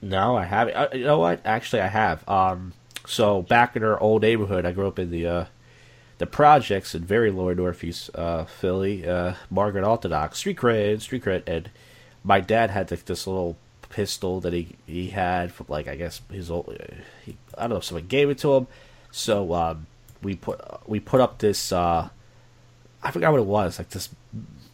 No, 0.02 0.36
I 0.36 0.46
haven't. 0.46 0.76
Uh, 0.76 0.88
you 0.94 1.04
know 1.04 1.20
what? 1.20 1.42
Actually, 1.46 1.84
I 1.84 1.88
have. 1.88 2.28
Um, 2.28 2.74
so 3.06 3.44
back 3.44 3.76
in 3.76 3.84
our 3.84 4.00
old 4.00 4.24
neighborhood, 4.24 4.66
I 4.66 4.72
grew 4.72 4.88
up 4.88 4.98
in 4.98 5.12
the 5.12 5.28
uh, 5.28 5.46
the 6.22 6.28
projects 6.28 6.94
in 6.94 7.04
very 7.04 7.32
lower 7.32 7.56
northeast 7.56 8.10
uh, 8.16 8.46
Philly, 8.46 9.08
uh, 9.08 9.34
Margaret 9.50 9.84
Orthodox 9.84 10.38
street 10.38 10.58
cred, 10.58 11.02
street 11.02 11.24
cred, 11.24 11.44
and 11.48 11.70
my 12.24 12.40
dad 12.40 12.70
had 12.70 12.92
like 12.92 13.06
this 13.06 13.26
little 13.26 13.58
pistol 13.90 14.40
that 14.42 14.54
he 14.54 14.76
he 14.86 15.10
had 15.10 15.52
from 15.52 15.66
like 15.68 15.88
I 15.88 15.96
guess 15.96 16.22
his 16.32 16.52
old. 16.52 16.70
uh, 16.80 16.94
He, 17.26 17.38
I 17.58 17.62
don't 17.62 17.72
know 17.72 17.78
if 17.78 17.84
someone 17.86 18.08
gave 18.08 18.30
it 18.30 18.38
to 18.40 18.54
him, 18.54 18.68
so 19.12 19.54
um, 19.54 19.88
we 20.22 20.36
put 20.36 20.62
we 20.88 21.00
put 21.00 21.22
up 21.22 21.40
this. 21.40 21.72
Uh, 21.72 22.10
I 23.04 23.12
forgot 23.12 23.32
what 23.32 23.42
it 23.42 23.48
was. 23.48 23.80
Like 23.80 23.90
this, 23.90 24.10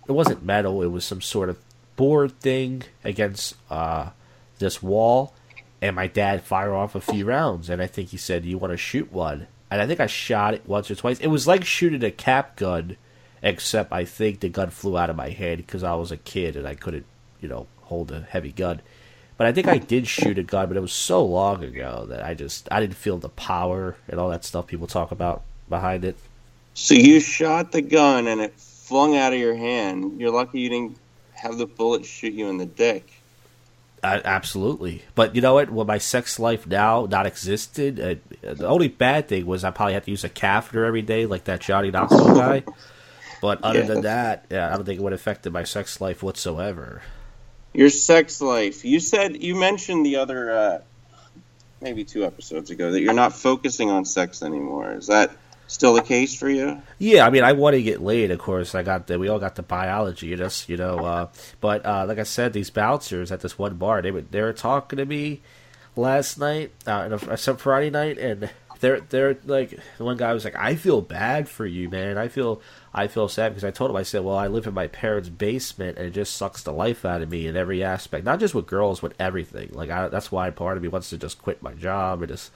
it 0.07 0.11
wasn't 0.11 0.43
metal. 0.43 0.83
It 0.83 0.87
was 0.91 1.05
some 1.05 1.21
sort 1.21 1.49
of 1.49 1.57
board 1.95 2.37
thing 2.41 2.83
against 3.05 3.55
uh, 3.71 4.09
this 4.59 4.83
wall, 4.83 5.33
and 5.81 5.95
my 5.95 6.07
dad 6.07 6.43
fired 6.43 6.73
off 6.73 6.93
a 6.93 7.01
few 7.01 7.23
rounds, 7.25 7.69
and 7.69 7.81
I 7.81 7.87
think 7.87 8.09
he 8.09 8.17
said, 8.17 8.43
"You 8.45 8.57
want 8.57 8.73
to 8.73 8.77
shoot 8.77 9.13
one?" 9.13 9.47
And 9.69 9.81
I 9.81 9.87
think 9.87 9.99
I 9.99 10.07
shot 10.07 10.53
it 10.53 10.67
once 10.67 10.89
or 10.89 10.95
twice. 10.95 11.19
It 11.19 11.27
was 11.27 11.47
like 11.47 11.65
shooting 11.65 12.03
a 12.03 12.11
cap 12.11 12.55
gun, 12.55 12.97
except 13.41 13.91
I 13.91 14.05
think 14.05 14.39
the 14.39 14.49
gun 14.49 14.69
flew 14.69 14.97
out 14.97 15.09
of 15.09 15.15
my 15.15 15.29
hand 15.29 15.57
because 15.57 15.83
I 15.83 15.95
was 15.95 16.11
a 16.11 16.17
kid 16.17 16.55
and 16.55 16.67
I 16.67 16.75
couldn't, 16.75 17.05
you 17.41 17.49
know, 17.49 17.67
hold 17.83 18.11
a 18.11 18.21
heavy 18.21 18.51
gun. 18.51 18.81
But 19.37 19.47
I 19.47 19.51
think 19.51 19.67
I 19.67 19.77
did 19.77 20.07
shoot 20.07 20.39
a 20.39 20.43
gun, 20.43 20.67
but 20.67 20.77
it 20.77 20.81
was 20.81 20.93
so 20.93 21.23
long 21.23 21.63
ago 21.63 22.05
that 22.09 22.23
I 22.23 22.33
just 22.33 22.67
I 22.71 22.79
didn't 22.79 22.95
feel 22.95 23.17
the 23.17 23.29
power 23.29 23.95
and 24.07 24.19
all 24.19 24.29
that 24.29 24.43
stuff 24.43 24.67
people 24.67 24.87
talk 24.87 25.11
about 25.11 25.43
behind 25.69 26.05
it. 26.05 26.17
So 26.73 26.95
you 26.95 27.19
shot 27.19 27.71
the 27.71 27.81
gun 27.81 28.27
and 28.27 28.41
it 28.41 28.53
flung 28.57 29.15
out 29.15 29.33
of 29.33 29.39
your 29.39 29.55
hand. 29.55 30.19
You're 30.19 30.31
lucky 30.31 30.61
you 30.61 30.69
didn't 30.69 30.97
have 31.33 31.57
the 31.57 31.67
bullet 31.67 32.05
shoot 32.05 32.33
you 32.33 32.47
in 32.47 32.57
the 32.57 32.65
dick. 32.65 33.16
Uh, 34.03 34.21
absolutely, 34.23 35.03
but 35.15 35.35
you 35.35 35.41
know 35.41 35.55
what? 35.55 35.71
When 35.71 35.87
my 35.87 35.97
sex 35.97 36.37
life 36.37 36.67
now 36.67 37.07
not 37.09 37.25
existed, 37.25 37.99
uh, 37.99 38.53
the 38.53 38.67
only 38.67 38.87
bad 38.87 39.27
thing 39.27 39.45
was 39.45 39.63
I 39.63 39.71
probably 39.71 39.93
had 39.93 40.03
to 40.03 40.11
use 40.11 40.23
a 40.23 40.29
catheter 40.29 40.85
every 40.85 41.01
day, 41.01 41.25
like 41.25 41.45
that 41.45 41.61
Johnny 41.61 41.89
Knoxville 41.89 42.35
guy. 42.35 42.63
But 43.41 43.63
other 43.63 43.83
than 43.83 44.01
that, 44.01 44.45
yeah, 44.49 44.71
I 44.71 44.75
don't 44.75 44.85
think 44.85 44.99
it 44.99 45.03
would 45.03 45.13
have 45.13 45.21
affected 45.21 45.53
my 45.53 45.63
sex 45.63 45.99
life 46.01 46.23
whatsoever. 46.23 47.01
Your 47.73 47.89
sex 47.89 48.41
life. 48.41 48.85
You 48.85 48.99
said 48.99 49.41
you 49.41 49.55
mentioned 49.55 50.05
the 50.05 50.17
other, 50.17 50.51
uh, 50.51 50.81
maybe 51.81 52.03
two 52.03 52.25
episodes 52.25 52.71
ago, 52.71 52.91
that 52.91 53.01
you're 53.01 53.13
not 53.13 53.33
focusing 53.33 53.89
on 53.89 54.05
sex 54.05 54.41
anymore. 54.41 54.93
Is 54.93 55.07
that 55.07 55.31
still 55.67 55.93
the 55.93 56.01
case 56.01 56.37
for 56.37 56.49
you? 56.49 56.81
Yeah, 56.97 57.25
I 57.25 57.29
mean, 57.29 57.43
I 57.43 57.53
want 57.53 57.75
to 57.75 57.83
get 57.83 58.01
laid. 58.01 58.31
Of 58.31 58.39
course, 58.39 58.73
I 58.73 58.83
got 58.83 59.07
the 59.07 59.19
we 59.19 59.27
all 59.27 59.39
got 59.39 59.55
the 59.55 59.63
biology 59.63 60.27
You 60.27 60.37
just 60.37 60.69
you 60.69 60.77
know. 60.77 60.99
Uh, 60.99 61.27
but 61.61 61.85
uh, 61.85 62.05
like 62.07 62.19
I 62.19 62.23
said, 62.23 62.53
these 62.53 62.69
bouncers 62.69 63.31
at 63.31 63.41
this 63.41 63.59
one 63.59 63.75
bar, 63.75 64.01
they 64.01 64.11
were 64.11 64.21
they 64.21 64.41
were 64.41 64.53
talking 64.53 64.97
to 64.97 65.05
me 65.05 65.41
last 65.95 66.37
night, 66.37 66.71
uh, 66.85 67.35
some 67.35 67.57
Friday 67.57 67.89
night, 67.89 68.17
and 68.17 68.49
they're 68.79 69.01
they're 69.01 69.37
like 69.45 69.79
the 69.97 70.03
one 70.03 70.17
guy 70.17 70.33
was 70.33 70.45
like, 70.45 70.55
I 70.55 70.75
feel 70.75 71.01
bad 71.01 71.49
for 71.49 71.65
you, 71.65 71.89
man. 71.89 72.17
I 72.17 72.27
feel 72.27 72.61
I 72.93 73.07
feel 73.07 73.27
sad 73.27 73.49
because 73.49 73.63
I 73.63 73.71
told 73.71 73.91
him 73.91 73.97
I 73.97 74.03
said, 74.03 74.23
well, 74.23 74.37
I 74.37 74.47
live 74.47 74.67
in 74.67 74.73
my 74.73 74.87
parents' 74.87 75.29
basement 75.29 75.97
and 75.97 76.07
it 76.07 76.11
just 76.11 76.35
sucks 76.35 76.63
the 76.63 76.71
life 76.73 77.05
out 77.05 77.21
of 77.21 77.29
me 77.29 77.47
in 77.47 77.57
every 77.57 77.83
aspect, 77.83 78.25
not 78.25 78.39
just 78.39 78.55
with 78.55 78.67
girls, 78.67 79.01
with 79.01 79.13
everything. 79.19 79.69
Like 79.73 79.89
I, 79.89 80.07
that's 80.07 80.31
why 80.31 80.49
part 80.49 80.77
of 80.77 80.83
me 80.83 80.89
wants 80.89 81.09
to 81.11 81.17
just 81.17 81.41
quit 81.41 81.61
my 81.61 81.73
job 81.73 82.21
and 82.21 82.31
just 82.31 82.51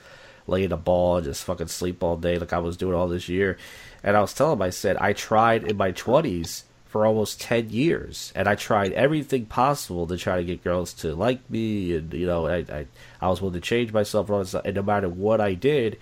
lay 0.46 0.64
in 0.64 0.72
a 0.72 0.76
ball 0.76 1.16
and 1.16 1.24
just 1.24 1.44
fucking 1.44 1.68
sleep 1.68 2.02
all 2.02 2.16
day 2.16 2.38
like 2.38 2.52
I 2.52 2.58
was 2.58 2.76
doing 2.76 2.94
all 2.94 3.08
this 3.08 3.28
year. 3.28 3.56
And 4.02 4.16
I 4.16 4.20
was 4.20 4.34
telling 4.34 4.54
him, 4.54 4.62
I 4.62 4.70
said, 4.70 4.96
I 4.96 5.12
tried 5.12 5.64
in 5.64 5.76
my 5.76 5.92
20s 5.92 6.64
for 6.84 7.06
almost 7.06 7.40
10 7.40 7.70
years 7.70 8.32
and 8.34 8.48
I 8.48 8.54
tried 8.54 8.92
everything 8.92 9.46
possible 9.46 10.06
to 10.06 10.16
try 10.16 10.36
to 10.36 10.44
get 10.44 10.64
girls 10.64 10.92
to 10.94 11.14
like 11.14 11.48
me. 11.48 11.96
And, 11.96 12.12
you 12.12 12.26
know, 12.26 12.46
I, 12.46 12.56
I, 12.58 12.86
I 13.20 13.28
was 13.28 13.40
willing 13.40 13.60
to 13.60 13.66
change 13.66 13.92
myself 13.92 14.28
and 14.30 14.74
no 14.74 14.82
matter 14.82 15.08
what 15.08 15.40
I 15.40 15.54
did, 15.54 15.98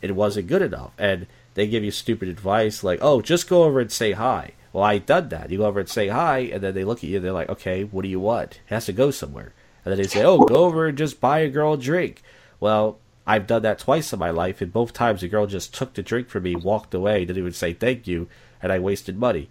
it 0.00 0.14
wasn't 0.14 0.46
good 0.46 0.62
enough. 0.62 0.92
And 0.98 1.26
they 1.54 1.66
give 1.66 1.82
you 1.82 1.90
stupid 1.90 2.28
advice 2.28 2.84
like, 2.84 3.00
oh, 3.02 3.20
just 3.20 3.48
go 3.48 3.64
over 3.64 3.80
and 3.80 3.90
say 3.90 4.12
hi. 4.12 4.52
Well, 4.72 4.84
I 4.84 4.98
done 4.98 5.30
that. 5.30 5.50
You 5.50 5.58
go 5.58 5.66
over 5.66 5.80
and 5.80 5.88
say 5.88 6.08
hi, 6.08 6.38
and 6.40 6.62
then 6.62 6.74
they 6.74 6.84
look 6.84 6.98
at 6.98 7.10
you. 7.10 7.16
and 7.16 7.24
They're 7.24 7.32
like, 7.32 7.48
okay, 7.48 7.84
what 7.84 8.02
do 8.02 8.08
you 8.08 8.20
want? 8.20 8.60
It 8.66 8.74
has 8.74 8.86
to 8.86 8.92
go 8.92 9.10
somewhere. 9.10 9.54
And 9.84 9.90
then 9.90 10.00
they 10.00 10.06
say, 10.06 10.22
oh, 10.22 10.38
go 10.38 10.66
over 10.66 10.86
and 10.86 10.98
just 10.98 11.20
buy 11.20 11.40
a 11.40 11.48
girl 11.48 11.72
a 11.72 11.78
drink. 11.78 12.22
Well, 12.60 12.98
I've 13.28 13.46
done 13.46 13.60
that 13.60 13.78
twice 13.78 14.10
in 14.14 14.18
my 14.18 14.30
life, 14.30 14.62
and 14.62 14.72
both 14.72 14.94
times 14.94 15.20
the 15.20 15.28
girl 15.28 15.46
just 15.46 15.74
took 15.74 15.92
the 15.92 16.02
drink 16.02 16.30
from 16.30 16.44
me, 16.44 16.56
walked 16.56 16.94
away, 16.94 17.26
didn't 17.26 17.36
even 17.36 17.52
say 17.52 17.74
thank 17.74 18.06
you, 18.06 18.26
and 18.62 18.72
I 18.72 18.78
wasted 18.78 19.18
money. 19.18 19.50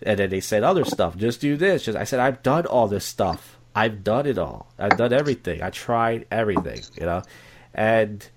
And 0.00 0.20
then 0.20 0.30
they 0.30 0.38
said 0.38 0.62
other 0.62 0.84
stuff, 0.84 1.16
just 1.16 1.40
do 1.40 1.56
this. 1.56 1.84
Just 1.84 1.98
I 1.98 2.04
said 2.04 2.20
I've 2.20 2.44
done 2.44 2.66
all 2.66 2.86
this 2.86 3.04
stuff. 3.04 3.58
I've 3.74 4.04
done 4.04 4.26
it 4.26 4.38
all. 4.38 4.68
I've 4.78 4.96
done 4.96 5.12
everything. 5.12 5.60
I 5.60 5.70
tried 5.70 6.26
everything, 6.30 6.82
you 6.94 7.06
know, 7.06 7.22
and 7.74 8.28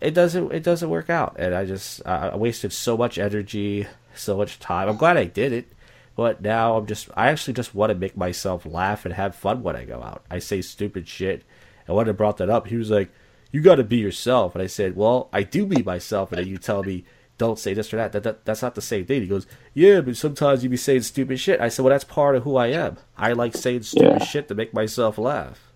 it 0.00 0.14
doesn't 0.14 0.52
it 0.52 0.62
doesn't 0.62 0.90
work 0.90 1.10
out. 1.10 1.34
And 1.40 1.52
I 1.52 1.64
just 1.64 2.06
I 2.06 2.36
wasted 2.36 2.72
so 2.72 2.96
much 2.96 3.18
energy, 3.18 3.88
so 4.14 4.36
much 4.36 4.60
time. 4.60 4.88
I'm 4.88 4.96
glad 4.96 5.16
I 5.16 5.24
did 5.24 5.52
it, 5.52 5.72
but 6.14 6.40
now 6.40 6.76
I'm 6.76 6.86
just 6.86 7.08
I 7.16 7.30
actually 7.30 7.54
just 7.54 7.74
want 7.74 7.90
to 7.90 7.98
make 7.98 8.16
myself 8.16 8.64
laugh 8.64 9.04
and 9.04 9.14
have 9.14 9.34
fun 9.34 9.64
when 9.64 9.74
I 9.74 9.84
go 9.84 10.04
out. 10.04 10.24
I 10.30 10.38
say 10.38 10.62
stupid 10.62 11.08
shit. 11.08 11.42
And 11.88 11.96
when 11.96 12.08
I 12.08 12.12
brought 12.12 12.36
that 12.36 12.50
up, 12.50 12.68
he 12.68 12.76
was 12.76 12.92
like 12.92 13.10
you 13.56 13.62
got 13.62 13.76
to 13.76 13.84
be 13.84 13.96
yourself. 13.96 14.54
And 14.54 14.62
I 14.62 14.66
said, 14.66 14.96
well, 14.96 15.30
I 15.32 15.42
do 15.42 15.64
be 15.64 15.82
myself. 15.82 16.30
And 16.30 16.42
then 16.42 16.46
you 16.46 16.58
tell 16.58 16.82
me, 16.82 17.04
don't 17.38 17.58
say 17.58 17.72
this 17.72 17.90
or 17.90 17.96
that. 17.96 18.12
That, 18.12 18.22
that. 18.24 18.44
That's 18.44 18.60
not 18.60 18.74
the 18.74 18.82
same 18.82 19.06
thing. 19.06 19.22
He 19.22 19.26
goes, 19.26 19.46
yeah, 19.72 20.02
but 20.02 20.14
sometimes 20.18 20.62
you 20.62 20.68
be 20.68 20.76
saying 20.76 21.00
stupid 21.00 21.40
shit. 21.40 21.58
I 21.58 21.70
said, 21.70 21.82
well, 21.82 21.90
that's 21.90 22.04
part 22.04 22.36
of 22.36 22.42
who 22.42 22.56
I 22.56 22.66
am. 22.66 22.98
I 23.16 23.32
like 23.32 23.56
saying 23.56 23.84
stupid 23.84 24.20
yeah. 24.20 24.24
shit 24.26 24.48
to 24.48 24.54
make 24.54 24.74
myself 24.74 25.16
laugh. 25.16 25.72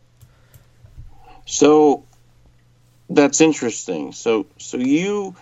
So 1.46 2.04
that's 3.08 3.40
interesting. 3.40 4.12
So, 4.12 4.44
so 4.58 4.76
you, 4.76 5.34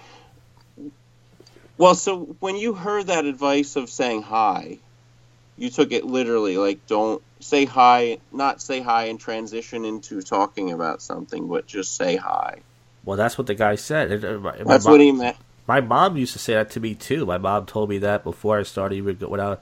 well, 1.77 1.97
so 1.97 2.37
when 2.39 2.55
you 2.55 2.73
heard 2.73 3.09
that 3.09 3.25
advice 3.25 3.75
of 3.75 3.91
saying 3.91 4.23
hi, 4.23 4.79
you 5.57 5.71
took 5.71 5.91
it 5.91 6.05
literally. 6.05 6.57
Like, 6.57 6.87
don't 6.87 7.21
say 7.41 7.65
hi, 7.65 8.19
not 8.33 8.61
say 8.61 8.81
hi 8.81 9.05
and 9.05 9.19
transition 9.19 9.85
into 9.85 10.23
talking 10.23 10.73
about 10.73 11.03
something, 11.03 11.49
but 11.49 11.67
just 11.67 11.97
say 11.97 12.17
hi. 12.17 12.61
Well, 13.05 13.17
that's 13.17 13.39
what 13.39 13.47
the 13.47 13.55
guy 13.55 13.77
said. 13.77 14.25
Uh, 14.25 14.53
that's 14.65 14.85
mom, 14.85 14.93
what 14.93 15.01
he 15.01 15.13
meant. 15.13 15.37
My 15.67 15.81
mom 15.81 16.17
used 16.17 16.33
to 16.35 16.39
say 16.39 16.55
that 16.55 16.71
to 16.71 16.81
me 16.81 16.95
too. 16.95 17.27
My 17.27 17.39
mom 17.39 17.67
told 17.67 17.89
me 17.89 17.99
that 17.99 18.25
before 18.25 18.59
I 18.59 18.63
started 18.63 18.97
even 18.97 19.17
when 19.17 19.41
I, 19.41 19.59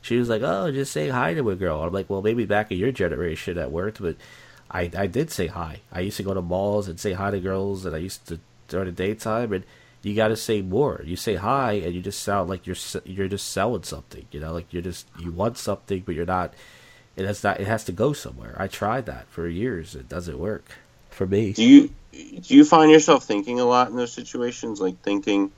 she 0.00 0.16
was 0.16 0.28
like, 0.28 0.42
"Oh, 0.42 0.70
just 0.72 0.92
say 0.92 1.08
hi 1.08 1.34
to 1.34 1.50
a 1.50 1.56
girl." 1.56 1.82
I'm 1.82 1.92
like, 1.92 2.10
"Well, 2.10 2.22
maybe 2.22 2.44
back 2.44 2.72
in 2.72 2.78
your 2.78 2.92
generation 2.92 3.56
that 3.56 3.72
worked, 3.72 4.00
but 4.00 4.16
I 4.70 4.90
I 4.96 5.06
did 5.06 5.30
say 5.30 5.46
hi. 5.48 5.80
I 5.92 6.00
used 6.00 6.16
to 6.18 6.22
go 6.22 6.34
to 6.34 6.42
malls 6.42 6.88
and 6.88 6.98
say 6.98 7.12
hi 7.12 7.30
to 7.30 7.40
girls, 7.40 7.84
and 7.84 7.94
I 7.94 7.98
used 7.98 8.26
to 8.28 8.40
during 8.68 8.86
the 8.86 8.92
daytime 8.92 9.52
and." 9.52 9.64
You 10.00 10.14
got 10.14 10.28
to 10.28 10.36
say 10.36 10.62
more. 10.62 11.02
You 11.04 11.16
say 11.16 11.34
hi, 11.34 11.72
and 11.72 11.92
you 11.92 12.00
just 12.00 12.22
sound 12.22 12.48
like 12.48 12.68
you're 12.68 12.76
you're 13.04 13.26
just 13.26 13.48
selling 13.48 13.82
something. 13.82 14.26
You 14.30 14.38
know, 14.38 14.52
like 14.52 14.72
you're 14.72 14.80
just 14.80 15.08
you 15.18 15.32
want 15.32 15.58
something, 15.58 16.04
but 16.06 16.14
you're 16.14 16.24
not 16.24 16.54
it 17.18 17.26
has 17.26 17.42
not. 17.42 17.60
It 17.60 17.66
has 17.66 17.84
to 17.84 17.92
go 17.92 18.12
somewhere. 18.12 18.54
I 18.58 18.68
tried 18.68 19.06
that 19.06 19.26
for 19.28 19.48
years. 19.48 19.96
It 19.96 20.08
doesn't 20.08 20.38
work 20.38 20.76
for 21.10 21.26
me. 21.26 21.52
Do 21.52 21.64
you 21.64 21.90
do 22.12 22.54
you 22.54 22.64
find 22.64 22.92
yourself 22.92 23.24
thinking 23.24 23.58
a 23.58 23.64
lot 23.64 23.90
in 23.90 23.96
those 23.96 24.12
situations, 24.12 24.80
like 24.80 25.02
thinking, 25.02 25.50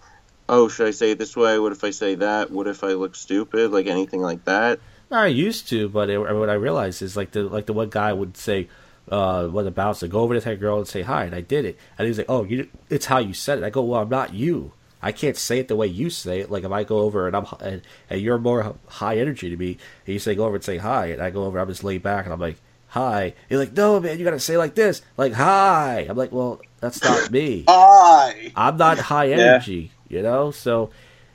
"Oh, 0.48 0.68
should 0.68 0.86
I 0.86 0.92
say 0.92 1.11
it 1.11 1.18
this 1.18 1.36
way? 1.36 1.58
What 1.58 1.72
if 1.72 1.84
I 1.84 1.90
say 1.90 2.14
that? 2.14 2.50
What 2.50 2.66
if 2.66 2.82
I 2.82 2.94
look 2.94 3.14
stupid? 3.14 3.72
Like 3.72 3.86
anything 3.86 4.22
like 4.22 4.44
that?" 4.46 4.80
I 5.11 5.26
used 5.26 5.68
to, 5.68 5.88
but 5.88 6.08
it, 6.08 6.18
what 6.18 6.48
I 6.48 6.54
realized 6.54 7.02
is 7.02 7.14
like 7.14 7.32
the 7.32 7.42
like 7.42 7.66
the 7.66 7.74
one 7.74 7.90
guy 7.90 8.12
would 8.14 8.38
say, 8.38 8.68
uh, 9.11 9.46
what 9.48 9.64
the 9.64 9.70
bouncer, 9.70 10.06
go 10.08 10.20
over 10.20 10.34
to 10.34 10.40
that 10.40 10.61
girl 10.61 10.78
and 10.78 10.88
say 10.88 11.02
hi, 11.02 11.24
and 11.24 11.34
I 11.34 11.42
did 11.42 11.66
it, 11.66 11.78
and 11.98 12.08
he's 12.08 12.16
like, 12.16 12.30
"Oh, 12.30 12.44
you, 12.44 12.68
it's 12.88 13.06
how 13.06 13.18
you 13.18 13.34
said 13.34 13.58
it." 13.58 13.64
I 13.64 13.70
go, 13.70 13.82
"Well, 13.82 14.00
I'm 14.00 14.08
not 14.08 14.32
you." 14.32 14.72
I 15.03 15.12
can't 15.12 15.36
say 15.36 15.59
it 15.59 15.68
the 15.68 15.76
way 15.76 15.86
you 15.86 16.11
say 16.11 16.40
it. 16.40 16.51
Like 16.51 16.64
if 16.64 16.72
I 16.72 16.84
go 16.84 16.98
over 16.98 17.26
and 17.26 17.36
I'm 17.36 17.46
and, 17.61 17.82
and 18.09 18.20
you're 18.20 18.38
more 18.38 18.76
high 18.86 19.16
energy 19.16 19.51
to 19.51 19.57
me, 19.57 19.78
and 20.07 20.12
you 20.12 20.18
say 20.18 20.34
go 20.34 20.44
over 20.44 20.57
and 20.57 20.64
say 20.64 20.78
hi, 20.78 21.07
and 21.07 21.22
I 21.22 21.30
go 21.30 21.44
over, 21.44 21.59
I'm 21.59 21.68
just 21.68 21.84
laid 21.84 22.03
back, 22.03 22.24
and 22.24 22.32
I'm 22.32 22.40
like 22.40 22.57
hi. 22.88 23.34
You're 23.48 23.61
like 23.61 23.72
no 23.72 24.01
man, 24.01 24.18
you 24.18 24.24
gotta 24.24 24.40
say 24.40 24.57
like 24.57 24.74
this, 24.74 25.03
like 25.16 25.32
hi. 25.32 26.07
I'm 26.09 26.16
like 26.16 26.32
well 26.32 26.61
that's 26.80 27.03
not 27.03 27.30
me. 27.30 27.64
hi. 27.68 28.53
I'm 28.57 28.76
not 28.76 28.98
high 28.98 29.30
energy, 29.30 29.90
yeah. 30.09 30.16
you 30.16 30.22
know. 30.22 30.51
So 30.51 30.90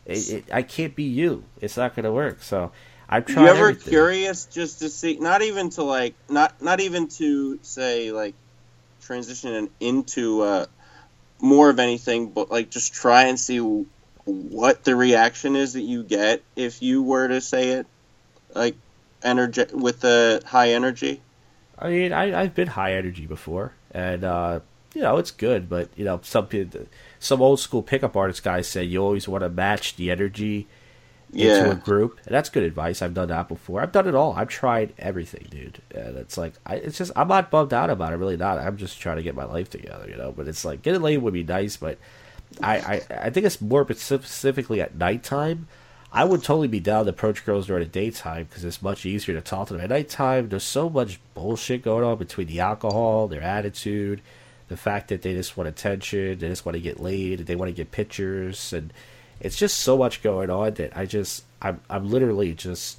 it, 0.06 0.30
it, 0.30 0.46
I 0.54 0.62
can't 0.62 0.96
be 0.96 1.04
you. 1.04 1.44
It's 1.62 1.78
not 1.78 1.96
gonna 1.96 2.12
work. 2.12 2.44
So 2.44 2.72
I'm 3.10 3.24
trying. 3.24 3.46
You 3.46 3.52
ever 3.52 3.70
everything. 3.70 3.90
curious 3.90 4.46
just 4.46 4.80
to 4.80 4.90
see, 4.90 5.18
not 5.18 5.42
even 5.42 5.70
to 5.72 5.84
like, 5.84 6.16
not 6.30 6.62
not 6.62 6.80
even 6.80 7.08
to 7.08 7.60
say 7.62 8.12
like 8.12 8.36
transition 9.02 9.70
into. 9.80 10.42
Uh, 10.42 10.66
more 11.42 11.70
of 11.70 11.80
anything, 11.80 12.30
but 12.30 12.50
like 12.52 12.70
just 12.70 12.94
try 12.94 13.24
and 13.26 13.40
see 13.40 13.60
what 14.26 14.84
the 14.84 14.96
reaction 14.96 15.56
is 15.56 15.74
that 15.74 15.82
you 15.82 16.04
get 16.04 16.42
if 16.56 16.82
you 16.82 17.04
were 17.04 17.28
to 17.28 17.42
say 17.42 17.70
it, 17.70 17.88
like 18.54 18.76
energy 19.24 19.66
with 19.74 20.02
the 20.02 20.42
high 20.46 20.70
energy. 20.70 21.22
I 21.78 21.90
mean, 21.90 22.14
I, 22.14 22.42
I've 22.42 22.56
been 22.56 22.70
high 22.70 22.94
energy 22.94 23.26
before, 23.26 23.74
and 23.92 24.24
uh, 24.24 24.60
you 24.94 25.02
know 25.02 25.18
it's 25.18 25.32
good. 25.32 25.70
But 25.70 25.90
you 25.96 26.06
know, 26.06 26.22
some 26.24 26.48
some 27.20 27.42
old 27.42 27.60
school 27.60 27.84
pickup 27.84 28.16
artist 28.16 28.44
guys 28.44 28.68
say 28.68 28.84
you 28.84 29.04
always 29.04 29.28
want 29.28 29.44
to 29.44 29.50
match 29.50 29.96
the 29.98 30.10
energy 30.10 30.68
yeah. 31.32 31.58
into 31.58 31.72
a 31.72 31.76
group. 31.76 32.20
And 32.26 32.34
that's 32.34 32.50
good 32.50 32.64
advice. 32.64 33.02
I've 33.02 33.14
done 33.14 33.30
that 33.30 33.48
before. 33.48 33.82
I've 33.82 33.92
done 33.92 34.08
it 34.08 34.16
all. 34.16 34.34
I've 34.34 34.50
tried 34.50 34.94
everything, 34.98 35.48
dude. 35.50 35.82
And 35.94 36.18
it's 36.18 36.38
like, 36.38 36.54
I, 36.66 36.76
it's 36.76 36.98
just, 36.98 37.12
I'm 37.16 37.28
not 37.28 37.52
bummed 37.52 37.74
out 37.74 37.90
about 37.90 38.14
it. 38.14 38.18
Really 38.18 38.38
not. 38.38 38.58
I'm 38.60 38.78
just 38.78 39.00
trying 39.00 39.18
to 39.18 39.24
get 39.24 39.36
my 39.36 39.46
life 39.46 39.70
together, 39.70 40.10
you 40.10 40.16
know. 40.16 40.32
But 40.32 40.48
it's 40.48 40.66
like 40.66 40.82
getting 40.82 41.02
laid 41.02 41.18
would 41.18 41.34
be 41.34 41.44
nice, 41.44 41.78
but 41.78 41.98
I, 42.62 42.78
I, 42.78 43.02
I 43.10 43.30
think 43.30 43.46
it's 43.46 43.62
more 43.62 43.86
specifically 43.94 44.82
at 44.82 44.96
nighttime. 44.96 45.68
I 46.12 46.24
would 46.24 46.44
totally 46.44 46.70
be 46.70 46.80
down 46.80 47.04
to 47.04 47.10
approach 47.10 47.46
girls 47.46 47.68
during 47.68 47.84
the 47.84 47.90
daytime 47.90 48.46
because 48.46 48.64
it's 48.64 48.82
much 48.82 49.06
easier 49.06 49.36
to 49.36 49.42
talk 49.42 49.68
to 49.68 49.74
them. 49.74 49.84
At 49.84 49.90
nighttime, 49.90 50.48
there's 50.48 50.64
so 50.64 50.90
much 50.90 51.20
bullshit 51.34 51.84
going 51.84 52.06
on 52.06 52.18
between 52.18 52.48
the 52.48 52.62
alcohol, 52.62 53.28
their 53.28 53.42
attitude, 53.42 54.22
the 54.70 54.78
fact 54.78 55.10
that 55.10 55.24
they 55.24 55.34
just 55.34 55.58
want 55.58 55.68
attention, 55.68 56.40
they 56.40 56.48
just 56.48 56.66
want 56.66 56.76
to 56.76 56.82
get 56.82 57.02
laid, 57.02 57.40
they 57.40 57.56
want 57.58 57.68
to 57.68 57.76
get 57.76 57.92
pictures, 57.92 58.72
and 58.72 58.94
it's 59.40 59.58
just 59.58 59.80
so 59.80 59.98
much 59.98 60.24
going 60.24 60.50
on 60.50 60.74
that 60.76 60.96
I 60.98 61.06
just 61.06 61.44
I'm 61.62 61.82
I'm 61.90 62.10
literally 62.10 62.54
just 62.54 62.98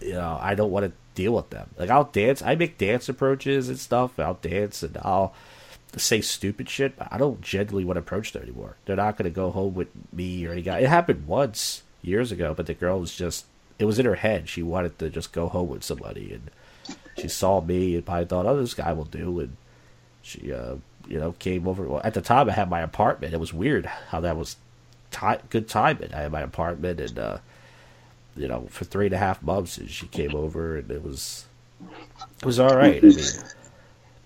you 0.00 0.12
know 0.12 0.38
I 0.40 0.54
don't 0.54 0.70
want 0.70 0.86
to 0.86 0.92
deal 1.14 1.32
with 1.32 1.50
them. 1.50 1.70
Like 1.78 1.90
I'll 1.90 2.04
dance, 2.04 2.42
I 2.42 2.54
make 2.54 2.78
dance 2.78 3.08
approaches 3.08 3.68
and 3.68 3.78
stuff. 3.78 4.18
I'll 4.18 4.34
dance 4.34 4.82
and 4.82 4.96
I'll 4.98 5.34
say 5.96 6.20
stupid 6.20 6.68
shit. 6.68 6.94
I 6.98 7.18
don't 7.18 7.40
generally 7.40 7.84
want 7.84 7.96
to 7.96 8.00
approach 8.00 8.32
them 8.32 8.42
anymore. 8.42 8.76
They're 8.84 8.96
not 8.96 9.16
going 9.16 9.24
to 9.24 9.34
go 9.34 9.50
home 9.50 9.74
with 9.74 9.88
me 10.12 10.46
or 10.46 10.52
any 10.52 10.62
guy. 10.62 10.80
It 10.80 10.88
happened 10.88 11.26
once 11.26 11.82
years 12.02 12.30
ago, 12.30 12.54
but 12.54 12.66
the 12.66 12.74
girl 12.74 13.00
was 13.00 13.14
just 13.14 13.46
it 13.78 13.84
was 13.84 13.98
in 13.98 14.06
her 14.06 14.14
head. 14.14 14.48
She 14.48 14.62
wanted 14.62 14.98
to 14.98 15.10
just 15.10 15.32
go 15.32 15.48
home 15.48 15.68
with 15.68 15.84
somebody, 15.84 16.32
and 16.32 16.96
she 17.18 17.28
saw 17.28 17.60
me 17.60 17.94
and 17.94 18.04
probably 18.06 18.26
thought, 18.26 18.46
"Oh, 18.46 18.60
this 18.60 18.74
guy 18.74 18.92
will 18.92 19.04
do." 19.04 19.40
And 19.40 19.56
she, 20.22 20.52
uh, 20.52 20.76
you 21.08 21.18
know, 21.18 21.32
came 21.32 21.68
over. 21.68 21.84
Well, 21.84 22.00
at 22.04 22.14
the 22.14 22.22
time, 22.22 22.48
I 22.48 22.52
had 22.52 22.70
my 22.70 22.80
apartment. 22.80 23.34
It 23.34 23.40
was 23.40 23.52
weird 23.52 23.86
how 23.86 24.20
that 24.20 24.36
was 24.36 24.56
time, 25.10 25.40
good 25.50 25.68
timing. 25.68 26.12
I 26.14 26.22
had 26.22 26.32
my 26.32 26.42
apartment, 26.42 27.00
and 27.00 27.18
uh, 27.18 27.38
you 28.36 28.48
know, 28.48 28.66
for 28.70 28.84
three 28.84 29.06
and 29.06 29.14
a 29.14 29.18
half 29.18 29.42
months, 29.42 29.78
and 29.78 29.90
she 29.90 30.06
came 30.06 30.34
over, 30.34 30.76
and 30.76 30.90
it 30.90 31.02
was 31.02 31.46
it 32.38 32.44
was 32.44 32.60
all 32.60 32.76
right. 32.76 33.02
I 33.02 33.06
mean, 33.06 33.18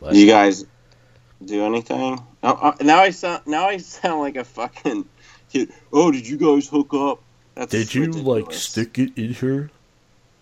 But, 0.01 0.15
you 0.15 0.27
guys 0.27 0.65
do 1.45 1.65
anything? 1.65 2.21
Oh, 2.43 2.53
uh, 2.53 2.75
now 2.81 3.01
I 3.01 3.11
sound 3.11 3.47
now 3.47 3.69
I 3.69 3.77
sound 3.79 4.21
like 4.21 4.37
a 4.37 4.45
fucking 4.45 5.07
kid. 5.53 5.73
Oh, 5.93 6.11
did 6.11 6.29
you 6.29 6.37
guys 6.37 6.69
hook 6.69 6.93
up? 6.95 7.21
That's 7.55 7.71
did 7.71 7.95
you 7.95 8.11
like 8.13 8.53
stick 8.53 8.99
it 8.99 9.17
in 9.17 9.35
her? 9.35 9.71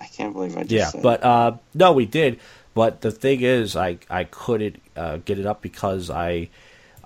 I 0.00 0.06
can't 0.06 0.32
believe 0.32 0.56
I 0.56 0.62
just 0.62 0.94
Yeah, 0.94 1.00
but 1.00 1.22
uh, 1.24 1.56
no, 1.74 1.92
we 1.92 2.06
did. 2.06 2.38
But 2.74 3.00
the 3.00 3.10
thing 3.10 3.40
is, 3.40 3.74
I 3.74 3.98
I 4.08 4.24
couldn't 4.24 4.80
uh, 4.96 5.18
get 5.24 5.38
it 5.38 5.46
up 5.46 5.62
because 5.62 6.10
I. 6.10 6.48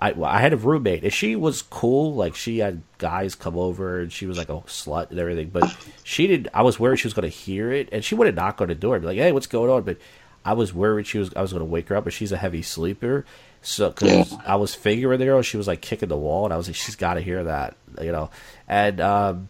I, 0.03 0.13
well, 0.13 0.29
I 0.29 0.41
had 0.41 0.53
a 0.53 0.57
roommate, 0.57 1.03
and 1.03 1.13
she 1.13 1.35
was 1.37 1.61
cool. 1.63 2.15
Like 2.15 2.35
she 2.35 2.59
had 2.59 2.83
guys 2.99 3.35
come 3.35 3.57
over, 3.57 4.01
and 4.01 4.11
she 4.11 4.27
was 4.27 4.37
like 4.37 4.49
a 4.49 4.55
slut 4.63 5.11
and 5.11 5.19
everything. 5.19 5.49
But 5.49 5.69
she 6.03 6.27
did. 6.27 6.49
I 6.53 6.63
was 6.63 6.79
worried 6.79 6.97
she 6.99 7.07
was 7.07 7.15
going 7.15 7.29
to 7.31 7.35
hear 7.37 7.71
it, 7.71 7.89
and 7.93 8.03
she 8.03 8.15
wouldn't 8.15 8.35
knock 8.37 8.61
on 8.61 8.67
the 8.69 8.75
door 8.75 8.95
and 8.95 9.03
be 9.03 9.07
like, 9.07 9.17
"Hey, 9.17 9.31
what's 9.31 9.47
going 9.47 9.71
on?" 9.71 9.83
But 9.83 9.99
I 10.45 10.53
was 10.53 10.73
worried 10.73 11.07
she 11.07 11.19
was. 11.19 11.33
I 11.35 11.41
was 11.41 11.53
going 11.53 11.61
to 11.61 11.65
wake 11.65 11.89
her 11.89 11.95
up, 11.97 12.03
but 12.05 12.13
she's 12.13 12.33
a 12.33 12.37
heavy 12.37 12.61
sleeper. 12.63 13.25
So 13.61 13.89
because 13.91 14.37
Yeah. 14.39 14.41
I 14.45 14.57
was 14.57 14.75
fingering 14.75 15.19
the 15.19 15.25
girl, 15.25 15.41
she 15.41 15.57
was 15.57 15.67
like 15.67 15.81
kicking 15.81 16.09
the 16.09 16.17
wall, 16.17 16.45
and 16.45 16.53
I 16.53 16.57
was 16.57 16.67
like, 16.67 16.75
"She's 16.77 16.97
got 16.97 17.15
to 17.15 17.21
hear 17.21 17.45
that," 17.45 17.77
you 18.01 18.11
know. 18.11 18.29
And 18.67 19.01
um, 19.01 19.49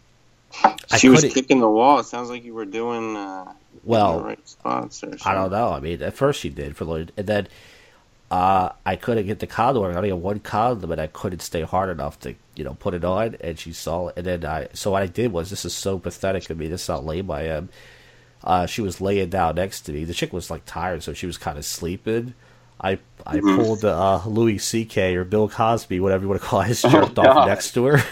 she 0.88 1.08
was 1.08 1.24
kicking 1.24 1.60
the 1.60 1.70
wall. 1.70 2.00
It 2.00 2.06
sounds 2.06 2.30
like 2.30 2.44
you 2.44 2.54
were 2.54 2.66
doing 2.66 3.16
uh, 3.16 3.52
Well, 3.84 4.20
right. 4.20 4.38
I 5.22 5.34
don't 5.34 5.50
know. 5.52 5.70
I 5.72 5.80
mean, 5.80 6.02
at 6.02 6.14
first 6.14 6.40
she 6.40 6.50
did 6.50 6.76
for 6.76 6.84
and 7.16 7.26
then 7.26 7.48
uh, 8.34 8.72
I 8.84 8.96
couldn't 8.96 9.26
get 9.26 9.38
the 9.40 9.46
condom. 9.46 9.84
I 9.84 9.94
only 9.94 10.08
had 10.10 10.18
one 10.20 10.40
condom, 10.40 10.90
and 10.92 11.00
I 11.00 11.06
couldn't 11.08 11.40
stay 11.40 11.62
hard 11.62 11.90
enough 11.90 12.18
to, 12.20 12.34
you 12.56 12.64
know, 12.64 12.74
put 12.74 12.94
it 12.94 13.04
on. 13.04 13.36
And 13.40 13.58
she 13.58 13.72
saw 13.72 14.08
it, 14.08 14.14
and 14.18 14.26
then 14.26 14.44
I. 14.44 14.68
So 14.74 14.90
what 14.92 15.02
I 15.02 15.06
did 15.06 15.32
was, 15.32 15.50
this 15.50 15.64
is 15.64 15.74
so 15.74 15.98
pathetic 15.98 16.50
of 16.50 16.58
me. 16.58 16.68
This 16.68 16.82
is 16.82 16.86
how 16.88 17.00
lame 17.00 17.30
I 17.30 17.42
am. 17.42 17.68
Uh, 18.42 18.66
she 18.66 18.82
was 18.82 19.00
laying 19.00 19.30
down 19.30 19.54
next 19.56 19.82
to 19.82 19.92
me. 19.92 20.04
The 20.04 20.14
chick 20.14 20.32
was 20.32 20.50
like 20.50 20.64
tired, 20.66 21.02
so 21.02 21.12
she 21.14 21.26
was 21.26 21.38
kind 21.38 21.58
of 21.58 21.64
sleeping. 21.64 22.34
I 22.80 22.98
I 23.26 23.40
Mhm. 23.40 23.40
pulled 23.40 23.82
the 23.82 23.92
uh, 23.94 24.22
Louis 24.26 24.58
C.K. 24.58 25.16
or 25.16 25.24
Bill 25.24 25.48
Cosby, 25.48 26.00
whatever 26.00 26.24
you 26.24 26.28
want 26.28 26.42
to 26.42 26.46
call 26.46 26.60
it, 26.62 26.68
I 26.68 26.72
jerked 26.88 27.18
off 27.18 27.38
God. 27.38 27.40
next 27.40 27.72
to 27.74 27.86
her. 27.86 28.04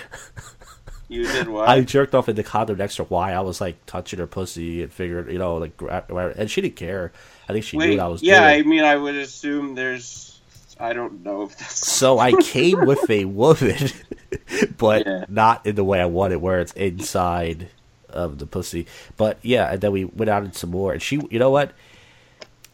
You 1.09 1.28
did 1.28 1.49
what? 1.49 1.77
I 1.77 1.81
jerked 1.82 2.15
off 2.15 2.28
in 2.28 2.36
the 2.36 2.43
condom 2.43 2.78
next 2.78 2.97
to 2.97 3.05
her. 3.05 3.09
Why 3.09 3.32
I 3.32 3.40
was 3.40 3.61
like 3.61 3.85
touching 3.86 4.19
her 4.19 4.27
pussy 4.27 4.82
and 4.82 4.93
figured, 4.93 5.31
you 5.31 5.39
know, 5.39 5.57
like, 5.57 5.81
and 6.11 6.51
she 6.51 6.61
didn't 6.61 6.77
care. 6.77 7.12
I 7.48 7.52
think 7.52 7.64
she 7.64 7.78
knew 7.78 7.89
Wait, 7.89 7.90
what 7.90 8.01
I 8.01 8.09
was 8.09 8.23
yeah, 8.23 8.44
doing. 8.44 8.60
I 8.60 8.62
mean, 8.62 8.85
I 8.85 8.97
would 8.97 9.14
assume 9.16 9.74
there's. 9.74 10.40
I 10.78 10.93
don't 10.93 11.23
know 11.23 11.43
if 11.43 11.56
that's. 11.56 11.86
So 11.98 12.19
I 12.19 12.35
came 12.35 12.85
with 12.85 13.09
a 13.10 13.24
woman, 13.24 13.90
but 14.78 15.06
Yeah. 15.06 15.24
not 15.27 15.64
in 15.66 15.74
the 15.74 15.85
way 15.85 16.01
I 16.01 16.06
wanted, 16.06 16.36
where 16.36 16.60
it's 16.60 16.73
inside 16.73 17.69
of 18.09 18.39
the 18.39 18.47
pussy. 18.47 18.86
But 19.16 19.39
yeah, 19.43 19.73
and 19.73 19.81
then 19.81 19.93
we 19.93 20.05
went 20.05 20.31
out 20.31 20.43
and 20.43 20.55
some 20.55 20.70
more, 20.70 20.93
and 20.93 21.02
she, 21.02 21.16
you 21.31 21.39
know 21.39 21.51
what? 21.51 21.73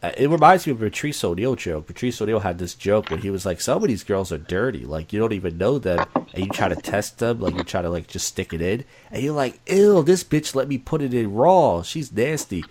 Uh, 0.01 0.11
It 0.17 0.29
reminds 0.29 0.65
me 0.65 0.71
of 0.71 0.81
a 0.81 0.85
Patrice 0.85 1.23
O'Neal 1.23 1.55
joke. 1.55 1.87
Patrice 1.87 2.21
O'Neal 2.21 2.39
had 2.39 2.57
this 2.57 2.73
joke 2.73 3.09
when 3.09 3.19
he 3.19 3.29
was 3.29 3.45
like, 3.45 3.59
"Some 3.59 3.81
of 3.81 3.87
these 3.89 4.03
girls 4.03 4.31
are 4.31 4.37
dirty. 4.37 4.85
Like 4.85 5.11
you 5.11 5.19
don't 5.19 5.33
even 5.33 5.57
know 5.57 5.77
them, 5.79 6.05
and 6.33 6.43
you 6.43 6.49
try 6.51 6.69
to 6.69 6.75
test 6.75 7.19
them. 7.19 7.39
Like 7.39 7.55
you 7.55 7.63
try 7.63 7.81
to 7.81 7.89
like 7.89 8.07
just 8.07 8.27
stick 8.27 8.53
it 8.53 8.61
in, 8.61 8.85
and 9.11 9.21
you're 9.23 9.33
like, 9.35 9.59
ew, 9.69 10.01
this 10.03 10.23
bitch 10.23 10.55
let 10.55 10.67
me 10.69 10.77
put 10.77 11.01
it 11.01 11.13
in 11.13 11.33
raw. 11.33 11.81
She's 11.81 12.11
nasty.' 12.11 12.69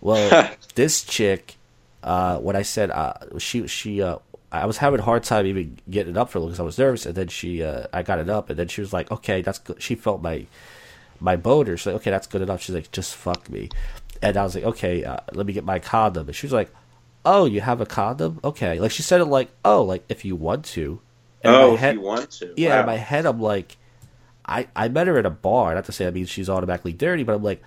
Well, 0.00 0.50
this 0.74 1.02
chick, 1.02 1.56
uh, 2.02 2.38
when 2.38 2.56
I 2.56 2.62
said 2.62 2.90
uh, 2.90 3.14
she 3.38 3.66
she 3.66 4.02
uh, 4.02 4.18
I 4.50 4.66
was 4.66 4.78
having 4.78 5.00
a 5.00 5.02
hard 5.02 5.24
time 5.24 5.46
even 5.46 5.78
getting 5.90 6.12
it 6.14 6.16
up 6.18 6.30
for 6.30 6.40
her 6.40 6.46
because 6.46 6.60
I 6.60 6.62
was 6.62 6.78
nervous, 6.78 7.06
and 7.06 7.14
then 7.14 7.28
she 7.28 7.62
uh, 7.62 7.86
I 7.92 8.02
got 8.02 8.18
it 8.18 8.28
up, 8.30 8.50
and 8.50 8.58
then 8.58 8.68
she 8.68 8.80
was 8.80 8.92
like, 8.92 9.10
okay, 9.10 9.42
that's 9.42 9.58
good. 9.58 9.82
She 9.82 9.94
felt 9.94 10.22
my 10.22 10.46
my 11.20 11.36
boner. 11.36 11.76
She's 11.76 11.86
like, 11.86 11.96
okay, 11.96 12.10
that's 12.10 12.26
good 12.26 12.42
enough. 12.42 12.62
She's 12.62 12.74
like, 12.74 12.90
just 12.92 13.14
fuck 13.14 13.48
me. 13.50 13.68
And 14.22 14.36
I 14.36 14.42
was 14.44 14.54
like, 14.54 14.64
okay, 14.64 15.04
uh, 15.04 15.18
let 15.32 15.46
me 15.46 15.52
get 15.52 15.64
my 15.64 15.78
condom. 15.78 16.26
And 16.28 16.34
she 16.36 16.46
was 16.46 16.52
like, 16.52 16.70
oh, 17.24 17.44
you 17.44 17.60
have 17.60 17.80
a 17.80 17.86
condom? 17.86 18.40
Okay. 18.42 18.80
Like 18.80 18.90
she 18.90 19.02
said 19.02 19.20
it 19.20 19.26
like, 19.26 19.50
oh, 19.64 19.82
like 19.82 20.04
if 20.08 20.24
you 20.24 20.36
want 20.36 20.64
to. 20.66 21.00
And 21.42 21.54
oh, 21.54 21.76
my 21.76 21.88
if 21.88 21.94
you 21.94 22.00
want 22.00 22.30
to. 22.32 22.54
yeah, 22.56 22.74
Wow. 22.76 22.80
in 22.80 22.86
my 22.86 22.96
head, 22.96 23.26
I'm 23.26 23.40
like, 23.40 23.76
I 24.46 24.68
I 24.74 24.88
met 24.88 25.06
her 25.08 25.18
at 25.18 25.26
a 25.26 25.30
bar. 25.30 25.74
Not 25.74 25.84
to 25.86 25.92
say 25.92 26.04
that 26.04 26.14
means 26.14 26.30
she's 26.30 26.48
automatically 26.48 26.92
dirty, 26.92 27.22
but 27.22 27.34
I'm 27.34 27.42
like, 27.42 27.62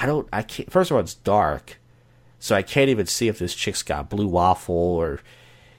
I 0.00 0.06
don't, 0.06 0.26
I 0.32 0.42
can't. 0.42 0.70
First 0.72 0.90
of 0.90 0.94
all, 0.96 1.02
it's 1.02 1.14
dark, 1.14 1.78
so 2.38 2.56
I 2.56 2.62
can't 2.62 2.88
even 2.88 3.06
see 3.06 3.28
if 3.28 3.38
this 3.38 3.54
chick's 3.54 3.82
got 3.82 4.08
blue 4.08 4.26
waffle 4.26 4.74
or 4.74 5.20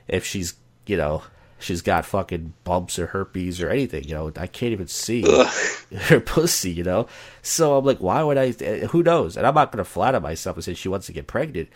if 0.07 0.25
she's, 0.25 0.53
you 0.85 0.95
know, 0.95 1.23
she's 1.57 1.81
got 1.81 2.05
fucking 2.05 2.53
bumps 2.63 2.99
or 2.99 3.07
herpes 3.07 3.61
or 3.61 3.69
anything. 3.69 4.03
You 4.03 4.13
know, 4.13 4.31
I 4.37 4.45
can't 4.45 4.73
even 4.73 4.87
see 4.87 5.23
her 5.95 6.19
pussy. 6.19 6.71
You 6.71 6.83
know, 6.83 7.07
so 7.41 7.77
I'm 7.77 7.83
like, 7.85 7.97
why 7.97 8.21
would 8.21 8.37
I? 8.37 8.51
Who 8.51 9.01
knows? 9.01 9.37
And 9.37 9.47
I'm 9.47 9.55
not 9.55 9.71
gonna 9.71 9.83
flatter 9.83 10.19
myself 10.19 10.55
and 10.55 10.63
say 10.63 10.75
she 10.75 10.89
wants 10.89 11.07
to 11.07 11.13
get 11.13 11.25
pregnant. 11.25 11.69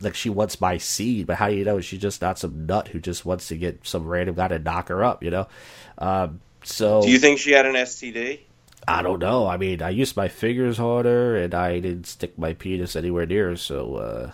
Like 0.00 0.14
she 0.14 0.30
wants 0.30 0.58
my 0.58 0.78
seed, 0.78 1.26
but 1.26 1.36
how 1.36 1.50
do 1.50 1.54
you 1.54 1.64
know 1.66 1.82
she's 1.82 2.00
just 2.00 2.22
not 2.22 2.38
some 2.38 2.64
nut 2.64 2.88
who 2.88 2.98
just 2.98 3.26
wants 3.26 3.48
to 3.48 3.56
get 3.58 3.86
some 3.86 4.06
random 4.06 4.34
guy 4.34 4.48
to 4.48 4.58
knock 4.58 4.88
her 4.88 5.04
up? 5.04 5.22
You 5.22 5.30
know, 5.30 5.48
um, 5.98 6.40
so 6.62 7.02
Do 7.02 7.10
you 7.10 7.18
think 7.18 7.38
she 7.38 7.52
had 7.52 7.66
an 7.66 7.74
STD? 7.74 8.40
I 8.88 9.02
don't 9.02 9.20
know. 9.20 9.46
I 9.46 9.56
mean, 9.56 9.82
I 9.82 9.90
used 9.90 10.16
my 10.16 10.28
fingers 10.28 10.80
on 10.80 11.04
her, 11.04 11.36
and 11.36 11.54
I 11.54 11.80
didn't 11.80 12.06
stick 12.06 12.38
my 12.38 12.54
penis 12.54 12.96
anywhere 12.96 13.26
near 13.26 13.50
her. 13.50 13.56
So 13.56 13.96
uh, 13.96 14.32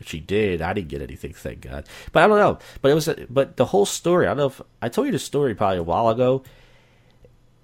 if 0.00 0.08
she 0.08 0.20
did, 0.20 0.62
I 0.62 0.72
didn't 0.72 0.88
get 0.88 1.02
anything. 1.02 1.32
Thank 1.32 1.62
God. 1.62 1.86
But 2.12 2.22
I 2.22 2.26
don't 2.26 2.38
know. 2.38 2.58
But 2.80 2.90
it 2.90 2.94
was. 2.94 3.08
But 3.28 3.56
the 3.56 3.66
whole 3.66 3.86
story. 3.86 4.26
I 4.26 4.30
don't 4.30 4.38
know 4.38 4.46
if 4.46 4.62
I 4.80 4.88
told 4.88 5.06
you 5.06 5.12
the 5.12 5.18
story 5.18 5.54
probably 5.54 5.78
a 5.78 5.82
while 5.82 6.08
ago. 6.08 6.42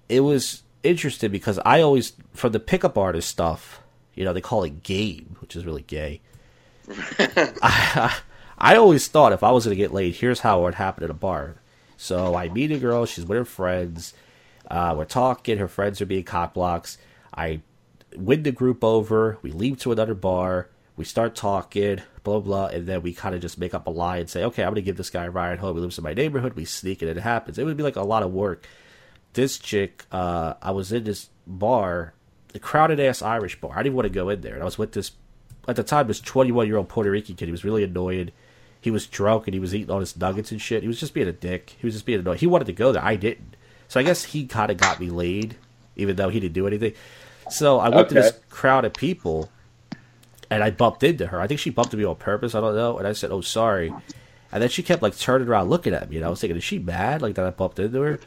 It 0.08 0.20
was 0.20 0.62
interesting 0.82 1.30
because 1.30 1.58
I 1.64 1.80
always 1.80 2.12
from 2.32 2.52
the 2.52 2.60
pickup 2.60 2.98
artist 2.98 3.28
stuff. 3.28 3.80
You 4.14 4.24
know, 4.24 4.32
they 4.32 4.40
call 4.40 4.62
it 4.64 4.82
game, 4.82 5.36
which 5.40 5.56
is 5.56 5.64
really 5.64 5.82
gay. 5.82 6.20
I, 7.18 8.16
I 8.58 8.76
always 8.76 9.08
thought 9.08 9.32
if 9.32 9.42
I 9.42 9.50
was 9.50 9.64
going 9.64 9.76
to 9.76 9.82
get 9.82 9.92
laid, 9.92 10.14
here's 10.14 10.40
how 10.40 10.60
it 10.60 10.62
would 10.62 10.74
happen 10.74 11.02
at 11.02 11.10
a 11.10 11.14
bar. 11.14 11.56
So 11.96 12.34
I 12.36 12.48
meet 12.48 12.70
a 12.70 12.78
girl, 12.78 13.06
she's 13.06 13.24
with 13.24 13.38
her 13.38 13.44
friends. 13.44 14.14
Uh, 14.74 14.92
we're 14.96 15.04
talking, 15.04 15.58
her 15.58 15.68
friends 15.68 16.00
are 16.00 16.06
being 16.06 16.24
cock 16.24 16.52
blocks. 16.52 16.98
I 17.32 17.60
win 18.16 18.42
the 18.42 18.50
group 18.50 18.82
over, 18.82 19.38
we 19.40 19.52
leave 19.52 19.78
to 19.80 19.92
another 19.92 20.14
bar, 20.14 20.68
we 20.96 21.04
start 21.04 21.36
talking, 21.36 22.00
blah, 22.24 22.40
blah, 22.40 22.66
and 22.66 22.84
then 22.84 23.00
we 23.00 23.12
kind 23.12 23.36
of 23.36 23.40
just 23.40 23.56
make 23.56 23.72
up 23.72 23.86
a 23.86 23.90
lie 23.90 24.16
and 24.16 24.28
say, 24.28 24.42
okay, 24.42 24.64
I'm 24.64 24.70
going 24.70 24.76
to 24.76 24.82
give 24.82 24.96
this 24.96 25.10
guy 25.10 25.26
a 25.26 25.30
ride 25.30 25.60
home. 25.60 25.76
He 25.76 25.80
lives 25.80 25.96
in 25.96 26.02
my 26.02 26.12
neighborhood, 26.12 26.54
we 26.54 26.64
sneak 26.64 27.02
it, 27.02 27.08
and 27.08 27.16
it 27.16 27.22
happens. 27.22 27.56
It 27.56 27.64
would 27.64 27.76
be 27.76 27.84
like 27.84 27.94
a 27.94 28.02
lot 28.02 28.24
of 28.24 28.32
work. 28.32 28.66
This 29.34 29.58
chick, 29.58 30.06
uh, 30.10 30.54
I 30.60 30.72
was 30.72 30.90
in 30.90 31.04
this 31.04 31.30
bar, 31.46 32.14
a 32.52 32.58
crowded 32.58 32.98
ass 32.98 33.22
Irish 33.22 33.60
bar. 33.60 33.78
I 33.78 33.84
didn't 33.84 33.94
want 33.94 34.06
to 34.06 34.10
go 34.10 34.28
in 34.28 34.40
there. 34.40 34.54
And 34.54 34.62
I 34.62 34.64
was 34.64 34.78
with 34.78 34.90
this 34.90 35.12
at 35.68 35.76
the 35.76 35.84
time 35.84 36.08
this 36.08 36.20
21 36.20 36.66
year 36.66 36.78
old 36.78 36.88
Puerto 36.88 37.12
Rican 37.12 37.36
kid. 37.36 37.46
He 37.46 37.52
was 37.52 37.64
really 37.64 37.84
annoyed. 37.84 38.32
He 38.80 38.90
was 38.90 39.06
drunk 39.06 39.46
and 39.46 39.54
he 39.54 39.60
was 39.60 39.72
eating 39.72 39.90
all 39.90 40.00
his 40.00 40.16
nuggets 40.16 40.50
and 40.50 40.60
shit. 40.60 40.82
He 40.82 40.88
was 40.88 41.00
just 41.00 41.14
being 41.14 41.28
a 41.28 41.32
dick. 41.32 41.76
He 41.78 41.86
was 41.86 41.94
just 41.94 42.06
being 42.06 42.20
annoyed. 42.20 42.40
He 42.40 42.46
wanted 42.46 42.66
to 42.66 42.72
go 42.72 42.92
there. 42.92 43.04
I 43.04 43.16
didn't. 43.16 43.56
So 43.88 44.00
I 44.00 44.02
guess 44.02 44.24
he 44.24 44.46
kind 44.46 44.70
of 44.70 44.76
got 44.76 45.00
me 45.00 45.10
laid, 45.10 45.56
even 45.96 46.16
though 46.16 46.28
he 46.28 46.40
didn't 46.40 46.54
do 46.54 46.66
anything. 46.66 46.94
So 47.50 47.78
I 47.78 47.88
went 47.90 48.08
to 48.08 48.14
this 48.14 48.32
crowd 48.50 48.84
of 48.84 48.94
people 48.94 49.50
and 50.50 50.62
I 50.62 50.70
bumped 50.70 51.02
into 51.02 51.26
her. 51.26 51.40
I 51.40 51.46
think 51.46 51.60
she 51.60 51.70
bumped 51.70 51.92
into 51.92 52.02
me 52.02 52.08
on 52.08 52.16
purpose. 52.16 52.54
I 52.54 52.60
don't 52.60 52.74
know. 52.74 52.98
And 52.98 53.06
I 53.06 53.12
said, 53.12 53.30
"Oh, 53.30 53.40
sorry." 53.40 53.92
And 54.50 54.62
then 54.62 54.68
she 54.68 54.82
kept 54.82 55.02
like 55.02 55.16
turning 55.16 55.48
around, 55.48 55.68
looking 55.68 55.94
at 55.94 56.08
me. 56.08 56.16
And 56.16 56.24
I 56.24 56.28
was 56.28 56.40
thinking, 56.40 56.56
"Is 56.56 56.64
she 56.64 56.78
mad?" 56.78 57.22
Like 57.22 57.34
that 57.34 57.46
I 57.46 57.50
bumped 57.50 57.78
into 57.78 58.00
her. 58.00 58.20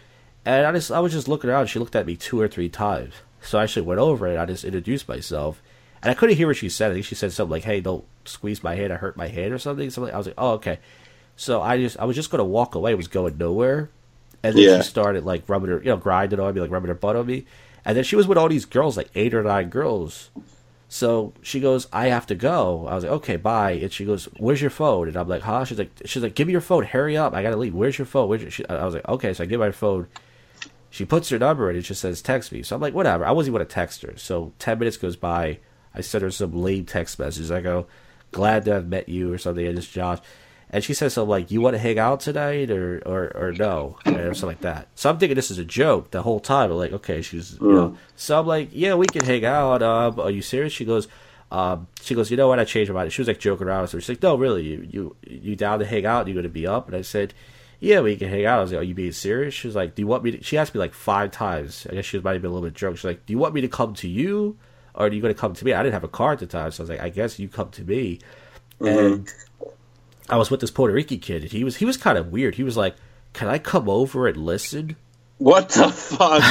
And 0.46 0.66
I 0.66 0.72
just, 0.72 0.92
I 0.92 1.00
was 1.00 1.12
just 1.12 1.28
looking 1.28 1.50
around. 1.50 1.68
She 1.68 1.80
looked 1.80 1.96
at 1.96 2.06
me 2.06 2.16
two 2.16 2.40
or 2.40 2.48
three 2.48 2.70
times. 2.70 3.14
So 3.42 3.60
I 3.60 3.64
actually 3.64 3.84
went 3.84 4.00
over 4.00 4.28
and 4.28 4.40
I 4.40 4.46
just 4.46 4.64
introduced 4.64 5.08
myself. 5.08 5.62
And 6.02 6.12
I 6.12 6.14
couldn't 6.14 6.38
hear 6.38 6.48
what 6.48 6.58
she 6.58 6.70
said. 6.70 6.92
I 6.92 6.94
think 6.94 7.06
she 7.06 7.16
said 7.16 7.32
something 7.32 7.52
like, 7.52 7.64
"Hey, 7.64 7.82
don't 7.82 8.06
squeeze 8.26 8.64
my 8.64 8.76
hand. 8.76 8.94
I 8.94 8.98
hurt 8.98 9.18
my 9.18 9.28
hand 9.28 9.54
or 9.54 9.60
something." 9.60 9.90
Something. 9.90 10.14
I 10.14 10.18
was 10.18 10.28
like, 10.28 10.36
"Oh, 10.38 10.52
okay." 10.52 10.80
So 11.36 11.62
I 11.62 11.78
just, 11.78 12.00
I 12.00 12.06
was 12.06 12.16
just 12.16 12.30
gonna 12.30 12.46
walk 12.46 12.76
away. 12.76 12.92
It 12.92 12.98
was 12.98 13.08
going 13.08 13.38
nowhere. 13.38 13.90
And 14.44 14.56
then 14.56 14.64
Yeah. 14.64 14.78
she 14.78 14.84
started 14.90 15.26
like 15.26 15.48
rubbing 15.48 15.70
her, 15.70 15.80
you 15.80 15.86
know, 15.90 15.98
grinding 15.98 16.40
on 16.40 16.54
me, 16.54 16.62
like 16.62 16.72
rubbing 16.72 16.90
her 16.90 16.94
butt 16.96 17.16
on 17.16 17.26
me. 17.26 17.46
And 17.86 17.96
then 17.98 18.04
she 18.04 18.16
was 18.16 18.28
with 18.28 18.38
all 18.38 18.50
these 18.50 18.66
girls, 18.66 18.98
like 18.98 19.10
eight 19.16 19.34
or 19.34 19.44
nine 19.44 19.70
girls. 19.70 20.30
So 20.90 21.34
she 21.42 21.60
goes, 21.60 21.88
I 21.92 22.08
have 22.08 22.28
to 22.28 22.36
go. 22.36 22.88
I 22.88 22.96
was 22.96 23.04
like, 23.04 23.14
okay, 23.14 23.36
bye. 23.36 23.72
And 23.72 23.92
she 23.92 24.06
goes, 24.06 24.26
where's 24.38 24.62
your 24.62 24.70
phone? 24.70 25.08
And 25.10 25.18
I'm 25.18 25.28
like, 25.28 25.42
huh? 25.42 25.66
She's 25.66 25.78
like, 25.80 25.92
she's 26.06 26.24
like, 26.24 26.36
give 26.36 26.48
me 26.48 26.54
your 26.54 26.62
phone. 26.62 26.84
Hurry 26.86 27.18
up. 27.18 27.34
I 27.34 27.44
gotta 27.44 27.58
leave. 27.58 27.74
Where's 27.74 27.98
your 27.98 28.06
phone? 28.06 28.30
Where's 28.30 28.42
your? 28.42 28.52
She, 28.52 28.68
I 28.70 28.86
was 28.86 28.94
like, 28.94 29.08
okay. 29.08 29.34
So 29.34 29.44
I 29.44 29.48
give 29.48 29.60
my 29.60 29.72
phone. 29.72 30.08
She 30.90 31.04
puts 31.04 31.28
her 31.30 31.38
number 31.40 31.70
in. 31.70 31.76
It 31.76 31.82
just 31.82 32.00
says 32.02 32.22
text 32.22 32.52
me. 32.54 32.64
So 32.64 32.76
I'm 32.76 32.82
like, 32.82 32.94
whatever. 32.94 33.26
I 33.26 33.32
wasn't 33.32 33.54
even 33.54 33.60
going 33.60 33.68
to 33.68 33.74
text 33.74 34.02
her. 34.04 34.14
So 34.16 34.54
ten 34.60 34.80
minutes 34.80 34.96
goes 34.98 35.18
by. 35.18 35.60
I 35.94 36.02
send 36.02 36.22
her 36.22 36.32
some 36.32 36.54
lame 36.54 36.86
text 36.86 37.20
messages. 37.20 37.52
I 37.52 37.60
go, 37.60 37.88
glad 38.32 38.64
to 38.66 38.74
have 38.76 38.88
met 38.88 39.10
you 39.10 39.34
or 39.34 39.38
something. 39.38 39.66
And 39.66 39.78
it's 39.78 39.88
Josh. 39.88 40.20
And 40.70 40.84
she 40.84 40.94
says 40.94 41.14
something 41.14 41.30
like, 41.30 41.50
"You 41.50 41.62
want 41.62 41.76
to 41.76 41.80
hang 41.80 41.98
out 41.98 42.20
tonight, 42.20 42.70
or 42.72 43.02
or, 43.06 43.32
or 43.36 43.52
no, 43.54 43.98
or 44.06 44.34
something 44.34 44.48
like 44.48 44.62
that." 44.62 44.90
So 44.96 45.10
I'm 45.10 45.18
thinking 45.18 45.36
this 45.36 45.50
is 45.50 45.58
a 45.58 45.66
joke 45.66 46.12
the 46.12 46.24
whole 46.24 46.42
time. 46.42 46.72
I'm 46.72 46.78
like, 46.78 46.92
okay, 46.92 47.22
she's 47.22 47.58
you 47.62 47.72
know. 47.72 47.98
So 48.18 48.40
I'm 48.40 48.48
like, 48.48 48.70
yeah, 48.74 48.96
we 48.96 49.08
can 49.08 49.24
hang 49.24 49.46
out. 49.46 49.82
Um, 49.82 50.20
are 50.20 50.30
you 50.30 50.42
serious? 50.42 50.74
She 50.74 50.84
goes, 50.84 51.08
um, 51.52 51.88
she 52.02 52.16
goes, 52.16 52.30
you 52.30 52.38
know 52.38 52.50
what? 52.50 52.60
I 52.60 52.66
changed 52.66 52.92
my 52.92 53.00
mind. 53.00 53.14
She 53.14 53.22
was 53.22 53.28
like 53.28 53.40
joking 53.40 53.68
around. 53.68 53.88
So 53.88 54.00
she's 54.00 54.10
like, 54.10 54.22
no, 54.22 54.36
really, 54.36 54.64
you 54.64 54.88
you 54.90 55.16
you 55.26 55.56
down 55.56 55.80
to 55.80 55.86
hang 55.86 56.06
out? 56.06 56.28
You're 56.28 56.34
going 56.34 56.44
to 56.44 56.50
be 56.50 56.68
up? 56.68 56.88
And 56.88 56.96
I 56.98 57.02
said, 57.02 57.34
yeah, 57.80 58.02
we 58.02 58.18
can 58.18 58.30
hang 58.30 58.46
out. 58.46 58.60
I 58.60 58.62
was 58.62 58.72
like, 58.72 58.82
are 58.82 58.84
you 58.84 58.96
being 58.96 59.12
serious? 59.12 59.54
She 59.54 59.68
was 59.68 59.76
like, 59.76 59.96
do 59.96 60.02
you 60.02 60.08
want 60.08 60.24
me? 60.24 60.32
to... 60.32 60.44
She 60.44 60.58
asked 60.58 60.74
me 60.74 60.80
like 60.80 60.94
five 60.94 61.32
times. 61.32 61.88
I 61.90 61.94
guess 61.94 62.06
she 62.06 62.18
was 62.18 62.24
might 62.24 62.34
have 62.34 62.42
been 62.42 62.52
a 62.52 62.54
little 62.54 62.68
bit 62.68 62.74
drunk. 62.76 62.98
She's 62.98 63.06
like, 63.06 63.26
do 63.26 63.32
you 63.32 63.40
want 63.40 63.54
me 63.54 63.62
to 63.62 63.68
come 63.70 63.94
to 63.96 64.08
you, 64.10 64.58
or 64.96 65.06
are 65.06 65.12
you 65.14 65.22
going 65.22 65.34
to 65.34 65.40
come 65.40 65.54
to 65.54 65.64
me? 65.64 65.74
I 65.74 65.82
didn't 65.82 65.94
have 65.94 66.04
a 66.04 66.10
car 66.10 66.34
at 66.34 66.40
the 66.40 66.48
time, 66.48 66.72
so 66.72 66.82
I 66.82 66.84
was 66.84 66.90
like, 66.90 67.02
I 67.02 67.10
guess 67.10 67.40
you 67.40 67.48
come 67.48 67.70
to 67.72 67.84
me. 67.84 68.20
And 68.80 69.32
I 70.30 70.38
was 70.38 70.52
with 70.52 70.60
this 70.62 70.72
Puerto 70.72 70.94
Rican 70.94 71.20
kid, 71.20 71.44
and 71.44 71.52
he 71.52 71.64
was 71.64 71.78
he 71.78 71.86
was 71.86 71.98
kind 71.98 72.18
of 72.18 72.32
weird. 72.32 72.56
He 72.56 72.64
was 72.64 72.78
like, 72.78 72.96
"Can 73.34 73.48
I 73.48 73.58
come 73.60 73.90
over 73.90 74.28
and 74.28 74.38
listen?" 74.38 74.96
What 75.40 75.70
the 75.70 75.90
fuck? 75.90 76.42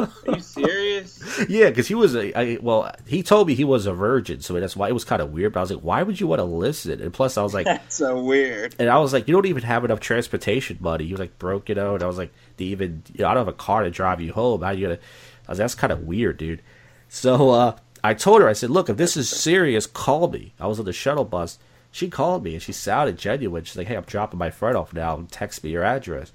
Are 0.00 0.34
you 0.34 0.40
serious? 0.40 1.24
Yeah, 1.48 1.68
because 1.68 1.86
he 1.86 1.94
was 1.94 2.16
a 2.16 2.36
I, 2.36 2.58
well. 2.60 2.92
He 3.06 3.22
told 3.22 3.46
me 3.46 3.54
he 3.54 3.62
was 3.64 3.86
a 3.86 3.92
virgin, 3.92 4.40
so 4.40 4.58
that's 4.58 4.74
why 4.76 4.88
it 4.88 4.92
was 4.92 5.04
kind 5.04 5.22
of 5.22 5.30
weird. 5.32 5.52
But 5.52 5.60
I 5.60 5.62
was 5.62 5.70
like, 5.70 5.84
"Why 5.84 6.02
would 6.02 6.20
you 6.20 6.26
want 6.26 6.40
to 6.40 6.44
listen?" 6.44 7.00
And 7.00 7.12
plus, 7.12 7.38
I 7.38 7.42
was 7.42 7.54
like, 7.54 7.66
That's 7.66 7.94
so 7.94 8.20
weird. 8.20 8.74
and 8.80 8.88
I 8.90 8.98
was 8.98 9.12
like, 9.12 9.28
"You 9.28 9.34
don't 9.34 9.46
even 9.46 9.62
have 9.62 9.84
enough 9.84 10.00
transportation 10.00 10.78
money." 10.80 11.04
He 11.06 11.12
was 11.12 11.20
like, 11.20 11.38
"Broke, 11.38 11.68
you 11.68 11.76
know." 11.76 11.94
And 11.94 12.02
I 12.02 12.06
was 12.08 12.18
like, 12.18 12.32
"Do 12.56 12.64
you 12.64 12.72
even? 12.72 13.04
You 13.14 13.22
know, 13.22 13.28
I 13.30 13.34
don't 13.34 13.46
have 13.46 13.54
a 13.54 13.56
car 13.56 13.84
to 13.84 13.90
drive 13.90 14.20
you 14.20 14.32
home. 14.32 14.62
How 14.62 14.70
you 14.70 14.86
gonna?" 14.88 14.98
I 15.46 15.52
was 15.52 15.58
like, 15.60 15.64
"That's 15.64 15.74
kind 15.76 15.92
of 15.92 16.00
weird, 16.00 16.38
dude." 16.38 16.60
So 17.08 17.50
uh, 17.50 17.76
I 18.02 18.14
told 18.14 18.42
her, 18.42 18.48
I 18.48 18.52
said, 18.54 18.70
"Look, 18.70 18.88
if 18.88 18.96
this 18.96 19.16
is 19.16 19.28
serious, 19.30 19.86
call 19.86 20.28
me." 20.28 20.54
I 20.58 20.66
was 20.66 20.80
on 20.80 20.86
the 20.86 20.92
shuttle 20.92 21.24
bus. 21.24 21.58
She 21.90 22.08
called 22.10 22.44
me 22.44 22.54
and 22.54 22.62
she 22.62 22.72
sounded 22.72 23.18
genuine. 23.18 23.64
She's 23.64 23.76
like, 23.76 23.86
"Hey, 23.86 23.96
I'm 23.96 24.04
dropping 24.04 24.38
my 24.38 24.50
friend 24.50 24.76
off 24.76 24.92
now. 24.92 25.26
Text 25.30 25.64
me 25.64 25.70
your 25.70 25.84
address." 25.84 26.32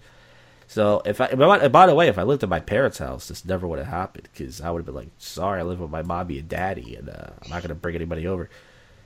So 0.67 1.01
if 1.05 1.21
I, 1.21 1.33
by, 1.35 1.67
by 1.67 1.85
the 1.85 1.93
way, 1.93 2.07
if 2.07 2.17
I 2.17 2.23
lived 2.23 2.41
at 2.41 2.49
my 2.49 2.59
parents' 2.59 2.97
house, 2.97 3.27
this 3.27 3.45
never 3.45 3.67
would 3.67 3.77
have 3.79 3.87
happened 3.87 4.27
because 4.33 4.61
I 4.61 4.71
would 4.71 4.79
have 4.79 4.85
been 4.85 4.95
like, 4.95 5.09
"Sorry, 5.19 5.59
I 5.59 5.63
live 5.63 5.79
with 5.79 5.91
my 5.91 6.01
mommy 6.01 6.39
and 6.39 6.49
daddy, 6.49 6.95
and 6.95 7.09
uh, 7.09 7.27
I'm 7.43 7.49
not 7.49 7.61
gonna 7.61 7.75
bring 7.75 7.95
anybody 7.95 8.25
over." 8.27 8.49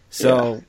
So 0.09 0.53
Yeah. 0.53 0.59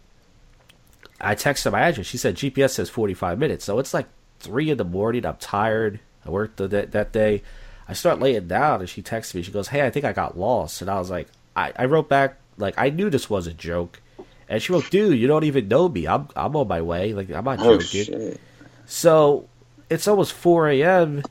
I 1.20 1.34
texted 1.34 1.72
my 1.72 1.80
address. 1.80 2.06
She 2.06 2.18
said 2.18 2.36
GPS 2.36 2.70
says 2.70 2.90
45 2.90 3.38
minutes, 3.38 3.64
so 3.64 3.78
it's 3.78 3.94
like 3.94 4.06
three 4.40 4.70
in 4.70 4.78
the 4.78 4.84
morning. 4.84 5.24
I'm 5.26 5.36
tired. 5.36 6.00
I 6.24 6.30
worked 6.30 6.56
the, 6.56 6.68
that 6.68 6.92
that 6.92 7.12
day. 7.12 7.42
I 7.88 7.92
start 7.94 8.18
laying 8.20 8.48
down, 8.48 8.80
and 8.80 8.88
she 8.88 9.00
texts 9.02 9.34
me. 9.34 9.42
She 9.42 9.52
goes, 9.52 9.68
"Hey, 9.68 9.86
I 9.86 9.90
think 9.90 10.04
I 10.04 10.12
got 10.12 10.36
lost," 10.38 10.80
and 10.80 10.90
I 10.90 10.98
was 10.98 11.10
like, 11.10 11.28
I, 11.56 11.72
I 11.76 11.84
wrote 11.86 12.08
back 12.08 12.38
like 12.56 12.74
I 12.76 12.90
knew 12.90 13.08
this 13.10 13.30
was 13.30 13.46
a 13.46 13.52
joke, 13.54 14.00
and 14.48 14.62
she 14.62 14.72
wrote, 14.72 14.90
"Dude, 14.90 15.18
you 15.18 15.26
don't 15.26 15.44
even 15.44 15.68
know 15.68 15.88
me. 15.88 16.06
I'm 16.06 16.28
I'm 16.36 16.56
on 16.56 16.68
my 16.68 16.80
way. 16.82 17.12
Like 17.12 17.30
I'm 17.30 17.44
not 17.44 17.60
Oh 17.60 17.78
joking." 17.78 18.04
shit. 18.04 18.40
So 18.86 19.48
it's 19.90 20.08
almost 20.08 20.32
4 20.32 20.68
a.m. 20.70 21.22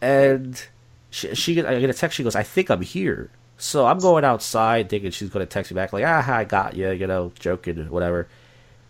and 0.00 0.64
she, 1.10 1.34
she 1.34 1.60
I 1.64 1.80
get 1.80 1.90
a 1.90 1.94
text. 1.94 2.16
She 2.16 2.22
goes, 2.22 2.36
"I 2.36 2.42
think 2.42 2.70
I'm 2.70 2.82
here." 2.82 3.30
So 3.58 3.86
I'm 3.86 3.98
going 3.98 4.24
outside 4.24 4.88
thinking 4.88 5.12
she's 5.12 5.30
going 5.30 5.46
to 5.46 5.50
text 5.50 5.70
me 5.70 5.76
back 5.76 5.92
like, 5.92 6.04
"Ah, 6.06 6.34
I 6.34 6.44
got 6.44 6.74
you," 6.76 6.90
you 6.90 7.06
know, 7.06 7.32
joking, 7.38 7.88
whatever. 7.90 8.28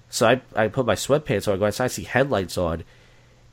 So 0.08 0.26
I 0.28 0.40
I 0.54 0.68
put 0.68 0.86
my 0.86 0.94
sweatpants 0.94 1.48
on. 1.48 1.54
I 1.54 1.56
go 1.58 1.66
outside, 1.66 1.84
I 1.84 1.88
see 1.88 2.04
headlights 2.04 2.56
on, 2.56 2.84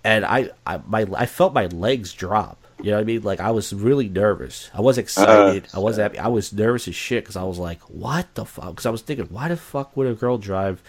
and 0.04 0.24
I 0.26 0.50
I 0.66 0.80
my 0.88 1.06
I 1.16 1.26
felt 1.26 1.54
my 1.54 1.66
legs 1.68 2.14
drop. 2.14 2.58
You 2.82 2.92
know 2.92 2.98
what 2.98 3.02
I 3.02 3.04
mean? 3.04 3.24
Like 3.24 3.40
I 3.40 3.52
was 3.52 3.74
really 3.74 4.08
nervous. 4.10 4.70
I 4.74 4.82
was 4.82 4.98
excited. 4.98 5.68
I 5.74 5.80
was 5.80 5.98
happy. 5.98 6.18
I 6.18 6.28
was 6.28 6.54
nervous 6.54 6.88
as 6.88 6.96
shit 6.96 7.24
because 7.24 7.36
I 7.36 7.44
was 7.44 7.60
like, 7.60 7.82
"What 7.84 8.34
the 8.36 8.46
fuck?" 8.46 8.70
Because 8.70 8.86
I 8.86 8.90
was 8.90 9.02
thinking, 9.02 9.26
"Why 9.28 9.50
the 9.50 9.58
fuck 9.58 9.98
would 9.98 10.08
a 10.08 10.14
girl 10.14 10.38
drive 10.38 10.82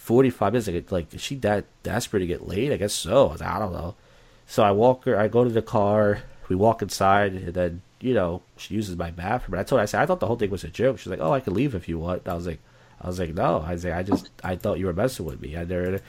45 0.00 0.52
minutes. 0.52 0.66
Like, 0.66 0.90
like 0.90 1.14
is 1.14 1.20
she 1.20 1.36
that 1.36 1.66
desperate 1.82 2.20
to 2.20 2.26
get 2.26 2.48
laid? 2.48 2.72
I 2.72 2.78
guess 2.78 2.94
so. 2.94 3.28
I, 3.28 3.32
was 3.32 3.40
like, 3.40 3.50
I 3.50 3.58
don't 3.58 3.72
know. 3.72 3.94
So 4.46 4.62
I 4.62 4.72
walk 4.72 5.04
her. 5.04 5.16
I 5.16 5.28
go 5.28 5.44
to 5.44 5.50
the 5.50 5.62
car. 5.62 6.22
We 6.48 6.56
walk 6.56 6.82
inside, 6.82 7.34
and 7.34 7.54
then 7.54 7.82
you 8.00 8.14
know 8.14 8.42
she 8.56 8.74
uses 8.74 8.96
my 8.96 9.10
bathroom. 9.10 9.54
And 9.54 9.60
I 9.60 9.62
told 9.62 9.78
her, 9.78 9.82
I 9.82 9.86
said, 9.86 10.00
I 10.00 10.06
thought 10.06 10.18
the 10.18 10.26
whole 10.26 10.36
thing 10.36 10.50
was 10.50 10.64
a 10.64 10.68
joke. 10.68 10.98
She's 10.98 11.06
like, 11.06 11.20
Oh, 11.20 11.32
I 11.32 11.40
can 11.40 11.54
leave 11.54 11.74
if 11.74 11.88
you 11.88 11.98
want. 11.98 12.22
And 12.24 12.32
I 12.32 12.34
was 12.34 12.46
like, 12.46 12.58
I 13.00 13.06
was 13.06 13.20
like, 13.20 13.34
No. 13.34 13.62
I 13.64 13.72
was 13.72 13.84
like, 13.84 13.94
I 13.94 14.02
just 14.02 14.30
I 14.42 14.56
thought 14.56 14.78
you 14.78 14.86
were 14.86 14.92
messing 14.92 15.26
with 15.26 15.40
me. 15.40 15.56
I 15.56 15.64
never 15.64 16.00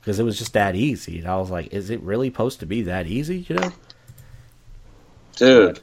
because 0.00 0.18
it 0.18 0.24
was 0.24 0.38
just 0.38 0.52
that 0.54 0.74
easy. 0.74 1.18
And 1.18 1.28
I 1.28 1.36
was 1.36 1.50
like, 1.50 1.74
Is 1.74 1.90
it 1.90 2.00
really 2.00 2.28
supposed 2.28 2.60
to 2.60 2.66
be 2.66 2.82
that 2.82 3.06
easy? 3.06 3.44
You 3.48 3.56
know? 3.56 3.72
Dude. 5.36 5.80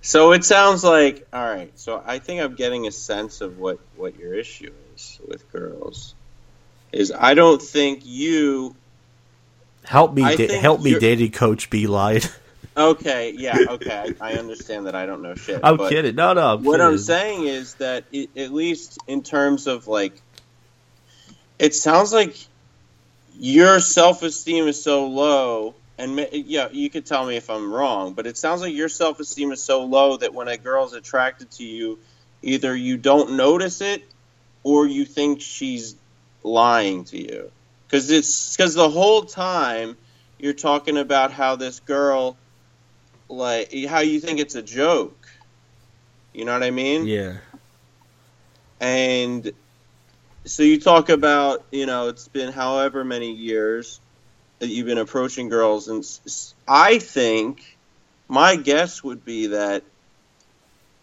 So 0.00 0.32
it 0.32 0.44
sounds 0.44 0.84
like 0.84 1.26
all 1.32 1.44
right. 1.44 1.76
So 1.78 2.02
I 2.04 2.18
think 2.18 2.40
I'm 2.40 2.54
getting 2.54 2.86
a 2.86 2.92
sense 2.92 3.40
of 3.40 3.58
what 3.58 3.78
what 3.96 4.18
your 4.18 4.34
issue 4.34 4.72
is 4.94 5.20
with 5.26 5.50
girls. 5.52 6.14
Is 6.92 7.12
I 7.12 7.34
don't 7.34 7.60
think 7.60 8.00
you 8.04 8.74
Help 9.84 10.12
me, 10.12 10.36
da- 10.36 10.48
help 10.58 10.82
me, 10.82 10.90
you're- 10.90 11.00
dating 11.00 11.32
coach. 11.32 11.70
Be 11.70 11.86
line. 11.86 12.20
Okay, 12.76 13.34
yeah, 13.36 13.56
okay. 13.70 14.14
I, 14.20 14.34
I 14.34 14.34
understand 14.34 14.86
that 14.86 14.94
I 14.94 15.04
don't 15.04 15.20
know 15.20 15.34
shit. 15.34 15.58
I'm 15.64 15.78
kidding. 15.78 16.14
No, 16.14 16.32
no. 16.32 16.54
I'm 16.54 16.62
What 16.62 16.80
I'm 16.80 16.96
saying 16.96 17.44
is 17.44 17.74
that 17.74 18.04
it, 18.12 18.30
at 18.36 18.52
least 18.52 18.98
in 19.08 19.24
terms 19.24 19.66
of 19.66 19.88
like, 19.88 20.12
it 21.58 21.74
sounds 21.74 22.12
like 22.12 22.36
your 23.36 23.80
self 23.80 24.22
esteem 24.22 24.68
is 24.68 24.80
so 24.80 25.08
low, 25.08 25.74
and 25.98 26.28
yeah, 26.32 26.68
you 26.70 26.88
could 26.88 27.06
tell 27.06 27.26
me 27.26 27.36
if 27.36 27.50
I'm 27.50 27.72
wrong, 27.72 28.14
but 28.14 28.26
it 28.26 28.36
sounds 28.36 28.60
like 28.60 28.72
your 28.72 28.88
self 28.88 29.18
esteem 29.18 29.50
is 29.50 29.62
so 29.62 29.84
low 29.84 30.16
that 30.16 30.32
when 30.32 30.46
a 30.46 30.56
girl's 30.56 30.94
attracted 30.94 31.50
to 31.52 31.64
you, 31.64 31.98
either 32.40 32.74
you 32.74 32.96
don't 32.96 33.32
notice 33.32 33.80
it 33.80 34.04
or 34.62 34.86
you 34.86 35.04
think 35.04 35.40
she's 35.40 35.96
lying 36.44 37.04
to 37.04 37.18
you, 37.18 37.50
because 37.86 38.10
it's 38.10 38.56
because 38.56 38.74
the 38.74 38.88
whole 38.88 39.22
time 39.24 39.96
you're 40.38 40.52
talking 40.52 40.96
about 40.96 41.32
how 41.32 41.56
this 41.56 41.80
girl, 41.80 42.36
like 43.28 43.74
how 43.86 43.98
you 44.00 44.20
think 44.20 44.38
it's 44.38 44.54
a 44.54 44.62
joke. 44.62 45.28
You 46.32 46.44
know 46.44 46.52
what 46.52 46.62
I 46.62 46.70
mean? 46.70 47.08
Yeah. 47.08 47.38
And 48.80 49.50
so 50.44 50.62
you 50.62 50.78
talk 50.80 51.08
about, 51.08 51.64
you 51.72 51.86
know, 51.86 52.06
it's 52.06 52.28
been 52.28 52.52
however 52.52 53.02
many 53.04 53.32
years 53.32 53.98
that 54.58 54.68
you've 54.68 54.86
been 54.86 54.98
approaching 54.98 55.48
girls, 55.48 55.88
and 55.88 56.04
I 56.66 56.98
think 56.98 57.78
my 58.28 58.56
guess 58.56 59.02
would 59.02 59.24
be 59.24 59.48
that, 59.48 59.84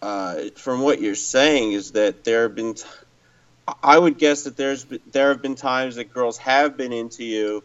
uh, 0.02 0.40
from 0.56 0.80
what 0.80 1.00
you're 1.00 1.14
saying, 1.14 1.72
is 1.72 1.92
that 1.92 2.24
there 2.24 2.42
have 2.42 2.54
been, 2.54 2.74
t- 2.74 2.84
I 3.82 3.98
would 3.98 4.18
guess 4.18 4.44
that 4.44 4.56
there's 4.56 4.86
there 5.10 5.28
have 5.28 5.42
been 5.42 5.56
times 5.56 5.96
that 5.96 6.12
girls 6.12 6.38
have 6.38 6.76
been 6.76 6.92
into 6.92 7.24
you 7.24 7.64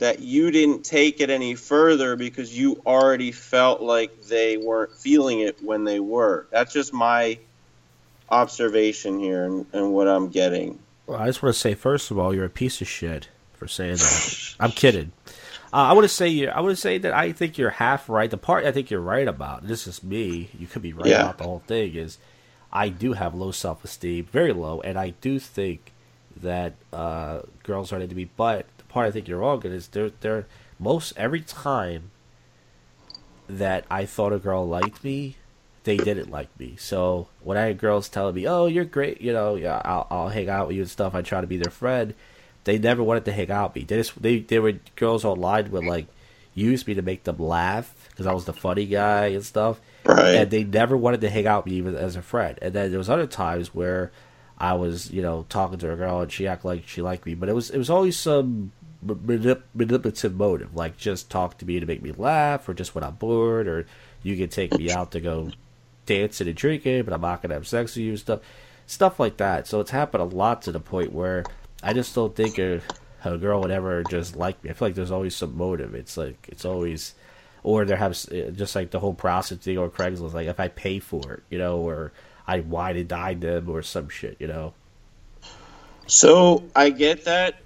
that 0.00 0.20
you 0.20 0.50
didn't 0.50 0.82
take 0.82 1.20
it 1.20 1.30
any 1.30 1.54
further 1.54 2.16
because 2.16 2.56
you 2.56 2.80
already 2.86 3.32
felt 3.32 3.82
like 3.82 4.22
they 4.22 4.56
weren't 4.56 4.96
feeling 4.96 5.40
it 5.40 5.62
when 5.62 5.84
they 5.84 6.00
were. 6.00 6.46
That's 6.50 6.72
just 6.72 6.92
my 6.92 7.38
observation 8.30 9.18
here 9.20 9.44
and, 9.44 9.66
and 9.72 9.92
what 9.92 10.08
I'm 10.08 10.30
getting. 10.30 10.78
Well, 11.06 11.20
I 11.20 11.26
just 11.26 11.42
want 11.42 11.54
to 11.54 11.60
say, 11.60 11.74
first 11.74 12.10
of 12.10 12.18
all, 12.18 12.34
you're 12.34 12.46
a 12.46 12.50
piece 12.50 12.80
of 12.80 12.88
shit 12.88 13.28
for 13.52 13.68
saying 13.68 13.96
that. 13.96 14.54
I'm 14.58 14.72
kidding. 14.72 15.12
Uh, 15.72 15.76
I 15.76 15.92
want 15.92 16.04
to 16.04 16.08
say 16.08 16.28
you. 16.28 16.48
I 16.48 16.60
want 16.60 16.72
to 16.72 16.80
say 16.80 16.98
that 16.98 17.12
I 17.12 17.32
think 17.32 17.56
you're 17.56 17.70
half 17.70 18.08
right. 18.08 18.30
The 18.30 18.36
part 18.36 18.64
I 18.64 18.72
think 18.72 18.90
you're 18.90 19.00
right 19.00 19.28
about. 19.28 19.66
This 19.66 19.86
is 19.86 20.02
me. 20.02 20.50
You 20.58 20.66
could 20.66 20.82
be 20.82 20.92
right 20.92 21.06
Yeah. 21.06 21.22
about 21.22 21.38
the 21.38 21.44
whole 21.44 21.62
thing. 21.66 21.94
Is 21.94 22.18
I 22.72 22.88
do 22.88 23.12
have 23.12 23.34
low 23.34 23.50
self 23.52 23.84
esteem, 23.84 24.26
very 24.32 24.52
low, 24.52 24.80
and 24.80 24.98
I 24.98 25.10
do 25.20 25.38
think 25.38 25.92
that 26.36 26.74
uh, 26.92 27.40
girls 27.62 27.92
are 27.92 28.00
into 28.00 28.16
me. 28.16 28.28
But 28.36 28.66
the 28.78 28.84
part 28.84 29.06
I 29.06 29.10
think 29.12 29.28
you're 29.28 29.38
wrong 29.38 29.62
in 29.64 29.72
is 29.72 29.88
they're 29.88 30.10
they're 30.20 30.46
most 30.78 31.12
every 31.16 31.40
time 31.40 32.10
that 33.48 33.84
I 33.90 34.06
thought 34.06 34.32
a 34.32 34.38
girl 34.38 34.66
liked 34.66 35.02
me, 35.04 35.36
they 35.84 35.96
didn't 35.96 36.30
like 36.30 36.48
me. 36.58 36.76
So 36.78 37.28
when 37.42 37.56
I 37.56 37.62
had 37.62 37.78
girls 37.78 38.08
telling 38.08 38.34
me, 38.34 38.46
"Oh, 38.48 38.66
you're 38.66 38.84
great," 38.84 39.20
you 39.20 39.32
know, 39.32 39.54
yeah, 39.54 39.80
I'll, 39.84 40.06
I'll 40.10 40.28
hang 40.30 40.48
out 40.48 40.66
with 40.66 40.76
you 40.76 40.82
and 40.82 40.90
stuff. 40.90 41.14
I 41.14 41.22
try 41.22 41.40
to 41.40 41.46
be 41.46 41.56
their 41.58 41.70
friend. 41.70 42.14
They 42.64 42.78
never 42.78 43.02
wanted 43.02 43.24
to 43.26 43.32
hang 43.32 43.50
out 43.50 43.74
with 43.74 43.82
me. 43.82 43.86
They 43.86 43.96
just 43.96 44.20
they 44.20 44.40
they 44.40 44.58
were 44.58 44.74
girls 44.96 45.24
online 45.24 45.70
would 45.70 45.84
like 45.84 46.06
use 46.54 46.86
me 46.86 46.94
to 46.94 47.02
make 47.02 47.24
them 47.24 47.38
laugh 47.38 48.08
because 48.10 48.26
I 48.26 48.32
was 48.32 48.44
the 48.44 48.52
funny 48.52 48.86
guy 48.86 49.26
and 49.28 49.44
stuff. 49.44 49.80
Right. 50.04 50.34
And 50.34 50.50
they 50.50 50.64
never 50.64 50.96
wanted 50.96 51.20
to 51.22 51.30
hang 51.30 51.46
out 51.46 51.64
with 51.64 51.72
me 51.72 51.78
even 51.78 51.94
as 51.94 52.16
a 52.16 52.22
friend. 52.22 52.58
And 52.60 52.74
then 52.74 52.90
there 52.90 52.98
was 52.98 53.10
other 53.10 53.26
times 53.26 53.74
where 53.74 54.12
I 54.58 54.74
was, 54.74 55.10
you 55.10 55.22
know, 55.22 55.46
talking 55.48 55.78
to 55.78 55.92
a 55.92 55.96
girl 55.96 56.20
and 56.20 56.30
she 56.30 56.46
acted 56.46 56.66
like 56.66 56.88
she 56.88 57.02
liked 57.02 57.24
me, 57.24 57.34
but 57.34 57.48
it 57.48 57.54
was 57.54 57.70
it 57.70 57.78
was 57.78 57.90
always 57.90 58.18
some 58.18 58.72
manip- 59.04 59.62
manipulative 59.74 60.34
motive, 60.34 60.74
like 60.74 60.96
just 60.96 61.30
talk 61.30 61.58
to 61.58 61.66
me 61.66 61.80
to 61.80 61.86
make 61.86 62.02
me 62.02 62.12
laugh, 62.12 62.68
or 62.68 62.74
just 62.74 62.94
when 62.94 63.04
I'm 63.04 63.14
bored, 63.14 63.66
or 63.66 63.86
you 64.22 64.36
can 64.36 64.48
take 64.48 64.76
me 64.76 64.90
out 64.90 65.12
to 65.12 65.20
go 65.20 65.50
dancing 66.06 66.48
and 66.48 66.56
drinking, 66.56 67.04
but 67.04 67.14
I'm 67.14 67.20
not 67.20 67.42
gonna 67.42 67.54
have 67.54 67.66
sex 67.66 67.94
with 67.94 68.04
you, 68.04 68.10
and 68.10 68.18
stuff, 68.18 68.40
stuff 68.86 69.18
like 69.18 69.38
that. 69.38 69.66
So 69.66 69.80
it's 69.80 69.90
happened 69.90 70.22
a 70.22 70.36
lot 70.36 70.62
to 70.62 70.72
the 70.72 70.80
point 70.80 71.12
where 71.12 71.44
I 71.82 71.92
just 71.92 72.14
don't 72.14 72.34
think 72.34 72.58
a, 72.58 72.80
a 73.24 73.38
girl 73.38 73.60
would 73.62 73.70
ever 73.70 74.04
just 74.04 74.36
like 74.36 74.62
me. 74.62 74.70
I 74.70 74.72
feel 74.72 74.88
like 74.88 74.94
there's 74.94 75.10
always 75.10 75.34
some 75.34 75.56
motive. 75.56 75.94
It's 75.94 76.16
like 76.16 76.48
it's 76.48 76.64
always, 76.64 77.14
or 77.62 77.84
there 77.84 77.96
has 77.96 78.28
uh, 78.28 78.50
just 78.54 78.74
like 78.74 78.90
the 78.90 79.00
whole 79.00 79.14
prostitute 79.14 79.62
thing 79.62 79.78
or 79.78 79.88
Craigslist. 79.88 80.34
Like 80.34 80.48
if 80.48 80.60
I 80.60 80.68
pay 80.68 80.98
for 80.98 81.34
it, 81.34 81.42
you 81.50 81.58
know, 81.58 81.78
or 81.78 82.12
I 82.46 82.60
wine 82.60 82.96
and 82.96 83.08
dine 83.08 83.40
them 83.40 83.68
or 83.68 83.82
some 83.82 84.08
shit, 84.08 84.36
you 84.40 84.46
know. 84.46 84.74
So 86.06 86.64
I 86.74 86.90
get 86.90 87.24
that. 87.24 87.62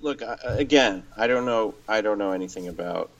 Look, 0.00 0.20
again, 0.44 1.04
I 1.16 1.28
don't 1.28 1.46
know. 1.46 1.74
I 1.88 2.00
don't 2.00 2.18
know 2.18 2.32
anything 2.32 2.66
about 2.66 3.10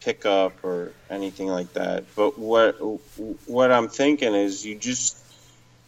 pickup 0.00 0.52
or 0.62 0.92
anything 1.10 1.48
like 1.48 1.72
that. 1.72 2.04
But 2.14 2.38
what 2.38 2.74
what 3.46 3.72
I'm 3.72 3.88
thinking 3.88 4.34
is, 4.34 4.64
you 4.64 4.76
just 4.76 5.16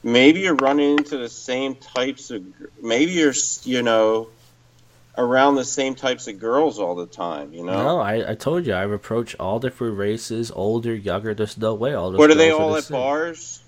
maybe 0.07 0.41
you're 0.41 0.55
running 0.55 0.99
into 0.99 1.19
the 1.19 1.28
same 1.28 1.74
types 1.74 2.31
of. 2.31 2.43
Maybe 2.83 3.12
you're 3.12 3.35
you 3.65 3.83
know 3.83 4.28
around 5.19 5.55
the 5.57 5.65
same 5.65 5.95
types 5.95 6.28
of 6.28 6.39
girls 6.39 6.78
all 6.78 6.95
the 6.95 7.07
time. 7.07 7.53
You 7.53 7.65
know. 7.65 7.83
No, 7.83 8.01
I, 8.01 8.33
I 8.33 8.35
told 8.35 8.66
you 8.66 8.73
I 8.73 8.85
approach 8.85 9.35
all 9.41 9.59
different 9.59 9.99
races, 9.99 10.51
older, 10.51 10.95
younger. 10.95 11.35
There's 11.35 11.59
no 11.59 11.74
way 11.74 11.93
all 11.95 12.11
those. 12.11 12.19
What 12.19 12.31
are 12.31 12.35
they 12.35 12.51
all 12.51 12.70
the 12.73 12.78
at 12.78 12.85
same. 12.85 12.97
bars? 12.97 13.62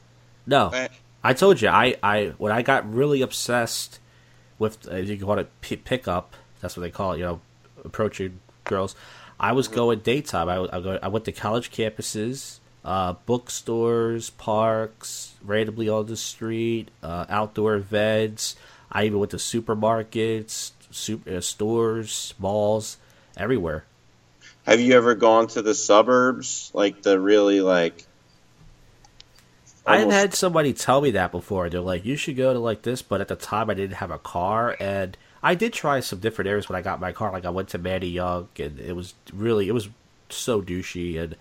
No, 0.47 0.71
Eh, 0.71 0.89
I 1.23 1.35
told 1.35 1.61
you 1.61 1.69
I, 1.69 1.97
I 2.03 2.33
when 2.39 2.53
I 2.53 2.63
got 2.63 2.91
really 2.91 3.21
obsessed 3.21 3.99
with 4.59 4.91
uh, 4.91 4.97
you 4.97 5.17
can 5.17 5.27
call 5.27 5.39
it 5.39 5.51
p- 5.61 5.77
pickup. 5.77 6.35
That's 6.61 6.77
what 6.77 6.83
they 6.83 6.91
call 6.91 7.13
it. 7.13 7.19
You 7.19 7.25
know, 7.25 7.41
approaching 7.85 8.41
girls. 8.65 8.95
I 9.41 9.53
was 9.53 9.69
going 9.69 10.01
daytime. 10.01 10.49
I, 10.49 10.67
I, 10.73 10.81
go, 10.81 10.99
I 11.01 11.07
went 11.07 11.25
to 11.27 11.33
college 11.33 11.71
campuses, 11.71 12.59
uh, 12.85 13.13
bookstores, 13.25 14.31
parks, 14.31 15.28
randomly 15.43 15.89
on 15.89 16.07
the 16.07 16.17
street, 16.17 16.91
uh, 17.03 17.27
outdoor 17.29 17.75
events. 17.75 18.57
I 18.91 19.05
even 19.05 19.19
went 19.19 19.31
to 19.33 19.37
supermarkets, 19.37 20.73
super, 20.91 21.37
uh, 21.37 21.41
stores, 21.41 22.35
malls, 22.39 22.97
everywhere. 23.37 23.85
Have 24.65 24.81
you 24.81 24.95
ever 24.95 25.15
gone 25.15 25.47
to 25.49 25.63
the 25.63 25.75
suburbs, 25.75 26.71
like 26.75 27.03
the 27.03 27.19
really 27.19 27.61
like? 27.61 28.05
I've 29.87 30.11
had 30.11 30.35
somebody 30.35 30.75
tell 30.75 31.01
me 31.01 31.13
that 31.13 31.33
before. 31.33 31.71
They're 31.71 31.81
like, 31.81 32.05
"You 32.05 32.17
should 32.17 32.37
go 32.37 32.53
to 32.53 32.59
like 32.59 32.83
this," 32.83 33.01
but 33.01 33.23
at 33.23 33.29
the 33.29 33.37
time 33.37 33.71
I 33.71 33.75
didn't 33.75 33.97
have 33.97 34.11
a 34.11 34.19
car, 34.19 34.77
and 34.79 35.17
I 35.43 35.55
did 35.55 35.73
try 35.73 36.01
some 36.01 36.19
different 36.19 36.49
areas 36.49 36.69
when 36.69 36.77
I 36.77 36.83
got 36.83 37.01
my 37.01 37.13
car. 37.13 37.33
Like 37.33 37.47
I 37.47 37.51
went 37.51 37.71
to 37.71 37.79
Manayunk, 37.79 38.49
and 38.59 38.79
it 38.79 38.95
was 38.95 39.15
really 39.33 39.69
it 39.69 39.73
was 39.73 39.89
so 40.29 40.61
douchey. 40.61 41.19
And 41.19 41.37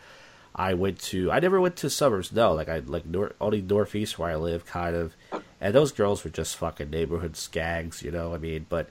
I 0.58 0.74
went 0.74 1.00
to 1.04 1.32
I 1.32 1.40
never 1.40 1.62
went 1.62 1.76
to 1.78 1.90
suburbs. 1.90 2.32
No, 2.32 2.54
like 2.54 2.70
I 2.70 2.80
like 2.80 3.06
nor, 3.06 3.34
only 3.40 3.62
northeast 3.62 4.18
where 4.20 4.32
I 4.32 4.36
live, 4.36 4.66
kind 4.66 4.96
of. 4.96 5.16
And 5.62 5.74
those 5.74 5.92
girls 5.92 6.24
were 6.24 6.30
just 6.30 6.58
fucking 6.58 6.90
neighborhood 6.90 7.34
skags, 7.34 8.02
you 8.02 8.12
know. 8.12 8.30
what 8.30 8.36
I 8.36 8.40
mean, 8.40 8.66
but 8.70 8.90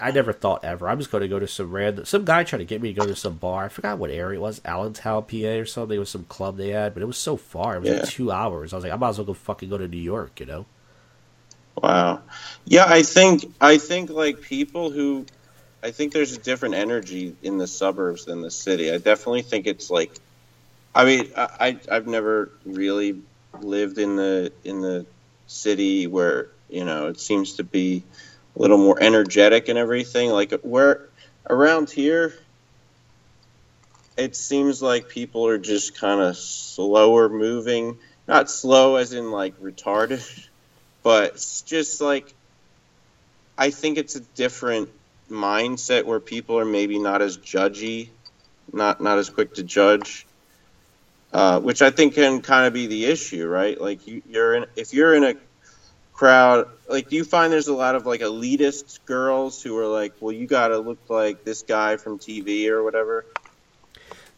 I 0.00 0.10
never 0.10 0.32
thought 0.32 0.64
ever. 0.64 0.88
I'm 0.88 0.98
just 0.98 1.10
going 1.10 1.22
to 1.22 1.28
go 1.28 1.38
to 1.38 1.48
some 1.48 1.70
random. 1.70 2.04
Some 2.04 2.24
guy 2.24 2.44
tried 2.44 2.60
to 2.60 2.64
get 2.64 2.80
me 2.82 2.94
to 2.94 3.00
go 3.00 3.06
to 3.06 3.16
some 3.16 3.34
bar. 3.36 3.64
I 3.64 3.68
forgot 3.68 3.98
what 3.98 4.10
area 4.10 4.38
it 4.38 4.42
was, 4.42 4.60
Allentown, 4.64 5.24
PA, 5.24 5.36
or 5.58 5.66
something. 5.66 5.96
It 5.96 6.00
was 6.00 6.10
some 6.10 6.24
club 6.24 6.56
they 6.56 6.70
had, 6.70 6.94
but 6.94 7.02
it 7.02 7.06
was 7.06 7.18
so 7.18 7.36
far. 7.36 7.76
It 7.76 7.80
was 7.80 7.90
Yeah. 7.90 7.94
like 7.94 8.04
two 8.04 8.30
hours. 8.30 8.72
I 8.72 8.76
was 8.76 8.84
like, 8.84 8.92
I 8.92 8.96
might 8.96 9.10
as 9.10 9.18
well 9.18 9.26
go 9.26 9.34
fucking 9.34 9.68
go 9.68 9.78
to 9.78 9.88
New 9.88 9.96
York, 9.98 10.40
you 10.40 10.46
know. 10.46 10.66
Wow. 11.82 12.22
Yeah, 12.64 12.86
I 12.86 13.02
think 13.02 13.44
I 13.60 13.78
think 13.78 14.10
like 14.10 14.40
people 14.40 14.90
who 14.90 15.26
I 15.82 15.90
think 15.92 16.12
there's 16.12 16.32
a 16.32 16.38
different 16.38 16.74
energy 16.74 17.36
in 17.42 17.58
the 17.58 17.66
suburbs 17.66 18.24
than 18.24 18.42
the 18.42 18.50
city. 18.50 18.90
I 18.92 18.98
definitely 18.98 19.42
think 19.42 19.66
it's 19.66 19.90
like 19.90 20.12
I 20.98 21.06
mean, 21.06 21.32
I 21.36 21.48
I- 21.60 21.96
I've 21.96 22.08
never 22.08 22.52
really 22.66 23.22
lived 23.60 23.98
in 23.98 24.16
the 24.16 24.54
in 24.64 24.82
the 24.82 25.06
city 25.48 26.08
where, 26.08 26.50
you 26.70 26.86
know, 26.86 27.08
it 27.08 27.20
seems 27.20 27.54
to 27.56 27.64
be 27.64 28.04
a 28.56 28.62
little 28.62 28.78
more 28.78 29.02
energetic 29.02 29.70
and 29.70 29.78
everything. 29.78 30.30
Like 30.32 30.52
where 30.62 31.10
around 31.50 31.90
here 31.90 32.34
it 34.18 34.36
seems 34.36 34.82
like 34.82 35.08
people 35.10 35.46
are 35.48 35.58
just 35.58 35.98
kind 36.00 36.22
of 36.22 36.36
slower 36.38 37.30
moving. 37.30 38.00
Not 38.28 38.50
slow 38.50 38.96
as 38.96 39.14
in 39.14 39.32
like 39.32 39.58
retarded, 39.60 40.24
but 41.04 41.34
it's 41.34 41.62
just 41.62 42.00
like 42.02 42.34
I 43.58 43.70
think 43.70 43.98
it's 43.98 44.16
a 44.16 44.20
different 44.20 44.90
mindset 45.30 46.06
where 46.06 46.20
people 46.20 46.58
are 46.60 46.66
maybe 46.66 46.98
not 47.00 47.22
as 47.22 47.38
judgy, 47.38 48.12
not 48.72 49.02
not 49.02 49.18
as 49.18 49.30
quick 49.30 49.54
to 49.56 49.64
judge, 49.64 50.27
uh, 51.32 51.60
which 51.60 51.82
I 51.82 51.90
think 51.90 52.14
can 52.14 52.40
kind 52.40 52.66
of 52.66 52.72
be 52.72 52.86
the 52.86 53.06
issue, 53.06 53.46
right? 53.46 53.80
Like 53.80 54.06
you, 54.06 54.22
you're 54.28 54.54
in 54.54 54.66
if 54.76 54.92
you're 54.94 55.14
in 55.14 55.24
a 55.24 55.34
crowd, 56.12 56.68
like 56.88 57.08
do 57.08 57.16
you 57.16 57.24
find 57.24 57.52
there's 57.52 57.68
a 57.68 57.74
lot 57.74 57.94
of 57.94 58.06
like 58.06 58.20
elitist 58.20 58.98
girls 59.04 59.62
who 59.62 59.76
are 59.78 59.86
like, 59.86 60.14
well, 60.20 60.32
you 60.32 60.46
got 60.46 60.68
to 60.68 60.78
look 60.78 60.98
like 61.08 61.44
this 61.44 61.62
guy 61.62 61.96
from 61.96 62.18
TV 62.18 62.68
or 62.68 62.82
whatever. 62.82 63.24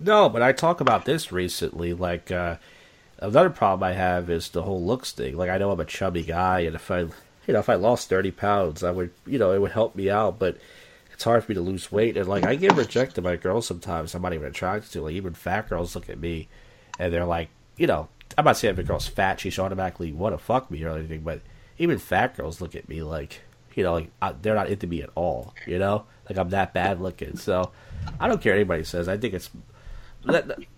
No, 0.00 0.28
but 0.28 0.42
I 0.42 0.52
talk 0.52 0.80
about 0.80 1.04
this 1.04 1.30
recently. 1.30 1.92
Like 1.92 2.30
uh, 2.30 2.56
another 3.18 3.50
problem 3.50 3.88
I 3.88 3.92
have 3.92 4.30
is 4.30 4.48
the 4.48 4.62
whole 4.62 4.82
looks 4.82 5.12
thing. 5.12 5.36
Like 5.36 5.50
I 5.50 5.58
know 5.58 5.70
I'm 5.70 5.80
a 5.80 5.84
chubby 5.84 6.22
guy, 6.22 6.60
and 6.60 6.74
if 6.74 6.90
I, 6.90 7.00
you 7.00 7.12
know, 7.48 7.58
if 7.58 7.68
I 7.68 7.74
lost 7.74 8.08
thirty 8.08 8.30
pounds, 8.30 8.82
I 8.82 8.90
would, 8.90 9.10
you 9.26 9.38
know, 9.38 9.52
it 9.52 9.60
would 9.60 9.72
help 9.72 9.94
me 9.94 10.10
out. 10.10 10.38
But 10.38 10.56
it's 11.12 11.24
hard 11.24 11.44
for 11.44 11.52
me 11.52 11.54
to 11.56 11.60
lose 11.60 11.92
weight, 11.92 12.16
and 12.16 12.26
like 12.26 12.46
I 12.46 12.54
get 12.54 12.74
rejected 12.76 13.22
by 13.22 13.36
girls 13.36 13.66
sometimes. 13.66 14.14
I'm 14.14 14.22
not 14.22 14.32
even 14.32 14.48
attracted 14.48 14.90
to. 14.92 15.02
Like 15.02 15.14
even 15.14 15.34
fat 15.34 15.68
girls 15.68 15.94
look 15.94 16.08
at 16.08 16.18
me, 16.18 16.48
and 17.00 17.12
they're 17.12 17.24
like, 17.24 17.48
you 17.76 17.86
know, 17.86 18.08
I'm 18.36 18.44
not 18.44 18.58
saying 18.58 18.74
if 18.74 18.78
a 18.78 18.82
girl's 18.82 19.08
fat, 19.08 19.40
she 19.40 19.50
should 19.50 19.64
automatically 19.64 20.12
want 20.12 20.34
to 20.34 20.38
fuck 20.38 20.70
me 20.70 20.84
or 20.84 20.90
anything, 20.90 21.22
but 21.22 21.40
even 21.78 21.98
fat 21.98 22.36
girls 22.36 22.60
look 22.60 22.76
at 22.76 22.88
me 22.88 23.02
like, 23.02 23.40
you 23.74 23.82
know, 23.82 23.94
like 23.94 24.10
uh, 24.20 24.34
they're 24.40 24.54
not 24.54 24.68
into 24.68 24.86
me 24.86 25.02
at 25.02 25.10
all. 25.14 25.54
You 25.66 25.78
know, 25.78 26.04
like 26.28 26.36
I'm 26.36 26.50
that 26.50 26.74
bad 26.74 27.00
looking. 27.00 27.36
So 27.36 27.72
I 28.20 28.28
don't 28.28 28.40
care 28.40 28.52
what 28.52 28.58
anybody 28.58 28.84
says. 28.84 29.08
I 29.08 29.16
think 29.16 29.34
it's 29.34 29.50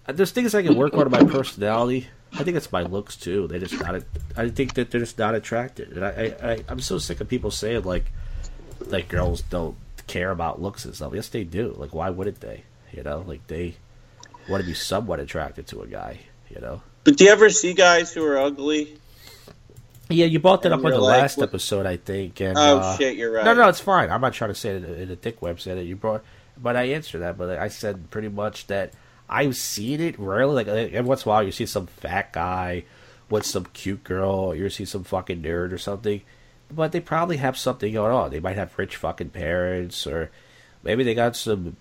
there's 0.07 0.31
things 0.31 0.55
I 0.55 0.63
can 0.63 0.77
work 0.77 0.95
on 0.95 1.03
in 1.03 1.11
my 1.11 1.25
personality. 1.25 2.07
I 2.35 2.45
think 2.45 2.57
it's 2.57 2.71
my 2.71 2.83
looks 2.83 3.17
too. 3.17 3.49
They 3.49 3.59
just 3.59 3.79
not. 3.81 4.03
I 4.37 4.49
think 4.49 4.75
that 4.75 4.91
they're 4.93 5.01
just 5.01 5.19
not 5.19 5.35
attracted, 5.35 5.93
and 5.97 6.05
I, 6.05 6.09
I, 6.09 6.53
I 6.53 6.65
I'm 6.69 6.81
so 6.81 6.99
sick 6.99 7.21
of 7.21 7.29
people 7.29 7.51
saying 7.51 7.83
like, 7.83 8.13
like 8.87 9.09
girls 9.09 9.43
don't 9.43 9.77
care 10.07 10.31
about 10.31 10.63
looks 10.63 10.85
and 10.85 10.95
stuff. 10.95 11.13
Yes, 11.15 11.29
they 11.29 11.43
do. 11.43 11.75
Like, 11.77 11.93
why 11.93 12.11
wouldn't 12.11 12.41
they? 12.41 12.63
You 12.93 13.03
know, 13.03 13.25
like 13.27 13.47
they 13.49 13.75
want 14.49 14.63
to 14.63 14.67
be 14.67 14.75
somewhat 14.75 15.21
attracted 15.21 15.67
to 15.69 15.83
a 15.83 15.87
guy. 15.87 16.21
You 16.51 16.61
know. 16.61 16.83
But 17.05 17.17
do 17.17 17.25
you 17.25 17.31
ever 17.31 17.51
see 17.51 17.75
guys 17.75 18.13
who 18.13 18.25
are 18.25 18.39
ugly? 18.39 18.99
Yeah, 20.09 20.27
you 20.27 20.39
brought 20.41 20.63
that 20.63 20.73
And 20.73 20.81
up 20.81 20.85
on 20.85 20.91
the 20.93 20.99
like, 20.99 21.21
last 21.23 21.39
what- 21.39 21.49
episode, 21.49 21.87
I 21.87 21.97
think. 21.97 22.41
And 22.41 22.57
Oh 22.59 22.79
uh, 22.79 22.97
shit, 22.97 23.17
you're 23.17 23.33
right. 23.33 23.45
No, 23.45 23.55
no, 23.55 23.69
it's 23.69 23.81
fine. 23.81 24.11
I'm 24.11 24.21
not 24.21 24.35
trying 24.35 24.51
to 24.51 24.55
say 24.55 24.71
it 24.77 24.85
in 24.85 24.91
a, 24.91 24.93
in 24.95 25.11
a 25.11 25.17
dick 25.17 25.41
website 25.41 25.77
that 25.77 25.85
you 25.85 25.97
brought, 25.97 26.23
but 26.61 26.77
I 26.77 26.85
answered 26.85 27.21
that. 27.21 27.39
But 27.39 27.59
I 27.59 27.69
said 27.69 28.11
pretty 28.11 28.29
much 28.29 28.67
that 28.67 28.93
I've 29.29 29.57
seen 29.57 30.01
it 30.01 30.19
rarely. 30.19 30.55
Like 30.65 30.69
every 30.69 31.01
once 31.01 31.25
in 31.25 31.29
a 31.29 31.33
while, 31.33 31.43
you 31.43 31.53
see 31.53 31.67
some 31.67 31.87
fat 31.87 32.33
guy 32.33 32.85
with 33.31 33.47
some 33.47 33.65
cute 33.73 34.05
girl. 34.05 34.55
You 34.55 34.69
see 34.69 34.85
some 34.85 35.05
fucking 35.05 35.43
nerd 35.43 35.73
or 35.73 35.79
something, 35.79 36.21
but 36.71 36.93
they 36.93 37.01
probably 37.01 37.39
have 37.39 37.57
something 37.57 37.93
going 37.95 38.13
on. 38.13 38.31
They 38.31 38.41
might 38.41 38.57
have 38.57 38.77
rich 38.77 38.97
fucking 38.97 39.31
parents, 39.31 40.07
or 40.07 40.31
maybe 40.83 41.05
they 41.05 41.15
got 41.15 41.37
some 41.37 41.77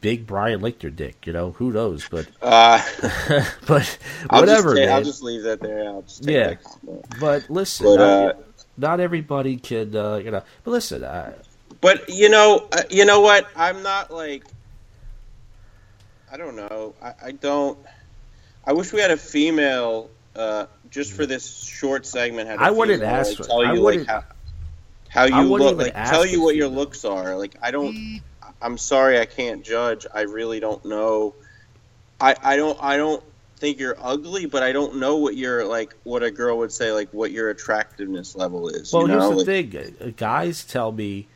big 0.00 0.26
Brian 0.26 0.60
Lichter 0.60 0.94
dick. 0.94 1.26
You 1.26 1.32
know, 1.32 1.52
who 1.52 1.72
knows? 1.72 2.08
But 2.08 2.26
Uh, 2.42 2.80
but 3.66 3.98
I'll 4.30 4.40
whatever, 4.40 4.74
Just, 4.74 4.82
ta- 4.82 4.86
man. 4.86 4.88
I'll 4.90 5.02
just 5.04 5.22
leave 5.22 5.42
that 5.44 5.60
there. 5.60 5.84
I'll 5.88 6.02
just 6.02 6.22
take 6.24 6.34
Yeah. 6.34 6.48
that. 6.54 7.18
But 7.20 7.50
listen, 7.50 7.86
But, 7.86 7.96
not, 7.96 8.34
uh, 8.36 8.38
not 8.78 9.00
everybody 9.00 9.56
can, 9.56 9.94
uh, 9.96 10.16
you 10.16 10.30
know. 10.30 10.42
But 10.64 10.70
listen, 10.70 11.04
uh, 11.04 11.32
But 11.80 12.08
you 12.08 12.28
know, 12.28 12.68
uh, 12.72 12.82
you 12.90 13.04
know 13.04 13.20
what? 13.20 13.46
I'm 13.56 13.82
not 13.82 14.10
like. 14.10 14.44
I 16.30 16.36
don't 16.36 16.56
know. 16.56 16.94
I, 17.02 17.14
I 17.26 17.30
don't. 17.32 17.78
I 18.66 18.72
wish 18.72 18.92
we 18.92 19.00
had 19.00 19.10
a 19.12 19.16
female 19.16 20.10
uh, 20.34 20.66
just 20.90 21.12
for 21.12 21.24
this 21.24 21.64
short 21.64 22.04
segment. 22.04 22.48
Had 22.48 22.58
I 22.58 22.70
wouldn't 22.70 23.00
female, 23.00 23.14
ask- 23.14 23.38
like, 23.38 23.48
tell 23.48 23.60
I 23.60 23.72
you 23.72 23.80
like 23.80 23.82
wouldn't- 23.84 24.08
how 24.08 24.24
how 25.08 25.24
you 25.24 25.42
look. 25.56 25.78
Like 25.78 25.94
tell 25.94 26.26
you 26.26 26.42
what 26.42 26.56
your 26.56 26.68
looks 26.68 27.04
are. 27.04 27.36
Like 27.36 27.56
I 27.62 27.70
don't. 27.70 28.20
I'm 28.60 28.78
sorry, 28.78 29.18
I 29.20 29.26
can't 29.26 29.64
judge. 29.64 30.06
I 30.12 30.22
really 30.22 30.60
don't 30.60 30.84
know. 30.84 31.34
I 32.20 32.34
I 32.42 32.56
don't 32.56 32.78
I 32.82 32.96
don't 32.96 33.22
think 33.58 33.78
you're 33.78 33.96
ugly, 34.00 34.46
but 34.46 34.62
I 34.62 34.72
don't 34.72 34.96
know 34.96 35.16
what 35.16 35.36
your 35.36 35.64
like 35.64 35.94
what 36.04 36.22
a 36.22 36.30
girl 36.30 36.58
would 36.58 36.72
say 36.72 36.92
like 36.92 37.10
what 37.12 37.30
your 37.30 37.50
attractiveness 37.50 38.34
level 38.36 38.68
is. 38.68 38.92
well, 38.92 39.02
you 39.02 39.08
know? 39.08 39.14
here's 39.14 39.44
the 39.44 39.52
Like, 39.52 39.98
thing: 39.98 40.14
guys 40.16 40.64
tell 40.64 40.92
me, 40.92 41.26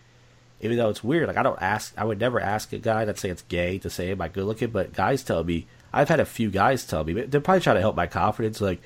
even 0.61 0.77
though 0.77 0.89
it's 0.89 1.05
weird, 1.05 1.29
like 1.29 1.37
I 1.37 1.43
don't 1.43 1.61
ask, 1.61 1.93
I 1.97 2.05
would 2.05 2.19
never 2.21 2.41
ask 2.41 2.73
a 2.73 2.79
guy 2.79 3.05
that 3.05 3.19
say 3.19 3.31
it's 3.31 3.43
gay 3.43 3.79
to 3.79 3.91
say, 3.91 4.11
"Am 4.11 4.21
I 4.21 4.29
good 4.29 4.45
looking?" 4.45 4.71
But 4.71 4.93
guys 4.93 5.23
tell 5.23 5.45
me. 5.45 5.67
I've 5.93 6.09
had 6.09 6.21
a 6.21 6.25
few 6.25 6.51
guys 6.51 6.87
tell 6.87 7.03
me. 7.03 7.15
They're 7.15 7.41
probably 7.41 7.63
trying 7.63 7.77
to 7.77 7.81
help 7.81 7.97
my 7.97 8.07
confidence, 8.07 8.61
like. 8.61 8.81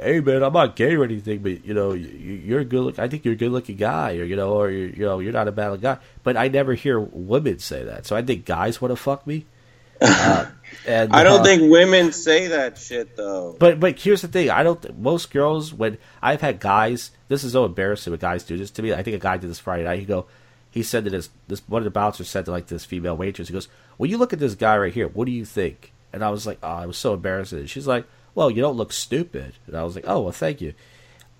Hey 0.00 0.20
man, 0.20 0.42
I'm 0.42 0.52
not 0.52 0.76
gay 0.76 0.94
or 0.94 1.04
anything, 1.04 1.40
but 1.40 1.64
you 1.64 1.74
know, 1.74 1.92
you, 1.92 2.08
you're 2.08 2.60
a 2.60 2.64
good 2.64 2.80
look. 2.80 2.98
I 2.98 3.08
think 3.08 3.24
you're 3.24 3.34
a 3.34 3.36
good 3.36 3.52
looking 3.52 3.76
guy, 3.76 4.16
or 4.16 4.24
you 4.24 4.36
know, 4.36 4.54
or 4.54 4.70
you're, 4.70 4.88
you 4.88 5.04
know, 5.04 5.18
you're 5.18 5.32
not 5.32 5.48
a 5.48 5.52
bad 5.52 5.80
guy. 5.80 5.98
But 6.22 6.36
I 6.36 6.48
never 6.48 6.74
hear 6.74 6.98
women 6.98 7.58
say 7.58 7.84
that, 7.84 8.06
so 8.06 8.16
I 8.16 8.22
think 8.22 8.46
guys 8.46 8.80
want 8.80 8.92
to 8.92 8.96
fuck 8.96 9.26
me. 9.26 9.46
Uh, 10.02 10.46
and 10.86 11.12
I 11.12 11.22
don't 11.22 11.40
uh, 11.40 11.44
think 11.44 11.70
women 11.70 12.12
say 12.12 12.46
that 12.46 12.78
shit 12.78 13.14
though. 13.16 13.54
But 13.58 13.80
but 13.80 13.98
here's 13.98 14.22
the 14.22 14.28
thing: 14.28 14.48
I 14.48 14.62
don't. 14.62 14.98
Most 14.98 15.30
girls, 15.30 15.74
when 15.74 15.98
I've 16.22 16.40
had 16.40 16.58
guys, 16.58 17.10
this 17.28 17.44
is 17.44 17.52
so 17.52 17.66
embarrassing 17.66 18.10
when 18.10 18.18
guys 18.18 18.44
do 18.44 18.56
this 18.56 18.70
to 18.72 18.82
me. 18.82 18.94
I 18.94 19.02
think 19.02 19.16
a 19.16 19.18
guy 19.18 19.36
did 19.36 19.50
this 19.50 19.58
Friday 19.58 19.84
night. 19.84 19.98
He 19.98 20.06
go, 20.06 20.24
he 20.70 20.82
said 20.82 21.04
to 21.04 21.10
this 21.10 21.28
this 21.48 21.60
one 21.68 21.80
of 21.80 21.84
the 21.84 21.90
bouncers 21.90 22.30
said 22.30 22.46
to 22.46 22.50
like 22.50 22.68
this 22.68 22.86
female 22.86 23.14
waitress. 23.14 23.48
He 23.48 23.52
goes, 23.52 23.68
"Well, 23.98 24.08
you 24.08 24.16
look 24.16 24.32
at 24.32 24.38
this 24.38 24.54
guy 24.54 24.78
right 24.78 24.92
here. 24.92 25.08
What 25.08 25.26
do 25.26 25.32
you 25.32 25.44
think?" 25.44 25.92
And 26.14 26.24
I 26.24 26.30
was 26.30 26.46
like, 26.46 26.58
"Oh, 26.62 26.68
I 26.68 26.86
was 26.86 26.96
so 26.96 27.12
embarrassed." 27.12 27.52
And 27.52 27.68
she's 27.68 27.86
like, 27.86 28.06
"Well, 28.34 28.50
you 28.50 28.62
don't 28.62 28.76
look 28.76 28.92
stupid." 28.92 29.54
And 29.66 29.76
I 29.76 29.84
was 29.84 29.94
like, 29.94 30.04
"Oh, 30.06 30.20
well, 30.22 30.32
thank 30.32 30.60
you." 30.60 30.74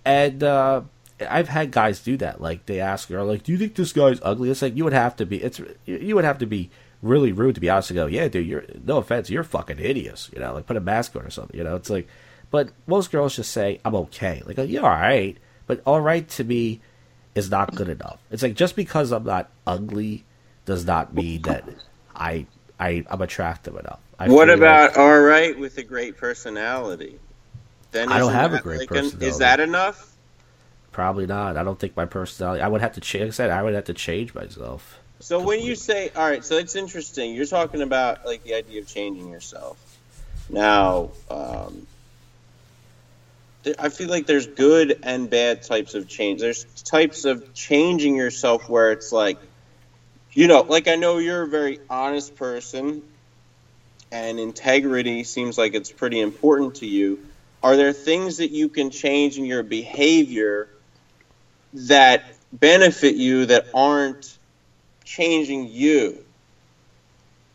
And 0.04 0.42
uh, 0.42 0.82
I've 1.28 1.48
had 1.48 1.70
guys 1.70 2.00
do 2.00 2.16
that. 2.18 2.40
Like 2.40 2.66
they 2.66 2.80
ask 2.80 3.08
her, 3.08 3.22
like, 3.22 3.42
"Do 3.42 3.52
you 3.52 3.58
think 3.58 3.74
this 3.74 3.92
guy's 3.92 4.20
ugly?" 4.22 4.50
It's 4.50 4.62
like 4.62 4.76
you 4.76 4.84
would 4.84 4.92
have 4.92 5.16
to 5.16 5.26
be. 5.26 5.42
It's 5.42 5.60
you 5.86 6.14
would 6.14 6.24
have 6.24 6.38
to 6.38 6.46
be 6.46 6.70
really 7.02 7.32
rude 7.32 7.54
to 7.54 7.60
be 7.60 7.70
honest 7.70 7.90
and 7.90 7.96
go, 7.96 8.06
"Yeah, 8.06 8.28
dude, 8.28 8.46
you're 8.46 8.64
no 8.84 8.98
offense, 8.98 9.30
you're 9.30 9.44
fucking 9.44 9.78
hideous." 9.78 10.30
You 10.32 10.40
know, 10.40 10.54
like 10.54 10.66
put 10.66 10.76
a 10.76 10.80
mask 10.80 11.16
on 11.16 11.22
or 11.22 11.30
something. 11.30 11.56
You 11.56 11.64
know, 11.64 11.76
it's 11.76 11.90
like, 11.90 12.08
but 12.50 12.70
most 12.86 13.10
girls 13.10 13.36
just 13.36 13.52
say, 13.52 13.80
"I'm 13.84 13.94
okay." 13.94 14.42
Like, 14.46 14.58
"You're 14.68 14.84
all 14.84 14.90
right," 14.90 15.36
but 15.66 15.82
all 15.84 16.00
right 16.00 16.28
to 16.30 16.44
me 16.44 16.80
is 17.34 17.50
not 17.50 17.74
good 17.74 17.88
enough. 17.88 18.18
It's 18.30 18.42
like 18.42 18.54
just 18.54 18.76
because 18.76 19.12
I'm 19.12 19.24
not 19.24 19.50
ugly 19.66 20.24
does 20.64 20.84
not 20.84 21.14
mean 21.14 21.42
that 21.42 21.64
I 22.14 22.46
I 22.78 23.04
I'm 23.10 23.22
attractive 23.22 23.76
enough. 23.76 24.00
I 24.20 24.28
what 24.28 24.48
feel 24.48 24.58
like- 24.58 24.58
about 24.58 24.96
all 24.96 25.18
right 25.18 25.58
with 25.58 25.78
a 25.78 25.82
great 25.82 26.18
personality? 26.18 27.18
Then 27.90 28.12
I 28.12 28.18
don't 28.18 28.32
have 28.32 28.54
a 28.54 28.60
great 28.60 28.80
like 28.80 28.90
an- 28.90 28.96
personality. 28.96 29.26
is 29.26 29.38
that 29.38 29.58
enough? 29.58 30.12
Probably 30.92 31.26
not. 31.26 31.56
I 31.56 31.64
don't 31.64 31.78
think 31.78 31.96
my 31.96 32.04
personality. 32.04 32.62
I 32.62 32.68
would 32.68 32.82
have 32.82 32.92
to 32.92 33.00
change. 33.00 33.22
Like 33.22 33.28
I 33.28 33.32
said, 33.32 33.50
I 33.50 33.62
would 33.62 33.74
have 33.74 33.84
to 33.84 33.94
change 33.94 34.34
myself. 34.34 34.98
So 35.20 35.40
when 35.40 35.60
you 35.60 35.74
say, 35.74 36.10
all 36.14 36.28
right, 36.28 36.44
so 36.44 36.56
it's 36.58 36.76
interesting. 36.76 37.34
You're 37.34 37.46
talking 37.46 37.82
about 37.82 38.24
like 38.26 38.44
the 38.44 38.54
idea 38.54 38.80
of 38.80 38.86
changing 38.86 39.30
yourself. 39.30 39.78
Now, 40.48 41.10
um, 41.30 41.86
I 43.78 43.88
feel 43.88 44.08
like 44.08 44.26
there's 44.26 44.46
good 44.46 45.00
and 45.02 45.28
bad 45.28 45.62
types 45.62 45.94
of 45.94 46.08
change. 46.08 46.40
There's 46.40 46.64
types 46.64 47.24
of 47.24 47.52
changing 47.54 48.16
yourself 48.16 48.68
where 48.68 48.92
it's 48.92 49.12
like, 49.12 49.38
you 50.32 50.46
know, 50.46 50.62
like 50.62 50.88
I 50.88 50.96
know 50.96 51.18
you're 51.18 51.42
a 51.42 51.48
very 51.48 51.80
honest 51.90 52.36
person, 52.36 53.02
and 54.12 54.40
integrity 54.40 55.24
seems 55.24 55.58
like 55.58 55.74
it's 55.74 55.90
pretty 55.92 56.20
important 56.20 56.76
to 56.76 56.86
you. 56.86 57.20
Are 57.62 57.76
there 57.76 57.92
things 57.92 58.38
that 58.38 58.50
you 58.50 58.68
can 58.68 58.90
change 58.90 59.38
in 59.38 59.44
your 59.44 59.62
behavior 59.62 60.68
that 61.72 62.24
benefit 62.52 63.14
you 63.16 63.46
that 63.46 63.66
aren't 63.74 64.38
changing 65.04 65.68
you? 65.68 66.24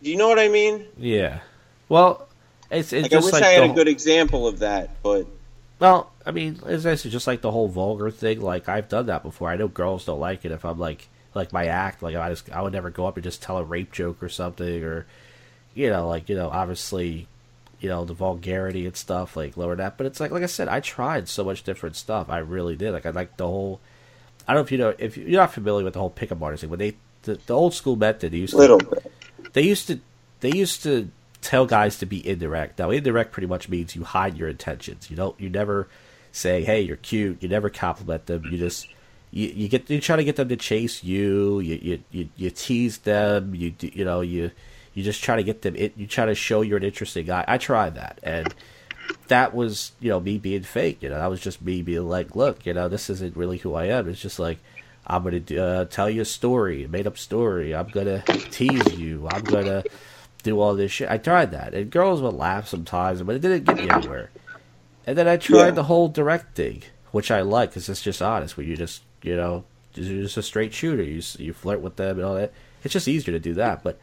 Do 0.02 0.12
you 0.12 0.18
know 0.18 0.28
what 0.28 0.40
I 0.40 0.50
mean? 0.50 0.86
Yeah. 0.98 1.40
Well, 1.90 2.28
it's 2.72 2.94
it's 2.94 3.12
Like, 3.12 3.14
I 3.14 3.20
wish 3.20 3.34
like 3.34 3.44
I 3.44 3.50
had 3.52 3.64
the, 3.64 3.66
a 3.66 3.70
good 3.70 3.88
example 3.88 4.48
of 4.48 4.60
that, 4.60 5.02
but 5.04 5.28
Well, 5.80 6.12
I 6.26 6.32
mean, 6.32 6.60
it's 6.66 6.86
actually 6.86 7.12
just 7.12 7.28
like 7.28 7.42
the 7.42 7.52
whole 7.52 7.68
vulgar 7.68 8.12
thing. 8.12 8.42
Like 8.42 8.70
I've 8.70 8.90
done 8.90 9.08
that 9.08 9.24
before. 9.24 9.50
I 9.50 9.58
know 9.58 9.68
girls 9.68 10.06
don't 10.06 10.20
like 10.20 10.46
it 10.46 10.52
if 10.52 10.66
I'm 10.66 10.80
like 10.80 11.10
like 11.34 11.52
my 11.54 11.66
act. 11.66 12.02
Like 12.04 12.16
I 12.16 12.30
just 12.30 12.50
I 12.52 12.62
would 12.62 12.74
never 12.74 12.90
go 12.90 13.06
up 13.08 13.18
and 13.18 13.24
just 13.24 13.42
tell 13.42 13.58
a 13.58 13.64
rape 13.64 13.92
joke 13.92 14.24
or 14.24 14.30
something, 14.30 14.84
or 14.84 15.06
you 15.76 15.90
know, 15.90 16.08
like 16.08 16.28
you 16.30 16.36
know, 16.36 16.50
obviously, 16.50 17.28
you 17.80 17.90
know, 17.90 18.06
the 18.06 18.14
vulgarity 18.14 18.88
and 18.88 18.96
stuff 18.96 19.38
like 19.38 19.58
lower 19.58 19.76
that. 19.76 19.98
But 19.98 20.08
it's 20.08 20.20
like 20.20 20.32
like 20.32 20.42
I 20.42 20.48
said, 20.48 20.68
I 20.68 20.80
tried 20.80 21.28
so 21.28 21.44
much 21.44 21.64
different 21.64 21.96
stuff. 21.96 22.30
I 22.30 22.40
really 22.40 22.76
did. 22.76 22.94
Like 22.94 23.06
I 23.06 23.12
like 23.12 23.38
the 23.38 23.46
whole. 23.46 23.80
I 24.48 24.54
don't 24.54 24.62
know 24.62 24.66
if 24.66 24.72
you 24.72 24.78
know 24.80 24.96
if 24.98 25.18
you're 25.18 25.40
not 25.40 25.54
familiar 25.54 25.84
with 25.84 25.94
the 25.94 26.00
whole 26.00 26.10
pickup 26.10 26.42
artist 26.42 26.62
thing, 26.62 26.70
but 26.72 26.80
they 26.80 26.96
the, 27.24 27.40
the 27.46 27.54
old 27.54 27.74
school 27.74 27.96
method 27.96 28.32
they 28.32 28.38
used 28.38 28.54
to 28.54 28.58
little 28.58 28.78
bit. 28.78 29.12
they 29.54 29.64
used 29.64 29.88
to 29.88 30.00
they 30.40 30.52
used 30.52 30.82
to 30.84 31.10
tell 31.42 31.66
guys 31.66 31.98
to 32.00 32.06
be 32.06 32.28
indirect. 32.28 32.80
Now 32.80 32.90
indirect 32.90 33.32
pretty 33.32 33.48
much 33.48 33.70
means 33.70 33.96
you 33.96 34.04
hide 34.04 34.38
your 34.38 34.50
intentions. 34.50 35.12
You 35.12 35.18
don't 35.18 35.40
you 35.40 35.50
never 35.50 35.88
say, 36.32 36.64
Hey, 36.64 36.82
you're 36.82 36.98
cute, 36.98 37.44
you 37.44 37.50
never 37.50 37.70
compliment 37.70 38.28
them, 38.28 38.46
you 38.46 38.58
just 38.58 38.88
you, 39.32 39.48
you 39.50 39.68
get 39.68 39.90
you 39.90 40.00
try 40.00 40.16
to 40.16 40.24
get 40.24 40.38
them 40.38 40.48
to 40.50 40.56
chase 40.56 41.04
you, 41.04 41.60
you 41.60 41.80
you, 41.82 42.04
you, 42.12 42.30
you 42.38 42.50
tease 42.50 43.00
them, 43.00 43.54
you 43.54 43.74
you 43.82 44.06
know, 44.06 44.22
you 44.22 44.52
you 44.96 45.04
just 45.04 45.24
try 45.24 45.36
to 45.36 45.44
get 45.44 45.62
them 45.62 45.76
it 45.76 45.94
you 45.96 46.08
try 46.08 46.26
to 46.26 46.34
show 46.34 46.62
you're 46.62 46.78
an 46.78 46.84
interesting 46.84 47.26
guy. 47.28 47.46
I 47.48 47.60
tried 47.60 47.94
that 47.96 48.20
and 48.24 48.52
that 49.28 49.54
was, 49.54 49.92
you 50.00 50.10
know, 50.10 50.20
me 50.20 50.38
being 50.40 50.64
fake, 50.64 51.04
you 51.04 51.10
know, 51.10 51.16
that 51.20 51.30
was 51.30 51.40
just 51.42 51.62
me 51.62 51.82
being 51.84 52.08
like, 52.08 52.36
look, 52.36 52.66
you 52.66 52.74
know, 52.74 52.88
this 52.88 53.10
isn't 53.10 53.36
really 53.36 53.58
who 53.58 53.74
I 53.76 53.86
am. 53.86 54.10
It's 54.10 54.22
just 54.22 54.40
like 54.40 54.58
I'm 55.06 55.24
gonna 55.24 55.62
uh, 55.62 55.86
tell 55.86 56.10
you 56.10 56.22
a 56.22 56.26
story, 56.26 56.84
a 56.84 56.88
made 56.88 57.06
up 57.06 57.18
story. 57.18 57.76
I'm 57.76 57.88
gonna 57.90 58.24
tease 58.50 58.98
you. 58.98 59.28
I'm 59.28 59.44
gonna 59.44 59.84
do 60.42 60.60
all 60.60 60.74
this 60.76 60.92
shit. 60.92 61.10
I 61.12 61.18
tried 61.20 61.52
that, 61.52 61.74
and 61.76 61.92
girls 61.92 62.22
would 62.24 62.34
laugh 62.34 62.68
sometimes, 62.68 63.22
but 63.22 63.36
it 63.36 63.40
didn't 63.44 63.66
get 63.66 63.84
me 63.84 63.90
anywhere. 63.90 64.32
And 65.06 65.16
then 65.16 65.28
I 65.28 65.38
tried 65.38 65.66
Yeah. 65.66 65.72
the 65.72 65.84
whole 65.84 66.08
direct 66.08 66.56
thing, 66.56 66.82
which 67.12 67.30
I 67.30 67.42
like 67.42 67.70
because 67.70 67.88
it's 67.90 68.02
just 68.02 68.22
honest. 68.22 68.58
Where 68.58 68.66
you 68.66 68.76
just, 68.76 69.04
you 69.22 69.36
know, 69.36 69.66
you're 69.94 70.24
just 70.24 70.38
a 70.38 70.42
straight 70.44 70.74
shooter. 70.74 71.04
You 71.04 71.22
you 71.38 71.54
flirt 71.54 71.82
with 71.82 71.98
them 71.98 72.18
and 72.18 72.26
all 72.26 72.34
that. 72.36 72.52
It's 72.84 72.94
just 72.94 73.08
easier 73.08 73.32
to 73.34 73.40
do 73.40 73.54
that. 73.56 73.84
But 73.84 74.00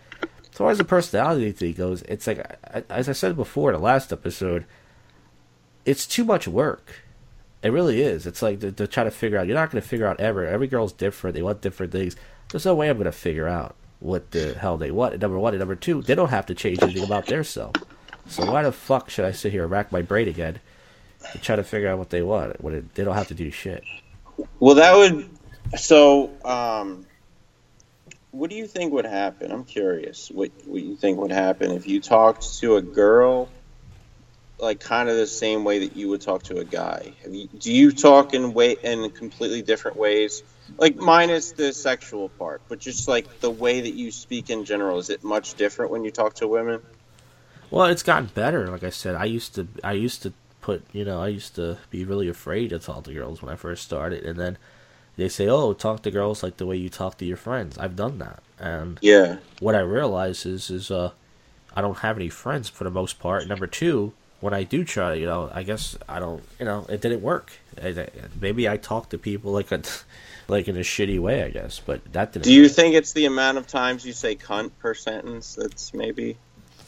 as 0.52 0.58
far 0.58 0.70
as 0.70 0.78
the 0.78 0.84
personality 0.84 1.50
thing 1.52 1.72
goes, 1.72 2.02
it's 2.02 2.26
like 2.26 2.58
as 2.90 3.08
I 3.08 3.12
said 3.12 3.36
before 3.36 3.70
in 3.70 3.76
the 3.76 3.82
last 3.82 4.12
episode, 4.12 4.66
it's 5.86 6.06
too 6.06 6.24
much 6.24 6.46
work. 6.46 7.00
It 7.62 7.72
really 7.72 8.02
is. 8.02 8.26
It's 8.26 8.42
like 8.42 8.60
to, 8.60 8.70
to 8.72 8.86
try 8.86 9.04
to 9.04 9.10
figure 9.10 9.38
out. 9.38 9.46
You're 9.46 9.56
not 9.56 9.70
going 9.70 9.80
to 9.80 9.88
figure 9.88 10.06
out 10.06 10.20
ever. 10.20 10.46
Every 10.46 10.66
girl's 10.66 10.92
different. 10.92 11.34
They 11.34 11.42
want 11.42 11.62
different 11.62 11.92
things. 11.92 12.16
There's 12.50 12.66
no 12.66 12.74
way 12.74 12.90
I'm 12.90 12.96
going 12.96 13.06
to 13.06 13.12
figure 13.12 13.48
out 13.48 13.76
what 14.00 14.32
the 14.32 14.54
hell 14.54 14.76
they 14.76 14.90
want. 14.90 15.18
Number 15.18 15.38
one 15.38 15.54
and 15.54 15.60
number 15.60 15.76
two, 15.76 16.02
they 16.02 16.14
don't 16.14 16.28
have 16.28 16.46
to 16.46 16.54
change 16.54 16.82
anything 16.82 17.04
about 17.04 17.26
their 17.26 17.44
self. 17.44 17.74
So 18.28 18.50
why 18.50 18.62
the 18.62 18.72
fuck 18.72 19.08
should 19.08 19.24
I 19.24 19.32
sit 19.32 19.52
here 19.52 19.62
and 19.62 19.70
rack 19.70 19.90
my 19.90 20.02
brain 20.02 20.28
again 20.28 20.60
to 21.32 21.38
try 21.38 21.56
to 21.56 21.64
figure 21.64 21.88
out 21.88 21.98
what 21.98 22.10
they 22.10 22.22
want 22.22 22.60
when 22.60 22.74
it, 22.74 22.94
they 22.94 23.04
don't 23.04 23.14
have 23.14 23.28
to 23.28 23.34
do 23.34 23.50
shit? 23.50 23.84
Well, 24.60 24.74
that 24.74 24.94
would. 24.94 25.30
So, 25.78 26.30
um, 26.44 27.06
what 28.32 28.48
do 28.50 28.56
you 28.56 28.66
think 28.66 28.92
would 28.92 29.04
happen? 29.04 29.52
I'm 29.52 29.64
curious. 29.64 30.30
What 30.30 30.50
what 30.64 30.82
you 30.82 30.96
think 30.96 31.18
would 31.18 31.30
happen 31.30 31.70
if 31.70 31.86
you 31.86 32.00
talked 32.00 32.58
to 32.58 32.76
a 32.76 32.82
girl, 32.82 33.48
like 34.58 34.80
kind 34.80 35.08
of 35.08 35.16
the 35.16 35.26
same 35.26 35.64
way 35.64 35.80
that 35.80 35.96
you 35.96 36.08
would 36.08 36.22
talk 36.22 36.42
to 36.44 36.56
a 36.58 36.64
guy? 36.64 37.12
You, 37.28 37.46
do 37.46 37.72
you 37.72 37.92
talk 37.92 38.34
in 38.34 38.54
way 38.54 38.76
in 38.82 39.10
completely 39.10 39.62
different 39.62 39.98
ways? 39.98 40.42
Like 40.78 40.96
minus 40.96 41.52
the 41.52 41.74
sexual 41.74 42.30
part, 42.30 42.62
but 42.68 42.78
just 42.78 43.06
like 43.06 43.40
the 43.40 43.50
way 43.50 43.82
that 43.82 43.92
you 43.92 44.10
speak 44.10 44.48
in 44.48 44.64
general, 44.64 44.98
is 44.98 45.10
it 45.10 45.22
much 45.22 45.54
different 45.54 45.92
when 45.92 46.02
you 46.04 46.10
talk 46.10 46.34
to 46.36 46.48
women? 46.48 46.80
Well, 47.70 47.86
it's 47.86 48.02
gotten 48.02 48.30
better. 48.34 48.66
Like 48.68 48.82
I 48.82 48.90
said, 48.90 49.14
I 49.14 49.24
used 49.24 49.54
to 49.56 49.68
I 49.84 49.92
used 49.92 50.22
to 50.22 50.32
put 50.62 50.84
you 50.92 51.04
know 51.04 51.20
I 51.20 51.28
used 51.28 51.54
to 51.56 51.76
be 51.90 52.06
really 52.06 52.28
afraid 52.28 52.70
to 52.70 52.78
talk 52.78 53.04
to 53.04 53.12
girls 53.12 53.42
when 53.42 53.52
I 53.52 53.56
first 53.56 53.84
started, 53.84 54.24
and 54.24 54.38
then 54.38 54.56
they 55.16 55.28
say, 55.28 55.48
"Oh, 55.48 55.72
talk 55.72 56.02
to 56.02 56.10
girls 56.10 56.42
like 56.42 56.56
the 56.56 56.66
way 56.66 56.76
you 56.76 56.88
talk 56.88 57.18
to 57.18 57.24
your 57.24 57.36
friends." 57.36 57.76
I've 57.78 57.96
done 57.96 58.18
that, 58.18 58.42
and 58.58 58.98
Yeah. 59.02 59.36
what 59.60 59.74
I 59.74 59.80
realize 59.80 60.46
is 60.46 60.70
is 60.70 60.90
uh 60.90 61.10
I 61.74 61.80
don't 61.80 61.98
have 61.98 62.16
any 62.16 62.28
friends 62.28 62.68
for 62.68 62.84
the 62.84 62.90
most 62.90 63.18
part. 63.18 63.46
Number 63.48 63.66
two, 63.66 64.12
when 64.40 64.52
I 64.52 64.62
do 64.62 64.84
try, 64.84 65.14
you 65.14 65.24
know, 65.26 65.50
I 65.54 65.62
guess 65.62 65.96
I 66.08 66.18
don't, 66.20 66.42
you 66.58 66.66
know, 66.66 66.84
it 66.88 67.00
didn't 67.00 67.22
work. 67.22 67.52
Maybe 68.40 68.68
I 68.68 68.76
talk 68.76 69.08
to 69.10 69.18
people 69.18 69.52
like 69.52 69.72
a 69.72 69.80
like 70.48 70.68
in 70.68 70.76
a 70.76 70.80
shitty 70.80 71.18
way, 71.20 71.42
I 71.44 71.48
guess, 71.50 71.80
but 71.84 72.00
that 72.12 72.32
didn't. 72.32 72.44
Do 72.44 72.52
you 72.52 72.68
think 72.68 72.94
it's 72.94 73.12
the 73.12 73.24
amount 73.26 73.58
of 73.58 73.66
times 73.66 74.04
you 74.04 74.12
say 74.12 74.34
cunt 74.36 74.72
per 74.80 74.94
sentence 74.94 75.54
that's 75.54 75.94
maybe? 75.94 76.36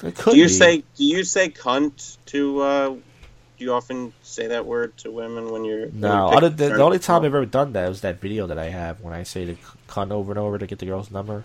It 0.03 0.17
could 0.17 0.33
Do 0.33 0.39
you 0.39 0.47
be. 0.47 0.49
say 0.53 0.79
do 0.97 1.05
you 1.05 1.25
say 1.25 1.49
cunt 1.49 2.17
to? 2.27 2.61
Uh, 2.61 2.95
do 3.59 3.65
you 3.65 3.73
often 3.73 4.13
say 4.23 4.49
that 4.49 4.67
word 4.67 4.97
to 4.99 5.11
women 5.11 5.51
when 5.51 5.65
you're? 5.65 5.87
when 5.89 6.01
no? 6.01 6.31
you're 6.33 6.51
picking 6.51 6.57
the 6.57 6.83
only 6.83 6.99
time? 6.99 7.23
I've 7.23 7.27
ever 7.27 7.47
done 7.47 7.73
that 7.75 7.89
was 7.89 8.01
that 8.03 8.21
video 8.21 8.47
that 8.47 8.59
I 8.59 8.71
have 8.71 9.01
when 9.01 9.15
I 9.15 9.23
say 9.23 9.45
the 9.45 9.57
cunt 9.89 10.11
over 10.11 10.33
and 10.33 10.39
over 10.39 10.59
to 10.59 10.67
get 10.67 10.79
the 10.79 10.87
girl's 10.87 11.11
number. 11.11 11.45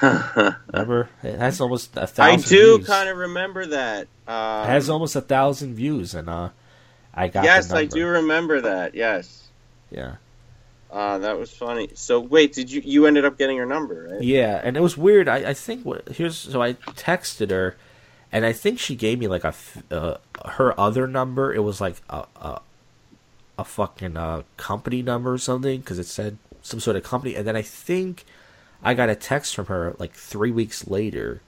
Remember, 0.02 1.08
it 1.22 1.38
has 1.38 1.60
almost 1.60 1.96
a 1.96 2.02
I 2.02 2.06
thousand. 2.06 2.56
I 2.56 2.60
do 2.60 2.78
kind 2.84 3.08
of 3.08 3.16
remember 3.16 3.66
that. 3.66 4.06
Um, 4.28 4.64
It 4.64 4.70
has 4.70 4.88
almost 4.88 5.16
a 5.16 5.20
thousand 5.20 5.74
views, 5.74 6.14
and 6.14 6.28
uh, 6.30 6.50
I 7.14 7.28
got. 7.28 7.44
yes, 7.44 7.68
the 7.68 7.76
I 7.76 7.84
do 7.86 8.06
remember 8.06 8.60
that. 8.62 8.94
Yes, 8.94 9.48
Yeah. 9.90 10.16
uh, 10.90 11.18
that 11.18 11.36
was 11.38 11.50
funny. 11.52 11.90
So 11.94 12.20
wait, 12.20 12.52
did 12.52 12.70
you 12.70 12.80
you 12.84 13.06
ended 13.06 13.24
up 13.24 13.36
getting 13.38 13.58
her 13.58 13.66
number, 13.66 14.08
right? 14.12 14.22
Yeah, 14.22 14.60
and 14.62 14.76
it 14.76 14.80
was 14.80 14.96
weird. 14.96 15.28
I, 15.28 15.50
I 15.50 15.54
think 15.54 15.84
what 15.84 16.08
here's 16.10 16.36
so 16.38 16.62
I 16.62 16.74
texted 16.74 17.50
her, 17.50 17.76
and 18.32 18.46
I 18.46 18.52
think 18.52 18.78
she 18.78 18.96
gave 18.96 19.18
me 19.18 19.28
like 19.28 19.44
a 19.44 19.54
uh, 19.90 20.16
her 20.46 20.78
other 20.80 21.06
number. 21.06 21.52
It 21.52 21.60
was 21.62 21.80
like 21.80 21.96
a 22.08 22.24
a, 22.36 22.60
a 23.58 23.64
fucking 23.64 24.16
uh, 24.16 24.42
company 24.56 25.02
number 25.02 25.32
or 25.32 25.38
something 25.38 25.80
because 25.80 25.98
it 25.98 26.06
said 26.06 26.38
some 26.62 26.80
sort 26.80 26.96
of 26.96 27.04
company. 27.04 27.34
And 27.34 27.46
then 27.46 27.56
I 27.56 27.62
think 27.62 28.24
I 28.82 28.94
got 28.94 29.10
a 29.10 29.14
text 29.14 29.54
from 29.54 29.66
her 29.66 29.94
like 29.98 30.14
three 30.14 30.50
weeks 30.50 30.86
later, 30.86 31.42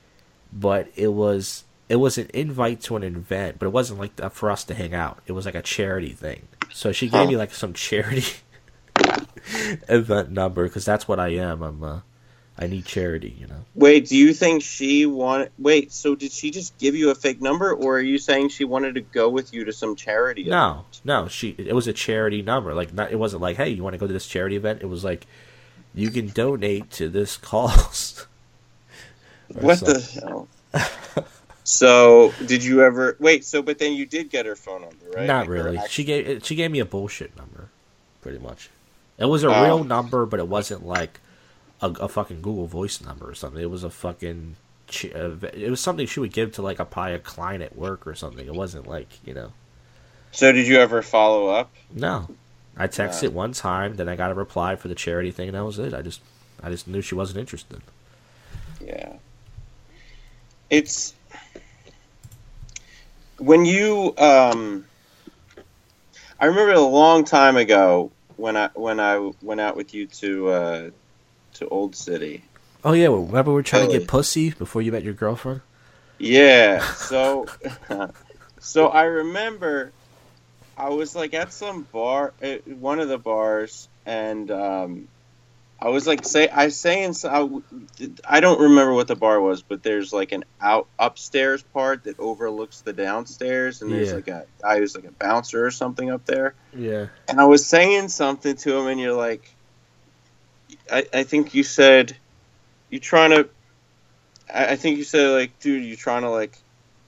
but 0.53 0.89
it 0.95 1.09
was 1.09 1.65
it 1.89 1.97
was 1.97 2.19
an 2.19 2.29
invite 2.35 2.83
to 2.83 2.97
an 2.97 3.03
event, 3.03 3.59
but 3.59 3.67
it 3.67 3.73
wasn't 3.73 4.01
like 4.01 4.13
uh, 4.21 4.29
for 4.29 4.51
us 4.51 4.63
to 4.65 4.75
hang 4.75 4.95
out. 4.95 5.21
It 5.27 5.33
was 5.33 5.47
like 5.47 5.55
a 5.55 5.63
charity 5.63 6.11
thing. 6.11 6.49
So 6.71 6.93
she 6.93 7.09
gave 7.09 7.29
me 7.29 7.37
like 7.37 7.55
some 7.55 7.73
charity 7.73 8.35
event 9.89 10.31
number 10.31 10.65
because 10.65 10.85
that's 10.85 11.09
what 11.09 11.19
I 11.19 11.29
am. 11.29 11.63
I'm 11.63 11.83
uh, 11.83 12.01
I 12.57 12.69
need 12.69 12.85
charity, 12.85 13.35
you 13.39 13.49
know. 13.49 13.65
Wait, 13.75 14.07
do 14.09 14.17
you 14.17 14.33
think 14.33 14.63
she 14.63 15.07
wanted? 15.07 15.51
Wait, 15.59 15.91
so 15.93 16.15
did 16.15 16.31
she 16.31 16.53
just 16.53 16.79
give 16.79 16.95
you 16.95 17.11
a 17.11 17.15
fake 17.15 17.43
number, 17.43 17.73
or 17.73 17.97
are 17.99 18.01
you 18.01 18.17
saying 18.19 18.51
she 18.51 18.65
wanted 18.65 18.95
to 18.95 19.01
go 19.01 19.29
with 19.29 19.53
you 19.53 19.65
to 19.65 19.73
some 19.73 19.97
charity? 19.97 20.45
No, 20.45 20.71
event? 20.71 21.01
no, 21.05 21.29
she 21.29 21.57
it 21.59 21.75
was 21.75 21.89
a 21.89 21.93
charity 21.93 22.43
number. 22.43 22.73
Like 22.73 22.93
not, 22.95 23.11
it 23.11 23.17
wasn't 23.19 23.43
like, 23.43 23.57
hey, 23.57 23.71
you 23.71 23.83
want 23.83 23.95
to 23.95 23.99
go 23.99 24.07
to 24.07 24.13
this 24.13 24.27
charity 24.29 24.55
event? 24.55 24.83
It 24.83 24.87
was 24.87 25.03
like, 25.03 25.27
you 25.95 26.11
can 26.11 26.29
donate 26.29 26.91
to 26.93 27.09
this 27.09 27.37
cause. 27.51 28.27
What 29.49 29.81
the 29.81 30.01
hell? 30.23 30.49
so, 31.65 32.33
did 32.47 32.63
you 32.65 32.83
ever 32.83 33.17
wait? 33.19 33.45
So, 33.45 33.63
but 33.63 33.79
then 33.79 33.95
you 33.95 34.07
did 34.07 34.31
get 34.31 34.47
her 34.47 34.55
phone 34.57 34.83
number, 34.83 35.11
right? 35.13 35.27
Not 35.27 35.41
Like, 35.43 35.49
really. 35.49 35.77
actual- 35.79 35.89
She 35.91 36.05
gave 36.05 36.45
she 36.47 36.55
gave 36.55 36.71
me 36.71 36.79
a 36.79 36.85
bullshit 36.85 37.37
number, 37.37 37.69
pretty 38.23 38.39
much. 38.39 38.71
It 39.19 39.27
was 39.27 39.43
a 39.45 39.49
real 39.49 39.83
number, 39.85 40.25
but 40.25 40.41
it 40.41 40.49
wasn't 40.49 40.87
like 40.87 41.21
a, 41.81 41.91
a 41.91 42.09
fucking 42.09 42.43
Google 42.43 42.67
Voice 42.67 43.01
number 43.01 43.29
or 43.29 43.35
something. 43.35 43.63
It 43.63 43.71
was 43.71 43.85
a 43.85 43.91
fucking. 43.91 44.57
uh, 45.15 45.31
It 45.53 45.71
was 45.71 45.81
something 45.81 46.07
she 46.07 46.21
would 46.21 46.33
give 46.33 46.53
to 46.53 46.63
like 46.63 46.79
a 46.79 46.85
probably 46.85 47.15
a 47.15 47.19
client 47.19 47.63
at 47.63 47.77
work 47.77 48.07
or 48.07 48.15
something. 48.15 48.47
It 48.47 48.55
wasn't 48.55 48.87
like 48.87 49.09
you 49.25 49.35
know. 49.35 49.53
So, 50.33 50.51
did 50.51 50.67
you 50.67 50.79
ever 50.79 51.01
follow 51.03 51.49
up? 51.49 51.73
No, 51.93 52.29
I 52.77 52.89
texted 52.89 53.31
one 53.33 53.53
time, 53.53 53.95
then 53.97 54.09
I 54.09 54.17
got 54.17 54.33
a 54.33 54.35
reply 54.35 54.75
for 54.77 54.89
the 54.89 54.95
charity 54.97 55.31
thing, 55.31 55.49
and 55.49 55.57
that 55.57 55.65
was 55.65 55.79
it. 55.79 55.95
I 55.95 56.03
just 56.03 56.21
I 56.63 56.71
just 56.71 56.89
knew 56.89 57.01
she 57.01 57.15
wasn't 57.15 57.39
interested. 57.39 57.81
Yeah. 58.81 59.15
It's 60.71 61.15
when 63.39 63.65
you 63.65 64.15
um 64.19 64.85
I 66.41 66.47
remember 66.47 66.73
a 66.73 66.81
long 66.81 67.25
time 67.25 67.57
ago 67.57 68.11
when 68.37 68.57
I 68.57 68.71
when 68.75 68.99
I 68.99 69.31
went 69.41 69.61
out 69.61 69.77
with 69.77 69.95
you 69.95 70.07
to 70.07 70.49
uh, 70.49 70.91
to 71.55 71.69
Old 71.69 71.95
City. 71.97 72.45
Oh 72.85 72.93
yeah, 72.93 73.09
well, 73.09 73.23
remember 73.25 73.51
we 73.51 73.55
were 73.57 73.63
trying 73.63 73.89
to 73.91 73.99
get 73.99 74.07
pussy 74.09 74.51
before 74.51 74.83
you 74.83 74.93
met 74.93 75.03
your 75.03 75.15
girlfriend? 75.15 75.61
Yeah. 76.19 76.85
So, 76.97 77.47
so 78.61 78.89
I 78.89 79.05
remember 79.05 79.93
I 80.77 80.89
was 80.91 81.15
like 81.15 81.35
at 81.35 81.53
some 81.53 81.83
bar, 81.93 82.33
at 82.43 82.67
one 82.67 82.99
of 83.01 83.09
the 83.09 83.19
bars, 83.19 83.89
and 84.07 84.51
um, 84.51 85.09
I 85.81 85.89
was 85.89 86.07
like 86.07 86.25
say 86.25 86.49
I 86.49 86.69
saying 86.69 87.13
so- 87.15 87.63
I, 87.99 88.09
I 88.37 88.41
don't 88.41 88.61
remember 88.61 88.93
what 88.93 89.07
the 89.09 89.17
bar 89.17 89.41
was, 89.41 89.63
but 89.63 89.83
there's 89.83 90.13
like 90.13 90.33
an 90.33 90.45
out 90.61 90.89
upstairs 90.99 91.63
part 91.63 92.05
that 92.05 92.19
overlooks 92.19 92.81
the 92.81 92.93
downstairs, 92.93 93.83
and 93.83 93.93
there's 93.93 94.09
Yeah. 94.09 94.15
like 94.15 94.29
a 94.29 94.47
guy 94.63 94.79
who's 94.79 94.95
like 94.95 95.05
a 95.05 95.13
bouncer 95.13 95.65
or 95.65 95.71
something 95.71 96.11
up 96.11 96.25
there. 96.27 96.55
Yeah. 96.77 97.07
And 97.29 97.41
I 97.41 97.45
was 97.45 97.67
saying 97.67 98.09
something 98.09 98.57
to 98.57 98.77
him, 98.77 98.87
and 98.89 99.01
you're 99.01 99.13
like, 99.17 99.54
I, 100.91 101.07
I 101.13 101.23
think 101.25 101.55
you 101.55 101.63
said, 101.63 102.17
you're 102.91 103.01
trying 103.01 103.31
to, 103.31 103.49
I, 104.53 104.73
I 104.73 104.77
think 104.77 104.99
you 104.99 105.05
said 105.05 105.29
like, 105.31 105.59
dude, 105.61 105.85
you're 105.85 105.97
trying 105.97 106.23
to 106.23 106.31
like, 106.31 106.57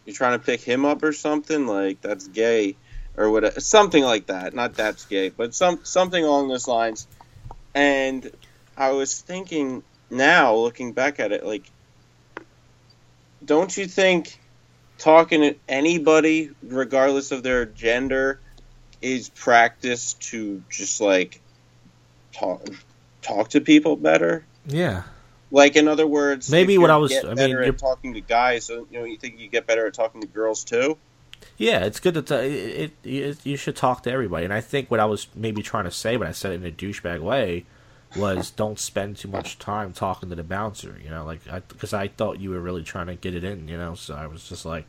you're 0.05 0.17
trying 0.17 0.39
to 0.39 0.45
pick 0.45 0.61
him 0.61 0.85
up 0.85 1.03
or 1.03 1.13
something 1.13 1.67
like 1.67 2.01
that's 2.01 2.29
gay 2.29 2.77
or 3.17 3.31
what, 3.31 3.63
something 3.63 4.03
like 4.03 4.27
that. 4.27 4.55
Not 4.55 4.75
that's 4.75 5.05
gay, 5.07 5.31
but 5.31 5.55
some 5.55 5.81
something 5.85 6.23
along 6.23 6.49
those 6.49 6.69
lines. 6.69 7.07
And 7.75 8.31
I 8.77 8.93
was 8.93 9.21
thinking 9.21 9.83
now, 10.11 10.55
looking 10.55 10.93
back 10.93 11.19
at 11.21 11.33
it, 11.33 11.45
like, 11.45 11.71
don't 13.45 13.77
you 13.77 13.87
think 13.87 14.39
talking 14.99 15.41
to 15.43 15.57
anybody, 15.69 16.51
regardless 16.63 17.33
of 17.33 17.43
their 17.43 17.67
gender, 17.67 18.41
is 19.03 19.29
practice 19.29 20.15
to 20.15 20.63
just 20.71 21.01
like 21.01 21.41
talk 22.33 22.67
talk 23.27 23.49
to 23.51 23.61
people 23.61 23.97
better. 23.97 24.45
Yeah. 24.67 25.03
Like 25.51 25.77
in 25.77 25.87
other 25.89 26.07
words, 26.07 26.51
Maybe 26.51 26.77
what 26.79 26.91
I 26.91 26.97
was- 26.97 27.13
I 27.25 27.35
mean, 27.35 27.51
you're- 27.51 27.67
at 27.69 27.79
talking 27.79 28.15
to 28.15 28.21
guys. 28.21 28.69
You 28.69 28.87
know, 28.91 29.05
you 29.05 29.17
think 29.17 29.39
you 29.39 29.49
get 29.49 29.67
better 29.67 29.87
at 29.87 29.95
talking 29.95 30.21
to 30.21 30.27
girls 30.27 30.65
too. 30.65 30.97
Yeah, 31.59 31.85
it's 31.85 32.01
good 32.01 32.15
to 32.15 32.23
t- 32.23 32.35
it, 32.35 32.93
it, 33.05 33.11
it. 33.11 33.47
You 33.47 33.57
should 33.57 33.77
talk 33.77 34.03
to 34.05 34.11
everybody, 34.11 34.45
and 34.45 34.53
I 34.55 34.61
think 34.61 34.91
what 34.91 35.01
I 35.01 35.05
was 35.05 35.29
maybe 35.35 35.63
trying 35.63 35.85
to 35.85 35.91
say, 35.91 36.17
but 36.17 36.27
I 36.27 36.33
said 36.33 36.53
it 36.53 36.55
in 36.57 36.67
a 36.67 36.71
douchebag 36.71 37.21
way, 37.21 37.65
was 38.17 38.51
don't 38.51 38.79
spend 38.79 39.19
too 39.19 39.29
much 39.29 39.59
time 39.59 39.93
talking 39.93 40.31
to 40.31 40.35
the 40.35 40.43
bouncer. 40.43 40.99
You 41.03 41.11
know, 41.11 41.25
like 41.25 41.45
because 41.69 41.93
I, 41.93 42.09
thought 42.09 42.41
you 42.41 42.51
were 42.51 42.61
really 42.61 42.83
trying 42.83 43.07
to 43.09 43.15
get 43.15 43.35
it 43.35 43.45
in. 43.45 43.69
You 43.69 43.77
know, 43.77 43.95
so 43.95 44.15
I 44.15 44.27
was 44.27 44.49
just 44.49 44.65
like, 44.65 44.87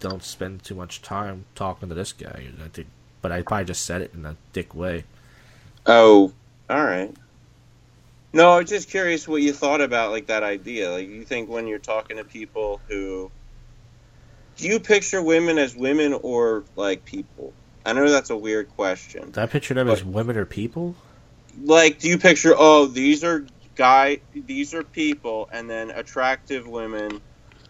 don't 0.00 0.22
spend 0.22 0.62
too 0.64 0.74
much 0.74 1.02
time 1.02 1.44
talking 1.54 1.88
to 1.88 1.94
this 1.94 2.12
guy. 2.12 2.48
I 2.64 2.68
think, 2.68 2.88
but 3.22 3.32
I 3.32 3.42
probably 3.42 3.64
just 3.66 3.84
said 3.86 4.02
it 4.02 4.12
in 4.12 4.26
a 4.26 4.36
dick 4.52 4.74
way. 4.74 5.04
Oh, 5.86 6.32
all 6.70 6.84
right. 6.84 7.14
No, 8.34 8.50
I 8.52 8.58
was 8.60 8.70
just 8.70 8.90
curious 8.90 9.28
what 9.28 9.42
you 9.42 9.52
thought 9.54 9.80
about 9.82 10.12
like 10.12 10.28
that 10.28 10.44
idea. 10.44 10.90
Like 10.92 11.08
you 11.08 11.24
think 11.24 11.50
when 11.50 11.66
you're 11.68 11.78
talking 11.80 12.18
to 12.18 12.24
people 12.24 12.82
who 12.88 13.32
do 14.56 14.66
you 14.68 14.80
picture 14.80 15.22
women 15.22 15.58
as 15.58 15.76
women 15.76 16.14
or 16.14 16.66
like 16.76 17.04
people? 17.04 17.56
I 17.84 17.94
know 17.94 18.10
that's 18.10 18.30
a 18.30 18.38
weird 18.38 18.68
question. 18.70 19.34
Did 19.34 19.38
I 19.42 19.46
picture 19.46 19.74
them 19.74 19.88
as 19.88 20.04
women 20.04 20.36
or 20.36 20.46
people? 20.46 20.96
like 21.58 21.98
do 22.00 22.08
you 22.08 22.18
picture 22.18 22.54
oh 22.56 22.86
these 22.86 23.24
are 23.24 23.46
guy 23.76 24.20
these 24.34 24.74
are 24.74 24.84
people 24.84 25.48
and 25.52 25.70
then 25.70 25.90
attractive 25.90 26.66
women 26.68 27.22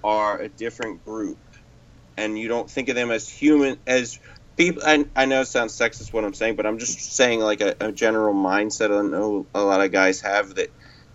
are 0.05 0.41
a 0.41 0.49
different 0.51 1.05
group 1.05 1.41
and 2.19 2.39
you 2.39 2.49
don't 2.49 2.71
think 2.71 2.91
of 2.91 2.97
them 2.97 3.11
as 3.13 3.29
human 3.31 3.79
as 3.87 4.19
people 4.57 4.83
I, 4.87 5.07
I 5.17 5.27
know 5.27 5.43
it 5.43 5.47
sounds 5.47 5.77
sexist 5.79 6.13
what 6.13 6.25
i'm 6.25 6.35
saying 6.35 6.57
but 6.57 6.67
i'm 6.67 6.79
just 6.79 7.17
saying 7.17 7.41
like 7.41 7.61
a, 7.61 7.77
a 7.81 7.93
general 7.93 8.35
mindset 8.35 8.97
i 8.97 9.03
know 9.09 9.47
a 9.55 9.63
lot 9.63 9.81
of 9.83 9.93
guys 9.93 10.21
have 10.23 10.57
that 10.57 10.71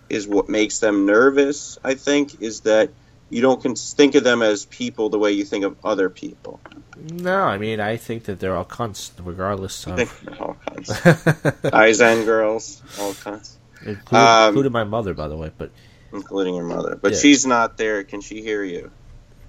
is 0.09 0.27
what 0.27 0.49
makes 0.49 0.79
them 0.79 1.05
nervous 1.05 1.77
i 1.83 1.95
think 1.95 2.41
is 2.41 2.61
that 2.61 2.93
you 3.29 3.41
don't 3.41 3.61
think 3.97 4.15
of 4.15 4.23
them 4.23 4.41
as 4.41 4.65
people 4.65 5.09
the 5.09 5.19
way 5.19 5.31
you 5.31 5.45
think 5.45 5.65
of 5.65 5.77
other 5.83 6.09
people 6.09 6.61
No, 6.97 7.43
I 7.43 7.57
mean 7.57 7.79
I 7.79 7.97
think 7.97 8.25
that 8.25 8.39
they're 8.39 8.55
all 8.55 8.65
cunts, 8.65 9.11
regardless 9.19 9.87
of. 9.87 10.23
all 10.39 10.55
kinds 10.69 10.91
guys 11.71 12.01
and 12.01 12.25
girls 12.25 12.83
all 12.97 13.13
kinds 13.15 13.57
including, 13.85 14.27
Um, 14.27 14.47
including 14.47 14.71
my 14.71 14.83
mother, 14.83 15.13
by 15.13 15.27
the 15.27 15.37
way, 15.37 15.51
but 15.57 15.71
including 16.13 16.55
your 16.55 16.65
mother 16.65 16.99
but 17.01 17.13
Yeah. 17.13 17.19
she's 17.19 17.45
not 17.45 17.77
there 17.77 18.03
can 18.03 18.21
she 18.21 18.41
hear 18.41 18.63
you 18.63 18.91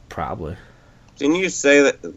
probably. 0.09 0.56
Didn't 1.19 1.36
you 1.36 1.48
say 1.51 1.82
that? 1.82 2.14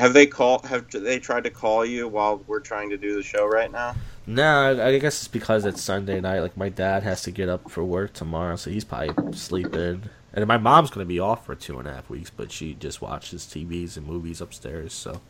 Have 0.00 0.14
they 0.14 0.26
called? 0.26 0.64
Have 0.66 0.90
they 0.90 1.18
tried 1.18 1.44
to 1.44 1.50
call 1.50 1.84
you 1.84 2.08
while 2.08 2.42
we're 2.46 2.60
trying 2.60 2.90
to 2.90 2.96
do 2.98 3.14
the 3.14 3.22
show 3.22 3.46
right 3.46 3.70
now? 3.70 3.94
No, 4.26 4.82
I 4.86 4.98
guess 4.98 5.18
it's 5.20 5.28
because 5.28 5.64
it's 5.64 5.82
Sunday 5.82 6.20
night. 6.20 6.40
Like 6.40 6.56
my 6.56 6.68
dad 6.68 7.02
has 7.02 7.22
to 7.22 7.30
get 7.30 7.48
up 7.48 7.70
for 7.70 7.84
work 7.84 8.12
tomorrow, 8.12 8.56
so 8.56 8.70
he's 8.70 8.84
probably 8.84 9.16
sleeping. 9.32 10.04
And 10.32 10.46
my 10.46 10.58
mom's 10.58 10.90
gonna 10.90 11.06
be 11.06 11.18
off 11.20 11.44
for 11.46 11.54
two 11.54 11.78
and 11.78 11.88
a 11.88 11.92
half 11.94 12.08
weeks, 12.10 12.30
but 12.30 12.52
she 12.52 12.74
just 12.74 13.02
watches 13.02 13.44
TVs 13.44 13.96
and 13.96 14.06
movies 14.06 14.40
upstairs. 14.40 14.92
So 14.94 15.20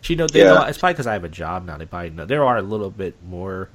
she 0.00 0.14
know 0.16 0.26
they 0.28 0.42
Yeah. 0.42 0.44
know 0.44 0.62
it's 0.62 0.78
probably 0.78 0.94
because 0.94 1.06
I 1.06 1.12
have 1.14 1.24
a 1.24 1.28
job 1.28 1.64
now. 1.64 1.76
They 1.78 1.86
probably 1.86 2.10
know 2.10 2.26
there 2.26 2.44
are 2.44 2.58
a 2.58 2.62
little 2.62 2.90
bit 2.90 3.16
more. 3.24 3.70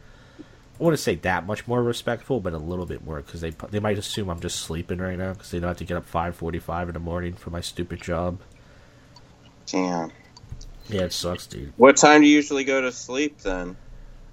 I 0.80 0.84
wouldn't 0.84 1.00
say 1.00 1.16
that 1.16 1.46
much 1.46 1.68
more 1.68 1.82
respectful, 1.84 2.40
but 2.42 2.54
a 2.54 2.58
little 2.58 2.86
bit 2.86 3.06
more 3.06 3.22
because 3.22 3.42
they 3.42 3.52
they 3.72 3.80
might 3.80 3.98
assume 3.98 4.30
I'm 4.30 4.40
just 4.42 4.60
sleeping 4.60 5.00
right 5.00 5.18
now 5.18 5.34
because 5.34 5.52
they 5.52 5.60
don't 5.60 5.70
have 5.70 5.78
to 5.78 5.86
get 5.86 5.98
up 5.98 6.06
five 6.06 6.36
forty 6.36 6.60
five 6.60 6.90
in 6.90 6.94
the 6.94 7.00
morning 7.00 7.34
for 7.36 7.50
my 7.52 7.62
stupid 7.62 8.02
job. 8.02 8.40
Damn. 9.66 10.12
Yeah, 10.90 11.04
it 11.04 11.14
sucks, 11.14 11.48
dude. 11.48 11.74
What 11.78 11.98
time 11.98 12.22
do 12.22 12.28
you 12.28 12.36
usually 12.36 12.64
go 12.64 12.82
to 12.82 12.92
sleep 12.92 13.40
then? 13.40 13.78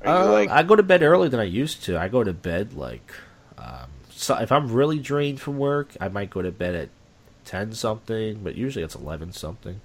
Are 0.01 0.09
you 0.09 0.25
Um, 0.25 0.29
like 0.29 0.51
I 0.51 0.63
go 0.63 0.77
to 0.77 0.83
bed 0.83 1.03
earlier 1.03 1.29
than 1.31 1.41
I 1.41 1.45
used 1.45 1.85
to. 1.85 1.99
I 1.99 2.09
go 2.09 2.25
to 2.25 2.33
bed 2.33 2.75
like, 2.75 3.13
um, 3.59 3.91
so 4.11 4.37
if 4.39 4.51
I'm 4.53 4.73
really 4.73 4.99
drained 4.99 5.41
from 5.41 5.59
work, 5.59 5.97
I 6.01 6.09
might 6.09 6.31
go 6.31 6.43
to 6.43 6.51
bed 6.53 6.75
at 6.75 6.89
ten 7.45 7.73
something, 7.73 8.43
but 8.43 8.57
usually 8.57 8.85
it's 8.85 8.95
eleven 8.95 9.33
something. 9.33 9.81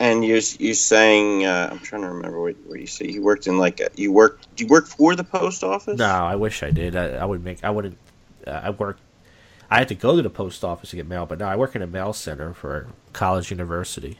and 0.00 0.24
you 0.24 0.40
you 0.58 0.74
saying? 0.74 1.44
Uh, 1.44 1.68
I'm 1.72 1.80
trying 1.80 2.02
to 2.02 2.08
remember 2.08 2.40
what, 2.40 2.56
what 2.66 2.80
you 2.80 2.86
say. 2.86 3.06
You 3.08 3.22
worked 3.22 3.46
in 3.46 3.58
like 3.58 3.80
a, 3.80 3.90
you 3.96 4.12
worked. 4.12 4.46
You 4.60 4.66
work 4.66 4.86
for 4.88 5.16
the 5.16 5.24
post 5.24 5.64
office? 5.64 5.98
No, 5.98 6.06
I 6.06 6.36
wish 6.36 6.62
I 6.62 6.70
did. 6.70 6.96
I, 6.96 7.14
I 7.16 7.24
would 7.24 7.44
make. 7.44 7.64
I 7.64 7.70
wouldn't. 7.70 7.98
Uh, 8.46 8.60
I 8.64 8.70
work. 8.70 8.98
I 9.70 9.78
had 9.78 9.88
to 9.88 9.94
go 9.94 10.16
to 10.16 10.22
the 10.22 10.30
post 10.30 10.64
office 10.64 10.90
to 10.90 10.96
get 10.96 11.06
mail, 11.06 11.26
but 11.26 11.38
now 11.38 11.48
I 11.48 11.56
work 11.56 11.76
in 11.76 11.82
a 11.82 11.86
mail 11.86 12.12
center 12.12 12.54
for 12.54 12.88
college 13.12 13.50
university. 13.50 14.18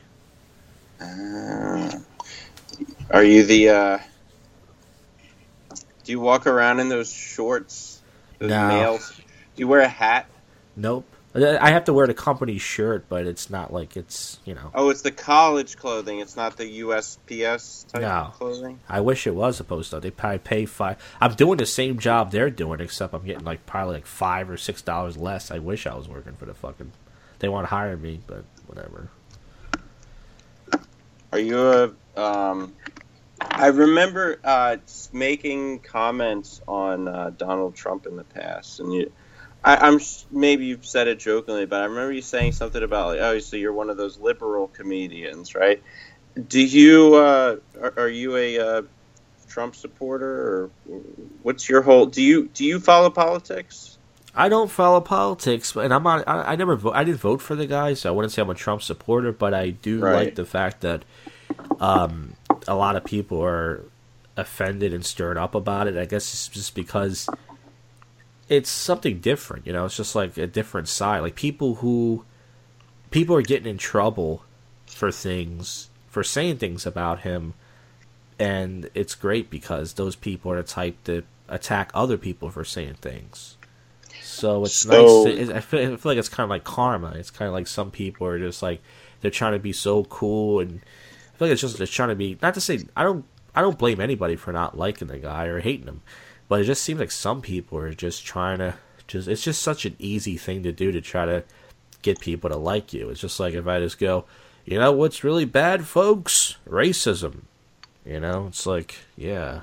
Uh, 1.00 1.98
are 3.10 3.24
you 3.24 3.44
the? 3.44 3.68
Uh, 3.70 3.98
do 6.04 6.12
you 6.12 6.20
walk 6.20 6.46
around 6.46 6.80
in 6.80 6.88
those 6.88 7.12
shorts? 7.12 8.00
Those 8.38 8.50
No. 8.50 8.68
nails? 8.68 9.12
Do 9.16 9.60
you 9.60 9.68
wear 9.68 9.80
a 9.80 9.88
hat? 9.88 10.26
Nope. 10.76 11.04
I 11.34 11.70
have 11.70 11.84
to 11.84 11.92
wear 11.92 12.06
the 12.06 12.14
company 12.14 12.58
shirt, 12.58 13.04
but 13.08 13.26
it's 13.26 13.50
not 13.50 13.72
like 13.72 13.96
it's 13.96 14.40
you 14.44 14.54
know. 14.54 14.70
Oh, 14.74 14.88
it's 14.90 15.02
the 15.02 15.10
college 15.12 15.76
clothing. 15.76 16.18
It's 16.20 16.36
not 16.36 16.56
the 16.56 16.80
USPS 16.80 17.86
type 17.92 18.00
No. 18.02 18.32
clothing. 18.34 18.80
I 18.88 19.00
wish 19.00 19.26
it 19.26 19.34
was 19.34 19.60
a 19.60 19.64
post 19.64 19.92
office. 19.92 20.02
They 20.04 20.10
probably 20.10 20.38
pay 20.38 20.64
five. 20.66 20.96
I'm 21.20 21.34
doing 21.34 21.58
the 21.58 21.66
same 21.66 21.98
job 21.98 22.32
they're 22.32 22.50
doing, 22.50 22.80
except 22.80 23.14
I'm 23.14 23.24
getting 23.24 23.44
like 23.44 23.66
probably 23.66 23.94
like 23.96 24.06
five 24.06 24.48
or 24.50 24.56
six 24.56 24.82
dollars 24.82 25.16
less. 25.16 25.50
I 25.50 25.58
wish 25.58 25.86
I 25.86 25.94
was 25.94 26.08
working 26.08 26.32
for 26.34 26.46
the 26.46 26.54
fucking. 26.54 26.92
They 27.40 27.48
want 27.48 27.66
to 27.68 27.70
hire 27.70 27.96
me, 27.96 28.20
but 28.26 28.44
whatever. 28.66 29.08
Are 31.32 31.38
you 31.38 31.58
a? 31.58 32.20
Um, 32.20 32.74
I 33.40 33.68
remember 33.68 34.40
uh, 34.42 34.78
making 35.12 35.80
comments 35.80 36.60
on 36.66 37.08
uh, 37.08 37.30
Donald 37.36 37.76
Trump 37.76 38.06
in 38.06 38.16
the 38.16 38.24
past, 38.24 38.80
and 38.80 38.92
you, 38.92 39.12
I, 39.62 39.76
I'm 39.76 40.00
maybe 40.30 40.66
you've 40.66 40.86
said 40.86 41.08
it 41.08 41.18
jokingly, 41.18 41.66
but 41.66 41.82
I 41.82 41.84
remember 41.84 42.12
you 42.12 42.22
saying 42.22 42.52
something 42.52 42.82
about 42.82 43.08
like, 43.08 43.20
oh, 43.20 43.38
so 43.40 43.56
you're 43.56 43.72
one 43.72 43.90
of 43.90 43.96
those 43.96 44.18
liberal 44.18 44.68
comedians, 44.68 45.54
right? 45.54 45.82
Do 46.46 46.60
you 46.62 47.14
uh, 47.16 47.56
are, 47.80 47.94
are 47.98 48.08
you 48.08 48.36
a 48.36 48.58
uh, 48.58 48.82
Trump 49.48 49.76
supporter, 49.76 50.30
or 50.30 50.70
what's 51.42 51.68
your 51.68 51.82
whole? 51.82 52.06
Do 52.06 52.22
you 52.22 52.48
do 52.48 52.64
you 52.64 52.80
follow 52.80 53.10
politics? 53.10 53.97
I 54.38 54.48
don't 54.48 54.70
follow 54.70 55.00
politics, 55.00 55.74
and 55.74 55.92
I'm 55.92 56.06
on. 56.06 56.22
I, 56.26 56.52
I 56.52 56.56
never. 56.56 56.76
Vo- 56.76 56.92
I 56.92 57.02
didn't 57.02 57.20
vote 57.20 57.42
for 57.42 57.56
the 57.56 57.66
guy, 57.66 57.94
so 57.94 58.08
I 58.08 58.12
wouldn't 58.12 58.32
say 58.32 58.40
I'm 58.40 58.48
a 58.48 58.54
Trump 58.54 58.82
supporter. 58.82 59.32
But 59.32 59.52
I 59.52 59.70
do 59.70 59.98
Right. 60.00 60.26
like 60.26 60.34
the 60.36 60.46
fact 60.46 60.80
that 60.82 61.04
um, 61.80 62.34
a 62.68 62.76
lot 62.76 62.94
of 62.94 63.04
people 63.04 63.42
are 63.44 63.82
offended 64.36 64.94
and 64.94 65.04
stirred 65.04 65.36
up 65.36 65.56
about 65.56 65.88
it. 65.88 65.96
I 65.96 66.04
guess 66.04 66.32
it's 66.32 66.46
just 66.48 66.76
because 66.76 67.28
it's 68.48 68.70
something 68.70 69.18
different. 69.18 69.66
You 69.66 69.72
know, 69.72 69.84
it's 69.86 69.96
just 69.96 70.14
like 70.14 70.38
a 70.38 70.46
different 70.46 70.86
side. 70.88 71.18
Like 71.20 71.34
people 71.34 71.76
who 71.76 72.24
people 73.10 73.34
are 73.34 73.42
getting 73.42 73.66
in 73.68 73.76
trouble 73.78 74.44
for 74.86 75.10
things 75.10 75.90
for 76.08 76.22
saying 76.22 76.58
things 76.58 76.86
about 76.86 77.20
him, 77.20 77.54
and 78.38 78.88
it's 78.94 79.14
great 79.16 79.50
because 79.50 79.94
those 79.94 80.14
people 80.16 80.52
are 80.52 80.56
the 80.56 80.62
type 80.62 80.96
that 81.04 81.24
attack 81.48 81.90
other 81.92 82.16
people 82.16 82.50
for 82.50 82.64
saying 82.64 82.94
things. 83.00 83.56
So 84.38 84.64
it's 84.64 84.74
So- 84.76 85.24
nice. 85.24 85.48
To, 85.48 85.56
I, 85.56 85.60
feel, 85.60 85.92
I 85.92 85.96
feel 85.96 86.10
like 86.12 86.18
it's 86.18 86.28
kind 86.28 86.44
of 86.44 86.50
like 86.50 86.64
karma. 86.64 87.12
It's 87.16 87.30
kind 87.30 87.48
of 87.48 87.54
like 87.54 87.66
some 87.66 87.90
people 87.90 88.26
are 88.26 88.38
just 88.38 88.62
like 88.62 88.80
they're 89.20 89.30
trying 89.30 89.52
to 89.52 89.58
be 89.58 89.72
so 89.72 90.04
cool, 90.04 90.60
and 90.60 90.80
I 91.34 91.38
feel 91.38 91.48
like 91.48 91.52
it's 91.52 91.60
just 91.60 91.78
they're 91.78 91.86
trying 91.86 92.10
to 92.10 92.14
be 92.14 92.38
not 92.42 92.54
to 92.54 92.60
say 92.60 92.80
I 92.96 93.04
don't. 93.04 93.24
I 93.54 93.60
don't 93.60 93.78
blame 93.78 94.00
anybody 94.00 94.36
for 94.36 94.52
not 94.52 94.78
liking 94.78 95.08
the 95.08 95.18
guy 95.18 95.46
or 95.46 95.58
hating 95.60 95.86
him, 95.86 96.02
but 96.48 96.60
it 96.60 96.64
just 96.64 96.82
seems 96.82 97.00
like 97.00 97.10
some 97.10 97.40
people 97.42 97.78
are 97.78 97.92
just 97.92 98.24
trying 98.24 98.58
to 98.58 98.74
just. 99.08 99.26
It's 99.26 99.42
just 99.42 99.62
such 99.62 99.84
an 99.84 99.96
easy 99.98 100.36
thing 100.36 100.62
to 100.62 100.70
do 100.72 100.92
to 100.92 101.00
try 101.00 101.26
to 101.26 101.42
get 102.02 102.20
people 102.20 102.48
to 102.50 102.56
like 102.56 102.92
you. 102.92 103.08
It's 103.08 103.20
just 103.20 103.40
like 103.40 103.54
if 103.54 103.66
I 103.66 103.80
just 103.80 103.98
go, 103.98 104.26
you 104.64 104.78
know 104.78 104.92
what's 104.92 105.24
really 105.24 105.44
bad, 105.46 105.86
folks? 105.86 106.56
Racism. 106.68 107.40
You 108.06 108.20
know, 108.20 108.46
it's 108.48 108.64
like, 108.64 108.98
yeah. 109.16 109.62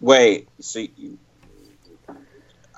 Wait, 0.00 0.48
so 0.60 0.86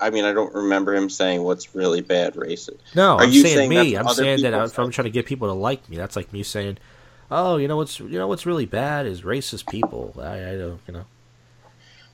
I 0.01 0.10
mean, 0.10 0.24
I 0.24 0.32
don't 0.32 0.55
remember 0.55 0.94
him 0.94 1.09
saying 1.09 1.43
what's 1.43 1.74
really 1.74 2.02
bad 2.02 2.35
racist. 2.35 2.78
No, 2.94 3.16
Are 3.16 3.23
I'm 3.23 3.31
you 3.31 3.43
saying, 3.43 3.56
saying 3.56 3.70
me. 3.70 3.97
I'm 3.97 4.09
saying 4.09 4.43
that 4.43 4.55
I'm 4.55 4.90
trying 4.90 5.05
to 5.05 5.10
get 5.10 5.27
people 5.27 5.48
to 5.48 5.55
like 5.55 5.89
me. 5.89 5.97
That's 5.97 6.16
like 6.16 6.32
me 6.32 6.43
saying, 6.43 6.78
"Oh, 7.31 7.56
you 7.56 7.66
know 7.68 7.77
what's 7.77 7.98
you 7.98 8.18
know 8.18 8.28
what's 8.28 8.44
really 8.44 8.66
bad 8.66 9.06
is 9.06 9.23
racist 9.23 9.68
people." 9.68 10.14
I, 10.18 10.51
I 10.51 10.56
don't, 10.56 10.81
you 10.86 10.94
know, 10.94 11.05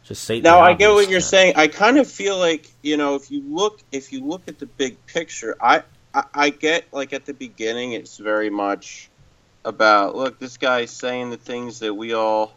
just 0.04 0.24
say. 0.24 0.40
Now 0.40 0.60
I 0.60 0.74
get 0.74 0.92
what 0.92 1.10
you're 1.10 1.20
saying. 1.20 1.54
I 1.56 1.66
kind 1.68 1.98
of 1.98 2.09
feel 2.09 2.38
like 2.38 2.70
you 2.82 2.96
know, 2.96 3.16
if 3.16 3.30
you 3.30 3.42
look, 3.46 3.80
if 3.90 4.12
you 4.12 4.24
look 4.24 4.42
at 4.46 4.59
the 4.59 4.66
big 4.66 5.04
picture, 5.06 5.56
I, 5.60 5.82
I, 6.14 6.24
I 6.34 6.50
get 6.50 6.84
like 6.92 7.12
at 7.12 7.26
the 7.26 7.34
beginning, 7.34 7.92
it's 7.92 8.16
very 8.18 8.50
much 8.50 9.10
about 9.64 10.16
look, 10.16 10.38
this 10.38 10.56
guy's 10.56 10.90
saying 10.90 11.30
the 11.30 11.36
things 11.36 11.80
that 11.80 11.94
we 11.94 12.14
all 12.14 12.54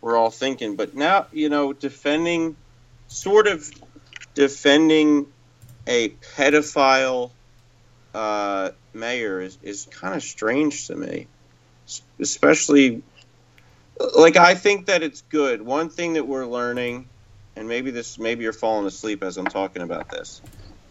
we're 0.00 0.16
all 0.16 0.30
thinking, 0.30 0.76
but 0.76 0.94
now 0.94 1.26
you 1.32 1.48
know, 1.48 1.72
defending, 1.72 2.56
sort 3.08 3.46
of 3.46 3.70
defending 4.38 5.26
a 5.88 6.10
pedophile 6.36 7.32
uh, 8.14 8.70
mayor 8.94 9.40
is 9.40 9.58
is 9.64 9.88
kind 9.90 10.14
of 10.14 10.22
strange 10.22 10.86
to 10.86 10.94
me, 10.94 11.26
especially 12.20 13.02
like 14.16 14.36
I 14.36 14.54
think 14.54 14.86
that 14.86 15.02
it's 15.02 15.22
good. 15.22 15.60
One 15.60 15.88
thing 15.88 16.12
that 16.12 16.28
we're 16.28 16.46
learning, 16.46 17.08
and 17.56 17.66
maybe 17.66 17.90
this, 17.90 18.16
maybe 18.16 18.44
you're 18.44 18.52
falling 18.52 18.86
asleep 18.86 19.24
as 19.24 19.36
I'm 19.38 19.46
talking 19.46 19.82
about 19.82 20.08
this, 20.08 20.40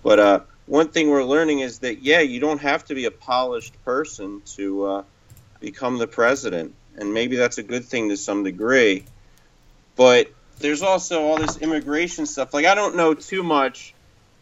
but 0.03 0.19
uh, 0.19 0.39
one 0.65 0.89
thing 0.89 1.09
we're 1.09 1.23
learning 1.23 1.59
is 1.59 1.79
that 1.79 2.01
yeah, 2.01 2.19
you 2.19 2.41
don't 2.41 2.59
have 2.59 2.83
to 2.87 2.95
be 2.95 3.05
a 3.05 3.11
polished 3.11 3.81
person 3.85 4.41
to 4.57 4.85
uh, 4.85 5.03
become 5.61 5.99
the 5.99 6.07
president, 6.07 6.75
and 6.97 7.13
maybe 7.13 7.37
that's 7.37 7.59
a 7.59 7.63
good 7.63 7.85
thing 7.85 8.09
to 8.09 8.17
some 8.17 8.43
degree. 8.43 9.05
But 9.95 10.31
there's 10.59 10.81
also 10.81 11.23
all 11.23 11.37
this 11.37 11.57
immigration 11.57 12.25
stuff. 12.25 12.53
Like 12.53 12.65
I 12.65 12.75
don't 12.75 12.95
know 12.95 13.13
too 13.13 13.43
much 13.43 13.93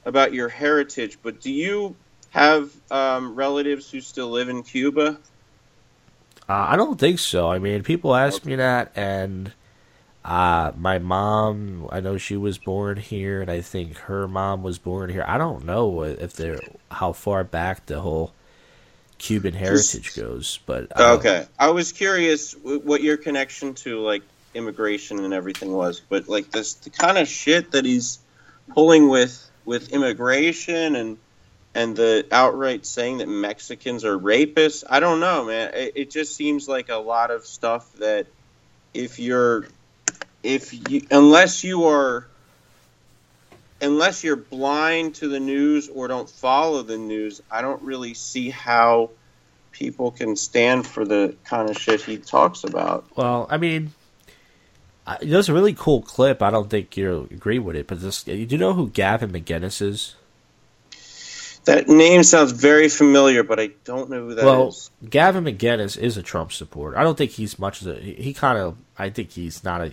about 0.05 0.33
your 0.33 0.49
heritage, 0.49 1.17
but 1.21 1.41
do 1.41 1.51
you 1.51 1.95
have 2.29 2.71
um, 2.91 3.35
relatives 3.35 3.89
who 3.89 4.01
still 4.01 4.29
live 4.29 4.49
in 4.49 4.63
Cuba? 4.63 5.17
Uh, 6.47 6.53
I 6.53 6.75
don't 6.75 6.99
think 6.99 7.19
so. 7.19 7.49
I 7.49 7.57
mean, 7.57 7.81
people 7.81 8.15
ask 8.15 8.45
me 8.45 8.55
that, 8.55 8.91
and 8.95 9.51
uh, 10.23 10.71
my 10.77 10.99
mom, 10.99 11.87
I 11.91 12.01
know 12.01 12.17
she 12.17 12.37
was 12.37 12.57
born 12.59 12.97
here, 12.97 13.41
and 13.41 13.49
I 13.49 13.61
think 13.61 13.97
her 13.97 14.27
mom 14.27 14.61
was 14.61 14.77
born 14.77 15.09
here. 15.09 15.25
I 15.27 15.37
don't 15.39 15.65
know 15.65 16.03
if 16.03 16.33
they're 16.33 16.59
how 16.91 17.13
far 17.13 17.43
back 17.43 17.87
the 17.87 18.01
whole 18.01 18.33
Cuban 19.17 19.53
heritage 19.53 20.15
goes, 20.15 20.59
but 20.65 20.91
I 20.95 21.13
Okay, 21.13 21.47
I 21.57 21.69
was 21.69 21.91
curious 21.91 22.53
what 22.53 23.01
your 23.01 23.17
connection 23.17 23.73
to 23.75 24.01
like 24.01 24.21
immigration 24.55 25.23
and 25.23 25.33
everything 25.33 25.71
was, 25.71 25.99
but 25.99 26.27
like 26.27 26.51
this 26.51 26.73
the 26.75 26.89
kind 26.89 27.17
of 27.17 27.27
shit 27.27 27.71
that 27.71 27.85
he's 27.85 28.19
pulling 28.69 29.09
with 29.09 29.49
with 29.65 29.91
immigration 29.91 30.95
and 30.95 31.17
and 31.73 31.95
the 31.95 32.25
outright 32.31 32.85
saying 32.85 33.17
that 33.17 33.27
Mexicans 33.27 34.05
are 34.05 34.17
rapists. 34.17 34.85
I 34.89 35.01
don't 35.01 35.19
know, 35.19 35.45
man. 35.45 35.73
It, 35.73 35.93
it 35.95 36.11
just 36.11 36.33
seems 36.35 36.69
like 36.69 36.87
a 36.89 36.95
lot 36.95 37.31
of 37.31 37.45
stuff 37.45 37.91
that 37.95 38.27
if 38.93 39.19
you're 39.19 39.67
if 40.41 40.89
you 40.89 41.05
unless 41.11 41.63
you 41.63 41.85
are 41.85 42.27
unless 43.81 44.23
you're 44.23 44.37
blind 44.37 45.15
to 45.15 45.27
the 45.27 45.39
news 45.39 45.89
or 45.89 46.07
don't 46.07 46.29
follow 46.29 46.81
the 46.81 46.97
news, 46.97 47.41
I 47.51 47.61
don't 47.61 47.81
really 47.81 48.13
see 48.13 48.49
how 48.49 49.11
people 49.71 50.11
can 50.11 50.37
stand 50.37 50.87
for 50.87 51.03
the 51.03 51.35
kind 51.43 51.69
of 51.69 51.77
shit 51.77 52.01
he 52.01 52.17
talks 52.17 52.63
about. 52.63 53.05
Well, 53.17 53.47
I 53.49 53.57
mean, 53.57 53.91
I, 55.07 55.17
there's 55.21 55.49
a 55.49 55.53
really 55.53 55.73
cool 55.73 56.01
clip. 56.01 56.41
I 56.41 56.49
don't 56.49 56.69
think 56.69 56.95
you'll 56.97 57.25
agree 57.25 57.59
with 57.59 57.75
it, 57.75 57.87
but 57.87 58.01
this. 58.01 58.23
Do 58.23 58.33
you 58.33 58.57
know 58.57 58.73
who 58.73 58.89
Gavin 58.89 59.31
McInnes 59.31 59.81
is? 59.81 60.15
That 61.65 61.87
name 61.87 62.23
sounds 62.23 62.51
very 62.51 62.89
familiar, 62.89 63.43
but 63.43 63.59
I 63.59 63.71
don't 63.85 64.09
know 64.09 64.27
who 64.27 64.35
that 64.35 64.41
is. 64.41 64.45
well, 64.45 64.75
Gavin 65.09 65.45
McInnes 65.45 65.97
is 65.97 66.15
a 66.15 66.23
Trump 66.23 66.51
supporter. 66.51 66.97
I 66.97 67.03
don't 67.03 67.17
think 67.17 67.31
he's 67.31 67.57
much 67.57 67.81
as 67.81 67.87
a. 67.87 67.95
He, 67.95 68.13
he 68.13 68.33
kind 68.33 68.57
of. 68.57 68.77
I 68.97 69.09
think 69.09 69.31
he's 69.31 69.63
not 69.63 69.81
a. 69.81 69.91